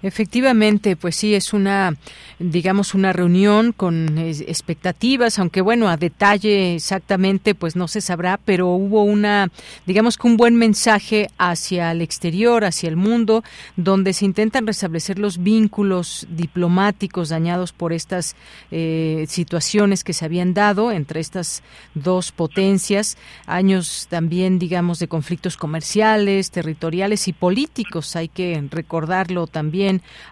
Efectivamente, 0.00 0.94
pues 0.94 1.16
sí, 1.16 1.34
es 1.34 1.52
una, 1.52 1.96
digamos, 2.38 2.94
una 2.94 3.12
reunión 3.12 3.72
con 3.72 4.16
expectativas, 4.18 5.40
aunque 5.40 5.60
bueno, 5.60 5.88
a 5.88 5.96
detalle 5.96 6.76
exactamente, 6.76 7.56
pues 7.56 7.74
no 7.74 7.88
se 7.88 8.00
sabrá, 8.00 8.38
pero 8.44 8.68
hubo 8.68 9.02
una, 9.02 9.50
digamos 9.86 10.16
que 10.16 10.28
un 10.28 10.36
buen 10.36 10.54
mensaje 10.54 11.30
hacia 11.36 11.90
el 11.90 12.00
exterior, 12.00 12.64
hacia 12.64 12.88
el 12.88 12.94
mundo, 12.94 13.42
donde 13.76 14.12
se 14.12 14.24
intentan 14.24 14.68
restablecer 14.68 15.18
los 15.18 15.38
vínculos 15.38 16.28
diplomáticos 16.30 17.30
dañados 17.30 17.72
por 17.72 17.92
estas 17.92 18.36
eh, 18.70 19.24
situaciones 19.28 20.04
que 20.04 20.12
se 20.12 20.24
habían 20.24 20.54
dado 20.54 20.92
entre 20.92 21.18
estas 21.18 21.64
dos 21.94 22.30
potencias, 22.30 23.18
años 23.46 24.06
también, 24.08 24.60
digamos, 24.60 25.00
de 25.00 25.08
conflictos 25.08 25.56
comerciales, 25.56 26.52
territoriales 26.52 27.26
y 27.26 27.32
políticos, 27.32 28.14
hay 28.14 28.28
que 28.28 28.62
recordarlo 28.70 29.48
también 29.48 29.57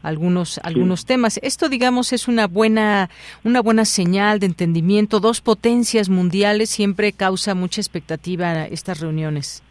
algunos 0.02 0.58
algunos 0.62 1.04
temas. 1.04 1.38
Esto 1.42 1.68
digamos 1.68 2.12
es 2.12 2.28
una 2.28 2.46
buena 2.46 3.10
una 3.44 3.60
buena 3.60 3.84
señal 3.84 4.40
de 4.40 4.46
entendimiento. 4.46 5.20
Dos 5.20 5.40
potencias 5.40 6.08
mundiales 6.08 6.70
siempre 6.70 7.12
causa 7.12 7.54
mucha 7.54 7.80
expectativa 7.80 8.64
estas 8.66 9.00
reuniones. 9.00 9.62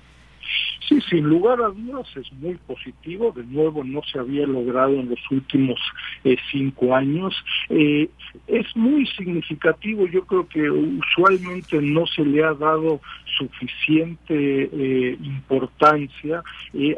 Sí, 0.88 1.00
sin 1.10 1.26
lugar 1.26 1.62
a 1.62 1.70
dudas 1.70 2.08
es 2.16 2.32
muy 2.34 2.56
positivo. 2.68 3.32
De 3.36 3.44
nuevo, 3.44 3.84
no 3.84 4.02
se 4.04 4.20
había 4.20 4.46
logrado 4.46 4.94
en 4.94 5.10
los 5.10 5.20
últimos 5.32 5.80
eh, 6.24 6.38
cinco 6.52 6.96
años. 6.96 7.34
Eh, 7.70 8.10
es 8.48 8.76
muy 8.76 9.08
significativo. 9.08 10.06
Yo 10.08 10.26
creo 10.26 10.48
que 10.48 10.70
usualmente 10.70 11.82
no 11.82 12.06
se 12.06 12.24
le 12.24 12.44
ha 12.44 12.54
dado 12.54 13.02
suficiente 13.38 14.70
eh, 14.72 15.18
importancia 15.22 16.44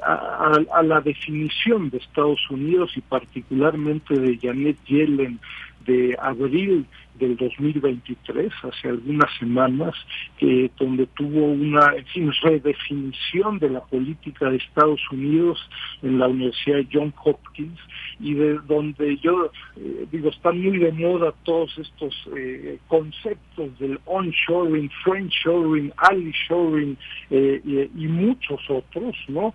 a, 0.04 0.52
a, 0.74 0.84
la 0.84 1.02
definición 1.02 1.90
de 1.90 1.98
Estados 1.98 2.40
Unidos 2.50 2.92
y 2.96 3.02
particularmente 3.02 4.14
de 4.20 4.38
Janet 4.38 4.78
Yellen 4.86 5.40
de 5.88 6.16
abril 6.22 6.86
del 7.18 7.36
2023, 7.38 8.52
hace 8.64 8.90
algunas 8.90 9.32
semanas, 9.38 9.96
eh, 10.40 10.70
donde 10.80 11.08
tuvo 11.08 11.46
una 11.46 11.94
redefinición 12.44 13.60
de 13.60 13.70
la 13.70 13.82
política 13.82 14.50
de 14.50 14.58
Estados 14.58 15.02
Unidos 15.12 15.58
en 16.02 16.20
la 16.20 16.28
Universidad 16.28 16.82
John 16.92 17.14
Hopkins 17.24 17.80
y 18.20 18.34
de 18.34 18.60
donde 18.68 19.18
yo 19.18 19.52
eh, 19.76 20.08
digo, 20.12 20.30
están 20.30 20.62
muy 20.62 20.78
de 20.78 20.92
moda 20.92 21.34
todos 21.44 21.78
estos 21.78 22.16
eh, 22.36 22.80
conceptos 22.88 23.78
del 23.80 24.00
onshoring, 24.06 24.90
friendshoring, 25.04 25.94
allyshoring 25.98 26.98
eh, 27.30 27.62
y, 27.64 28.04
y, 28.04 28.08
muchos 28.08 28.60
otros, 28.70 29.16
¿no? 29.28 29.54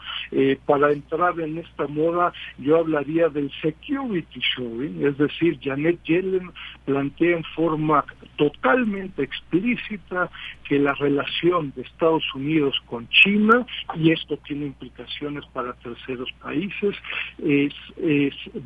para 0.66 0.92
entrar 0.92 1.38
en 1.40 1.58
esta 1.58 1.86
moda 1.86 2.32
yo 2.58 2.78
hablaría 2.78 3.28
del 3.28 3.50
security 3.60 4.40
shoring, 4.40 5.04
es 5.06 5.18
decir, 5.18 5.58
Janet 5.62 6.02
Yellen 6.04 6.50
plantea 6.84 7.38
en 7.38 7.44
forma 7.54 8.04
totalmente 8.36 9.22
explícita 9.22 10.30
que 10.68 10.78
la 10.78 10.94
relación 10.94 11.72
de 11.76 11.82
Estados 11.82 12.24
Unidos 12.34 12.74
con 12.86 13.08
China, 13.08 13.66
y 13.94 14.12
esto 14.12 14.36
tiene 14.38 14.66
implicaciones 14.66 15.44
para 15.52 15.74
terceros 15.74 16.30
países, 16.42 16.94
es, 17.38 17.74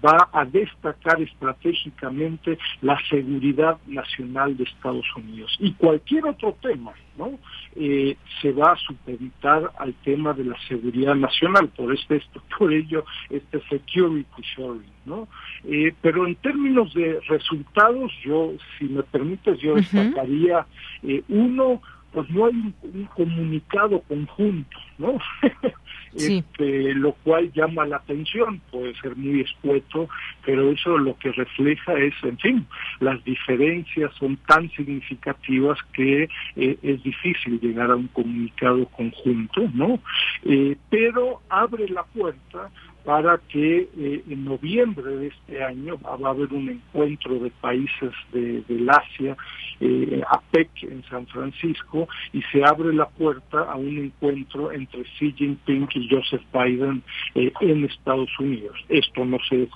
va 0.05 0.29
a 0.33 0.45
destacar 0.45 1.21
estratégicamente 1.21 2.59
la 2.83 2.99
seguridad 3.09 3.79
nacional 3.87 4.57
de 4.57 4.65
Estados 4.65 5.07
Unidos. 5.17 5.57
Y 5.59 5.73
cualquier 5.73 6.27
otro 6.27 6.57
tema, 6.61 6.93
¿no? 7.17 7.39
Eh, 7.75 8.17
se 8.41 8.53
va 8.53 8.73
a 8.73 8.77
supeditar 8.77 9.71
al 9.79 9.95
tema 10.05 10.33
de 10.33 10.45
la 10.45 10.57
seguridad 10.69 11.15
nacional, 11.15 11.69
por 11.69 11.93
este, 11.93 12.23
por 12.59 12.73
ello 12.73 13.05
este 13.31 13.61
security 13.69 14.43
sharing, 14.57 14.96
¿no? 15.07 15.29
Eh, 15.65 15.95
pero 16.03 16.27
en 16.27 16.35
términos 16.37 16.93
de 16.95 17.21
resultados, 17.29 18.13
yo, 18.25 18.53
si 18.79 18.85
me 18.87 19.03
permites, 19.03 19.59
yo 19.61 19.77
destacaría 19.77 20.67
eh, 21.03 21.23
uno, 21.29 21.81
pues 22.13 22.29
no 22.31 22.47
hay 22.47 22.55
un, 22.55 22.75
un 22.83 23.05
comunicado 23.15 24.01
conjunto, 24.03 24.79
¿no? 24.99 25.19
este, 26.17 26.95
lo 26.95 27.13
cual 27.13 27.53
llama 27.53 27.87
la 27.87 27.97
atención, 27.97 28.61
puede 28.71 28.95
ser 28.97 29.17
muy 29.17 29.41
escueto, 29.43 30.09
pero 30.45 30.71
eso 30.71 30.97
lo 30.99 31.17
que 31.19 31.33
refleja 31.33 31.95
es, 31.95 32.15
en 32.23 32.39
fin, 32.39 32.67
las 33.01 33.23
diferencias 33.25 34.13
son 34.19 34.37
tan 34.49 34.71
significativas 34.71 35.79
que 35.93 36.29
eh, 36.57 36.79
es 36.83 37.03
difícil 37.03 37.61
llegar 37.61 37.91
a 37.91 37.97
un 37.97 38.09
comunicado 38.09 38.87
conjunto, 38.87 39.69
¿no? 39.75 40.01
Eh, 40.45 40.77
pero 40.91 41.43
abre 41.49 41.89
la 41.89 42.05
puerta 42.05 42.71
para 43.07 43.39
que 43.39 43.89
eh, 43.97 44.25
en 44.29 44.45
noviembre 44.45 45.17
de 45.17 45.27
este 45.29 45.63
año 45.63 45.97
va 45.99 46.29
a 46.29 46.33
haber 46.33 46.53
un 46.53 46.69
encuentro 46.69 47.39
de 47.39 47.53
países 47.53 48.11
de, 48.33 48.63
del 48.63 48.91
Asia, 48.91 49.37
eh, 49.79 50.23
APEC 50.29 50.69
en 50.83 51.05
San 51.05 51.25
Francisco, 51.29 52.09
y 52.33 52.43
se 52.51 52.65
abre 52.65 52.93
la 52.93 53.09
puerta 53.09 53.61
a 53.61 53.77
un 53.77 53.97
encuentro 53.97 54.73
entre 54.73 55.05
Xi 55.05 55.33
Jinping 55.37 55.89
y 55.95 56.09
Joseph 56.11 56.43
Biden 56.53 57.05
eh, 57.37 57.53
en 57.61 57.85
Estados 57.85 58.31
Unidos. 58.41 58.77
Esto 58.89 59.25
no 59.25 59.39
se 59.49 59.69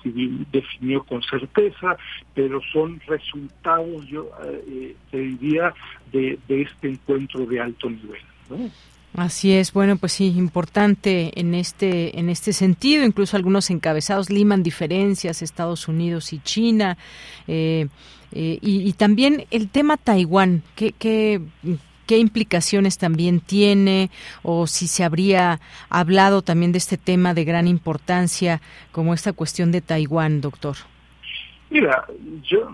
definió 0.51 1.05
con 1.05 1.23
certeza, 1.23 1.97
pero 2.35 2.61
son 2.73 3.01
resultados, 3.07 4.09
yo 4.09 4.29
eh, 4.67 4.97
te 5.13 5.19
diría, 5.19 5.73
de, 6.11 6.37
este 6.49 6.89
encuentro 6.89 7.47
de 7.47 7.61
alto 7.61 7.89
nivel. 7.89 8.71
Así 9.15 9.53
es, 9.53 9.73
bueno, 9.73 9.97
pues 9.97 10.13
sí, 10.13 10.29
importante 10.37 11.39
en 11.39 11.55
este 11.55 12.19
en 12.19 12.29
este 12.29 12.53
sentido. 12.53 13.05
Incluso 13.05 13.37
algunos 13.37 13.71
encabezados 13.71 14.31
liman 14.31 14.63
diferencias 14.63 15.43
Estados 15.43 15.89
Unidos 15.89 16.33
y 16.33 16.39
China 16.39 16.97
eh, 17.49 17.89
eh, 18.33 18.59
y, 18.63 18.89
y, 18.89 18.93
también 18.93 19.47
el 19.51 19.69
tema 19.69 19.97
Taiwán. 19.97 20.63
¿qué, 20.77 20.93
qué, 20.93 21.41
qué 22.11 22.19
implicaciones 22.19 22.99
también 22.99 23.39
tiene 23.39 24.11
o 24.43 24.67
si 24.67 24.89
se 24.89 25.05
habría 25.05 25.61
hablado 25.89 26.43
también 26.43 26.73
de 26.73 26.79
este 26.79 26.97
tema 26.97 27.35
de 27.35 27.45
gran 27.45 27.69
importancia 27.69 28.61
como 28.91 29.15
esta 29.15 29.33
cuestión 29.33 29.71
de 29.71 29.81
Taiwán, 29.81 30.41
doctor. 30.41 30.77
Mira, 31.71 32.05
yo, 32.43 32.69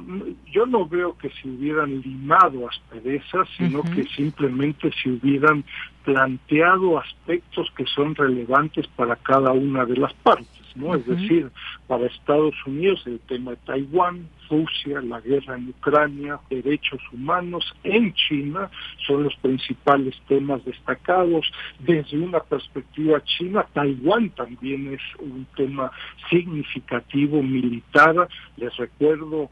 yo 0.50 0.64
no 0.64 0.86
veo 0.86 1.16
que 1.18 1.28
se 1.28 1.48
hubieran 1.48 2.00
limado 2.00 2.66
asperezas, 2.66 3.46
sino 3.58 3.80
uh 3.80 3.82
-huh. 3.84 3.94
que 3.94 4.04
simplemente 4.04 4.90
se 5.02 5.10
hubieran 5.10 5.64
planteado 6.02 6.98
aspectos 6.98 7.70
que 7.76 7.84
son 7.84 8.14
relevantes 8.14 8.86
para 8.96 9.16
cada 9.16 9.52
una 9.52 9.84
de 9.84 9.96
las 9.96 10.14
partes, 10.14 10.64
¿no? 10.74 10.86
Uh 10.86 10.92
-huh. 10.92 11.00
Es 11.00 11.06
decir, 11.06 11.50
para 11.86 12.06
Estados 12.06 12.54
Unidos 12.66 13.02
el 13.06 13.20
tema 13.20 13.50
de 13.50 13.58
Taiwán, 13.66 14.28
Rusia, 14.48 15.00
la 15.02 15.20
guerra 15.20 15.56
en 15.56 15.68
Ucrania, 15.68 16.38
derechos 16.50 17.00
humanos 17.12 17.64
en 17.84 18.12
China 18.14 18.70
son 19.06 19.24
los 19.24 19.34
principales 19.36 20.14
temas 20.28 20.64
destacados. 20.64 21.50
Desde 21.78 22.18
una 22.18 22.40
perspectiva 22.40 23.22
china, 23.24 23.66
Taiwán 23.72 24.30
también 24.30 24.94
es 24.94 25.02
un 25.20 25.46
tema 25.56 25.90
significativo 26.30 27.42
militar. 27.42 28.28
Les 28.56 28.76
recuerdo 28.76 29.50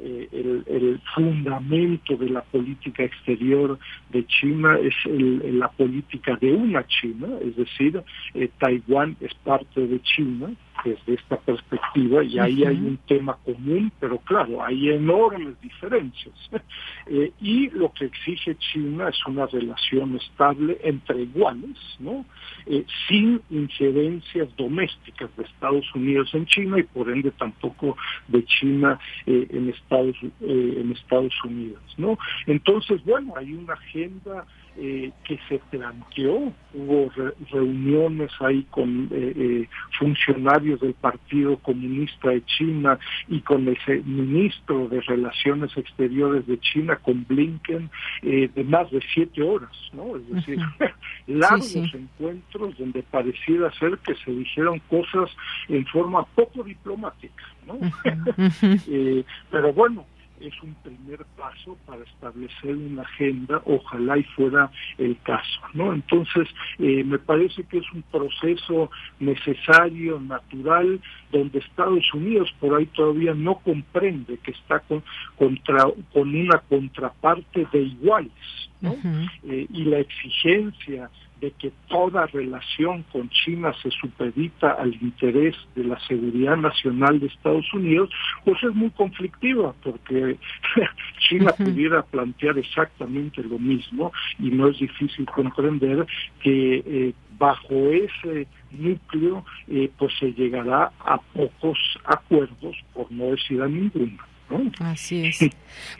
eh, 0.00 0.28
el, 0.32 0.64
el, 0.66 1.00
fundamento 1.14 2.16
de 2.16 2.30
la 2.30 2.42
política 2.42 3.04
exterior 3.04 3.78
de 4.10 4.26
China 4.26 4.78
es 4.78 4.94
el, 5.04 5.58
la 5.58 5.68
política 5.68 6.36
de 6.40 6.52
una 6.52 6.86
China, 6.86 7.28
es 7.42 7.54
decir, 7.56 8.02
eh, 8.34 8.48
Taiwán 8.58 9.16
es 9.20 9.34
parte 9.44 9.86
de 9.86 10.00
China 10.02 10.50
desde 10.84 11.14
esta 11.14 11.36
perspectiva 11.38 12.24
y 12.24 12.38
ahí 12.38 12.62
uh 12.62 12.66
-huh. 12.66 12.68
hay 12.68 12.76
un 12.76 12.96
tema 13.06 13.36
común, 13.44 13.92
pero 14.00 14.18
claro, 14.18 14.64
hay 14.64 14.90
enormes 14.90 15.60
diferencias. 15.60 16.34
eh, 17.06 17.32
y 17.40 17.70
lo 17.70 17.92
que 17.92 18.06
exige 18.06 18.56
China 18.56 19.08
es 19.08 19.26
una 19.26 19.46
relación 19.46 20.16
estable 20.16 20.78
entre 20.82 21.22
iguales, 21.22 21.78
¿no? 21.98 22.24
Eh, 22.66 22.84
sin 23.08 23.40
injerencias 23.50 24.48
domésticas 24.56 25.30
de 25.36 25.44
Estados 25.44 25.86
Unidos 25.94 26.32
en 26.34 26.46
China 26.46 26.78
y 26.78 26.84
por 26.84 27.10
ende 27.10 27.30
tampoco 27.32 27.96
de 28.28 28.44
China 28.44 28.98
eh, 29.26 29.46
en 29.50 29.68
Estados 29.68 30.16
en 30.40 30.92
Estados 30.92 31.34
Unidos, 31.44 31.82
¿no? 31.96 32.18
Entonces, 32.46 33.02
bueno, 33.04 33.34
hay 33.36 33.52
una 33.52 33.74
agenda 33.74 34.46
eh, 34.76 35.12
que 35.24 35.38
se 35.50 35.58
planteó, 35.70 36.50
hubo 36.72 37.10
re 37.14 37.34
reuniones 37.50 38.30
ahí 38.40 38.62
con 38.70 39.08
eh, 39.12 39.32
eh, 39.36 39.68
funcionarios 39.98 40.80
del 40.80 40.94
Partido 40.94 41.58
Comunista 41.58 42.30
de 42.30 42.42
China 42.46 42.98
y 43.28 43.40
con 43.40 43.68
el 43.68 44.04
ministro 44.04 44.88
de 44.88 45.02
Relaciones 45.02 45.76
Exteriores 45.76 46.46
de 46.46 46.58
China, 46.60 46.96
con 46.96 47.26
Blinken, 47.28 47.90
de 48.22 48.64
más 48.64 48.90
de 48.90 49.02
siete 49.12 49.42
horas, 49.42 49.76
¿no? 49.92 50.16
Es 50.16 50.26
decir, 50.30 50.58
uh 50.58 50.62
-huh. 50.78 50.92
largos 51.26 51.66
sí, 51.66 51.86
sí. 51.90 51.98
encuentros 51.98 52.78
donde 52.78 53.02
pareciera 53.02 53.70
ser 53.72 53.98
que 53.98 54.14
se 54.24 54.30
dijeron 54.30 54.80
cosas 54.88 55.30
en 55.68 55.84
forma 55.86 56.24
poco 56.34 56.62
diplomática, 56.62 57.44
¿no? 57.66 57.74
Uh 57.74 57.80
-huh. 58.04 59.24
pero 59.50 59.72
bueno, 59.74 60.06
es 60.46 60.62
un 60.62 60.74
primer 60.82 61.24
paso 61.36 61.78
para 61.86 62.02
establecer 62.04 62.74
una 62.74 63.02
agenda, 63.02 63.62
ojalá 63.64 64.18
y 64.18 64.24
fuera 64.24 64.70
el 64.98 65.18
caso, 65.22 65.60
¿no? 65.74 65.92
Entonces, 65.92 66.48
eh, 66.78 67.04
me 67.04 67.18
parece 67.18 67.64
que 67.64 67.78
es 67.78 67.92
un 67.92 68.02
proceso 68.02 68.90
necesario, 69.20 70.20
natural, 70.20 71.00
donde 71.30 71.58
Estados 71.58 72.12
Unidos 72.12 72.52
por 72.60 72.74
ahí 72.78 72.86
todavía 72.86 73.34
no 73.34 73.56
comprende 73.56 74.38
que 74.38 74.52
está 74.52 74.80
con, 74.80 75.02
contra, 75.36 75.84
con 76.12 76.34
una 76.34 76.58
contraparte 76.58 77.66
de 77.72 77.82
iguales, 77.82 78.70
¿no? 78.80 78.96
Eh, 79.44 79.66
y 79.70 79.84
la 79.84 80.00
exigencia 80.00 81.10
de 81.42 81.50
que 81.50 81.72
toda 81.88 82.26
relación 82.26 83.02
con 83.12 83.28
China 83.30 83.74
se 83.82 83.90
supedita 83.90 84.70
al 84.70 84.94
interés 84.94 85.56
de 85.74 85.82
la 85.82 85.98
seguridad 86.06 86.56
nacional 86.56 87.18
de 87.18 87.26
Estados 87.26 87.66
Unidos, 87.74 88.10
pues 88.44 88.62
es 88.62 88.72
muy 88.72 88.90
conflictiva, 88.90 89.74
porque 89.82 90.38
China 91.28 91.52
pudiera 91.58 92.02
plantear 92.04 92.56
exactamente 92.58 93.42
lo 93.42 93.58
mismo 93.58 94.12
y 94.38 94.50
no 94.50 94.68
es 94.68 94.78
difícil 94.78 95.26
comprender 95.26 96.06
que 96.40 96.76
eh, 96.86 97.14
bajo 97.38 97.74
ese 97.90 98.46
núcleo 98.70 99.44
eh, 99.66 99.90
pues 99.98 100.12
se 100.20 100.32
llegará 100.32 100.92
a 101.00 101.18
pocos 101.18 101.78
acuerdos, 102.04 102.76
por 102.94 103.10
no 103.10 103.32
decir 103.32 103.60
a 103.60 103.66
ninguno. 103.66 104.31
Así 104.80 105.26
es. 105.26 105.38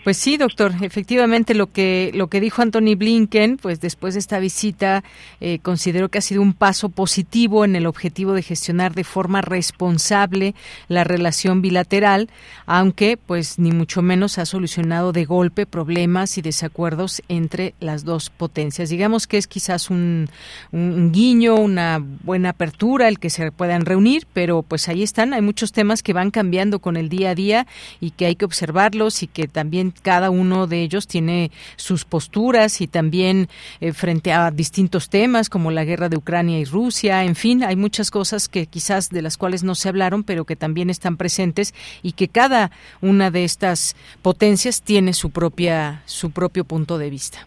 Pues 0.04 0.16
sí, 0.16 0.36
doctor, 0.36 0.72
efectivamente 0.82 1.54
lo 1.54 1.72
que 1.72 2.10
lo 2.14 2.28
que 2.28 2.40
dijo 2.40 2.62
Anthony 2.62 2.94
Blinken, 2.96 3.56
pues 3.56 3.80
después 3.80 4.14
de 4.14 4.20
esta 4.20 4.38
visita 4.38 5.02
eh, 5.40 5.58
considero 5.60 6.08
que 6.08 6.18
ha 6.18 6.22
sido 6.22 6.42
un 6.42 6.52
paso 6.52 6.88
positivo 6.88 7.64
en 7.64 7.76
el 7.76 7.86
objetivo 7.86 8.34
de 8.34 8.42
gestionar 8.42 8.94
de 8.94 9.04
forma 9.04 9.40
responsable 9.40 10.54
la 10.88 11.04
relación 11.04 11.62
bilateral, 11.62 12.28
aunque 12.66 13.16
pues 13.16 13.58
ni 13.58 13.72
mucho 13.72 14.02
menos 14.02 14.38
ha 14.38 14.46
solucionado 14.46 15.12
de 15.12 15.24
golpe 15.24 15.66
problemas 15.66 16.36
y 16.38 16.42
desacuerdos 16.42 17.22
entre 17.28 17.74
las 17.80 18.04
dos 18.04 18.30
potencias. 18.30 18.90
Digamos 18.90 19.26
que 19.26 19.38
es 19.38 19.46
quizás 19.46 19.90
un, 19.90 20.28
un 20.72 21.12
guiño, 21.12 21.54
una 21.54 21.98
buena 22.00 22.50
apertura 22.50 23.08
el 23.08 23.18
que 23.18 23.30
se 23.30 23.52
puedan 23.52 23.86
reunir, 23.86 24.26
pero 24.32 24.62
pues 24.62 24.88
ahí 24.88 25.02
están, 25.02 25.32
hay 25.32 25.42
muchos 25.42 25.72
temas 25.72 26.02
que 26.02 26.12
van 26.12 26.30
cambiando 26.30 26.80
con 26.80 26.96
el 26.96 27.08
día 27.08 27.30
a 27.30 27.34
día 27.34 27.66
y 28.00 28.10
que 28.10 28.26
hay 28.26 28.36
observarlos 28.44 29.22
y 29.22 29.26
que 29.26 29.48
también 29.48 29.92
cada 30.02 30.30
uno 30.30 30.66
de 30.66 30.82
ellos 30.82 31.06
tiene 31.06 31.50
sus 31.76 32.04
posturas 32.04 32.80
y 32.80 32.86
también 32.86 33.48
eh, 33.80 33.92
frente 33.92 34.32
a 34.32 34.50
distintos 34.50 35.08
temas 35.08 35.48
como 35.48 35.70
la 35.70 35.84
guerra 35.84 36.08
de 36.08 36.16
Ucrania 36.16 36.58
y 36.58 36.64
Rusia, 36.64 37.24
en 37.24 37.34
fin, 37.34 37.62
hay 37.64 37.76
muchas 37.76 38.10
cosas 38.10 38.48
que 38.48 38.66
quizás 38.66 39.10
de 39.10 39.22
las 39.22 39.36
cuales 39.36 39.64
no 39.64 39.74
se 39.74 39.88
hablaron, 39.88 40.24
pero 40.24 40.44
que 40.44 40.56
también 40.56 40.90
están 40.90 41.16
presentes 41.16 41.74
y 42.02 42.12
que 42.12 42.28
cada 42.28 42.70
una 43.00 43.30
de 43.30 43.44
estas 43.44 43.96
potencias 44.22 44.82
tiene 44.82 45.12
su 45.12 45.30
propia 45.30 46.02
su 46.06 46.30
propio 46.30 46.64
punto 46.64 46.98
de 46.98 47.10
vista. 47.10 47.46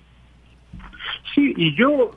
Sí, 1.33 1.53
y 1.57 1.75
yo 1.75 2.11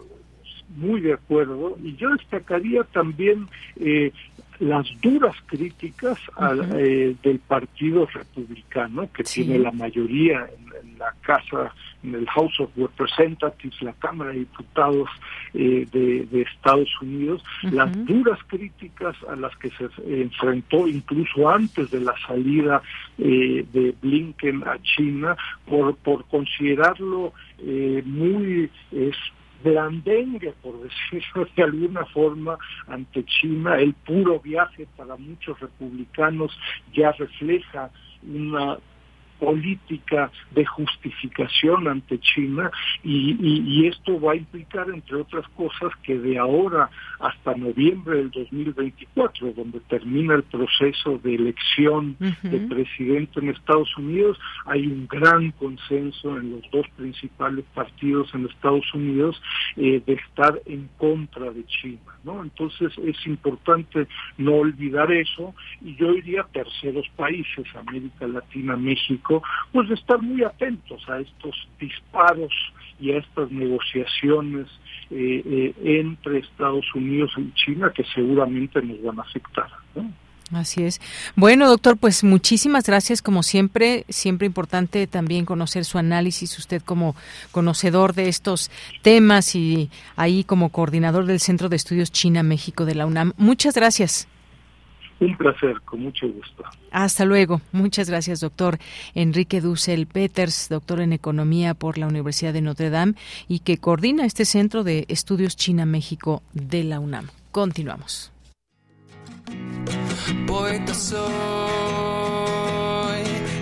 muy 0.77 1.01
de 1.01 1.15
acuerdo, 1.15 1.77
y 1.83 1.97
yo 1.97 2.11
destacaría 2.11 2.85
también 2.85 3.49
eh, 3.77 4.13
las 4.61 4.87
duras 5.01 5.37
críticas 5.47 6.19
eh, 6.75 7.15
del 7.23 7.39
Partido 7.39 8.07
Republicano, 8.07 9.09
que 9.13 9.23
tiene 9.23 9.59
la 9.59 9.71
mayoría 9.71 10.49
en, 10.83 10.99
la 10.99 11.15
Casa, 11.21 11.73
en 12.03 12.15
el 12.15 12.27
House 12.29 12.59
of 12.61 12.71
Representatives, 12.77 13.81
la 13.83 13.93
Cámara 13.95 14.31
de 14.31 14.41
Diputados 14.41 15.09
eh, 15.55 15.87
de, 15.93 16.43
Estados 16.43 16.89
Unidos, 17.01 17.45
las 17.63 17.93
duras 18.05 18.39
críticas 18.49 19.17
a 19.29 19.37
las 19.37 19.57
que 19.59 19.71
se 19.71 19.89
enfrentó 20.23 20.89
incluso 20.89 21.49
antes 21.49 21.91
de 21.91 22.01
la 22.01 22.15
salida 22.27 22.83
eh, 23.19 23.65
de 23.73 23.95
Blinken 24.01 24.67
a 24.67 24.79
China, 24.83 25.37
por, 25.67 25.95
por 25.97 26.25
considerarlo 26.27 27.33
muy 28.05 28.71
blandengue, 29.63 30.55
por 30.63 30.75
decirlo 30.83 31.47
de 31.57 31.63
alguna 31.63 32.05
forma, 32.07 32.59
ante 32.87 33.25
China. 33.25 33.77
El 33.77 33.95
puro 33.95 34.41
viaje 34.41 34.87
para 34.97 35.17
muchos 35.17 35.59
republicanos 35.61 36.57
ya 36.93 37.13
refleja 37.13 37.91
una 38.23 38.79
política 39.39 40.31
de 40.51 40.65
justificación 40.65 41.89
ante 41.89 42.19
China 42.21 42.71
y, 43.03 43.87
esto 43.87 44.21
va 44.21 44.33
a 44.33 44.37
implicar, 44.37 44.89
entre 44.91 45.17
otras 45.17 45.47
cosas, 45.57 45.91
que 46.03 46.19
de 46.19 46.39
ahora 46.39 46.91
hasta 47.21 47.55
noviembre 47.55 48.19
del 48.19 48.31
2024, 48.31 49.53
donde 49.53 49.81
termina 49.81 50.35
el 50.35 50.43
proceso 50.43 51.19
de 51.23 51.35
elección 51.35 52.17
de 52.19 52.61
presidente 52.69 53.41
en 53.41 53.51
Estados 53.51 53.97
Unidos, 53.97 54.39
hay 54.67 54.87
un 54.87 55.07
gran 55.07 55.53
consenso 55.53 56.37
en 56.37 56.53
los 56.53 56.71
dos 56.71 56.87
principales 56.97 57.65
partidos 57.75 58.33
en 58.35 58.47
Estados 58.47 58.93
Unidos 58.93 59.41
eh, 59.77 60.03
de 60.05 60.15
estar 60.15 60.61
en 60.67 60.89
contra 60.99 61.51
de 61.51 61.65
China. 61.67 62.01
¿no? 62.25 62.43
Entonces 62.43 62.93
es 63.05 63.27
importante 63.27 64.07
no 64.37 64.57
olvidar 64.57 65.11
eso 65.13 65.55
y 65.81 65.97
yo 65.97 66.13
diría 66.13 66.47
terceros 66.53 67.09
países, 67.17 67.65
América 67.75 68.27
Latina, 68.27 68.77
México, 68.77 69.28
pues 69.73 69.89
de 69.89 69.95
estar 69.95 70.21
muy 70.21 70.43
atentos 70.43 71.03
a 71.09 71.21
estos 71.21 71.69
disparos 71.81 72.53
y 73.01 73.13
a 73.13 73.19
estas 73.19 73.51
negociaciones 73.51 74.67
eh, 75.11 75.43
eh, 75.45 76.01
entre 76.01 76.39
Estados 76.39 76.85
Unidos 76.95 77.31
y 77.37 77.53
China 77.55 77.93
que 77.95 78.05
seguramente 78.15 78.83
nos 78.83 79.03
van 79.03 79.19
a 79.19 79.23
afectar. 79.23 79.69
Así 80.53 80.83
es. 80.83 81.01
Bueno, 81.37 81.69
doctor, 81.69 81.99
pues 81.99 82.25
muchísimas 82.25 82.85
gracias 82.85 83.21
como 83.21 83.43
siempre. 83.43 84.05
Siempre 84.09 84.47
importante 84.47 85.07
también 85.07 85.45
conocer 85.45 85.85
su 85.85 85.99
análisis, 85.99 86.59
usted 86.59 86.83
como 86.83 87.15
conocedor 87.53 88.15
de 88.15 88.29
estos 88.29 88.71
temas 89.03 89.55
y 89.55 89.91
ahí 90.17 90.45
como 90.45 90.71
coordinador 90.71 91.27
del 91.27 91.41
Centro 91.41 91.69
de 91.69 91.77
Estudios 91.77 92.13
China-México 92.13 92.87
de 92.87 92.95
la 92.95 93.07
UNAM. 93.07 93.33
Muchas 93.37 93.75
gracias. 93.75 94.27
Un 95.21 95.37
placer, 95.37 95.81
con 95.85 96.01
mucho 96.01 96.29
gusto. 96.29 96.63
Hasta 96.93 97.25
luego. 97.25 97.61
Muchas 97.73 98.09
gracias, 98.09 98.39
doctor 98.41 98.79
Enrique 99.15 99.61
Dussel 99.61 100.07
Peters, 100.07 100.69
doctor 100.69 101.01
en 101.01 101.13
Economía 101.13 101.75
por 101.75 101.99
la 101.99 102.07
Universidad 102.07 102.53
de 102.53 102.61
Notre 102.61 102.91
Dame 102.91 103.15
y 103.49 103.59
que 103.61 103.79
coordina 103.79 104.25
este 104.25 104.45
Centro 104.45 104.85
de 104.85 105.07
Estudios 105.09 105.57
China-México 105.57 106.43
de 106.53 106.85
la 106.85 107.01
UNAM. 107.01 107.27
Continuamos. 107.51 108.31
Poeta 110.47 110.95
soy, 110.95 111.19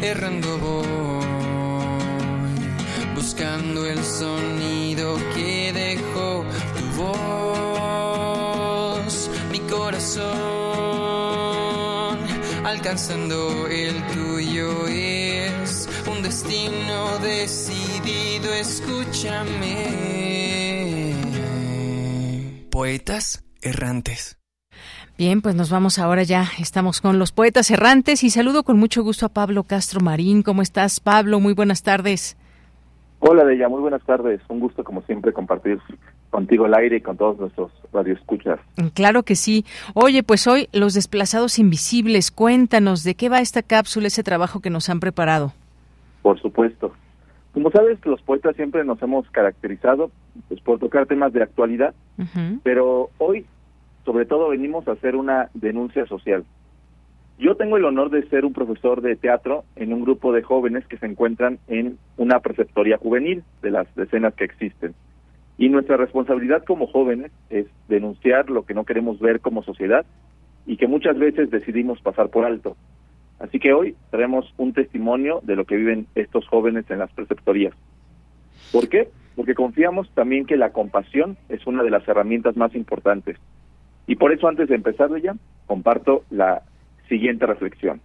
errando 0.03 0.59
voy, 0.59 1.25
buscando 3.15 3.87
el 3.87 4.03
sonido 4.03 5.17
que 5.35 5.73
dejó 5.73 6.45
tu 6.77 6.85
voz, 7.03 9.31
mi 9.51 9.61
corazón 9.61 10.56
alcanzando 12.87 13.67
el 13.67 14.01
tuyo 14.15 14.87
es 14.87 15.89
un 16.09 16.23
destino 16.23 17.19
decidido, 17.19 18.55
escúchame. 18.55 19.87
Poetas 22.71 23.45
errantes. 23.61 24.39
Bien, 25.19 25.43
pues 25.43 25.57
nos 25.57 25.69
vamos 25.69 25.99
ahora 25.99 26.23
ya. 26.23 26.45
Estamos 26.61 27.01
con 27.01 27.19
los 27.19 27.33
poetas 27.33 27.73
errantes 27.73 28.23
y 28.23 28.31
saludo 28.31 28.63
con 28.63 28.79
mucho 28.79 29.03
gusto 29.03 29.27
a 29.27 29.31
Pablo 29.31 29.65
Castro 29.65 30.01
Marín. 30.01 30.45
¿Cómo 30.45 30.63
estás, 30.63 31.01
Pablo? 31.01 31.41
Muy 31.41 31.55
buenas 31.55 31.83
tardes. 31.83 32.37
Hola, 33.19 33.45
Deya. 33.45 33.69
Muy 33.69 33.81
buenas 33.81 34.05
tardes. 34.05 34.41
Un 34.49 34.61
gusto, 34.61 34.85
como 34.85 35.03
siempre, 35.03 35.33
compartir 35.33 35.81
contigo 36.31 36.67
el 36.67 36.75
aire 36.75 36.97
y 36.97 37.01
con 37.01 37.17
todos 37.17 37.39
nuestros 37.39 37.73
radioescuchas. 37.93 38.61
Claro 38.95 39.23
que 39.23 39.37
sí. 39.37 39.65
Oye, 39.95 40.23
pues 40.23 40.47
hoy 40.47 40.69
los 40.73 40.95
desplazados 40.95 41.59
invisibles, 41.59 42.31
cuéntanos 42.31 43.05
de 43.05 43.15
qué 43.15 43.29
va 43.29 43.41
esta 43.41 43.63
cápsula, 43.63 44.09
ese 44.09 44.23
trabajo 44.23 44.61
que 44.61 44.71
nos 44.71 44.89
han 44.89 45.01
preparado. 45.01 45.53
Por 46.23 46.41
supuesto. 46.41 46.93
Como 47.53 47.71
sabes, 47.71 47.99
los 48.05 48.21
poetas 48.21 48.55
siempre 48.57 48.85
nos 48.85 49.01
hemos 49.01 49.29
caracterizado 49.31 50.11
pues, 50.49 50.61
por 50.61 50.79
tocar 50.79 51.07
temas 51.07 51.33
de 51.33 51.43
actualidad, 51.43 51.95
pero 52.63 53.09
hoy, 53.17 53.47
sobre 54.05 54.27
todo, 54.27 54.51
venimos 54.51 54.87
a 54.87 54.93
hacer 54.93 55.17
una 55.17 55.49
denuncia 55.55 56.05
social. 56.07 56.45
Yo 57.39 57.55
tengo 57.55 57.77
el 57.77 57.85
honor 57.85 58.11
de 58.11 58.29
ser 58.29 58.45
un 58.45 58.53
profesor 58.53 59.01
de 59.01 59.17
teatro 59.17 59.65
en 59.75 59.93
un 59.93 60.03
grupo 60.03 60.33
de 60.33 60.43
jóvenes 60.43 60.87
que 60.87 60.99
se 60.99 61.07
encuentran 61.07 61.59
en 61.69 61.99
una 62.19 62.41
preceptoria 62.41 62.99
juvenil 62.99 63.43
de 63.63 63.71
las 63.71 63.87
decenas 63.95 64.35
que 64.35 64.45
existen. 64.45 64.95
Y 65.59 65.69
nuestra 65.69 65.97
responsabilidad 65.97 66.65
como 66.65 66.87
jóvenes 66.87 67.33
es 67.49 67.67
denunciar 67.89 68.51
lo 68.51 68.65
que 68.65 68.75
no 68.75 68.85
queremos 68.85 69.19
ver 69.19 69.41
como 69.41 69.63
sociedad 69.63 70.05
y 70.67 70.77
que 70.77 70.87
muchas 70.87 71.19
veces 71.19 71.51
decidimos 71.51 72.01
pasar 72.03 72.29
por 72.29 72.45
alto. 72.45 72.77
Así 73.39 73.59
que 73.59 73.73
hoy 73.73 73.97
tenemos 74.11 74.53
un 74.59 74.73
testimonio 74.73 75.41
de 75.43 75.57
lo 75.57 75.65
que 75.65 75.77
viven 75.77 76.07
estos 76.15 76.47
jóvenes 76.49 76.91
en 76.91 76.99
las 76.99 77.11
preceptorías. 77.13 77.75
¿Por 78.73 78.89
qué? 78.89 79.09
Porque 79.35 79.55
confiamos 79.55 80.11
también 80.11 80.47
que 80.47 80.57
la 80.57 80.73
compasión 80.73 81.37
es 81.49 81.67
una 81.67 81.83
de 81.83 81.91
las 81.91 82.07
herramientas 82.09 82.57
más 82.57 82.75
importantes. 82.75 83.39
Y 84.07 84.17
por 84.17 84.33
eso 84.33 84.49
antes 84.49 84.69
de 84.69 84.75
empezar 84.75 85.11
ya, 85.21 85.37
comparto 85.67 86.25
la 86.31 86.63
siguiente 87.09 87.47
reflexión. 87.47 88.01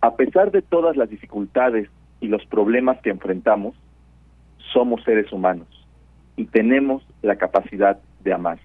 A 0.00 0.16
pesar 0.16 0.50
de 0.50 0.62
todas 0.62 0.96
las 0.96 1.10
dificultades 1.10 1.88
y 2.20 2.28
los 2.28 2.44
problemas 2.46 3.00
que 3.02 3.10
enfrentamos, 3.10 3.74
somos 4.72 5.02
seres 5.04 5.32
humanos 5.32 5.77
y 6.38 6.44
tenemos 6.44 7.02
la 7.20 7.36
capacidad 7.36 7.98
de 8.22 8.32
amar. 8.32 8.60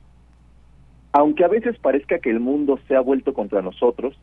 Aunque 1.12 1.44
a 1.44 1.48
veces 1.48 1.78
parezca 1.80 2.20
que 2.20 2.30
el 2.30 2.40
mundo 2.40 2.80
se 2.88 2.96
ha 2.96 3.02
vuelto 3.02 3.34
contra 3.34 3.64
nosotros, 3.64 4.16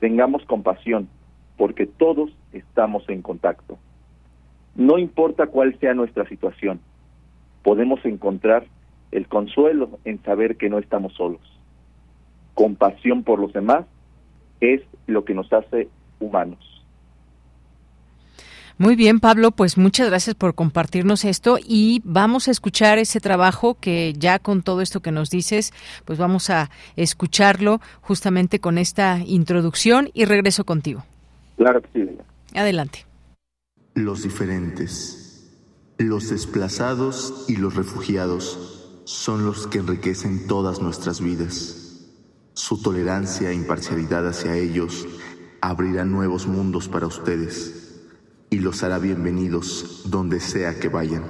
tengamos 0.00 0.44
compasión, 0.44 1.08
porque 1.56 1.86
todos 1.86 2.30
estamos 2.52 3.08
en 3.08 3.22
contacto. 3.22 3.78
No 4.76 4.98
importa 4.98 5.46
cuál 5.46 5.78
sea 5.80 5.94
nuestra 5.94 6.28
situación, 6.28 6.80
podemos 7.62 8.04
encontrar 8.04 8.66
el 9.12 9.26
consuelo 9.28 9.98
en 10.04 10.22
saber 10.22 10.58
que 10.58 10.68
no 10.68 10.78
estamos 10.78 11.14
solos. 11.14 11.40
Compasión 12.52 13.24
por 13.24 13.40
los 13.40 13.54
demás 13.54 13.86
es 14.60 14.82
lo 15.06 15.24
que 15.24 15.32
nos 15.32 15.50
hace 15.54 15.88
humanos. 16.20 16.77
Muy 18.80 18.94
bien, 18.94 19.18
Pablo, 19.18 19.50
pues 19.50 19.76
muchas 19.76 20.08
gracias 20.08 20.36
por 20.36 20.54
compartirnos 20.54 21.24
esto 21.24 21.58
y 21.60 22.00
vamos 22.04 22.46
a 22.46 22.52
escuchar 22.52 22.98
ese 22.98 23.18
trabajo 23.18 23.74
que 23.74 24.12
ya 24.16 24.38
con 24.38 24.62
todo 24.62 24.82
esto 24.82 25.00
que 25.00 25.10
nos 25.10 25.30
dices, 25.30 25.72
pues 26.04 26.16
vamos 26.16 26.48
a 26.48 26.70
escucharlo 26.94 27.80
justamente 28.02 28.60
con 28.60 28.78
esta 28.78 29.18
introducción 29.26 30.10
y 30.14 30.26
regreso 30.26 30.62
contigo. 30.62 31.04
Claro 31.56 31.82
que 31.82 31.88
sí. 31.92 32.18
Adelante. 32.54 33.04
Los 33.94 34.22
diferentes, 34.22 35.50
los 35.98 36.30
desplazados 36.30 37.46
y 37.48 37.56
los 37.56 37.74
refugiados 37.74 39.00
son 39.02 39.44
los 39.44 39.66
que 39.66 39.78
enriquecen 39.78 40.46
todas 40.46 40.80
nuestras 40.80 41.20
vidas. 41.20 42.06
Su 42.52 42.80
tolerancia 42.80 43.50
e 43.50 43.54
imparcialidad 43.54 44.28
hacia 44.28 44.56
ellos 44.56 45.04
abrirá 45.60 46.04
nuevos 46.04 46.46
mundos 46.46 46.86
para 46.86 47.08
ustedes 47.08 47.77
y 48.50 48.58
los 48.60 48.82
hará 48.82 48.98
bienvenidos 48.98 50.02
donde 50.06 50.40
sea 50.40 50.78
que 50.78 50.88
vayan. 50.88 51.24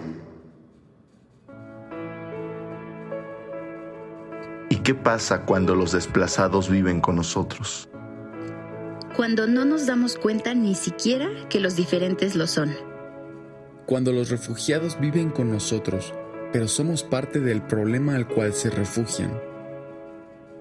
¿Y 4.71 4.77
qué 4.77 4.95
pasa 4.95 5.45
cuando 5.45 5.75
los 5.75 5.93
desplazados 5.93 6.69
viven 6.69 7.01
con 7.01 7.17
nosotros? 7.17 7.89
Cuando 9.17 9.47
no 9.47 9.65
nos 9.65 9.87
damos 9.87 10.17
cuenta 10.17 10.55
ni 10.55 10.75
siquiera 10.75 11.29
que 11.49 11.59
los 11.59 11.75
diferentes 11.75 12.37
lo 12.37 12.47
son. 12.47 12.71
Cuando 13.87 14.13
los 14.13 14.31
refugiados 14.31 15.01
viven 15.01 15.31
con 15.31 15.51
nosotros, 15.51 16.15
pero 16.53 16.69
somos 16.69 17.03
parte 17.03 17.41
del 17.41 17.63
problema 17.63 18.15
al 18.15 18.29
cual 18.29 18.53
se 18.53 18.71
refugian. 18.71 19.33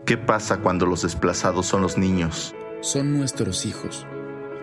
¿Qué 0.06 0.18
pasa 0.18 0.62
cuando 0.62 0.86
los 0.86 1.04
desplazados 1.04 1.66
son 1.66 1.82
los 1.82 1.98
niños? 1.98 2.56
Son 2.82 3.18
nuestros 3.18 3.66
hijos. 3.66 4.08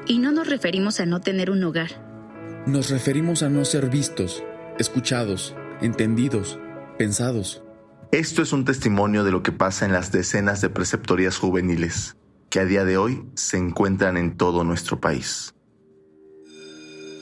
Y 0.07 0.19
no 0.19 0.33
nos 0.33 0.49
referimos 0.49 1.01
a 1.01 1.07
no 1.07 1.21
tener 1.21 1.51
un 1.51 1.65
hogar. 1.65 1.91
Nos 2.67 2.91
referimos 2.91 3.43
a 3.43 3.49
no 3.49 3.65
ser 3.65 3.89
vistos, 3.89 4.43
escuchados, 4.79 5.55
entendidos, 5.81 6.59
pensados. 6.99 7.63
Esto 8.13 8.43
es 8.43 8.53
un 8.53 8.67
testimonio 8.67 9.25
de 9.25 9.31
lo 9.33 9.43
que 9.43 9.53
pasa 9.53 9.87
en 9.87 9.93
las 9.93 10.13
decenas 10.13 10.61
de 10.61 10.69
preceptorías 10.69 11.39
juveniles 11.39 12.17
que 12.51 12.61
a 12.61 12.67
día 12.67 12.85
de 12.85 12.99
hoy 12.99 13.25
se 13.35 13.57
encuentran 13.57 14.17
en 14.17 14.37
todo 14.37 14.63
nuestro 14.63 15.01
país. 15.01 15.55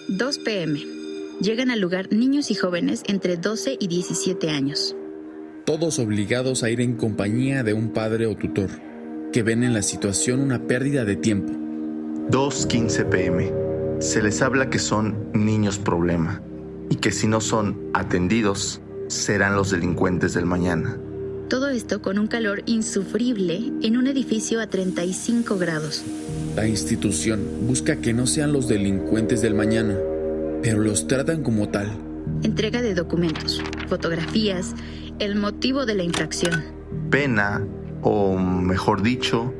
2 0.09 0.39
pm. 0.41 0.81
Llegan 1.41 1.71
al 1.71 1.81
lugar 1.81 2.13
niños 2.13 2.51
y 2.51 2.55
jóvenes 2.55 3.03
entre 3.07 3.37
12 3.37 3.79
y 3.81 3.87
17 3.87 4.51
años. 4.51 4.95
Todos 5.65 6.01
obligados 6.01 6.65
a 6.65 6.71
ir 6.71 6.81
en 6.81 6.97
compañía 6.97 7.63
de 7.63 7.73
un 7.73 7.93
padre 7.93 8.27
o 8.27 8.37
tutor, 8.37 8.71
que 9.33 9.43
ven 9.43 9.63
en 9.63 9.73
la 9.73 9.83
situación 9.83 10.41
una 10.41 10.67
pérdida 10.67 11.05
de 11.05 11.17
tiempo 11.17 11.62
2.15 12.31 13.09
pm. 13.09 13.53
Se 14.01 14.23
les 14.23 14.43
habla 14.43 14.71
que 14.71 14.79
son 14.79 15.31
niños 15.33 15.79
problema 15.79 16.43
y 16.91 16.97
que 16.97 17.13
si 17.13 17.27
no 17.27 17.41
son 17.41 17.91
atendidos, 17.95 18.81
serán 19.09 19.57
los 19.57 19.71
delincuentes 19.71 20.35
del 20.35 20.47
mañana. 20.47 20.99
Todo 21.49 21.69
esto 21.69 22.01
con 22.01 22.19
un 22.19 22.29
calor 22.29 22.63
insufrible 22.67 23.73
en 23.83 23.99
un 23.99 24.07
edificio 24.07 24.61
a 24.61 24.69
35 24.69 25.59
grados. 25.59 26.03
La 26.57 26.67
institución 26.67 27.47
busca 27.67 27.97
que 27.97 28.15
no 28.15 28.27
sean 28.27 28.53
los 28.53 28.69
delincuentes 28.69 29.43
del 29.43 29.55
mañana, 29.55 29.99
pero 30.63 30.79
los 30.79 31.07
tratan 31.07 31.43
como 31.43 31.69
tal. 31.69 31.91
Entrega 32.43 32.81
de 32.81 32.95
documentos, 32.95 33.63
fotografías, 33.89 34.75
el 35.19 35.37
motivo 35.37 35.85
de 35.85 35.95
la 35.95 36.05
infracción. 36.05 36.63
Pena, 37.11 37.67
o 38.01 38.39
mejor 38.39 39.03
dicho, 39.03 39.53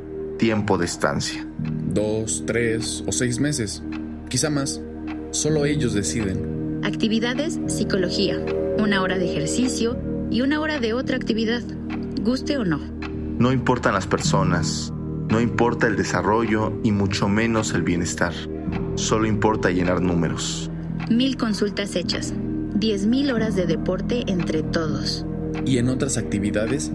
tiempo 0.43 0.77
de 0.77 0.87
estancia. 0.87 1.47
Dos, 1.95 2.43
tres 2.45 3.05
o 3.07 3.13
seis 3.13 3.39
meses, 3.39 3.81
quizá 4.29 4.51
más. 4.51 4.83
Solo 5.31 5.67
ellos 5.67 5.95
deciden. 5.95 6.81
Actividades, 6.83 7.61
psicología, 7.69 8.45
una 8.77 9.03
hora 9.03 9.19
de 9.19 9.31
ejercicio 9.31 9.97
y 10.33 10.41
una 10.41 10.59
hora 10.59 10.81
de 10.81 10.95
otra 10.95 11.15
actividad, 11.15 11.63
guste 12.23 12.59
o 12.59 12.65
no. 12.65 12.81
No 13.39 13.53
importan 13.53 13.95
las 13.95 14.09
personas, 14.09 14.93
no 15.31 15.41
importa 15.41 15.87
el 15.87 15.95
desarrollo 15.95 16.73
y 16.83 16.91
mucho 16.91 17.29
menos 17.29 17.73
el 17.73 17.85
bienestar. 17.85 18.33
Solo 18.97 19.29
importa 19.29 19.71
llenar 19.71 20.03
números. 20.03 20.69
Mil 21.09 21.37
consultas 21.37 21.95
hechas, 21.95 22.35
diez 22.75 23.07
mil 23.07 23.31
horas 23.31 23.55
de 23.55 23.67
deporte 23.67 24.25
entre 24.27 24.65
todos. 24.65 25.25
Y 25.65 25.79
en 25.79 25.89
otras 25.89 26.17
actividades, 26.17 26.91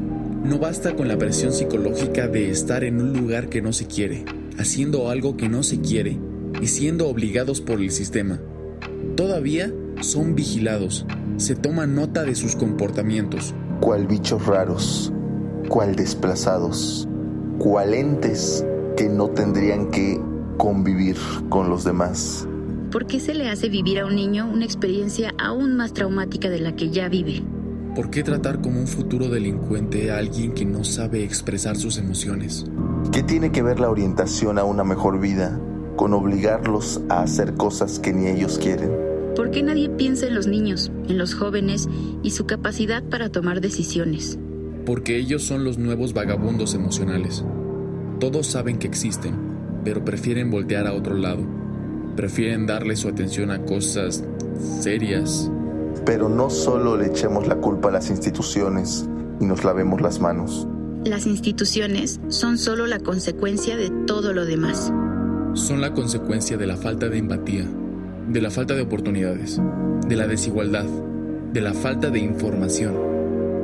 no 0.47 0.59
basta 0.59 0.95
con 0.95 1.09
la 1.09 1.17
presión 1.17 1.51
psicológica 1.51 2.27
de 2.27 2.49
estar 2.49 2.85
en 2.85 3.01
un 3.01 3.11
lugar 3.11 3.49
que 3.49 3.61
no 3.61 3.73
se 3.73 3.85
quiere, 3.85 4.23
haciendo 4.57 5.09
algo 5.09 5.35
que 5.35 5.49
no 5.49 5.61
se 5.61 5.81
quiere 5.81 6.19
y 6.61 6.67
siendo 6.67 7.09
obligados 7.09 7.59
por 7.59 7.81
el 7.81 7.91
sistema. 7.91 8.39
Todavía 9.17 9.73
son 9.99 10.35
vigilados, 10.35 11.05
se 11.35 11.55
toma 11.55 11.85
nota 11.85 12.23
de 12.23 12.33
sus 12.33 12.55
comportamientos. 12.55 13.53
Cual 13.81 14.07
bichos 14.07 14.45
raros, 14.45 15.11
cual 15.67 15.95
desplazados, 15.95 17.07
cual 17.59 17.93
entes 17.93 18.65
que 18.95 19.09
no 19.09 19.29
tendrían 19.29 19.91
que 19.91 20.19
convivir 20.57 21.17
con 21.49 21.69
los 21.69 21.83
demás. 21.83 22.47
¿Por 22.91 23.05
qué 23.05 23.19
se 23.19 23.33
le 23.33 23.49
hace 23.49 23.67
vivir 23.67 23.99
a 23.99 24.05
un 24.05 24.15
niño 24.15 24.49
una 24.49 24.63
experiencia 24.63 25.33
aún 25.37 25.75
más 25.75 25.93
traumática 25.93 26.49
de 26.49 26.59
la 26.59 26.75
que 26.75 26.89
ya 26.89 27.09
vive? 27.09 27.43
¿Por 27.97 28.11
qué 28.11 28.21
tratar 28.21 28.61
como 28.61 28.79
un 28.79 28.85
futuro 28.85 29.27
delincuente 29.27 30.11
a 30.11 30.19
alguien 30.19 30.51
que 30.53 30.65
no 30.65 30.83
sabe 30.83 31.23
expresar 31.23 31.77
sus 31.77 31.97
emociones? 31.97 32.63
¿Qué 33.11 33.23
tiene 33.23 33.51
que 33.51 33.63
ver 33.63 33.79
la 33.79 33.89
orientación 33.89 34.59
a 34.59 34.63
una 34.65 34.83
mejor 34.83 35.19
vida 35.19 35.59
con 35.95 36.13
obligarlos 36.13 37.01
a 37.09 37.23
hacer 37.23 37.55
cosas 37.55 37.97
que 37.97 38.13
ni 38.13 38.27
ellos 38.27 38.59
quieren? 38.59 38.91
¿Por 39.35 39.49
qué 39.49 39.63
nadie 39.63 39.89
piensa 39.89 40.27
en 40.27 40.35
los 40.35 40.45
niños, 40.45 40.91
en 41.07 41.17
los 41.17 41.33
jóvenes 41.33 41.89
y 42.21 42.29
su 42.29 42.45
capacidad 42.45 43.01
para 43.01 43.31
tomar 43.31 43.61
decisiones? 43.61 44.37
Porque 44.85 45.17
ellos 45.17 45.41
son 45.41 45.63
los 45.63 45.79
nuevos 45.79 46.13
vagabundos 46.13 46.75
emocionales. 46.75 47.43
Todos 48.19 48.45
saben 48.45 48.77
que 48.77 48.85
existen, 48.85 49.33
pero 49.83 50.05
prefieren 50.05 50.51
voltear 50.51 50.85
a 50.85 50.93
otro 50.93 51.15
lado. 51.15 51.41
Prefieren 52.15 52.67
darle 52.67 52.95
su 52.95 53.07
atención 53.07 53.49
a 53.49 53.65
cosas 53.65 54.23
serias, 54.81 55.49
pero 56.05 56.29
no 56.29 56.49
solo 56.49 56.97
le 56.97 57.07
echemos 57.07 57.47
la 57.47 57.55
culpa 57.55 57.89
a 57.89 57.91
las 57.91 58.09
instituciones 58.09 59.07
y 59.39 59.45
nos 59.45 59.63
lavemos 59.63 60.01
las 60.01 60.19
manos. 60.19 60.67
Las 61.05 61.25
instituciones 61.25 62.19
son 62.27 62.57
solo 62.57 62.87
la 62.87 62.99
consecuencia 62.99 63.77
de 63.77 63.89
todo 64.05 64.33
lo 64.33 64.45
demás. 64.45 64.91
Son 65.53 65.79
la 65.79 65.93
consecuencia 65.93 66.57
de 66.57 66.67
la 66.67 66.75
falta 66.75 67.07
de 67.07 67.17
empatía, 67.17 67.65
de 68.27 68.41
la 68.41 68.51
falta 68.51 68.73
de 68.73 68.81
oportunidades, 68.81 69.61
de 70.07 70.15
la 70.15 70.27
desigualdad, 70.27 70.85
de 71.53 71.61
la 71.61 71.73
falta 71.73 72.09
de 72.09 72.19
información. 72.19 72.95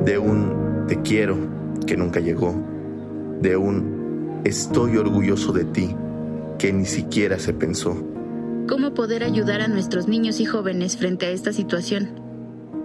De 0.05 0.17
un 0.17 0.85
te 0.87 1.01
quiero 1.01 1.37
que 1.85 1.97
nunca 1.97 2.19
llegó. 2.19 2.55
De 3.41 3.57
un 3.57 4.41
estoy 4.45 4.97
orgulloso 4.97 5.51
de 5.51 5.65
ti 5.65 5.95
que 6.57 6.71
ni 6.71 6.85
siquiera 6.85 7.39
se 7.39 7.53
pensó. 7.53 7.97
¿Cómo 8.69 8.93
poder 8.93 9.23
ayudar 9.23 9.61
a 9.61 9.67
nuestros 9.67 10.07
niños 10.07 10.39
y 10.39 10.45
jóvenes 10.45 10.95
frente 10.95 11.25
a 11.25 11.31
esta 11.31 11.51
situación? 11.51 12.22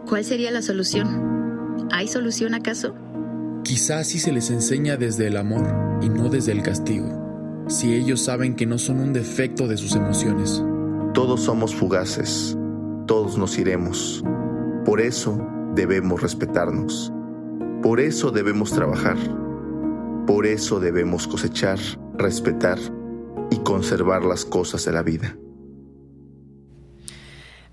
¿Cuál 0.09 0.25
sería 0.25 0.51
la 0.51 0.63
solución? 0.63 1.87
¿Hay 1.93 2.09
solución 2.09 2.55
acaso? 2.55 2.95
Quizás 3.63 4.07
si 4.07 4.19
se 4.19 4.33
les 4.33 4.49
enseña 4.51 4.97
desde 4.97 5.27
el 5.27 5.37
amor 5.37 6.01
y 6.01 6.09
no 6.09 6.31
desde 6.31 6.53
el 6.53 6.63
castigo, 6.63 7.67
si 7.69 7.93
ellos 7.93 8.23
saben 8.23 8.57
que 8.57 8.65
no 8.65 8.79
son 8.79 9.01
un 9.01 9.13
defecto 9.13 9.69
de 9.69 9.77
sus 9.77 9.95
emociones. 9.95 10.65
Todos 11.13 11.43
somos 11.43 11.75
fugaces, 11.75 12.57
todos 13.07 13.37
nos 13.37 13.59
iremos. 13.59 14.25
Por 14.87 15.03
eso 15.03 15.47
debemos 15.75 16.23
respetarnos. 16.23 17.13
Por 17.83 18.01
eso 18.01 18.31
debemos 18.31 18.73
trabajar. 18.73 19.19
Por 20.27 20.47
eso 20.47 20.81
debemos 20.81 21.29
cosechar, 21.29 21.79
respetar 22.17 22.79
y 23.51 23.59
conservar 23.59 24.25
las 24.25 24.47
cosas 24.47 24.87
de 24.87 24.93
la 24.93 25.03
vida. 25.03 25.37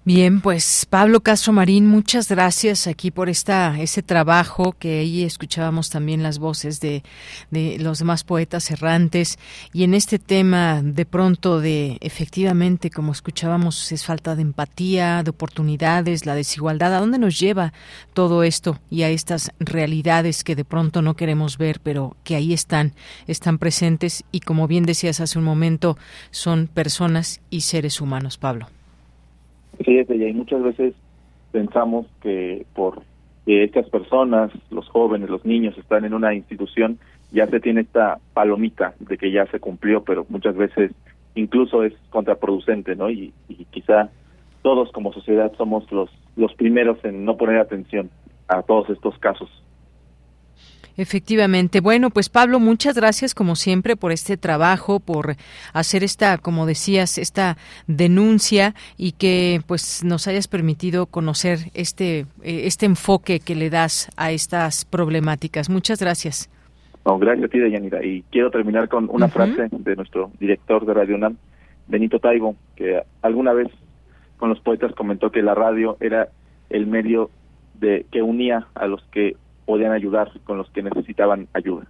Bien, 0.08 0.40
pues 0.40 0.86
Pablo 0.88 1.22
Castro 1.22 1.52
Marín, 1.52 1.88
muchas 1.88 2.30
gracias 2.30 2.86
aquí 2.86 3.10
por 3.10 3.28
esta 3.28 3.82
ese 3.82 4.04
trabajo 4.04 4.74
que 4.78 5.00
ahí 5.00 5.24
escuchábamos 5.24 5.90
también 5.90 6.22
las 6.22 6.38
voces 6.38 6.80
de, 6.80 7.02
de 7.50 7.80
los 7.80 7.98
demás 7.98 8.24
poetas 8.24 8.70
errantes. 8.70 9.40
Y 9.74 9.84
en 9.84 9.96
este 9.96 10.20
tema 10.20 10.84
de 10.84 11.08
pronto 11.08 11.60
de 11.60 11.98
efectivamente 12.02 12.92
como 12.92 13.14
escuchábamos 13.14 13.92
es 13.92 14.06
falta 14.06 14.36
de 14.36 14.44
empatía, 14.44 15.24
de 15.24 15.32
oportunidades, 15.32 16.28
la 16.28 16.36
desigualdad, 16.36 16.94
¿a 16.94 17.00
dónde 17.00 17.18
nos 17.18 17.40
lleva 17.40 17.74
todo 18.14 18.44
esto 18.44 18.80
y 18.92 19.02
a 19.02 19.10
estas 19.10 19.50
realidades 19.60 20.44
que 20.44 20.56
de 20.56 20.66
pronto 20.66 21.02
no 21.02 21.16
queremos 21.16 21.58
ver, 21.58 21.80
pero 21.82 22.16
que 22.24 22.36
ahí 22.36 22.54
están, 22.54 22.94
están 23.26 23.58
presentes 23.58 24.24
y 24.32 24.42
como 24.42 24.68
bien 24.68 24.84
decías 24.84 25.20
hace 25.20 25.40
un 25.40 25.46
momento, 25.46 25.98
son 26.30 26.68
personas 26.68 27.42
y 27.50 27.62
seres 27.62 28.02
humanos, 28.02 28.38
Pablo? 28.38 28.68
Es 29.80 30.10
y 30.10 30.34
muchas 30.34 30.64
veces 30.64 30.94
pensamos 31.52 32.06
que 32.22 32.66
por 32.74 33.02
que 33.46 33.64
estas 33.64 33.88
personas, 33.90 34.52
los 34.72 34.88
jóvenes, 34.90 35.30
los 35.30 35.46
niños, 35.46 35.78
están 35.78 36.04
en 36.04 36.16
una 36.16 36.34
institución, 36.34 36.98
ya 37.32 37.46
se 37.48 37.60
tiene 37.60 37.82
esta 37.82 38.18
palomita 38.34 38.96
de 39.00 39.18
que 39.18 39.32
ya 39.32 39.46
se 39.48 39.60
cumplió, 39.60 40.04
pero 40.04 40.26
muchas 40.30 40.56
veces 40.56 40.92
incluso 41.36 41.84
es 41.84 41.94
contraproducente, 42.10 42.96
¿no? 42.96 43.10
Y, 43.10 43.34
y 43.48 43.66
quizá 43.66 44.10
todos 44.64 44.92
como 44.92 45.14
sociedad 45.14 45.52
somos 45.58 45.92
los, 45.92 46.10
los 46.36 46.54
primeros 46.56 46.98
en 47.06 47.24
no 47.24 47.38
poner 47.38 47.60
atención 47.60 48.10
a 48.48 48.64
todos 48.64 48.90
estos 48.90 49.18
casos. 49.20 49.50
Efectivamente. 50.98 51.82
Bueno, 51.82 52.10
pues 52.10 52.30
Pablo, 52.30 52.60
muchas 52.60 52.96
gracias 52.96 53.36
como 53.36 53.56
siempre 53.56 53.96
por 53.96 54.12
este 54.12 54.38
trabajo, 54.38 55.00
por 55.00 55.36
hacer 55.74 56.04
esta, 56.04 56.38
como 56.38 56.66
decías, 56.66 57.18
esta 57.18 57.58
denuncia 57.88 58.74
y 58.98 59.12
que 59.12 59.62
pues 59.68 60.04
nos 60.04 60.28
hayas 60.28 60.48
permitido 60.48 61.06
conocer 61.06 61.72
este 61.74 62.26
eh, 62.44 62.62
este 62.66 62.86
enfoque 62.86 63.40
que 63.40 63.56
le 63.56 63.70
das 63.70 64.10
a 64.16 64.32
estas 64.32 64.86
problemáticas. 64.86 65.70
Muchas 65.70 66.00
gracias. 66.00 66.50
No, 67.06 67.20
gracias 67.20 67.46
a 67.46 67.50
ti, 67.50 67.60
Deyanira. 67.60 68.04
Y 68.04 68.24
quiero 68.32 68.50
terminar 68.50 68.90
con 68.90 69.10
una 69.12 69.28
frase 69.28 69.68
de 69.70 69.96
nuestro 69.96 70.32
director 70.40 70.86
de 70.86 70.94
Radio 70.94 71.16
UNAM, 71.16 71.38
Benito 71.88 72.20
Taibo, 72.20 72.56
que 72.76 73.02
alguna 73.22 73.54
vez 73.54 73.68
con 74.38 74.50
los 74.50 74.60
poetas 74.60 74.94
comentó 74.94 75.32
que 75.32 75.44
la 75.44 75.54
radio 75.54 75.98
era 76.00 76.30
el 76.70 76.88
medio 76.88 77.30
de 77.80 78.06
que 78.12 78.22
unía 78.22 78.68
a 78.74 78.88
los 78.88 79.04
que 79.12 79.36
podían 79.66 79.92
ayudar 79.92 80.32
con 80.44 80.58
los 80.58 80.70
que 80.72 80.84
necesitaban 80.84 81.48
ayuda. 81.54 81.86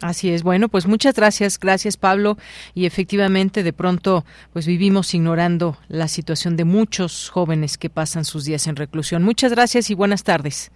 Así 0.00 0.30
es. 0.30 0.42
Bueno, 0.42 0.68
pues 0.68 0.86
muchas 0.86 1.14
gracias, 1.16 1.58
gracias 1.58 1.96
Pablo. 1.96 2.36
Y 2.74 2.86
efectivamente, 2.86 3.62
de 3.62 3.72
pronto, 3.72 4.24
pues 4.52 4.66
vivimos 4.66 5.12
ignorando 5.14 5.76
la 5.88 6.06
situación 6.08 6.56
de 6.56 6.64
muchos 6.64 7.30
jóvenes 7.30 7.78
que 7.78 7.90
pasan 7.90 8.24
sus 8.24 8.44
días 8.44 8.66
en 8.68 8.76
reclusión. 8.76 9.22
Muchas 9.24 9.52
gracias 9.52 9.90
y 9.90 9.94
buenas 9.94 10.22
tardes. 10.22 10.70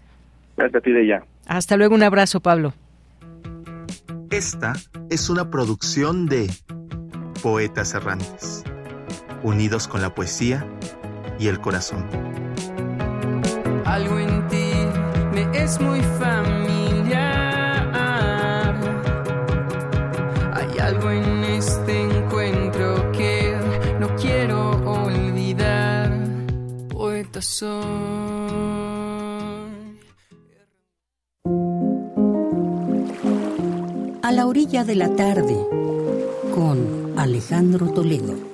Gracias 0.56 0.80
a 0.80 0.84
ti 0.84 0.92
de 0.92 1.06
ya. 1.06 1.24
Hasta 1.46 1.76
luego, 1.76 1.94
un 1.94 2.02
abrazo, 2.02 2.40
Pablo. 2.40 2.74
Esta 4.30 4.72
es 5.10 5.30
una 5.30 5.50
producción 5.50 6.26
de 6.26 6.50
Poetas 7.42 7.94
Errantes, 7.94 8.64
unidos 9.42 9.88
con 9.88 10.02
la 10.02 10.14
poesía 10.14 10.66
y 11.38 11.48
el 11.48 11.60
corazón. 11.60 12.06
Algo 13.84 14.18
en 14.18 14.48
ti 14.48 14.61
es 15.54 15.80
muy 15.80 16.00
familiar. 16.18 17.22
Hay 20.52 20.78
algo 20.78 21.10
en 21.10 21.44
este 21.44 22.00
encuentro 22.02 23.12
que 23.12 23.56
no 24.00 24.14
quiero 24.16 24.70
olvidar. 24.84 26.12
Poeta 26.88 27.42
soy. 27.42 27.82
A 34.22 34.32
la 34.32 34.46
orilla 34.46 34.84
de 34.84 34.94
la 34.94 35.14
tarde, 35.14 35.56
con 36.54 37.12
Alejandro 37.16 37.90
Toledo. 37.90 38.51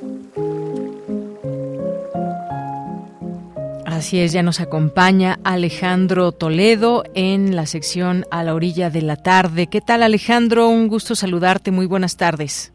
Así 3.99 4.21
es, 4.21 4.31
ya 4.31 4.45
nos 4.45 4.61
acompaña 4.61 5.41
Alejandro 5.43 6.31
Toledo 6.31 7.03
en 7.15 7.57
la 7.57 7.67
sección 7.67 8.27
A 8.31 8.45
la 8.45 8.55
orilla 8.55 8.91
de 8.91 9.03
la 9.03 9.17
tarde. 9.17 9.67
¿Qué 9.67 9.81
tal 9.81 10.05
Alejandro? 10.05 10.69
Un 10.69 10.87
gusto 10.87 11.17
saludarte. 11.17 11.73
Muy 11.73 11.87
buenas 11.87 12.17
tardes. 12.17 12.73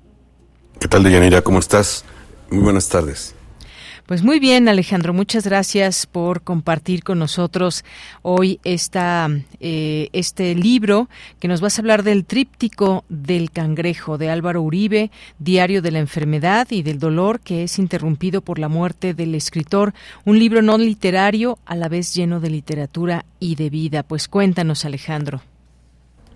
¿Qué 0.82 0.90
tal 0.90 1.02
Deyanira? 1.02 1.41
¿Cómo 1.41 1.60
estás? 1.60 2.04
Muy 2.50 2.60
buenas 2.60 2.90
tardes. 2.90 3.36
Pues 4.05 4.21
muy 4.21 4.39
bien, 4.39 4.67
Alejandro, 4.67 5.13
muchas 5.13 5.45
gracias 5.45 6.07
por 6.07 6.41
compartir 6.41 7.05
con 7.05 7.19
nosotros 7.19 7.85
hoy 8.21 8.59
esta, 8.65 9.30
eh, 9.61 10.09
este 10.11 10.55
libro 10.55 11.07
que 11.39 11.47
nos 11.47 11.61
vas 11.61 11.77
a 11.77 11.81
hablar 11.81 12.03
del 12.03 12.25
tríptico 12.25 13.05
del 13.07 13.49
cangrejo 13.49 14.17
de 14.17 14.30
Álvaro 14.30 14.61
Uribe, 14.61 15.09
Diario 15.39 15.81
de 15.81 15.91
la 15.91 15.99
enfermedad 15.99 16.67
y 16.69 16.84
del 16.84 16.99
dolor 16.99 17.39
que 17.39 17.63
es 17.63 17.80
interrumpido 17.80 18.41
por 18.41 18.59
la 18.59 18.67
muerte 18.67 19.13
del 19.13 19.35
escritor, 19.35 19.93
un 20.25 20.38
libro 20.38 20.61
no 20.61 20.77
literario 20.77 21.57
a 21.65 21.77
la 21.77 21.88
vez 21.88 22.13
lleno 22.13 22.41
de 22.41 22.49
literatura 22.49 23.23
y 23.39 23.55
de 23.55 23.69
vida. 23.69 24.03
Pues 24.03 24.27
cuéntanos, 24.27 24.84
Alejandro. 24.84 25.41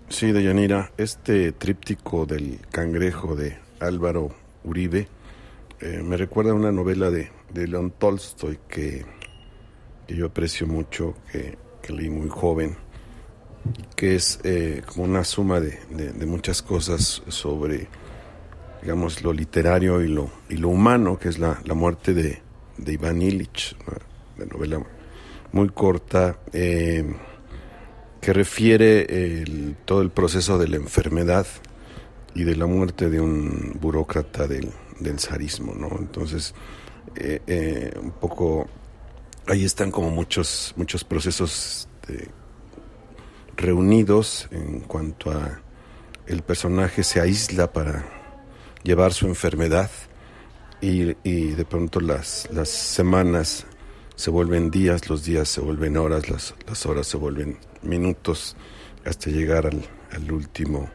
Sí, 0.08 0.32
Deyanira, 0.32 0.90
este 0.96 1.52
tríptico 1.52 2.24
del 2.24 2.60
cangrejo 2.70 3.36
de 3.36 3.58
Álvaro 3.78 4.34
Uribe 4.64 5.06
eh, 5.80 6.02
me 6.02 6.16
recuerda 6.16 6.52
a 6.52 6.54
una 6.54 6.72
novela 6.72 7.10
de 7.10 7.30
de 7.52 7.66
León 7.66 7.92
Tolstoy 7.98 8.58
que, 8.68 9.04
yo 10.08 10.26
aprecio 10.26 10.66
mucho, 10.66 11.14
que, 11.32 11.56
leí 11.92 12.10
muy 12.10 12.28
joven, 12.28 12.76
que 13.96 14.14
es 14.14 14.40
eh, 14.44 14.82
como 14.86 15.04
una 15.04 15.24
suma 15.24 15.58
de, 15.58 15.78
muchas 16.26 16.60
cosas 16.60 17.22
sobre, 17.28 17.88
digamos, 18.82 19.22
lo 19.22 19.32
literario 19.32 20.02
y 20.02 20.08
lo, 20.08 20.30
y 20.50 20.58
lo 20.58 20.68
humano, 20.68 21.18
que 21.18 21.30
es 21.30 21.38
la, 21.38 21.58
muerte 21.74 22.12
de, 22.12 22.42
de 22.76 22.92
Iván 22.92 23.22
Illich, 23.22 23.74
una, 24.36 24.46
novela 24.46 24.84
muy 25.52 25.70
corta, 25.70 26.38
eh, 26.52 27.10
que 28.20 28.32
refiere 28.32 29.46
todo 29.86 30.02
el 30.02 30.10
proceso 30.10 30.58
de 30.58 30.68
la 30.68 30.76
enfermedad 30.76 31.46
y 32.34 32.44
de 32.44 32.56
la 32.56 32.66
muerte 32.66 33.08
de 33.08 33.20
un 33.20 33.78
burócrata 33.80 34.46
del, 34.46 34.70
del 35.00 35.18
zarismo, 35.18 35.74
¿no? 35.74 35.96
Entonces, 35.98 36.54
eh, 37.16 37.42
eh, 37.46 37.92
un 38.00 38.12
poco 38.12 38.66
ahí 39.46 39.64
están 39.64 39.90
como 39.90 40.10
muchos 40.10 40.74
muchos 40.76 41.04
procesos 41.04 41.88
reunidos 43.56 44.48
en 44.50 44.80
cuanto 44.80 45.30
a 45.30 45.60
el 46.26 46.42
personaje 46.42 47.02
se 47.02 47.20
aísla 47.20 47.72
para 47.72 48.04
llevar 48.82 49.12
su 49.12 49.26
enfermedad 49.26 49.90
y, 50.80 51.12
de 51.14 51.64
pronto 51.64 52.00
las, 52.00 52.48
las 52.52 52.68
semanas 52.68 53.66
se 54.14 54.30
vuelven 54.30 54.70
días, 54.70 55.08
los 55.08 55.24
días 55.24 55.48
se 55.48 55.60
vuelven 55.60 55.96
horas, 55.96 56.28
las, 56.28 56.54
las 56.66 56.86
horas 56.86 57.06
se 57.06 57.16
vuelven 57.16 57.58
minutos 57.82 58.56
hasta 59.04 59.30
llegar 59.30 59.66
al, 59.66 59.82
al 60.12 60.30
último 60.30 60.88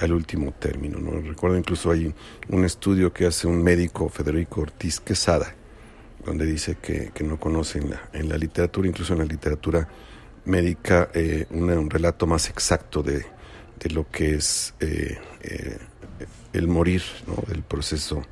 al 0.00 0.12
último 0.12 0.52
término. 0.52 0.98
¿no? 0.98 1.20
Recuerdo 1.20 1.56
incluso 1.56 1.90
hay 1.90 2.12
un 2.48 2.64
estudio 2.64 3.12
que 3.12 3.26
hace 3.26 3.46
un 3.46 3.62
médico, 3.62 4.08
Federico 4.08 4.62
Ortiz 4.62 5.00
Quesada, 5.00 5.54
donde 6.24 6.46
dice 6.46 6.76
que, 6.80 7.12
no 7.24 7.38
conoce 7.38 7.78
en 7.78 7.90
la, 7.90 8.08
en 8.12 8.28
la, 8.28 8.36
literatura, 8.36 8.88
incluso 8.88 9.12
en 9.12 9.20
la 9.20 9.24
literatura 9.24 9.86
médica, 10.46 11.10
eh, 11.14 11.46
un, 11.50 11.90
relato 11.90 12.26
más 12.26 12.48
exacto 12.48 13.02
de, 13.02 13.24
de 13.78 13.90
lo 13.90 14.10
que 14.10 14.34
es 14.36 14.74
eh, 14.80 15.18
eh, 15.42 15.78
el 16.52 16.68
morir, 16.68 17.02
¿no? 17.26 17.42
del 17.46 17.62
proceso 17.62 18.22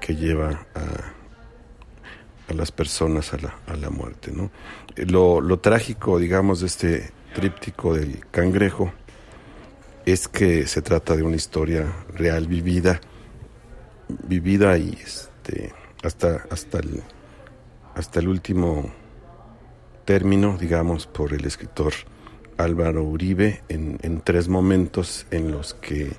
que 0.00 0.16
lleva 0.16 0.66
a, 0.74 2.50
a 2.50 2.54
las 2.54 2.72
personas 2.72 3.32
a 3.32 3.38
la, 3.38 3.56
a 3.66 3.76
la 3.76 3.90
muerte. 3.90 4.32
¿no? 4.32 4.50
Lo, 4.96 5.40
lo 5.40 5.58
trágico, 5.60 6.18
digamos, 6.18 6.60
de 6.60 6.66
este 6.66 7.12
tríptico 7.34 7.94
del 7.94 8.24
cangrejo, 8.30 8.92
es 10.06 10.28
que 10.28 10.66
se 10.66 10.82
trata 10.82 11.16
de 11.16 11.22
una 11.22 11.36
historia 11.36 11.86
real 12.14 12.46
vivida, 12.46 13.00
vivida 14.26 14.76
y 14.76 14.98
este, 15.02 15.72
hasta, 16.02 16.44
hasta, 16.50 16.78
el, 16.78 17.02
hasta 17.94 18.20
el 18.20 18.28
último 18.28 18.92
término, 20.04 20.58
digamos, 20.58 21.06
por 21.06 21.32
el 21.32 21.44
escritor 21.46 21.94
Álvaro 22.58 23.02
Uribe 23.02 23.62
en, 23.68 23.98
en, 24.02 24.20
tres 24.20 24.48
momentos 24.48 25.26
en 25.30 25.50
los 25.50 25.74
que 25.74 26.12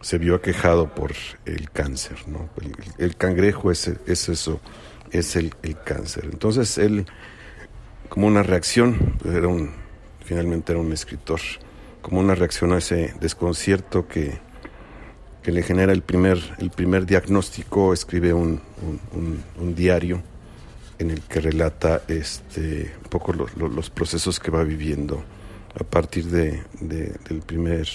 se 0.00 0.18
vio 0.18 0.34
aquejado 0.34 0.94
por 0.94 1.12
el 1.44 1.70
cáncer. 1.70 2.16
¿no? 2.26 2.48
El, 2.96 3.16
cangrejo 3.16 3.70
es, 3.70 3.88
es, 4.06 4.28
eso, 4.28 4.60
es 5.10 5.36
el, 5.36 5.54
el, 5.62 5.80
cáncer. 5.82 6.24
Entonces 6.32 6.78
él, 6.78 7.06
como 8.08 8.26
una 8.26 8.42
reacción, 8.42 9.18
era 9.24 9.48
un, 9.48 9.72
finalmente 10.24 10.72
era 10.72 10.80
un 10.80 10.92
escritor 10.92 11.40
como 12.02 12.20
una 12.20 12.34
reacción 12.34 12.72
a 12.72 12.78
ese 12.78 13.14
desconcierto 13.20 14.06
que, 14.08 14.38
que 15.42 15.52
le 15.52 15.62
genera 15.62 15.92
el 15.92 16.02
primer, 16.02 16.38
el 16.58 16.70
primer 16.70 17.06
diagnóstico, 17.06 17.92
escribe 17.92 18.32
un, 18.32 18.60
un, 19.12 19.74
diario 19.74 20.22
en 20.98 21.10
el 21.10 21.22
que 21.22 21.40
relata 21.40 22.02
este, 22.08 22.92
un 23.02 23.10
poco 23.10 23.32
los 23.32 23.90
procesos 23.90 24.40
que 24.40 24.50
va 24.50 24.64
viviendo 24.64 25.22
a 25.78 25.84
partir 25.84 26.26
de, 26.26 26.62
del 26.80 27.40
primer 27.46 27.88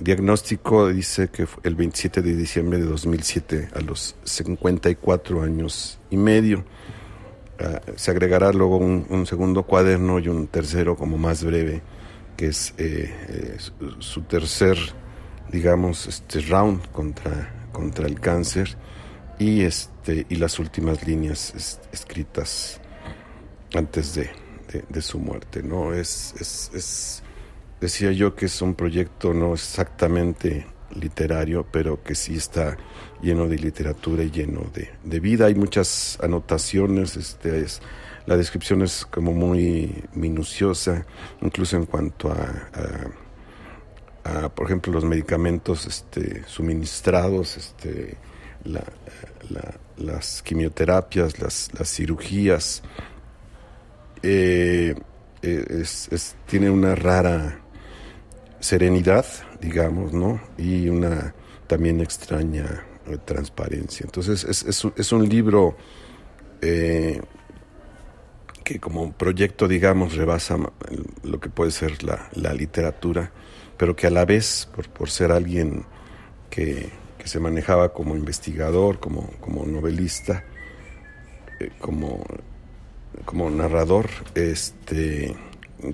diagnóstico. 0.00 0.88
Dice 0.88 1.28
que 1.28 1.46
el 1.62 1.74
27 1.74 2.22
de 2.22 2.36
diciembre 2.36 2.78
de 2.78 2.86
2007, 2.86 3.68
a 3.74 3.80
los 3.80 4.16
54 4.24 5.42
años 5.42 5.98
y 6.10 6.16
medio, 6.16 6.64
ah, 7.58 7.80
se 7.96 8.10
agregará 8.10 8.52
luego 8.52 8.76
un, 8.78 9.26
segundo 9.26 9.64
cuaderno 9.64 10.18
y 10.18 10.28
un 10.28 10.46
tercero 10.46 10.96
como 10.96 11.18
más 11.18 11.44
breve, 11.44 11.82
que 12.40 12.46
es 12.46 12.72
eh, 12.78 13.14
eh, 13.28 13.56
su, 13.98 14.22
tercer, 14.22 14.78
digamos, 15.52 16.06
este 16.06 16.40
round 16.40 16.90
contra, 16.90 17.68
contra 17.70 18.06
el 18.06 18.18
cáncer 18.18 18.78
y 19.38 19.60
este 19.60 20.24
y 20.26 20.36
las 20.36 20.58
últimas 20.58 21.06
líneas 21.06 21.78
escritas 21.92 22.80
antes 23.74 24.14
de, 24.14 24.30
de, 24.88 25.02
su 25.02 25.18
muerte 25.18 25.62
no 25.62 25.92
es, 25.92 26.34
es, 26.40 27.22
decía 27.78 28.10
yo 28.12 28.34
que 28.34 28.46
es 28.46 28.62
un 28.62 28.74
proyecto 28.74 29.34
no 29.34 29.52
exactamente 29.52 30.66
literario 30.94 31.66
pero 31.70 32.02
que 32.02 32.14
sí 32.14 32.36
está 32.36 32.78
lleno 33.20 33.48
de 33.48 33.58
literatura 33.58 34.22
y 34.22 34.30
lleno 34.30 34.62
de, 34.72 34.88
de 35.04 35.20
vida. 35.20 35.44
Hay 35.44 35.54
muchas 35.54 36.18
anotaciones 36.22 37.18
este 37.18 37.60
es 37.60 37.82
la 38.30 38.36
descripción 38.38 38.80
es 38.80 39.04
como 39.04 39.32
muy 39.34 40.04
minuciosa 40.14 41.04
incluso 41.42 41.76
en 41.76 41.84
cuanto 41.84 42.32
a, 42.32 42.70
por 44.54 44.66
ejemplo 44.66 44.92
los 44.92 45.04
medicamentos 45.04 45.86
este 45.86 46.44
suministrados 46.46 47.56
este 47.58 48.16
la, 48.64 48.84
las 49.96 50.42
quimioterapias, 50.42 51.40
las, 51.40 51.70
las 51.78 51.88
cirugías, 51.88 52.82
eh, 54.22 54.94
eh, 55.42 55.84
tiene 56.46 56.70
una 56.70 56.94
rara 56.94 57.60
serenidad, 58.58 59.24
digamos, 59.60 60.12
¿no? 60.12 60.40
Y 60.58 60.88
una 60.88 61.34
también 61.66 62.00
extraña 62.00 62.84
eh, 63.06 63.18
transparencia. 63.24 64.04
Entonces 64.04 64.44
es, 64.44 64.84
es, 64.96 65.12
un 65.12 65.28
libro 65.28 65.76
que 68.72 68.78
como 68.80 69.12
proyecto, 69.12 69.66
digamos, 69.66 70.14
rebasa 70.14 70.56
lo 71.22 71.40
que 71.40 71.48
puede 71.48 71.70
ser 71.70 72.02
la, 72.02 72.28
la 72.34 72.54
literatura, 72.54 73.32
pero 73.76 73.96
que 73.96 74.06
a 74.06 74.10
la 74.10 74.24
vez, 74.24 74.68
por, 74.74 74.88
por 74.88 75.10
ser 75.10 75.32
alguien 75.32 75.84
que 76.50 76.90
que 77.20 77.28
se 77.28 77.38
manejaba 77.38 77.92
como 77.92 78.16
investigador, 78.16 78.98
como, 78.98 79.30
como 79.40 79.66
novelista, 79.66 80.42
eh, 81.60 81.70
como, 81.78 82.24
como 83.26 83.50
narrador, 83.50 84.08
este, 84.34 85.36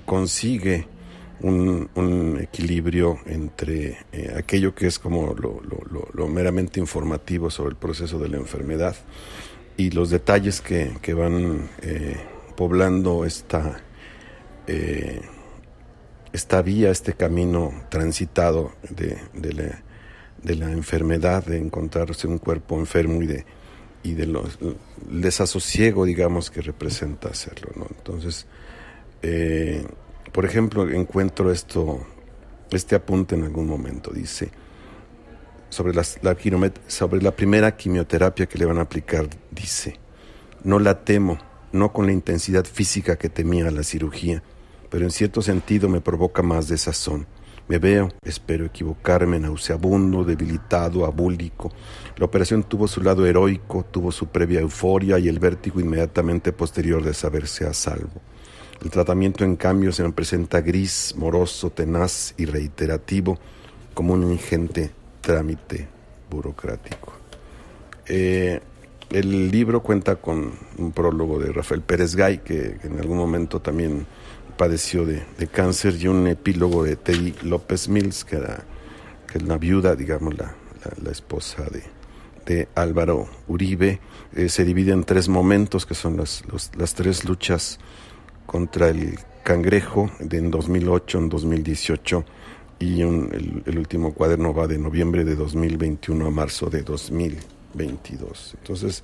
consigue 0.05 0.87
un, 1.41 2.39
equilibrio 2.41 3.19
entre 3.25 3.97
eh, 4.11 4.33
aquello 4.37 4.73
que 4.73 4.87
es 4.87 4.99
como 4.99 5.35
lo, 5.35 6.27
meramente 6.29 6.79
informativo 6.79 7.49
sobre 7.51 7.71
el 7.71 7.75
proceso 7.75 8.17
de 8.19 8.29
la 8.29 8.37
enfermedad 8.37 8.95
y 9.75 9.91
los 9.91 10.09
detalles 10.09 10.61
que, 10.61 10.97
que 11.01 11.13
van 11.13 11.69
eh, 11.81 12.15
poblando 12.57 13.23
esta, 13.23 13.79
esta 16.33 16.61
vía, 16.61 16.91
este 16.91 17.13
camino 17.13 17.71
transitado 17.89 18.73
de, 18.89 19.17
de 19.33 20.55
la 20.55 20.71
enfermedad, 20.71 21.45
de 21.45 21.57
encontrarse 21.57 22.27
un 22.27 22.39
cuerpo 22.39 22.77
enfermo 22.77 23.21
y 23.21 23.27
de, 23.27 23.45
y 24.03 24.13
de 24.13 24.25
los, 24.25 24.57
el 24.61 25.21
desasosiego, 25.21 26.05
digamos, 26.05 26.49
que 26.49 26.61
representa 26.61 27.29
hacerlo. 27.29 27.71
¿no? 27.75 27.87
Entonces, 27.89 28.45
eh, 29.21 29.85
por 30.31 30.45
ejemplo, 30.45 30.89
encuentro 30.89 31.51
esto, 31.51 32.05
este 32.71 32.95
apunte 32.95 33.35
en 33.35 33.43
algún 33.43 33.67
momento, 33.67 34.11
dice, 34.11 34.49
sobre, 35.69 36.01
sobre 36.87 37.21
la 37.21 37.31
primera 37.31 37.75
quimioterapia 37.75 38.45
que 38.45 38.57
le 38.57 38.65
van 38.65 38.77
a 38.77 38.81
aplicar, 38.81 39.27
dice, 39.51 39.99
no 40.63 40.79
la 40.79 41.03
temo, 41.03 41.37
no 41.71 41.93
con 41.93 42.05
la 42.05 42.13
intensidad 42.13 42.65
física 42.65 43.17
que 43.17 43.29
temía 43.29 43.69
la 43.71 43.83
cirugía, 43.83 44.43
pero 44.89 45.05
en 45.05 45.11
cierto 45.11 45.41
sentido 45.41 45.89
me 45.89 46.01
provoca 46.01 46.41
más 46.41 46.67
desazón 46.67 47.27
me 47.67 47.79
veo, 47.79 48.09
espero 48.23 48.65
equivocarme, 48.65 49.39
nauseabundo, 49.39 50.23
debilitado, 50.23 51.05
abúlico. 51.05 51.71
La 52.15 52.25
operación 52.25 52.63
tuvo 52.63 52.87
su 52.87 53.01
lado 53.01 53.25
heroico, 53.25 53.85
tuvo 53.91 54.11
su 54.11 54.27
previa 54.27 54.61
euforia 54.61 55.19
y 55.19 55.27
el 55.27 55.39
vértigo 55.39 55.81
inmediatamente 55.81 56.53
posterior 56.53 57.03
de 57.03 57.13
saberse 57.13 57.65
a 57.65 57.73
salvo. 57.73 58.21
El 58.81 58.89
tratamiento, 58.89 59.43
en 59.43 59.57
cambio, 59.57 59.91
se 59.91 60.03
me 60.03 60.13
presenta 60.13 60.61
gris, 60.61 61.13
moroso, 61.17 61.69
tenaz 61.69 62.33
y 62.37 62.45
reiterativo, 62.45 63.37
como 63.93 64.13
un 64.13 64.31
ingente 64.31 64.91
trámite 65.19 65.87
burocrático. 66.29 67.13
Eh, 68.05 68.61
el 69.09 69.51
libro 69.51 69.81
cuenta 69.81 70.17
con 70.17 70.51
un 70.77 70.91
prólogo 70.91 71.39
de 71.39 71.51
Rafael 71.51 71.81
Pérez 71.81 72.15
Gay, 72.15 72.39
que 72.39 72.77
en 72.83 72.99
algún 72.99 73.17
momento 73.17 73.61
también 73.61 74.05
padeció 74.57 75.05
de, 75.05 75.23
cáncer 75.51 75.95
y 75.99 76.07
un 76.07 76.27
epílogo 76.27 76.83
de 76.83 76.95
Teddy 76.95 77.35
López 77.43 77.87
Mills, 77.87 78.25
que 78.25 78.37
era 78.37 78.63
que 79.31 79.39
la 79.39 79.57
viuda, 79.57 79.95
digamos, 79.95 80.37
la, 80.37 80.55
la, 81.01 81.11
esposa 81.11 81.65
de, 81.71 81.83
de, 82.45 82.67
Álvaro 82.75 83.27
Uribe. 83.47 83.99
Eh, 84.33 84.49
se 84.49 84.65
divide 84.65 84.93
en 84.93 85.03
tres 85.03 85.29
momentos, 85.29 85.85
que 85.85 85.93
son 85.93 86.17
las, 86.17 86.43
las 86.77 86.93
tres 86.95 87.25
luchas 87.25 87.79
contra 88.45 88.89
el 88.89 89.19
cangrejo 89.43 90.09
de 90.19 90.37
en 90.39 90.51
2008, 90.51 91.17
en 91.19 91.29
2018, 91.29 92.25
y 92.79 93.01
el, 93.01 93.63
el, 93.65 93.77
último 93.77 94.13
cuaderno 94.13 94.53
va 94.53 94.67
de 94.67 94.77
noviembre 94.77 95.23
de 95.23 95.35
2021 95.35 96.25
a 96.25 96.31
marzo 96.31 96.69
de 96.69 96.83
2022. 97.77 98.55
Entonces, 98.59 99.03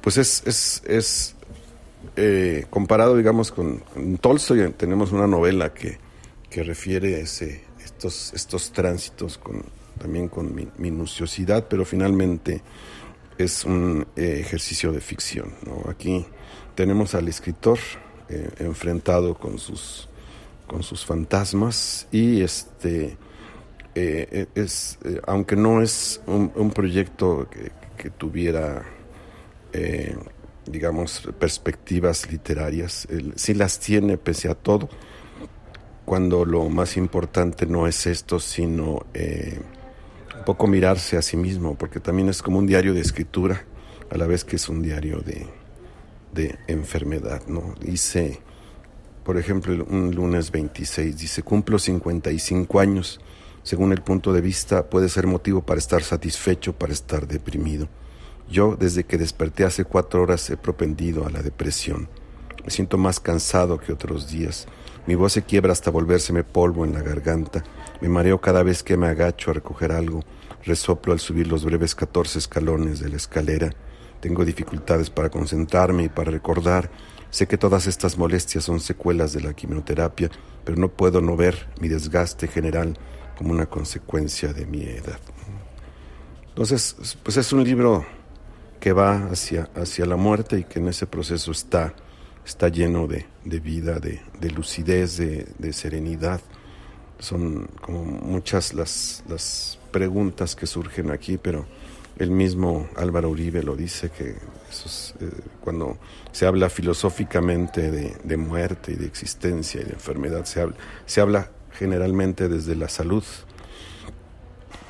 pues 0.00 0.16
es, 0.16 0.42
es, 0.46 0.82
es 0.86 1.34
eh, 2.16 2.66
comparado, 2.70 3.16
digamos, 3.16 3.50
con, 3.50 3.82
Tolstoy, 4.20 4.72
tenemos 4.72 5.12
una 5.12 5.26
novela 5.26 5.74
que, 5.74 5.98
que 6.48 6.62
refiere 6.62 7.20
ese, 7.20 7.64
estos, 7.84 8.32
estos 8.34 8.72
tránsitos 8.72 9.38
con, 9.38 9.64
también 9.98 10.28
con 10.28 10.54
minuciosidad, 10.78 11.66
pero 11.68 11.84
finalmente 11.84 12.62
es 13.36 13.64
un 13.64 14.06
eh, 14.16 14.38
ejercicio 14.40 14.92
de 14.92 15.00
ficción. 15.00 15.52
Aquí 15.88 16.26
tenemos 16.74 17.14
al 17.14 17.28
escritor 17.28 17.78
eh, 18.28 18.50
enfrentado 18.58 19.34
con 19.34 19.58
sus, 19.58 20.08
con 20.66 20.82
sus 20.82 21.04
fantasmas 21.04 22.06
y 22.10 22.42
este 22.42 23.16
es, 23.94 24.96
aunque 25.26 25.56
no 25.56 25.82
es 25.82 26.20
un, 26.26 26.70
proyecto 26.70 27.48
que, 27.50 27.72
que 27.98 28.08
tuviera 28.08 28.86
digamos, 30.70 31.28
perspectivas 31.38 32.30
literarias. 32.30 33.06
sí 33.36 33.54
las 33.54 33.78
tiene 33.78 34.16
pese 34.16 34.48
a 34.48 34.54
todo, 34.54 34.88
cuando 36.04 36.44
lo 36.44 36.68
más 36.68 36.96
importante 36.96 37.66
no 37.66 37.86
es 37.86 38.06
esto, 38.06 38.40
sino 38.40 39.06
eh, 39.14 39.58
un 40.38 40.44
poco 40.44 40.66
mirarse 40.66 41.16
a 41.16 41.22
sí 41.22 41.36
mismo, 41.36 41.76
porque 41.76 42.00
también 42.00 42.28
es 42.28 42.42
como 42.42 42.58
un 42.58 42.66
diario 42.66 42.94
de 42.94 43.00
escritura, 43.00 43.64
a 44.10 44.16
la 44.16 44.26
vez 44.26 44.44
que 44.44 44.56
es 44.56 44.68
un 44.68 44.80
diario 44.80 45.20
de, 45.20 45.46
de 46.32 46.58
enfermedad, 46.66 47.42
¿no? 47.46 47.74
Dice, 47.80 48.40
por 49.22 49.36
ejemplo, 49.36 49.84
un 49.84 50.14
lunes 50.14 50.50
26, 50.50 51.18
dice, 51.18 51.42
cumplo 51.42 51.78
55 51.78 52.80
años. 52.80 53.20
Según 53.68 53.92
el 53.92 54.00
punto 54.00 54.32
de 54.32 54.40
vista, 54.40 54.88
puede 54.88 55.10
ser 55.10 55.26
motivo 55.26 55.60
para 55.60 55.76
estar 55.76 56.02
satisfecho, 56.02 56.72
para 56.72 56.94
estar 56.94 57.28
deprimido. 57.28 57.86
Yo, 58.50 58.76
desde 58.80 59.04
que 59.04 59.18
desperté 59.18 59.64
hace 59.64 59.84
cuatro 59.84 60.22
horas, 60.22 60.48
he 60.48 60.56
propendido 60.56 61.26
a 61.26 61.30
la 61.30 61.42
depresión. 61.42 62.08
Me 62.64 62.70
siento 62.70 62.96
más 62.96 63.20
cansado 63.20 63.78
que 63.78 63.92
otros 63.92 64.30
días. 64.30 64.66
Mi 65.06 65.16
voz 65.16 65.34
se 65.34 65.42
quiebra 65.42 65.72
hasta 65.72 65.90
volvérseme 65.90 66.44
polvo 66.44 66.86
en 66.86 66.94
la 66.94 67.02
garganta. 67.02 67.62
Me 68.00 68.08
mareo 68.08 68.40
cada 68.40 68.62
vez 68.62 68.82
que 68.82 68.96
me 68.96 69.06
agacho 69.06 69.50
a 69.50 69.54
recoger 69.54 69.92
algo. 69.92 70.24
Resoplo 70.64 71.12
al 71.12 71.20
subir 71.20 71.46
los 71.46 71.66
breves 71.66 71.94
catorce 71.94 72.38
escalones 72.38 73.00
de 73.00 73.10
la 73.10 73.16
escalera. 73.16 73.74
Tengo 74.20 74.46
dificultades 74.46 75.10
para 75.10 75.28
concentrarme 75.28 76.04
y 76.04 76.08
para 76.08 76.30
recordar. 76.30 76.90
Sé 77.28 77.46
que 77.46 77.58
todas 77.58 77.86
estas 77.86 78.16
molestias 78.16 78.64
son 78.64 78.80
secuelas 78.80 79.34
de 79.34 79.42
la 79.42 79.52
quimioterapia, 79.52 80.30
pero 80.64 80.78
no 80.78 80.88
puedo 80.88 81.20
no 81.20 81.36
ver 81.36 81.68
mi 81.82 81.88
desgaste 81.88 82.48
general 82.48 82.96
como 83.38 83.52
una 83.52 83.66
consecuencia 83.66 84.52
de 84.52 84.66
mi 84.66 84.82
edad. 84.82 85.20
Entonces, 86.48 87.16
pues 87.22 87.36
es 87.36 87.52
un 87.52 87.62
libro 87.62 88.04
que 88.80 88.92
va 88.92 89.28
hacia, 89.28 89.70
hacia 89.76 90.06
la 90.06 90.16
muerte 90.16 90.58
y 90.58 90.64
que 90.64 90.80
en 90.80 90.88
ese 90.88 91.06
proceso 91.06 91.52
está, 91.52 91.94
está 92.44 92.68
lleno 92.68 93.06
de, 93.06 93.26
de 93.44 93.60
vida, 93.60 94.00
de, 94.00 94.20
de 94.40 94.50
lucidez, 94.50 95.18
de, 95.18 95.46
de, 95.56 95.72
serenidad. 95.72 96.40
Son 97.20 97.68
como 97.80 98.02
muchas 98.02 98.74
las, 98.74 99.22
las 99.28 99.78
preguntas 99.92 100.56
que 100.56 100.66
surgen 100.66 101.12
aquí, 101.12 101.38
pero 101.38 101.64
el 102.18 102.32
mismo 102.32 102.88
Álvaro 102.96 103.30
Uribe 103.30 103.62
lo 103.62 103.76
dice, 103.76 104.10
que 104.10 104.30
eh, 104.30 104.36
cuando 105.60 105.96
se 106.32 106.44
habla 106.44 106.68
filosóficamente 106.70 107.92
de, 107.92 108.36
muerte 108.36 108.94
y 108.94 108.96
de 108.96 109.06
existencia 109.06 109.80
y 109.80 109.84
de 109.84 109.92
enfermedad, 109.92 110.44
se 110.44 110.60
habla, 110.60 110.76
se 111.06 111.20
habla 111.20 111.52
generalmente 111.78 112.48
desde 112.48 112.74
la 112.74 112.88
salud, 112.88 113.22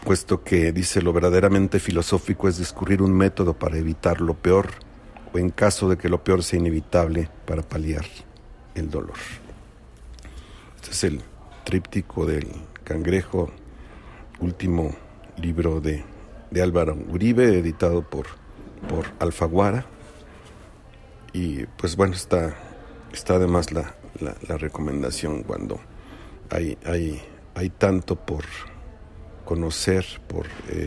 puesto 0.04 0.42
que 0.42 0.72
dice 0.72 1.02
lo 1.02 1.12
verdaderamente 1.12 1.80
filosófico 1.80 2.48
es 2.48 2.56
descubrir 2.56 3.02
un 3.02 3.12
método 3.12 3.52
para 3.52 3.76
evitar 3.76 4.20
lo 4.22 4.34
peor 4.34 4.70
o 5.32 5.38
en 5.38 5.50
caso 5.50 5.90
de 5.90 5.98
que 5.98 6.08
lo 6.08 6.24
peor 6.24 6.42
sea 6.42 6.58
inevitable 6.58 7.28
para 7.44 7.62
paliar 7.62 8.06
el 8.74 8.90
dolor. 8.90 9.18
Este 10.76 10.90
es 10.92 11.04
el 11.04 11.20
tríptico 11.64 12.24
del 12.24 12.48
cangrejo, 12.84 13.50
último 14.40 14.96
libro 15.36 15.82
de, 15.82 16.04
de 16.50 16.62
Álvaro 16.62 16.96
Uribe, 17.10 17.58
editado 17.58 18.02
por, 18.02 18.26
por 18.88 19.04
Alfaguara. 19.18 19.84
Y 21.34 21.66
pues 21.76 21.96
bueno, 21.96 22.14
está, 22.14 22.56
está 23.12 23.34
además 23.34 23.72
la, 23.72 23.94
la, 24.20 24.56
recomendación 24.56 25.42
cuando 25.42 25.78
hay, 26.50 26.78
hay, 26.84 27.20
hay 27.54 27.70
tanto 27.70 28.16
por 28.16 28.44
conocer, 29.44 30.04
por 30.26 30.46
eh, 30.68 30.86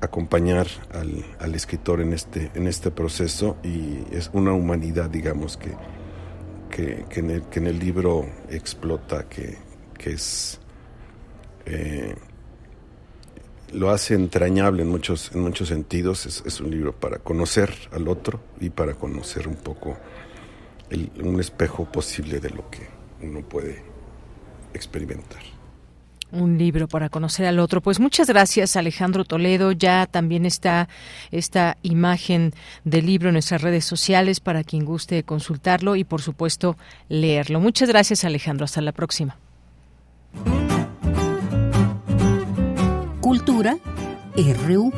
acompañar 0.00 0.66
al, 0.92 1.24
al, 1.38 1.54
escritor 1.54 2.00
en 2.00 2.12
este, 2.12 2.50
en 2.54 2.66
este 2.66 2.90
proceso 2.90 3.56
y 3.62 4.02
es 4.12 4.30
una 4.32 4.52
humanidad, 4.52 5.08
digamos, 5.08 5.56
que, 5.56 5.72
que, 6.70 7.04
en, 7.20 7.30
el, 7.30 7.42
que 7.44 7.60
en, 7.60 7.66
el, 7.66 7.78
libro 7.78 8.26
explota, 8.50 9.28
que, 9.28 9.56
que 9.96 10.12
es... 10.12 10.60
Eh, 11.64 12.14
lo 13.72 13.90
hace 13.90 14.14
entrañable 14.14 14.82
en 14.82 14.88
muchos, 14.88 15.32
en 15.34 15.40
muchos 15.40 15.68
sentidos. 15.68 16.26
Es, 16.46 16.60
un 16.60 16.70
libro 16.70 16.92
para 16.92 17.18
conocer 17.18 17.74
al 17.92 18.08
otro 18.08 18.40
y 18.60 18.70
para 18.70 18.94
conocer 18.94 19.48
un 19.48 19.56
poco 19.56 19.96
un 21.22 21.40
espejo 21.40 21.84
posible 21.84 22.38
de 22.38 22.50
lo 22.50 22.70
que 22.70 22.86
uno 23.20 23.40
puede 23.40 23.95
experimentar. 24.76 25.40
Un 26.32 26.58
libro 26.58 26.88
para 26.88 27.08
conocer 27.08 27.46
al 27.46 27.60
otro. 27.60 27.80
Pues 27.80 28.00
muchas 28.00 28.28
gracias, 28.28 28.76
Alejandro 28.76 29.24
Toledo. 29.24 29.72
Ya 29.72 30.06
también 30.06 30.44
está 30.44 30.88
esta 31.30 31.76
imagen 31.82 32.52
del 32.84 33.06
libro 33.06 33.28
en 33.28 33.34
nuestras 33.34 33.62
redes 33.62 33.84
sociales 33.84 34.40
para 34.40 34.64
quien 34.64 34.84
guste 34.84 35.22
consultarlo 35.22 35.94
y, 35.94 36.04
por 36.04 36.22
supuesto, 36.22 36.76
leerlo. 37.08 37.60
Muchas 37.60 37.88
gracias, 37.88 38.24
Alejandro. 38.24 38.64
Hasta 38.64 38.80
la 38.80 38.92
próxima. 38.92 39.36
Cultura 43.20 43.78
RU. 44.36 44.92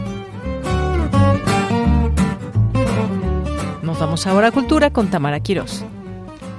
Nos 3.83 3.99
vamos 3.99 4.27
ahora 4.27 4.49
a 4.49 4.51
Cultura 4.51 4.91
con 4.91 5.09
Tamara 5.09 5.41
Quirós. 5.41 5.85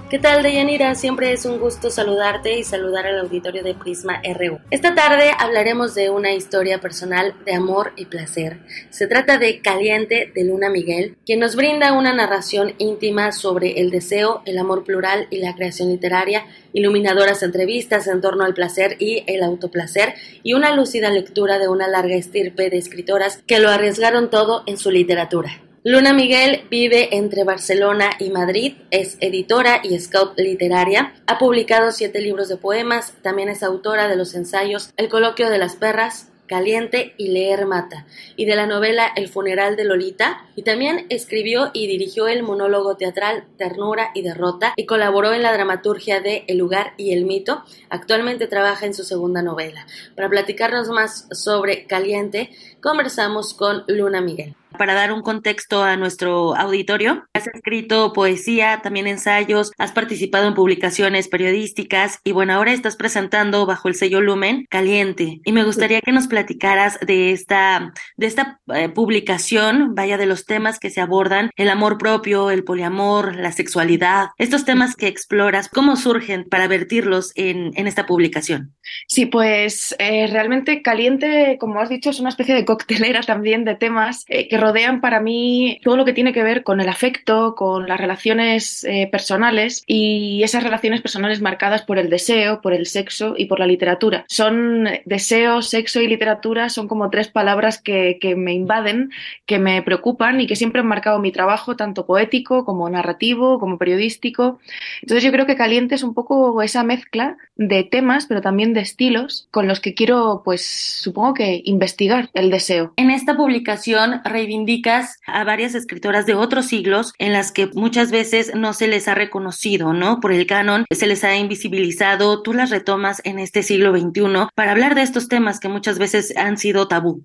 ¿Qué 0.09 0.17
tal, 0.17 0.41
Deyanira? 0.41 0.95
Siempre 0.95 1.31
es 1.33 1.45
un 1.45 1.59
gusto 1.59 1.91
saludarte 1.91 2.57
y 2.57 2.63
saludar 2.63 3.05
al 3.05 3.19
auditorio 3.19 3.61
de 3.61 3.75
Prisma 3.75 4.19
RU. 4.23 4.57
Esta 4.71 4.95
tarde 4.95 5.33
hablaremos 5.37 5.93
de 5.93 6.09
una 6.09 6.33
historia 6.33 6.81
personal 6.81 7.35
de 7.45 7.53
amor 7.53 7.93
y 7.95 8.05
placer. 8.05 8.57
Se 8.89 9.05
trata 9.05 9.37
de 9.37 9.61
Caliente 9.61 10.31
de 10.33 10.45
Luna 10.45 10.71
Miguel, 10.71 11.15
quien 11.27 11.39
nos 11.39 11.55
brinda 11.55 11.93
una 11.93 12.11
narración 12.11 12.73
íntima 12.79 13.31
sobre 13.31 13.81
el 13.81 13.91
deseo, 13.91 14.41
el 14.47 14.57
amor 14.57 14.83
plural 14.83 15.27
y 15.29 15.37
la 15.37 15.53
creación 15.53 15.89
literaria, 15.89 16.43
iluminadoras 16.73 17.43
entrevistas 17.43 18.07
en 18.07 18.19
torno 18.19 18.45
al 18.45 18.55
placer 18.55 18.95
y 18.97 19.23
el 19.27 19.43
autoplacer, 19.43 20.15
y 20.41 20.53
una 20.53 20.75
lúcida 20.75 21.11
lectura 21.11 21.59
de 21.59 21.67
una 21.67 21.87
larga 21.87 22.15
estirpe 22.15 22.71
de 22.71 22.79
escritoras 22.79 23.43
que 23.45 23.59
lo 23.59 23.69
arriesgaron 23.69 24.31
todo 24.31 24.63
en 24.65 24.79
su 24.79 24.89
literatura. 24.89 25.61
Luna 25.85 26.11
Miguel 26.11 26.63
vive 26.69 27.15
entre 27.15 27.45
Barcelona 27.45 28.09
y 28.19 28.31
Madrid, 28.31 28.73
es 28.91 29.17
editora 29.21 29.79
y 29.81 29.97
scout 29.97 30.37
literaria, 30.37 31.13
ha 31.25 31.37
publicado 31.37 31.91
siete 31.91 32.19
libros 32.19 32.49
de 32.49 32.57
poemas, 32.57 33.13
también 33.21 33.47
es 33.47 33.63
autora 33.63 34.09
de 34.09 34.17
los 34.17 34.35
ensayos 34.35 34.91
El 34.97 35.07
coloquio 35.07 35.49
de 35.49 35.57
las 35.57 35.77
perras, 35.77 36.33
Caliente 36.47 37.13
y 37.15 37.29
Leer 37.29 37.65
Mata, 37.65 38.05
y 38.35 38.43
de 38.43 38.57
la 38.57 38.65
novela 38.65 39.07
El 39.15 39.29
funeral 39.29 39.77
de 39.77 39.85
Lolita, 39.85 40.43
y 40.57 40.63
también 40.63 41.05
escribió 41.07 41.71
y 41.73 41.87
dirigió 41.87 42.27
el 42.27 42.43
monólogo 42.43 42.97
teatral 42.97 43.45
Ternura 43.57 44.11
y 44.13 44.21
Derrota, 44.21 44.73
y 44.75 44.85
colaboró 44.85 45.33
en 45.33 45.43
la 45.43 45.53
dramaturgia 45.53 46.19
de 46.19 46.43
El 46.49 46.57
lugar 46.57 46.91
y 46.97 47.13
el 47.13 47.23
mito. 47.23 47.63
Actualmente 47.89 48.47
trabaja 48.47 48.85
en 48.85 48.93
su 48.93 49.05
segunda 49.05 49.41
novela. 49.41 49.87
Para 50.13 50.27
platicarnos 50.27 50.89
más 50.89 51.25
sobre 51.31 51.87
Caliente, 51.87 52.49
conversamos 52.81 53.53
con 53.53 53.85
Luna 53.87 54.19
Miguel 54.19 54.57
para 54.79 54.93
dar 54.93 55.11
un 55.11 55.21
contexto 55.21 55.83
a 55.83 55.97
nuestro 55.97 56.55
auditorio. 56.55 57.25
Has 57.33 57.47
escrito 57.47 58.13
poesía, 58.13 58.79
también 58.81 59.07
ensayos, 59.07 59.73
has 59.77 59.91
participado 59.91 60.47
en 60.47 60.53
publicaciones 60.53 61.27
periodísticas 61.27 62.19
y 62.23 62.31
bueno, 62.31 62.53
ahora 62.53 62.71
estás 62.71 62.95
presentando 62.95 63.65
bajo 63.65 63.89
el 63.89 63.95
sello 63.95 64.21
Lumen 64.21 64.65
Caliente. 64.69 65.41
Y 65.43 65.51
me 65.51 65.65
gustaría 65.65 65.99
que 65.99 66.13
nos 66.13 66.27
platicaras 66.27 66.97
de 67.01 67.31
esta, 67.31 67.91
de 68.15 68.25
esta 68.25 68.61
eh, 68.73 68.87
publicación, 68.87 69.95
vaya 69.95 70.17
de 70.17 70.25
los 70.25 70.45
temas 70.45 70.79
que 70.79 70.89
se 70.89 71.01
abordan, 71.01 71.51
el 71.57 71.69
amor 71.69 71.97
propio, 71.97 72.49
el 72.49 72.63
poliamor, 72.63 73.35
la 73.35 73.51
sexualidad, 73.51 74.29
estos 74.37 74.63
temas 74.63 74.95
que 74.95 75.07
exploras, 75.07 75.67
¿cómo 75.67 75.97
surgen 75.97 76.45
para 76.49 76.69
vertirlos 76.69 77.33
en, 77.35 77.71
en 77.75 77.85
esta 77.85 78.05
publicación? 78.05 78.73
Sí, 79.07 79.25
pues 79.25 79.93
eh, 79.99 80.27
realmente 80.27 80.81
Caliente, 80.81 81.57
como 81.59 81.81
has 81.81 81.89
dicho, 81.89 82.09
es 82.09 82.19
una 82.21 82.29
especie 82.29 82.55
de 82.55 82.65
coctelera 82.65 83.21
también 83.21 83.65
de 83.65 83.75
temas 83.75 84.23
eh, 84.27 84.47
que 84.47 84.57
rodean 84.57 84.68
para 85.01 85.19
mí 85.19 85.79
todo 85.83 85.97
lo 85.97 86.05
que 86.05 86.13
tiene 86.13 86.33
que 86.33 86.43
ver 86.43 86.63
con 86.63 86.81
el 86.81 86.89
afecto, 86.89 87.55
con 87.55 87.87
las 87.87 87.99
relaciones 87.99 88.83
eh, 88.83 89.07
personales 89.11 89.83
y 89.87 90.41
esas 90.43 90.63
relaciones 90.63 91.01
personales 91.01 91.41
marcadas 91.41 91.83
por 91.83 91.97
el 91.97 92.09
deseo, 92.09 92.61
por 92.61 92.73
el 92.73 92.85
sexo 92.85 93.35
y 93.37 93.45
por 93.45 93.59
la 93.59 93.67
literatura. 93.67 94.25
Son 94.27 94.87
deseo, 95.05 95.61
sexo 95.61 96.01
y 96.01 96.07
literatura, 96.07 96.69
son 96.69 96.87
como 96.87 97.09
tres 97.09 97.27
palabras 97.27 97.81
que, 97.81 98.17
que 98.19 98.35
me 98.35 98.53
invaden, 98.53 99.11
que 99.45 99.59
me 99.59 99.81
preocupan 99.81 100.41
y 100.41 100.47
que 100.47 100.55
siempre 100.55 100.81
han 100.81 100.87
marcado 100.87 101.19
mi 101.19 101.31
trabajo, 101.31 101.75
tanto 101.75 102.05
poético 102.05 102.65
como 102.65 102.89
narrativo, 102.89 103.59
como 103.59 103.77
periodístico. 103.77 104.59
Entonces 105.01 105.23
yo 105.23 105.31
creo 105.31 105.45
que 105.45 105.55
Caliente 105.55 105.95
es 105.95 106.03
un 106.03 106.13
poco 106.13 106.61
esa 106.61 106.83
mezcla 106.83 107.37
de 107.55 107.83
temas, 107.83 108.25
pero 108.25 108.41
también 108.41 108.73
de 108.73 108.81
estilos 108.81 109.47
con 109.51 109.67
los 109.67 109.79
que 109.79 109.93
quiero, 109.93 110.41
pues 110.45 110.65
supongo 110.65 111.33
que 111.33 111.61
investigar 111.65 112.29
el 112.33 112.49
deseo. 112.49 112.93
En 112.95 113.11
esta 113.11 113.35
publicación 113.35 114.21
reivindicas 114.59 115.19
a 115.25 115.43
varias 115.43 115.75
escritoras 115.75 116.25
de 116.25 116.35
otros 116.35 116.65
siglos 116.65 117.13
en 117.17 117.33
las 117.33 117.51
que 117.51 117.67
muchas 117.73 118.11
veces 118.11 118.53
no 118.55 118.73
se 118.73 118.87
les 118.87 119.07
ha 119.07 119.15
reconocido, 119.15 119.93
¿no? 119.93 120.19
Por 120.19 120.31
el 120.31 120.45
canon 120.45 120.85
se 120.91 121.07
les 121.07 121.23
ha 121.23 121.37
invisibilizado, 121.37 122.41
tú 122.41 122.53
las 122.53 122.69
retomas 122.69 123.21
en 123.23 123.39
este 123.39 123.63
siglo 123.63 123.97
XXI 123.97 124.49
para 124.55 124.71
hablar 124.71 124.95
de 124.95 125.01
estos 125.01 125.27
temas 125.27 125.59
que 125.59 125.69
muchas 125.69 125.97
veces 125.97 126.33
han 126.37 126.57
sido 126.57 126.87
tabú. 126.87 127.23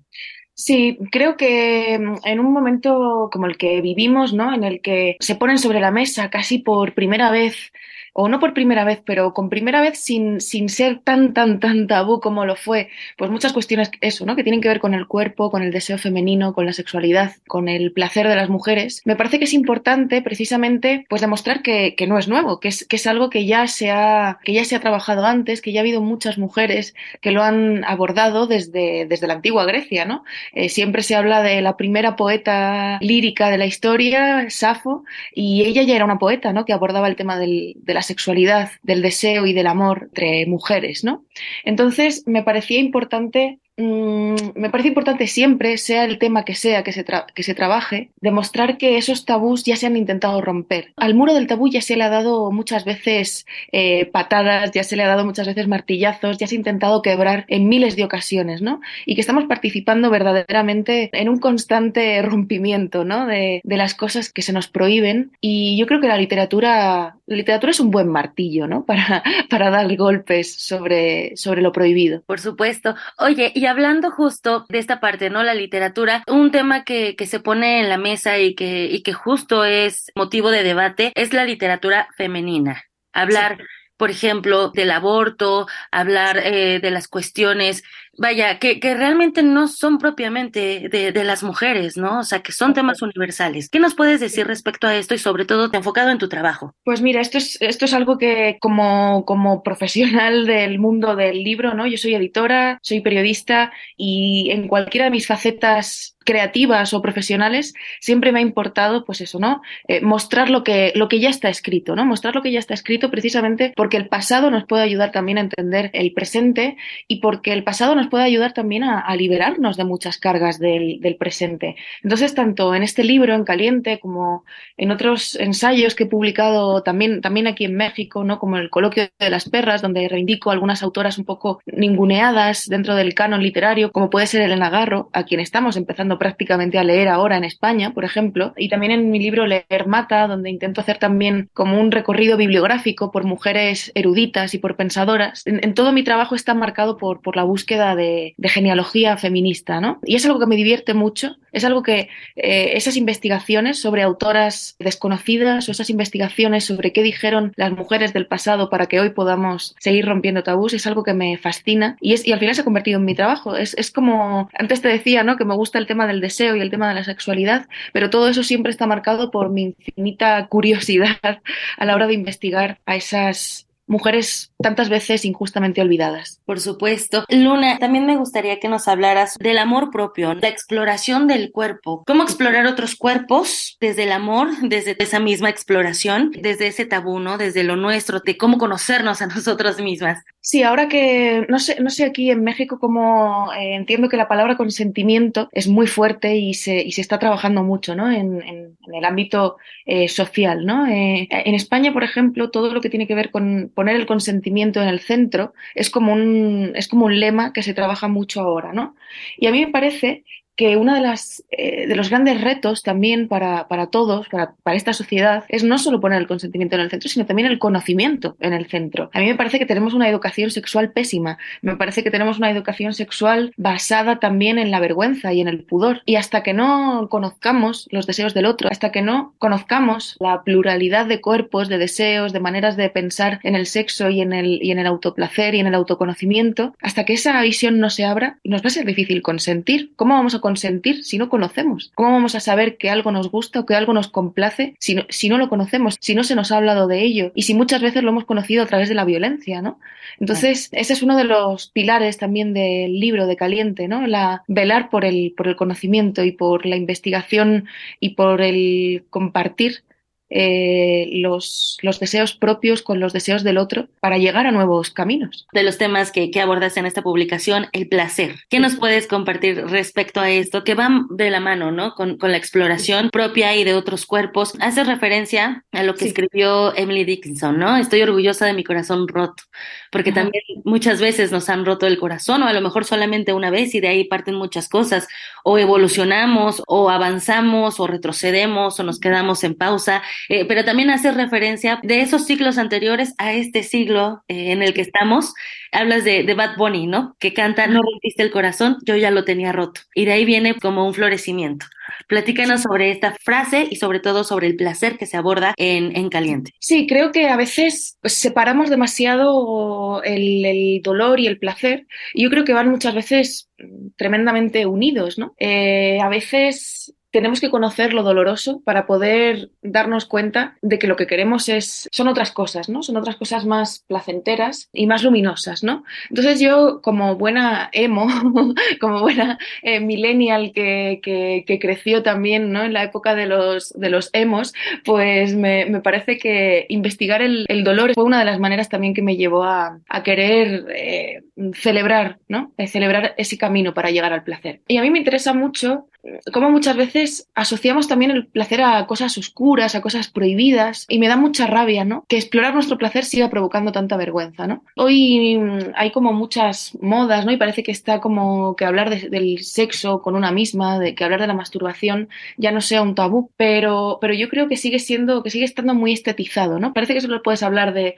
Sí, 0.53 0.97
creo 1.11 1.35
que 1.35 1.99
mm, 1.99 2.27
en 2.27 2.39
un 2.39 2.53
momento 2.53 3.29
como 3.31 3.47
el 3.47 3.57
que 3.57 3.81
vivimos, 3.81 4.33
¿no? 4.33 4.53
En 4.53 4.63
el 4.63 4.81
que 4.81 5.17
se 5.19 5.35
ponen 5.35 5.57
sobre 5.57 5.81
la 5.81 5.91
mesa 5.91 6.29
casi 6.29 6.59
por 6.59 6.93
primera 6.93 7.29
vez 7.31 7.71
o 8.17 8.29
no 8.29 8.39
por 8.39 8.53
primera 8.53 8.85
vez, 8.85 9.01
pero 9.05 9.33
con 9.33 9.49
primera 9.49 9.81
vez 9.81 9.99
sin, 9.99 10.39
sin 10.39 10.69
ser 10.69 10.99
tan, 10.99 11.33
tan, 11.33 11.59
tan 11.59 11.85
tabú 11.85 12.21
como 12.21 12.45
lo 12.45 12.55
fue, 12.55 12.87
pues 13.17 13.29
muchas 13.29 13.51
cuestiones, 13.51 13.91
eso, 13.99 14.25
¿no? 14.25 14.37
Que 14.37 14.43
tienen 14.43 14.61
que 14.61 14.69
ver 14.69 14.79
con 14.79 14.93
el 14.93 15.05
cuerpo, 15.05 15.51
con 15.51 15.61
el 15.61 15.71
deseo 15.73 15.97
femenino, 15.97 16.53
con 16.53 16.65
la 16.65 16.71
sexualidad, 16.71 17.33
con 17.45 17.67
el 17.67 17.91
placer 17.91 18.29
de 18.29 18.37
las 18.37 18.47
mujeres. 18.47 19.01
Me 19.03 19.17
parece 19.17 19.37
que 19.37 19.43
es 19.43 19.53
importante 19.53 20.21
precisamente, 20.21 21.05
pues 21.09 21.19
demostrar 21.19 21.61
que, 21.61 21.95
que 21.97 22.07
no 22.07 22.17
es 22.17 22.29
nuevo, 22.29 22.61
que 22.61 22.69
es, 22.69 22.87
que 22.87 22.95
es 22.95 23.05
algo 23.05 23.29
que 23.29 23.45
ya, 23.45 23.67
se 23.67 23.91
ha, 23.91 24.39
que 24.45 24.53
ya 24.53 24.63
se 24.63 24.77
ha 24.77 24.79
trabajado 24.79 25.25
antes, 25.25 25.61
que 25.61 25.73
ya 25.73 25.81
ha 25.81 25.83
habido 25.83 25.99
muchas 25.99 26.37
mujeres 26.37 26.95
que 27.19 27.31
lo 27.31 27.43
han 27.43 27.83
abordado 27.83 28.47
desde, 28.47 29.07
desde 29.09 29.27
la 29.27 29.33
antigua 29.33 29.65
Grecia, 29.65 30.05
¿no? 30.05 30.23
Eh, 30.53 30.69
siempre 30.69 31.03
se 31.03 31.15
habla 31.15 31.43
de 31.43 31.61
la 31.61 31.75
primera 31.75 32.15
poeta 32.15 32.97
lírica 33.01 33.49
de 33.49 33.57
la 33.57 33.65
historia, 33.65 34.49
Safo, 34.49 35.03
y 35.33 35.65
ella 35.65 35.83
ya 35.83 35.97
era 35.97 36.05
una 36.05 36.17
poeta, 36.17 36.53
¿no? 36.53 36.63
Que 36.63 36.71
abordaba 36.71 37.09
el 37.09 37.17
tema 37.17 37.37
del, 37.37 37.73
de 37.75 37.93
la 37.93 38.04
sexualidad, 38.05 38.71
del 38.83 39.01
deseo 39.01 39.45
y 39.45 39.53
del 39.53 39.67
amor 39.67 40.03
entre 40.05 40.45
mujeres, 40.45 41.03
¿no? 41.03 41.25
Entonces 41.63 42.23
me 42.25 42.43
parecía 42.43 42.79
importante 42.79 43.59
Mm, 43.77 44.35
me 44.55 44.69
parece 44.69 44.87
importante 44.87 45.27
siempre, 45.27 45.77
sea 45.77 46.05
el 46.05 46.17
tema 46.17 46.45
que 46.45 46.55
sea 46.55 46.83
que 46.83 46.93
se, 46.93 47.05
que 47.33 47.43
se 47.43 47.53
trabaje, 47.53 48.09
demostrar 48.21 48.77
que 48.77 48.97
esos 48.97 49.25
tabús 49.25 49.65
ya 49.65 49.75
se 49.75 49.85
han 49.85 49.97
intentado 49.97 50.39
romper. 50.39 50.93
Al 50.95 51.13
muro 51.13 51.33
del 51.33 51.47
tabú 51.47 51.67
ya 51.67 51.81
se 51.81 51.97
le 51.97 52.03
ha 52.03 52.09
dado 52.09 52.51
muchas 52.51 52.85
veces 52.85 53.45
eh, 53.73 54.05
patadas, 54.05 54.71
ya 54.71 54.83
se 54.83 54.95
le 54.95 55.03
ha 55.03 55.07
dado 55.07 55.25
muchas 55.25 55.47
veces 55.47 55.67
martillazos, 55.67 56.37
ya 56.37 56.47
se 56.47 56.55
ha 56.55 56.57
intentado 56.57 57.01
quebrar 57.01 57.45
en 57.49 57.67
miles 57.67 57.97
de 57.97 58.05
ocasiones, 58.05 58.61
¿no? 58.61 58.79
Y 59.05 59.15
que 59.15 59.21
estamos 59.21 59.43
participando 59.45 60.09
verdaderamente 60.09 61.09
en 61.11 61.27
un 61.27 61.39
constante 61.39 62.21
rompimiento, 62.21 63.03
¿no? 63.03 63.25
De, 63.25 63.59
de 63.63 63.77
las 63.77 63.93
cosas 63.93 64.31
que 64.31 64.41
se 64.41 64.53
nos 64.53 64.69
prohíben. 64.69 65.31
Y 65.41 65.77
yo 65.77 65.85
creo 65.85 65.99
que 65.99 66.07
la 66.07 66.17
literatura 66.17 67.17
la 67.27 67.37
literatura 67.37 67.71
es 67.71 67.79
un 67.79 67.91
buen 67.91 68.07
martillo, 68.07 68.67
¿no? 68.67 68.85
Para, 68.95 69.23
para 69.49 69.69
dar 69.69 69.95
golpes 69.95 70.55
sobre, 70.55 71.35
sobre 71.35 71.61
lo 71.61 71.71
prohibido. 71.71 72.21
Por 72.25 72.39
supuesto. 72.39 72.95
Oye, 73.17 73.51
y 73.55 73.65
hablando 73.65 74.11
justo 74.11 74.65
de 74.69 74.79
esta 74.79 74.99
parte, 74.99 75.29
¿no? 75.29 75.43
La 75.43 75.53
literatura, 75.53 76.23
un 76.27 76.51
tema 76.51 76.83
que, 76.83 77.15
que 77.15 77.25
se 77.25 77.39
pone 77.39 77.81
en 77.81 77.89
la 77.89 77.97
mesa 77.97 78.37
y 78.39 78.55
que, 78.55 78.85
y 78.85 79.03
que 79.03 79.13
justo 79.13 79.65
es 79.65 80.11
motivo 80.15 80.51
de 80.51 80.63
debate 80.63 81.11
es 81.15 81.33
la 81.33 81.45
literatura 81.45 82.07
femenina. 82.15 82.83
Hablar 83.13 83.57
por 83.97 84.11
ejemplo, 84.11 84.69
del 84.69 84.91
aborto, 84.91 85.67
hablar 85.91 86.37
eh, 86.37 86.79
de 86.81 86.91
las 86.91 87.07
cuestiones, 87.07 87.83
vaya, 88.17 88.59
que, 88.59 88.79
que 88.79 88.93
realmente 88.93 89.43
no 89.43 89.67
son 89.67 89.97
propiamente 89.97 90.89
de, 90.89 91.11
de, 91.11 91.23
las 91.23 91.43
mujeres, 91.43 91.97
¿no? 91.97 92.19
O 92.19 92.23
sea, 92.23 92.41
que 92.41 92.51
son 92.51 92.73
temas 92.73 93.01
universales. 93.01 93.69
¿Qué 93.69 93.79
nos 93.79 93.95
puedes 93.95 94.19
decir 94.19 94.47
respecto 94.47 94.87
a 94.87 94.95
esto 94.95 95.15
y 95.15 95.17
sobre 95.17 95.45
todo 95.45 95.69
enfocado 95.73 96.11
en 96.11 96.17
tu 96.17 96.29
trabajo? 96.29 96.73
Pues 96.83 97.01
mira, 97.01 97.21
esto 97.21 97.37
es, 97.37 97.57
esto 97.61 97.85
es 97.85 97.93
algo 97.93 98.17
que 98.17 98.57
como, 98.59 99.25
como 99.25 99.63
profesional 99.63 100.45
del 100.45 100.79
mundo 100.79 101.15
del 101.15 101.43
libro, 101.43 101.73
¿no? 101.73 101.87
Yo 101.87 101.97
soy 101.97 102.15
editora, 102.15 102.79
soy 102.81 103.01
periodista 103.01 103.71
y 103.97 104.49
en 104.51 104.67
cualquiera 104.67 105.05
de 105.05 105.11
mis 105.11 105.27
facetas 105.27 106.15
creativas 106.25 106.93
o 106.93 107.01
profesionales, 107.01 107.73
siempre 108.01 108.31
me 108.31 108.39
ha 108.39 108.41
importado, 108.41 109.05
pues 109.05 109.21
eso, 109.21 109.39
¿no? 109.39 109.61
Eh, 109.87 110.01
mostrar 110.01 110.49
lo 110.49 110.63
que, 110.63 110.91
lo 110.95 111.07
que 111.07 111.19
ya 111.19 111.29
está 111.29 111.49
escrito, 111.49 111.95
¿no? 111.95 112.03
Mostrar 112.03 112.35
lo 112.35 112.41
que 112.41 112.51
ya 112.51 112.59
está 112.59 112.73
escrito 112.73 113.09
precisamente 113.11 113.71
porque 113.75 113.95
el 113.95 114.09
pasado 114.09 114.51
nos 114.51 114.65
puede 114.65 114.83
ayudar 114.83 115.11
también 115.11 115.37
a 115.37 115.41
entender 115.41 115.91
el 115.93 116.11
presente 116.13 116.77
y 117.07 117.21
porque 117.21 117.53
el 117.53 117.63
pasado 117.63 117.95
nos 117.95 118.04
puede 118.09 118.23
ayudar 118.23 118.53
también 118.53 118.83
a, 118.83 119.15
liberarnos 119.15 119.77
de 119.77 119.85
muchas 119.85 120.17
cargas 120.17 120.59
del, 120.59 120.99
presente. 121.17 121.75
Entonces, 122.03 122.35
tanto 122.35 122.75
en 122.75 122.83
este 122.83 123.03
libro, 123.03 123.33
en 123.33 123.45
Caliente, 123.45 123.99
como 123.99 124.43
en 124.77 124.91
otros 124.91 125.35
ensayos 125.35 125.95
que 125.95 126.03
he 126.03 126.07
publicado 126.07 126.83
también, 126.83 127.21
aquí 127.47 127.65
en 127.65 127.75
México, 127.75 128.23
¿no? 128.23 128.39
Como 128.39 128.57
el 128.57 128.69
Coloquio 128.69 129.07
de 129.19 129.29
las 129.29 129.49
Perras, 129.49 129.81
donde 129.81 130.07
reivindico 130.09 130.51
algunas 130.51 130.83
autoras 130.83 131.17
un 131.17 131.25
poco 131.25 131.59
ninguneadas 131.65 132.65
dentro 132.67 132.95
del 132.95 133.13
canon 133.13 133.41
literario, 133.41 133.91
como 133.91 134.09
puede 134.09 134.27
ser 134.27 134.41
Elena 134.41 134.69
Garro, 134.69 135.09
a 135.13 135.23
quien 135.23 135.39
estamos 135.39 135.77
empezando 135.77 136.17
prácticamente 136.19 136.77
a 136.77 136.83
leer 136.83 137.07
ahora 137.07 137.37
en 137.37 137.43
España, 137.43 137.93
por 137.93 138.05
ejemplo, 138.05 138.53
y 138.57 138.69
también 138.69 138.91
en 138.91 139.11
mi 139.11 139.19
libro 139.19 139.45
Leer 139.45 139.87
Mata, 139.87 140.27
donde 140.27 140.49
intento 140.49 140.81
hacer 140.81 140.97
también 140.97 141.49
como 141.53 141.79
un 141.79 141.91
recorrido 141.91 142.37
bibliográfico 142.37 143.11
por 143.11 143.23
mujeres 143.23 143.91
eruditas 143.95 144.53
y 144.53 144.57
por 144.57 144.75
pensadoras. 144.75 145.45
En, 145.45 145.63
en 145.63 145.73
todo 145.73 145.91
mi 145.91 146.03
trabajo 146.03 146.35
está 146.35 146.53
marcado 146.53 146.97
por, 146.97 147.21
por 147.21 147.35
la 147.35 147.43
búsqueda 147.43 147.94
de, 147.95 148.35
genealogía 148.43 149.17
feminista, 149.17 149.81
¿no? 149.81 149.99
Y 150.03 150.15
es 150.15 150.25
algo 150.25 150.39
que 150.39 150.45
me 150.45 150.55
divierte 150.55 150.93
mucho, 150.93 151.35
es 151.51 151.65
algo 151.65 151.83
que 151.83 152.09
eh, 152.35 152.71
esas 152.73 152.95
investigaciones 152.95 153.79
sobre 153.79 154.01
autoras 154.01 154.75
desconocidas 154.79 155.67
o 155.67 155.71
esas 155.71 155.89
investigaciones 155.89 156.65
sobre 156.65 156.93
qué 156.93 157.01
dijeron 157.03 157.53
las 157.55 157.71
mujeres 157.71 158.13
del 158.13 158.27
pasado 158.27 158.69
para 158.69 158.87
que 158.87 158.99
hoy 158.99 159.09
podamos 159.09 159.75
seguir 159.79 160.05
rompiendo 160.05 160.43
tabús 160.43 160.73
es 160.73 160.87
algo 160.87 161.03
que 161.03 161.13
me 161.13 161.37
fascina 161.37 161.97
y, 162.01 162.13
es, 162.13 162.25
y 162.25 162.31
al 162.31 162.39
final 162.39 162.55
se 162.55 162.61
ha 162.61 162.65
convertido 162.65 162.99
en 162.99 163.05
mi 163.05 163.15
trabajo. 163.15 163.55
Es, 163.55 163.73
es 163.77 163.91
como, 163.91 164.49
antes 164.57 164.81
te 164.81 164.89
decía, 164.89 165.23
¿no? 165.23 165.37
Que 165.37 165.45
me 165.45 165.55
gusta 165.55 165.79
el 165.79 165.87
tema 165.87 166.07
del 166.07 166.21
deseo 166.21 166.55
y 166.55 166.61
el 166.61 166.69
tema 166.69 166.87
de 166.89 166.95
la 166.95 167.03
sexualidad, 167.03 167.67
pero 167.93 168.09
todo 168.09 168.27
eso 168.29 168.43
siempre 168.43 168.71
está 168.71 168.87
marcado 168.87 169.31
por 169.31 169.49
mi 169.49 169.75
infinita 169.77 170.47
curiosidad 170.47 171.17
a 171.77 171.85
la 171.85 171.95
hora 171.95 172.07
de 172.07 172.13
investigar 172.13 172.79
a 172.85 172.95
esas 172.95 173.67
mujeres 173.87 174.51
tantas 174.61 174.89
veces 174.89 175.25
injustamente 175.25 175.81
olvidadas. 175.81 176.41
Por 176.45 176.59
supuesto. 176.59 177.25
Luna, 177.29 177.77
también 177.79 178.05
me 178.05 178.15
gustaría 178.15 178.59
que 178.59 178.69
nos 178.69 178.87
hablaras 178.87 179.35
del 179.39 179.57
amor 179.57 179.91
propio, 179.91 180.33
la 180.33 180.47
exploración 180.47 181.27
del 181.27 181.51
cuerpo. 181.51 182.03
¿Cómo 182.05 182.23
explorar 182.23 182.65
otros 182.65 182.95
cuerpos 182.95 183.77
desde 183.79 184.03
el 184.03 184.11
amor, 184.11 184.49
desde 184.61 184.95
esa 184.99 185.19
misma 185.19 185.49
exploración, 185.49 186.31
desde 186.39 186.67
ese 186.67 186.85
tabú, 186.85 187.19
¿no? 187.19 187.37
Desde 187.37 187.63
lo 187.63 187.75
nuestro, 187.75 188.19
de 188.19 188.37
cómo 188.37 188.57
conocernos 188.57 189.21
a 189.21 189.27
nosotras 189.27 189.79
mismas? 189.79 190.23
Sí, 190.39 190.63
ahora 190.63 190.87
que 190.87 191.45
no 191.49 191.59
sé, 191.59 191.81
no 191.81 191.89
sé 191.89 192.05
aquí 192.05 192.29
en 192.29 192.43
México 192.43 192.79
cómo 192.79 193.51
eh, 193.53 193.75
entiendo 193.75 194.09
que 194.09 194.17
la 194.17 194.27
palabra 194.27 194.57
consentimiento 194.57 195.49
es 195.51 195.67
muy 195.67 195.87
fuerte 195.87 196.37
y 196.37 196.53
se, 196.53 196.81
y 196.81 196.91
se 196.91 197.01
está 197.01 197.19
trabajando 197.19 197.63
mucho, 197.63 197.95
¿no? 197.95 198.11
En, 198.11 198.41
en, 198.43 198.77
en 198.87 198.95
el 198.95 199.05
ámbito 199.05 199.57
eh, 199.85 200.07
social, 200.07 200.65
¿no? 200.65 200.87
Eh, 200.87 201.27
en 201.29 201.55
España, 201.55 201.91
por 201.91 202.03
ejemplo, 202.03 202.51
todo 202.51 202.73
lo 202.73 202.81
que 202.81 202.89
tiene 202.89 203.07
que 203.07 203.15
ver 203.15 203.31
con 203.31 203.71
poner 203.73 203.95
el 203.95 204.05
consentimiento 204.05 204.44
en 204.81 204.87
el 204.87 204.99
centro 204.99 205.53
es 205.75 205.89
como 205.89 206.13
un, 206.13 206.73
es 206.75 206.87
como 206.87 207.05
un 207.05 207.19
lema 207.19 207.53
que 207.53 207.63
se 207.63 207.73
trabaja 207.73 208.07
mucho 208.07 208.41
ahora, 208.41 208.73
¿no? 208.73 208.95
Y 209.37 209.47
a 209.47 209.51
mí 209.51 209.65
me 209.65 209.71
parece 209.71 210.23
que 210.55 210.77
uno 210.77 210.93
de, 210.93 211.01
las, 211.01 211.43
eh, 211.51 211.87
de 211.87 211.95
los 211.95 212.09
grandes 212.09 212.41
retos 212.41 212.83
también 212.83 213.27
para, 213.27 213.67
para 213.67 213.87
todos, 213.87 214.27
para, 214.29 214.55
para, 214.63 214.77
esta 214.77 214.93
sociedad, 214.93 215.43
es 215.49 215.63
no 215.63 215.77
solo 215.77 215.99
poner 215.99 216.19
el 216.19 216.27
consentimiento 216.27 216.75
en 216.75 216.81
el 216.81 216.89
centro, 216.89 217.09
sino 217.09 217.25
también 217.25 217.47
el 217.47 217.59
conocimiento 217.59 218.37
en 218.39 218.53
el 218.53 218.67
centro. 218.67 219.09
A 219.13 219.19
mí 219.19 219.25
me 219.25 219.35
parece 219.35 219.59
que 219.59 219.65
tenemos 219.65 219.93
una 219.93 220.09
educación 220.09 220.51
sexual 220.51 220.91
pésima, 220.91 221.37
me 221.61 221.75
parece 221.75 222.03
que 222.03 222.11
tenemos 222.11 222.37
una 222.37 222.49
educación 222.49 222.93
sexual 222.93 223.53
basada 223.57 224.19
también 224.19 224.57
en 224.57 224.71
la 224.71 224.79
vergüenza 224.79 225.33
y 225.33 225.41
en 225.41 225.47
el 225.47 225.63
pudor. 225.63 226.01
Y 226.05 226.15
hasta 226.15 226.43
que 226.43 226.53
no 226.53 227.07
conozcamos 227.09 227.87
los 227.91 228.07
deseos 228.07 228.33
del 228.33 228.45
otro, 228.45 228.69
hasta 228.69 228.91
que 228.91 229.01
no 229.01 229.33
conozcamos 229.37 230.15
la 230.19 230.43
pluralidad 230.43 231.05
de 231.05 231.21
cuerpos, 231.21 231.69
de 231.69 231.77
deseos, 231.77 232.33
de 232.33 232.39
maneras 232.39 232.77
de 232.77 232.89
pensar 232.89 233.39
en 233.43 233.55
el 233.55 233.65
sexo 233.65 234.09
y 234.09 234.21
en 234.21 234.33
el, 234.33 234.59
y 234.61 234.71
en 234.71 234.79
el 234.79 234.87
autoplacer 234.87 235.55
y 235.55 235.59
en 235.59 235.67
el 235.67 235.75
autoconocimiento, 235.75 236.75
hasta 236.81 237.05
que 237.05 237.13
esa 237.13 237.41
visión 237.41 237.79
no 237.79 237.89
se 237.89 238.05
abra, 238.05 238.39
nos 238.43 238.63
va 238.63 238.67
a 238.67 238.71
ser 238.71 238.85
difícil 238.85 239.21
consentir. 239.21 239.91
¿Cómo 239.95 240.13
vamos 240.13 240.35
a 240.35 240.39
consentir 240.45 241.03
si 241.03 241.17
no 241.17 241.27
conocemos? 241.27 241.91
¿Cómo 241.95 242.11
vamos 242.11 242.35
a 242.35 242.39
saber 242.39 242.77
que 242.77 242.91
algo 242.91 243.11
nos 243.11 243.31
gusta 243.31 243.61
o 243.61 243.65
que 243.65 243.73
algo 243.73 243.93
nos 243.93 244.09
complace 244.09 244.75
si 244.77 244.93
no, 244.93 245.01
si 245.09 245.27
no 245.27 245.39
lo 245.39 245.49
conocemos, 245.49 245.97
si 245.99 246.13
no 246.13 246.23
se 246.23 246.35
nos 246.35 246.51
ha 246.51 246.57
hablado 246.57 246.85
de 246.85 247.01
ello 247.01 247.31
y 247.33 247.41
si 247.41 247.55
muchas 247.55 247.81
veces 247.81 248.03
lo 248.03 248.11
hemos 248.11 248.25
conocido 248.25 248.61
a 248.61 248.67
través 248.67 248.87
de 248.87 248.93
la 248.93 249.05
violencia, 249.05 249.63
¿no? 249.63 249.79
Entonces, 250.19 250.69
ese 250.71 250.93
es 250.93 251.01
uno 251.01 251.17
de 251.17 251.23
los 251.23 251.69
pilares 251.69 252.19
también 252.19 252.53
del 252.53 252.99
libro 252.99 253.25
de 253.25 253.35
Caliente, 253.35 253.87
¿no? 253.87 254.05
La 254.05 254.43
velar 254.47 254.91
por 254.91 255.03
el, 255.03 255.33
por 255.35 255.47
el 255.47 255.55
conocimiento 255.55 256.23
y 256.23 256.31
por 256.31 256.67
la 256.67 256.75
investigación 256.75 257.65
y 257.99 258.09
por 258.09 258.43
el 258.43 259.03
compartir 259.09 259.81
eh, 260.29 261.09
los, 261.13 261.77
los, 261.81 261.99
deseos 261.99 262.33
propios 262.33 262.81
con 262.81 262.99
los 262.99 263.13
deseos 263.13 263.43
del 263.43 263.57
otro 263.57 263.87
para 263.99 264.17
llegar 264.17 264.47
a 264.47 264.51
nuevos 264.51 264.89
caminos. 264.89 265.45
De 265.53 265.61
los 265.61 265.77
temas 265.77 266.11
que, 266.11 266.31
que 266.31 266.41
abordas 266.41 266.77
en 266.77 266.85
esta 266.87 267.03
publicación, 267.03 267.67
el 267.73 267.87
placer. 267.87 268.35
¿Qué 268.49 268.59
nos 268.59 268.75
puedes 268.75 269.05
compartir 269.07 269.65
respecto 269.67 270.19
a 270.19 270.29
esto? 270.31 270.63
Que 270.63 270.73
van 270.73 271.05
de 271.11 271.29
la 271.29 271.39
mano, 271.39 271.71
¿no? 271.71 271.93
Con, 271.93 272.17
con 272.17 272.31
la 272.31 272.37
exploración 272.37 273.09
propia 273.11 273.55
y 273.55 273.63
de 273.63 273.75
otros 273.75 274.05
cuerpos. 274.07 274.53
Hace 274.59 274.83
referencia 274.83 275.63
a 275.71 275.83
lo 275.83 275.93
que 275.93 276.05
sí. 276.05 276.07
escribió 276.07 276.75
Emily 276.75 277.03
Dickinson, 277.03 277.59
¿no? 277.59 277.77
Estoy 277.77 278.01
orgullosa 278.01 278.47
de 278.47 278.53
mi 278.53 278.63
corazón 278.63 279.07
roto, 279.07 279.43
porque 279.91 280.09
Ajá. 280.09 280.23
también 280.23 280.43
muchas 280.63 280.99
veces 280.99 281.31
nos 281.31 281.49
han 281.49 281.65
roto 281.65 281.85
el 281.85 281.99
corazón, 281.99 282.41
o 282.41 282.47
a 282.47 282.53
lo 282.53 282.61
mejor 282.61 282.85
solamente 282.85 283.31
una 283.31 283.51
vez, 283.51 283.75
y 283.75 283.79
de 283.79 283.89
ahí 283.89 284.03
parten 284.05 284.35
muchas 284.35 284.69
cosas. 284.69 285.07
O 285.43 285.59
evolucionamos, 285.59 286.63
o 286.67 286.89
avanzamos, 286.89 287.79
o 287.79 287.85
retrocedemos, 287.85 288.79
o 288.79 288.83
nos 288.83 288.99
quedamos 288.99 289.43
en 289.43 289.53
pausa 289.53 290.01
eh, 290.29 290.45
pero 290.45 290.65
también 290.65 290.89
hace 290.89 291.11
referencia 291.11 291.79
de 291.83 292.01
esos 292.01 292.25
ciclos 292.25 292.57
anteriores 292.57 293.13
a 293.17 293.33
este 293.33 293.63
siglo 293.63 294.23
eh, 294.27 294.51
en 294.51 294.61
el 294.61 294.73
que 294.73 294.81
estamos. 294.81 295.33
Hablas 295.71 296.03
de, 296.03 296.23
de, 296.23 296.33
Bad 296.33 296.57
Bunny, 296.57 296.87
¿no? 296.87 297.15
Que 297.19 297.33
canta 297.33 297.67
No 297.67 297.81
rompiste 297.81 298.23
el 298.23 298.31
corazón, 298.31 298.77
yo 298.85 298.95
ya 298.95 299.11
lo 299.11 299.25
tenía 299.25 299.51
roto. 299.51 299.81
Y 299.93 300.05
de 300.05 300.13
ahí 300.13 300.25
viene 300.25 300.55
como 300.55 300.85
un 300.85 300.93
florecimiento. 300.93 301.65
Platícanos 302.07 302.61
sobre 302.61 302.91
esta 302.91 303.15
frase 303.23 303.67
y 303.69 303.75
sobre 303.75 303.99
todo 303.99 304.23
sobre 304.23 304.47
el 304.47 304.55
placer 304.55 304.97
que 304.97 305.05
se 305.05 305.17
aborda 305.17 305.53
en, 305.57 305.95
en 305.95 306.09
Caliente. 306.09 306.51
Sí, 306.59 306.87
creo 306.87 307.11
que 307.11 307.29
a 307.29 307.37
veces 307.37 307.97
separamos 308.03 308.69
demasiado 308.69 310.01
el, 310.03 310.81
dolor 310.83 311.19
y 311.19 311.27
el 311.27 311.39
placer. 311.39 311.87
Yo 312.13 312.29
creo 312.29 312.45
que 312.45 312.53
van 312.53 312.69
muchas 312.69 312.95
veces 312.95 313.49
tremendamente 313.97 314.65
unidos, 314.65 315.17
¿no? 315.17 315.35
Eh, 315.39 315.99
a 316.01 316.09
veces 316.09 316.94
tenemos 317.15 317.39
que 317.39 317.49
conocer 317.49 317.93
lo 317.93 318.03
doloroso 318.03 318.61
para 318.65 318.85
poder 318.85 319.49
darnos 319.61 320.05
cuenta 320.05 320.57
de 320.61 320.77
que 320.77 320.87
lo 320.87 320.97
que 320.97 321.07
queremos 321.07 321.47
es 321.47 321.87
son 321.89 322.09
otras 322.09 322.33
cosas, 322.33 322.67
¿no? 322.67 322.83
Son 322.83 322.97
otras 322.97 323.15
cosas 323.15 323.45
más 323.45 323.85
placenteras 323.87 324.67
y 324.73 324.85
más 324.85 325.01
luminosas, 325.01 325.63
¿no? 325.63 325.85
Entonces 326.09 326.41
yo 326.41 326.81
como 326.81 327.15
buena 327.15 327.69
emo, 327.71 328.07
como 328.81 328.99
buena 328.99 329.37
eh, 329.61 329.79
millennial 329.79 330.51
que, 330.53 330.99
que, 331.01 331.57
creció 331.57 332.03
también, 332.03 332.51
¿no? 332.51 332.65
En 332.65 332.73
la 332.73 332.83
época 332.83 333.15
de 333.15 333.27
los 333.27 333.71
de 333.79 333.89
los 333.89 334.09
emos, 334.11 334.53
pues 334.83 335.37
me, 335.37 335.67
me 335.67 335.79
parece 335.79 336.17
que 336.17 336.65
investigar 336.67 337.21
el, 337.21 337.45
el, 337.47 337.63
dolor 337.63 337.93
fue 337.93 338.03
una 338.03 338.19
de 338.19 338.25
las 338.25 338.41
maneras 338.41 338.67
también 338.67 338.93
que 338.93 339.01
me 339.01 339.15
llevó 339.15 339.45
a, 339.45 339.79
a 339.87 340.03
querer 340.03 340.65
eh, 340.75 341.21
celebrar, 341.53 342.19
¿no? 342.27 342.51
Eh, 342.57 342.67
celebrar 342.67 343.13
ese 343.17 343.37
camino 343.37 343.73
para 343.73 343.89
llegar 343.89 344.11
al 344.11 344.25
placer. 344.25 344.59
Y 344.67 344.75
a 344.75 344.81
mí 344.81 344.91
me 344.91 344.99
interesa 344.99 345.33
mucho 345.33 345.87
como 346.31 346.49
muchas 346.51 346.75
veces 346.75 347.29
asociamos 347.35 347.87
también 347.87 348.11
el 348.11 348.27
placer 348.27 348.61
a 348.61 348.85
cosas 348.87 349.17
oscuras, 349.17 349.75
a 349.75 349.81
cosas 349.81 350.07
prohibidas, 350.09 350.85
y 350.89 350.99
me 350.99 351.07
da 351.07 351.17
mucha 351.17 351.47
rabia, 351.47 351.85
¿no? 351.85 352.05
Que 352.07 352.17
explorar 352.17 352.53
nuestro 352.53 352.77
placer 352.77 353.05
siga 353.05 353.29
provocando 353.29 353.71
tanta 353.71 353.97
vergüenza, 353.97 354.47
¿no? 354.47 354.63
Hoy 354.75 355.37
mm, 355.37 355.73
hay 355.75 355.91
como 355.91 356.13
muchas 356.13 356.77
modas, 356.81 357.25
¿no? 357.25 357.31
Y 357.31 357.37
parece 357.37 357.63
que 357.63 357.71
está 357.71 357.99
como 357.99 358.55
que 358.55 358.65
hablar 358.65 358.89
del 358.89 359.39
sexo 359.43 360.01
con 360.01 360.15
una 360.15 360.31
misma, 360.31 360.79
de 360.79 360.95
que 360.95 361.03
hablar 361.03 361.21
de 361.21 361.27
la 361.27 361.33
masturbación 361.33 362.09
ya 362.37 362.51
no 362.51 362.61
sea 362.61 362.81
un 362.81 362.95
tabú, 362.95 363.31
pero, 363.37 363.97
pero 364.01 364.13
yo 364.13 364.29
creo 364.29 364.47
que 364.47 364.57
sigue 364.57 364.79
siendo, 364.79 365.23
que 365.23 365.29
sigue 365.29 365.45
estando 365.45 365.73
muy 365.73 365.93
estetizado, 365.93 366.59
¿no? 366.59 366.73
Parece 366.73 366.93
que 366.93 367.01
solo 367.01 367.21
puedes 367.23 367.43
hablar 367.43 367.73
de 367.73 367.95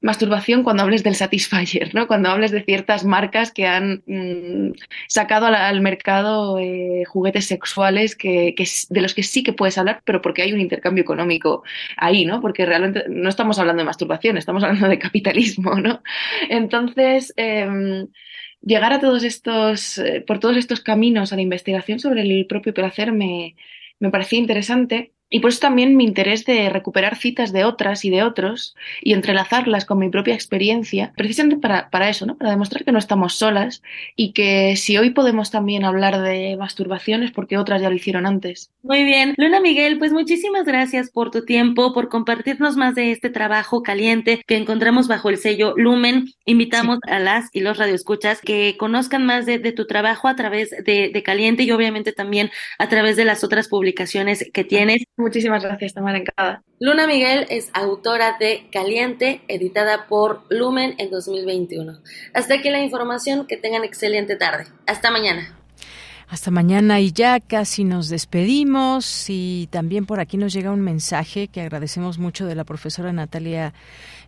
masturbación 0.00 0.62
cuando 0.62 0.84
hables 0.84 1.02
del 1.02 1.16
Satisfyer, 1.16 1.94
¿no? 1.94 2.06
Cuando 2.06 2.28
hables 2.28 2.52
de 2.52 2.62
ciertas 2.62 3.04
marcas 3.04 3.52
que 3.52 3.66
han 3.66 4.02
mm, 4.06 4.72
sacado 5.08 5.46
al, 5.46 5.80
mercado 5.80 6.58
eh, 6.58 7.04
juguetes 7.06 7.46
sexuales 7.46 8.14
que, 8.14 8.54
de 8.90 9.00
los 9.00 9.14
que 9.14 9.24
sí 9.24 9.42
que 9.42 9.52
puedes 9.52 9.76
hablar, 9.76 10.02
pero 10.04 10.22
porque 10.22 10.42
hay 10.42 10.52
un 10.52 10.60
intercambio 10.60 11.02
económico 11.02 11.64
ahí, 11.96 12.24
¿no? 12.24 12.40
Porque 12.40 12.64
realmente 12.64 13.04
no 13.08 13.28
estamos 13.28 13.58
hablando 13.58 13.80
de 13.80 13.86
masturbación, 13.86 14.36
estamos 14.36 14.62
hablando 14.62 14.88
de 14.88 14.98
capitalismo, 14.98 15.74
¿no? 15.74 16.02
Entonces, 16.48 17.32
em, 17.36 18.06
llegar 18.62 18.92
a 18.92 19.00
todos 19.00 19.24
estos, 19.24 19.98
eh, 19.98 20.22
por 20.26 20.38
todos 20.38 20.56
estos 20.56 20.80
caminos 20.80 21.32
a 21.32 21.36
la 21.36 21.42
investigación 21.42 21.98
sobre 21.98 22.22
el 22.22 22.46
propio 22.46 22.74
placer 22.74 23.12
me, 23.12 23.56
me 23.98 24.10
parecía 24.10 24.38
interesante 24.38 25.12
y 25.30 25.40
por 25.40 25.50
eso 25.50 25.60
también 25.60 25.96
mi 25.96 26.04
interés 26.04 26.44
de 26.44 26.70
recuperar 26.70 27.16
citas 27.16 27.52
de 27.52 27.64
otras 27.64 28.04
y 28.04 28.10
de 28.10 28.22
otros 28.22 28.74
y 29.02 29.12
entrelazarlas 29.12 29.84
con 29.84 29.98
mi 29.98 30.08
propia 30.08 30.34
experiencia, 30.34 31.12
precisamente 31.16 31.60
para, 31.60 31.90
para, 31.90 32.08
eso, 32.08 32.24
¿no? 32.26 32.36
Para 32.36 32.50
demostrar 32.50 32.84
que 32.84 32.92
no 32.92 32.98
estamos 32.98 33.34
solas 33.34 33.82
y 34.16 34.32
que 34.32 34.76
si 34.76 34.96
hoy 34.96 35.10
podemos 35.10 35.50
también 35.50 35.84
hablar 35.84 36.22
de 36.22 36.56
masturbaciones 36.58 37.30
porque 37.30 37.58
otras 37.58 37.82
ya 37.82 37.90
lo 37.90 37.96
hicieron 37.96 38.26
antes. 38.26 38.70
Muy 38.82 39.04
bien. 39.04 39.34
Luna 39.36 39.60
Miguel, 39.60 39.98
pues 39.98 40.12
muchísimas 40.12 40.64
gracias 40.64 41.10
por 41.10 41.30
tu 41.30 41.44
tiempo, 41.44 41.92
por 41.92 42.08
compartirnos 42.08 42.76
más 42.76 42.94
de 42.94 43.12
este 43.12 43.28
trabajo 43.28 43.82
caliente 43.82 44.42
que 44.46 44.56
encontramos 44.56 45.08
bajo 45.08 45.28
el 45.28 45.36
sello 45.36 45.74
Lumen. 45.76 46.32
Invitamos 46.46 46.98
a 47.06 47.18
las 47.18 47.50
y 47.52 47.60
los 47.60 47.76
radioescuchas 47.76 48.40
que 48.40 48.76
conozcan 48.78 49.26
más 49.26 49.44
de, 49.44 49.58
tu 49.68 49.86
trabajo 49.86 50.28
a 50.28 50.36
través 50.36 50.70
de, 50.70 51.10
de 51.12 51.22
Caliente 51.22 51.62
y 51.64 51.70
obviamente 51.70 52.12
también 52.12 52.50
a 52.78 52.88
través 52.88 53.16
de 53.16 53.24
las 53.24 53.44
otras 53.44 53.68
publicaciones 53.68 54.48
que 54.52 54.64
tienes. 54.64 55.04
Muchísimas 55.18 55.64
gracias, 55.64 55.94
Tamara 55.94 56.18
Encada. 56.18 56.62
Luna 56.78 57.08
Miguel 57.08 57.44
es 57.50 57.70
autora 57.74 58.36
de 58.38 58.68
Caliente, 58.70 59.40
editada 59.48 60.06
por 60.06 60.44
Lumen 60.48 60.94
en 60.98 61.10
2021. 61.10 61.98
Hasta 62.34 62.54
aquí 62.54 62.70
la 62.70 62.80
información, 62.84 63.44
que 63.48 63.56
tengan 63.56 63.82
excelente 63.82 64.36
tarde. 64.36 64.66
Hasta 64.86 65.10
mañana. 65.10 65.56
Hasta 66.28 66.52
mañana 66.52 67.00
y 67.00 67.10
ya 67.10 67.40
casi 67.40 67.82
nos 67.82 68.08
despedimos 68.10 69.28
y 69.28 69.66
también 69.72 70.06
por 70.06 70.20
aquí 70.20 70.36
nos 70.36 70.52
llega 70.52 70.70
un 70.70 70.82
mensaje 70.82 71.48
que 71.48 71.62
agradecemos 71.62 72.18
mucho 72.18 72.46
de 72.46 72.54
la 72.54 72.64
profesora 72.64 73.12
Natalia 73.12 73.72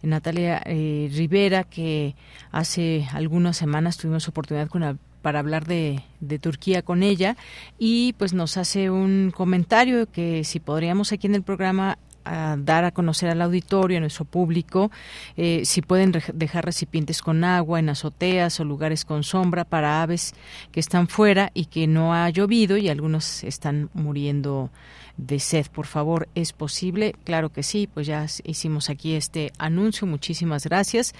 Natalia 0.02 0.62
eh, 0.64 1.10
Rivera 1.14 1.62
que 1.64 2.16
hace 2.52 3.06
algunas 3.12 3.58
semanas 3.58 3.98
tuvimos 3.98 4.26
oportunidad 4.28 4.68
con 4.68 4.80
la 4.80 4.96
para 5.22 5.38
hablar 5.38 5.66
de, 5.66 6.02
de, 6.20 6.38
Turquía 6.38 6.82
con 6.82 7.02
ella. 7.02 7.36
Y 7.78 8.14
pues 8.14 8.32
nos 8.32 8.56
hace 8.56 8.90
un 8.90 9.32
comentario 9.34 10.06
que 10.10 10.44
si 10.44 10.60
podríamos 10.60 11.12
aquí 11.12 11.26
en 11.26 11.34
el 11.34 11.42
programa 11.42 11.98
a 12.24 12.56
dar 12.58 12.84
a 12.84 12.90
conocer 12.90 13.30
al 13.30 13.42
auditorio, 13.42 13.98
a 13.98 14.00
nuestro 14.00 14.24
público, 14.24 14.90
eh, 15.36 15.62
si 15.64 15.82
pueden 15.82 16.12
dejar 16.34 16.64
recipientes 16.64 17.22
con 17.22 17.44
agua 17.44 17.78
en 17.78 17.88
azoteas 17.88 18.60
o 18.60 18.64
lugares 18.64 19.04
con 19.04 19.22
sombra 19.22 19.64
para 19.64 20.02
aves 20.02 20.34
que 20.72 20.80
están 20.80 21.08
fuera 21.08 21.50
y 21.54 21.66
que 21.66 21.86
no 21.86 22.14
ha 22.14 22.28
llovido 22.30 22.76
y 22.76 22.88
algunos 22.88 23.44
están 23.44 23.90
muriendo 23.94 24.70
de 25.20 25.38
sed, 25.38 25.66
por 25.66 25.86
favor, 25.86 26.28
¿es 26.34 26.52
posible? 26.52 27.14
Claro 27.24 27.50
que 27.50 27.62
sí, 27.62 27.88
pues 27.92 28.06
ya 28.06 28.26
hicimos 28.44 28.88
aquí 28.88 29.14
este 29.14 29.52
anuncio, 29.58 30.06
muchísimas 30.06 30.64
gracias 30.64 31.14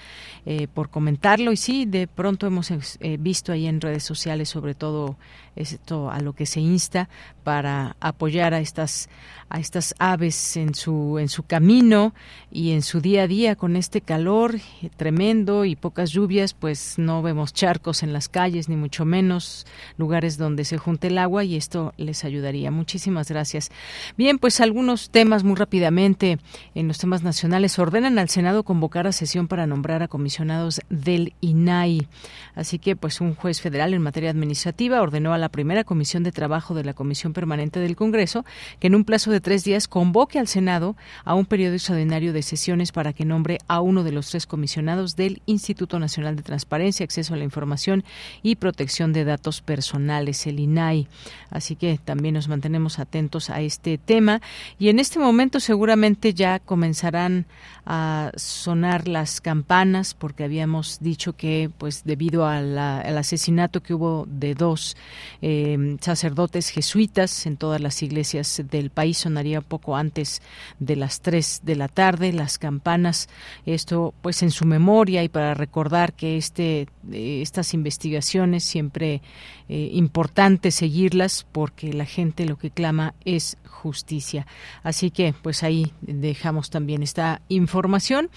eh, 0.45 0.67
por 0.67 0.89
comentarlo. 0.89 1.51
Y 1.51 1.57
sí, 1.57 1.85
de 1.85 2.07
pronto 2.07 2.47
hemos 2.47 2.71
eh, 2.71 3.17
visto 3.19 3.51
ahí 3.51 3.67
en 3.67 3.79
redes 3.79 4.03
sociales 4.03 4.49
sobre 4.49 4.73
todo 4.73 5.17
esto 5.55 6.09
a 6.09 6.19
lo 6.19 6.33
que 6.33 6.45
se 6.45 6.59
insta 6.59 7.09
para 7.43 7.95
apoyar 7.99 8.53
a 8.53 8.59
estas 8.59 9.09
a 9.49 9.59
estas 9.59 9.93
aves 9.99 10.55
en 10.55 10.73
su 10.75 11.19
en 11.19 11.27
su 11.27 11.43
camino 11.43 12.13
y 12.51 12.71
en 12.71 12.81
su 12.81 13.01
día 13.01 13.23
a 13.23 13.27
día 13.27 13.55
con 13.57 13.75
este 13.75 13.99
calor 13.99 14.55
tremendo 14.95 15.65
y 15.65 15.75
pocas 15.75 16.11
lluvias, 16.11 16.53
pues 16.53 16.97
no 16.97 17.21
vemos 17.21 17.53
charcos 17.53 18.03
en 18.03 18.13
las 18.13 18.29
calles 18.29 18.69
ni 18.69 18.75
mucho 18.75 19.03
menos 19.03 19.65
lugares 19.97 20.37
donde 20.37 20.63
se 20.63 20.77
junte 20.77 21.07
el 21.07 21.17
agua 21.17 21.43
y 21.43 21.57
esto 21.57 21.93
les 21.97 22.23
ayudaría. 22.23 22.71
Muchísimas 22.71 23.29
gracias. 23.29 23.71
Bien, 24.17 24.39
pues 24.39 24.61
algunos 24.61 25.09
temas 25.09 25.43
muy 25.43 25.55
rápidamente 25.55 26.39
en 26.75 26.87
los 26.87 26.97
temas 26.97 27.23
nacionales 27.23 27.77
ordenan 27.77 28.19
al 28.19 28.29
Senado 28.29 28.63
convocar 28.63 29.07
a 29.07 29.11
sesión 29.11 29.47
para 29.47 29.67
nombrar 29.67 30.01
a 30.03 30.07
comisionados 30.07 30.81
del 30.89 31.33
INAI. 31.41 32.07
Así 32.55 32.79
que 32.79 32.95
pues 32.95 33.21
un 33.21 33.35
juez 33.35 33.61
federal 33.61 33.93
en 33.93 34.01
materia 34.01 34.29
administrativa 34.29 35.01
ordenó 35.01 35.33
a 35.33 35.37
la 35.41 35.49
primera 35.49 35.83
comisión 35.83 36.23
de 36.23 36.31
trabajo 36.31 36.73
de 36.73 36.83
la 36.83 36.93
Comisión 36.93 37.33
Permanente 37.33 37.79
del 37.79 37.95
Congreso 37.95 38.45
que 38.79 38.87
en 38.87 38.95
un 38.95 39.03
plazo 39.03 39.31
de 39.31 39.41
tres 39.41 39.63
días 39.63 39.87
convoque 39.87 40.39
al 40.39 40.47
Senado 40.47 40.95
a 41.25 41.35
un 41.35 41.45
periodo 41.45 41.73
extraordinario 41.73 42.31
de 42.31 42.41
sesiones 42.41 42.91
para 42.91 43.13
que 43.13 43.25
nombre 43.25 43.57
a 43.67 43.81
uno 43.81 44.03
de 44.03 44.11
los 44.11 44.29
tres 44.29 44.47
comisionados 44.47 45.15
del 45.15 45.41
Instituto 45.45 45.99
Nacional 45.99 46.35
de 46.35 46.43
Transparencia, 46.43 47.03
Acceso 47.03 47.33
a 47.33 47.37
la 47.37 47.43
Información 47.43 48.03
y 48.41 48.55
Protección 48.55 49.13
de 49.13 49.25
Datos 49.25 49.61
Personales, 49.61 50.47
el 50.47 50.59
INAI. 50.59 51.07
Así 51.49 51.75
que 51.75 51.99
también 52.03 52.35
nos 52.35 52.47
mantenemos 52.47 52.99
atentos 52.99 53.49
a 53.49 53.61
este 53.61 53.97
tema 53.97 54.41
y 54.79 54.89
en 54.89 54.99
este 54.99 55.19
momento 55.19 55.59
seguramente 55.59 56.33
ya 56.33 56.59
comenzarán 56.59 57.45
a 57.85 58.31
sonar 58.35 59.07
las 59.07 59.41
campanas 59.41 60.13
porque 60.13 60.43
habíamos 60.43 60.99
dicho 61.01 61.33
que 61.33 61.71
pues 61.77 62.03
debido 62.03 62.45
al 62.45 62.77
asesinato 62.77 63.81
que 63.81 63.93
hubo 63.93 64.27
de 64.29 64.53
dos 64.53 64.95
eh, 65.41 65.97
sacerdotes 66.01 66.69
jesuitas 66.69 67.45
en 67.45 67.57
todas 67.57 67.81
las 67.81 68.01
iglesias 68.03 68.63
del 68.69 68.89
país. 68.89 69.19
Sonaría 69.19 69.61
poco 69.61 69.95
antes 69.95 70.41
de 70.79 70.95
las 70.95 71.21
3 71.21 71.61
de 71.63 71.75
la 71.75 71.87
tarde 71.87 72.33
las 72.33 72.57
campanas. 72.57 73.29
Esto 73.65 74.13
pues 74.21 74.43
en 74.43 74.51
su 74.51 74.65
memoria 74.65 75.23
y 75.23 75.29
para 75.29 75.53
recordar 75.53 76.13
que 76.13 76.37
este 76.37 76.87
eh, 77.11 77.41
estas 77.41 77.73
investigaciones 77.73 78.63
siempre 78.63 79.21
eh, 79.69 79.89
importante 79.93 80.71
seguirlas 80.71 81.45
porque 81.51 81.93
la 81.93 82.05
gente 82.05 82.45
lo 82.45 82.57
que 82.57 82.71
clama 82.71 83.13
es 83.25 83.57
justicia. 83.65 84.45
Así 84.83 85.11
que 85.11 85.33
pues 85.41 85.63
ahí 85.63 85.91
dejamos 86.01 86.69
también 86.69 87.03
esta 87.03 87.41
información. 87.49 88.29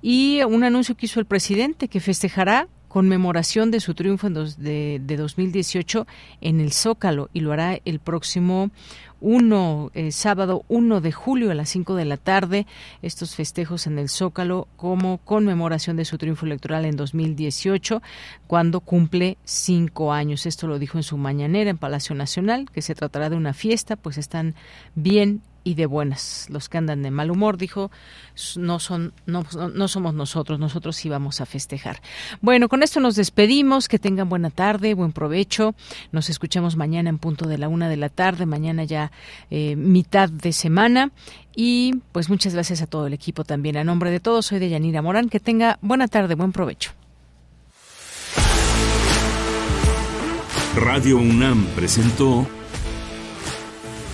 Y 0.00 0.42
un 0.42 0.64
anuncio 0.64 0.96
que 0.96 1.06
hizo 1.06 1.20
el 1.20 1.26
presidente 1.26 1.88
que 1.88 2.00
festejará 2.00 2.68
conmemoración 2.92 3.70
de 3.70 3.80
su 3.80 3.94
triunfo 3.94 4.26
en 4.26 4.34
de, 4.34 5.00
de 5.02 5.16
2018 5.16 6.06
en 6.42 6.60
el 6.60 6.72
Zócalo 6.72 7.30
y 7.32 7.40
lo 7.40 7.52
hará 7.52 7.78
el 7.86 8.00
próximo 8.00 8.70
1, 9.22 9.92
eh, 9.94 10.12
sábado 10.12 10.66
1 10.68 11.00
de 11.00 11.10
julio 11.10 11.50
a 11.50 11.54
las 11.54 11.70
5 11.70 11.94
de 11.94 12.04
la 12.04 12.18
tarde, 12.18 12.66
estos 13.00 13.34
festejos 13.34 13.86
en 13.86 13.98
el 13.98 14.10
Zócalo 14.10 14.68
como 14.76 15.16
conmemoración 15.24 15.96
de 15.96 16.04
su 16.04 16.18
triunfo 16.18 16.44
electoral 16.44 16.84
en 16.84 16.96
2018, 16.96 18.02
cuando 18.46 18.80
cumple 18.80 19.38
cinco 19.42 20.12
años. 20.12 20.44
Esto 20.44 20.66
lo 20.66 20.78
dijo 20.78 20.98
en 20.98 21.02
su 21.02 21.16
mañanera 21.16 21.70
en 21.70 21.78
Palacio 21.78 22.14
Nacional, 22.14 22.68
que 22.70 22.82
se 22.82 22.94
tratará 22.94 23.30
de 23.30 23.36
una 23.36 23.54
fiesta, 23.54 23.96
pues 23.96 24.18
están 24.18 24.54
bien 24.94 25.40
y 25.64 25.74
de 25.74 25.86
buenas. 25.86 26.46
Los 26.50 26.68
que 26.68 26.78
andan 26.78 27.02
de 27.02 27.10
mal 27.10 27.30
humor, 27.30 27.56
dijo, 27.56 27.90
no 28.56 28.78
son, 28.78 29.12
no, 29.26 29.44
no 29.74 29.88
somos 29.88 30.14
nosotros, 30.14 30.58
nosotros 30.58 30.96
sí 30.96 31.08
vamos 31.08 31.40
a 31.40 31.46
festejar. 31.46 32.00
Bueno, 32.40 32.68
con 32.68 32.82
esto 32.82 33.00
nos 33.00 33.16
despedimos, 33.16 33.88
que 33.88 33.98
tengan 33.98 34.28
buena 34.28 34.50
tarde, 34.50 34.94
buen 34.94 35.12
provecho. 35.12 35.74
Nos 36.10 36.30
escuchamos 36.30 36.76
mañana 36.76 37.10
en 37.10 37.18
punto 37.18 37.46
de 37.46 37.58
la 37.58 37.68
una 37.68 37.88
de 37.88 37.96
la 37.96 38.08
tarde, 38.08 38.46
mañana 38.46 38.84
ya 38.84 39.12
eh, 39.50 39.76
mitad 39.76 40.28
de 40.28 40.52
semana. 40.52 41.10
Y 41.54 41.96
pues 42.12 42.30
muchas 42.30 42.54
gracias 42.54 42.82
a 42.82 42.86
todo 42.86 43.06
el 43.06 43.12
equipo 43.12 43.44
también. 43.44 43.76
A 43.76 43.84
nombre 43.84 44.10
de 44.10 44.20
todos, 44.20 44.46
soy 44.46 44.58
de 44.58 44.70
Yanira 44.70 45.02
Morán. 45.02 45.28
Que 45.28 45.40
tenga 45.40 45.78
buena 45.82 46.08
tarde, 46.08 46.34
buen 46.34 46.52
provecho. 46.52 46.92
Radio 50.74 51.18
UNAM 51.18 51.66
presentó 51.76 52.46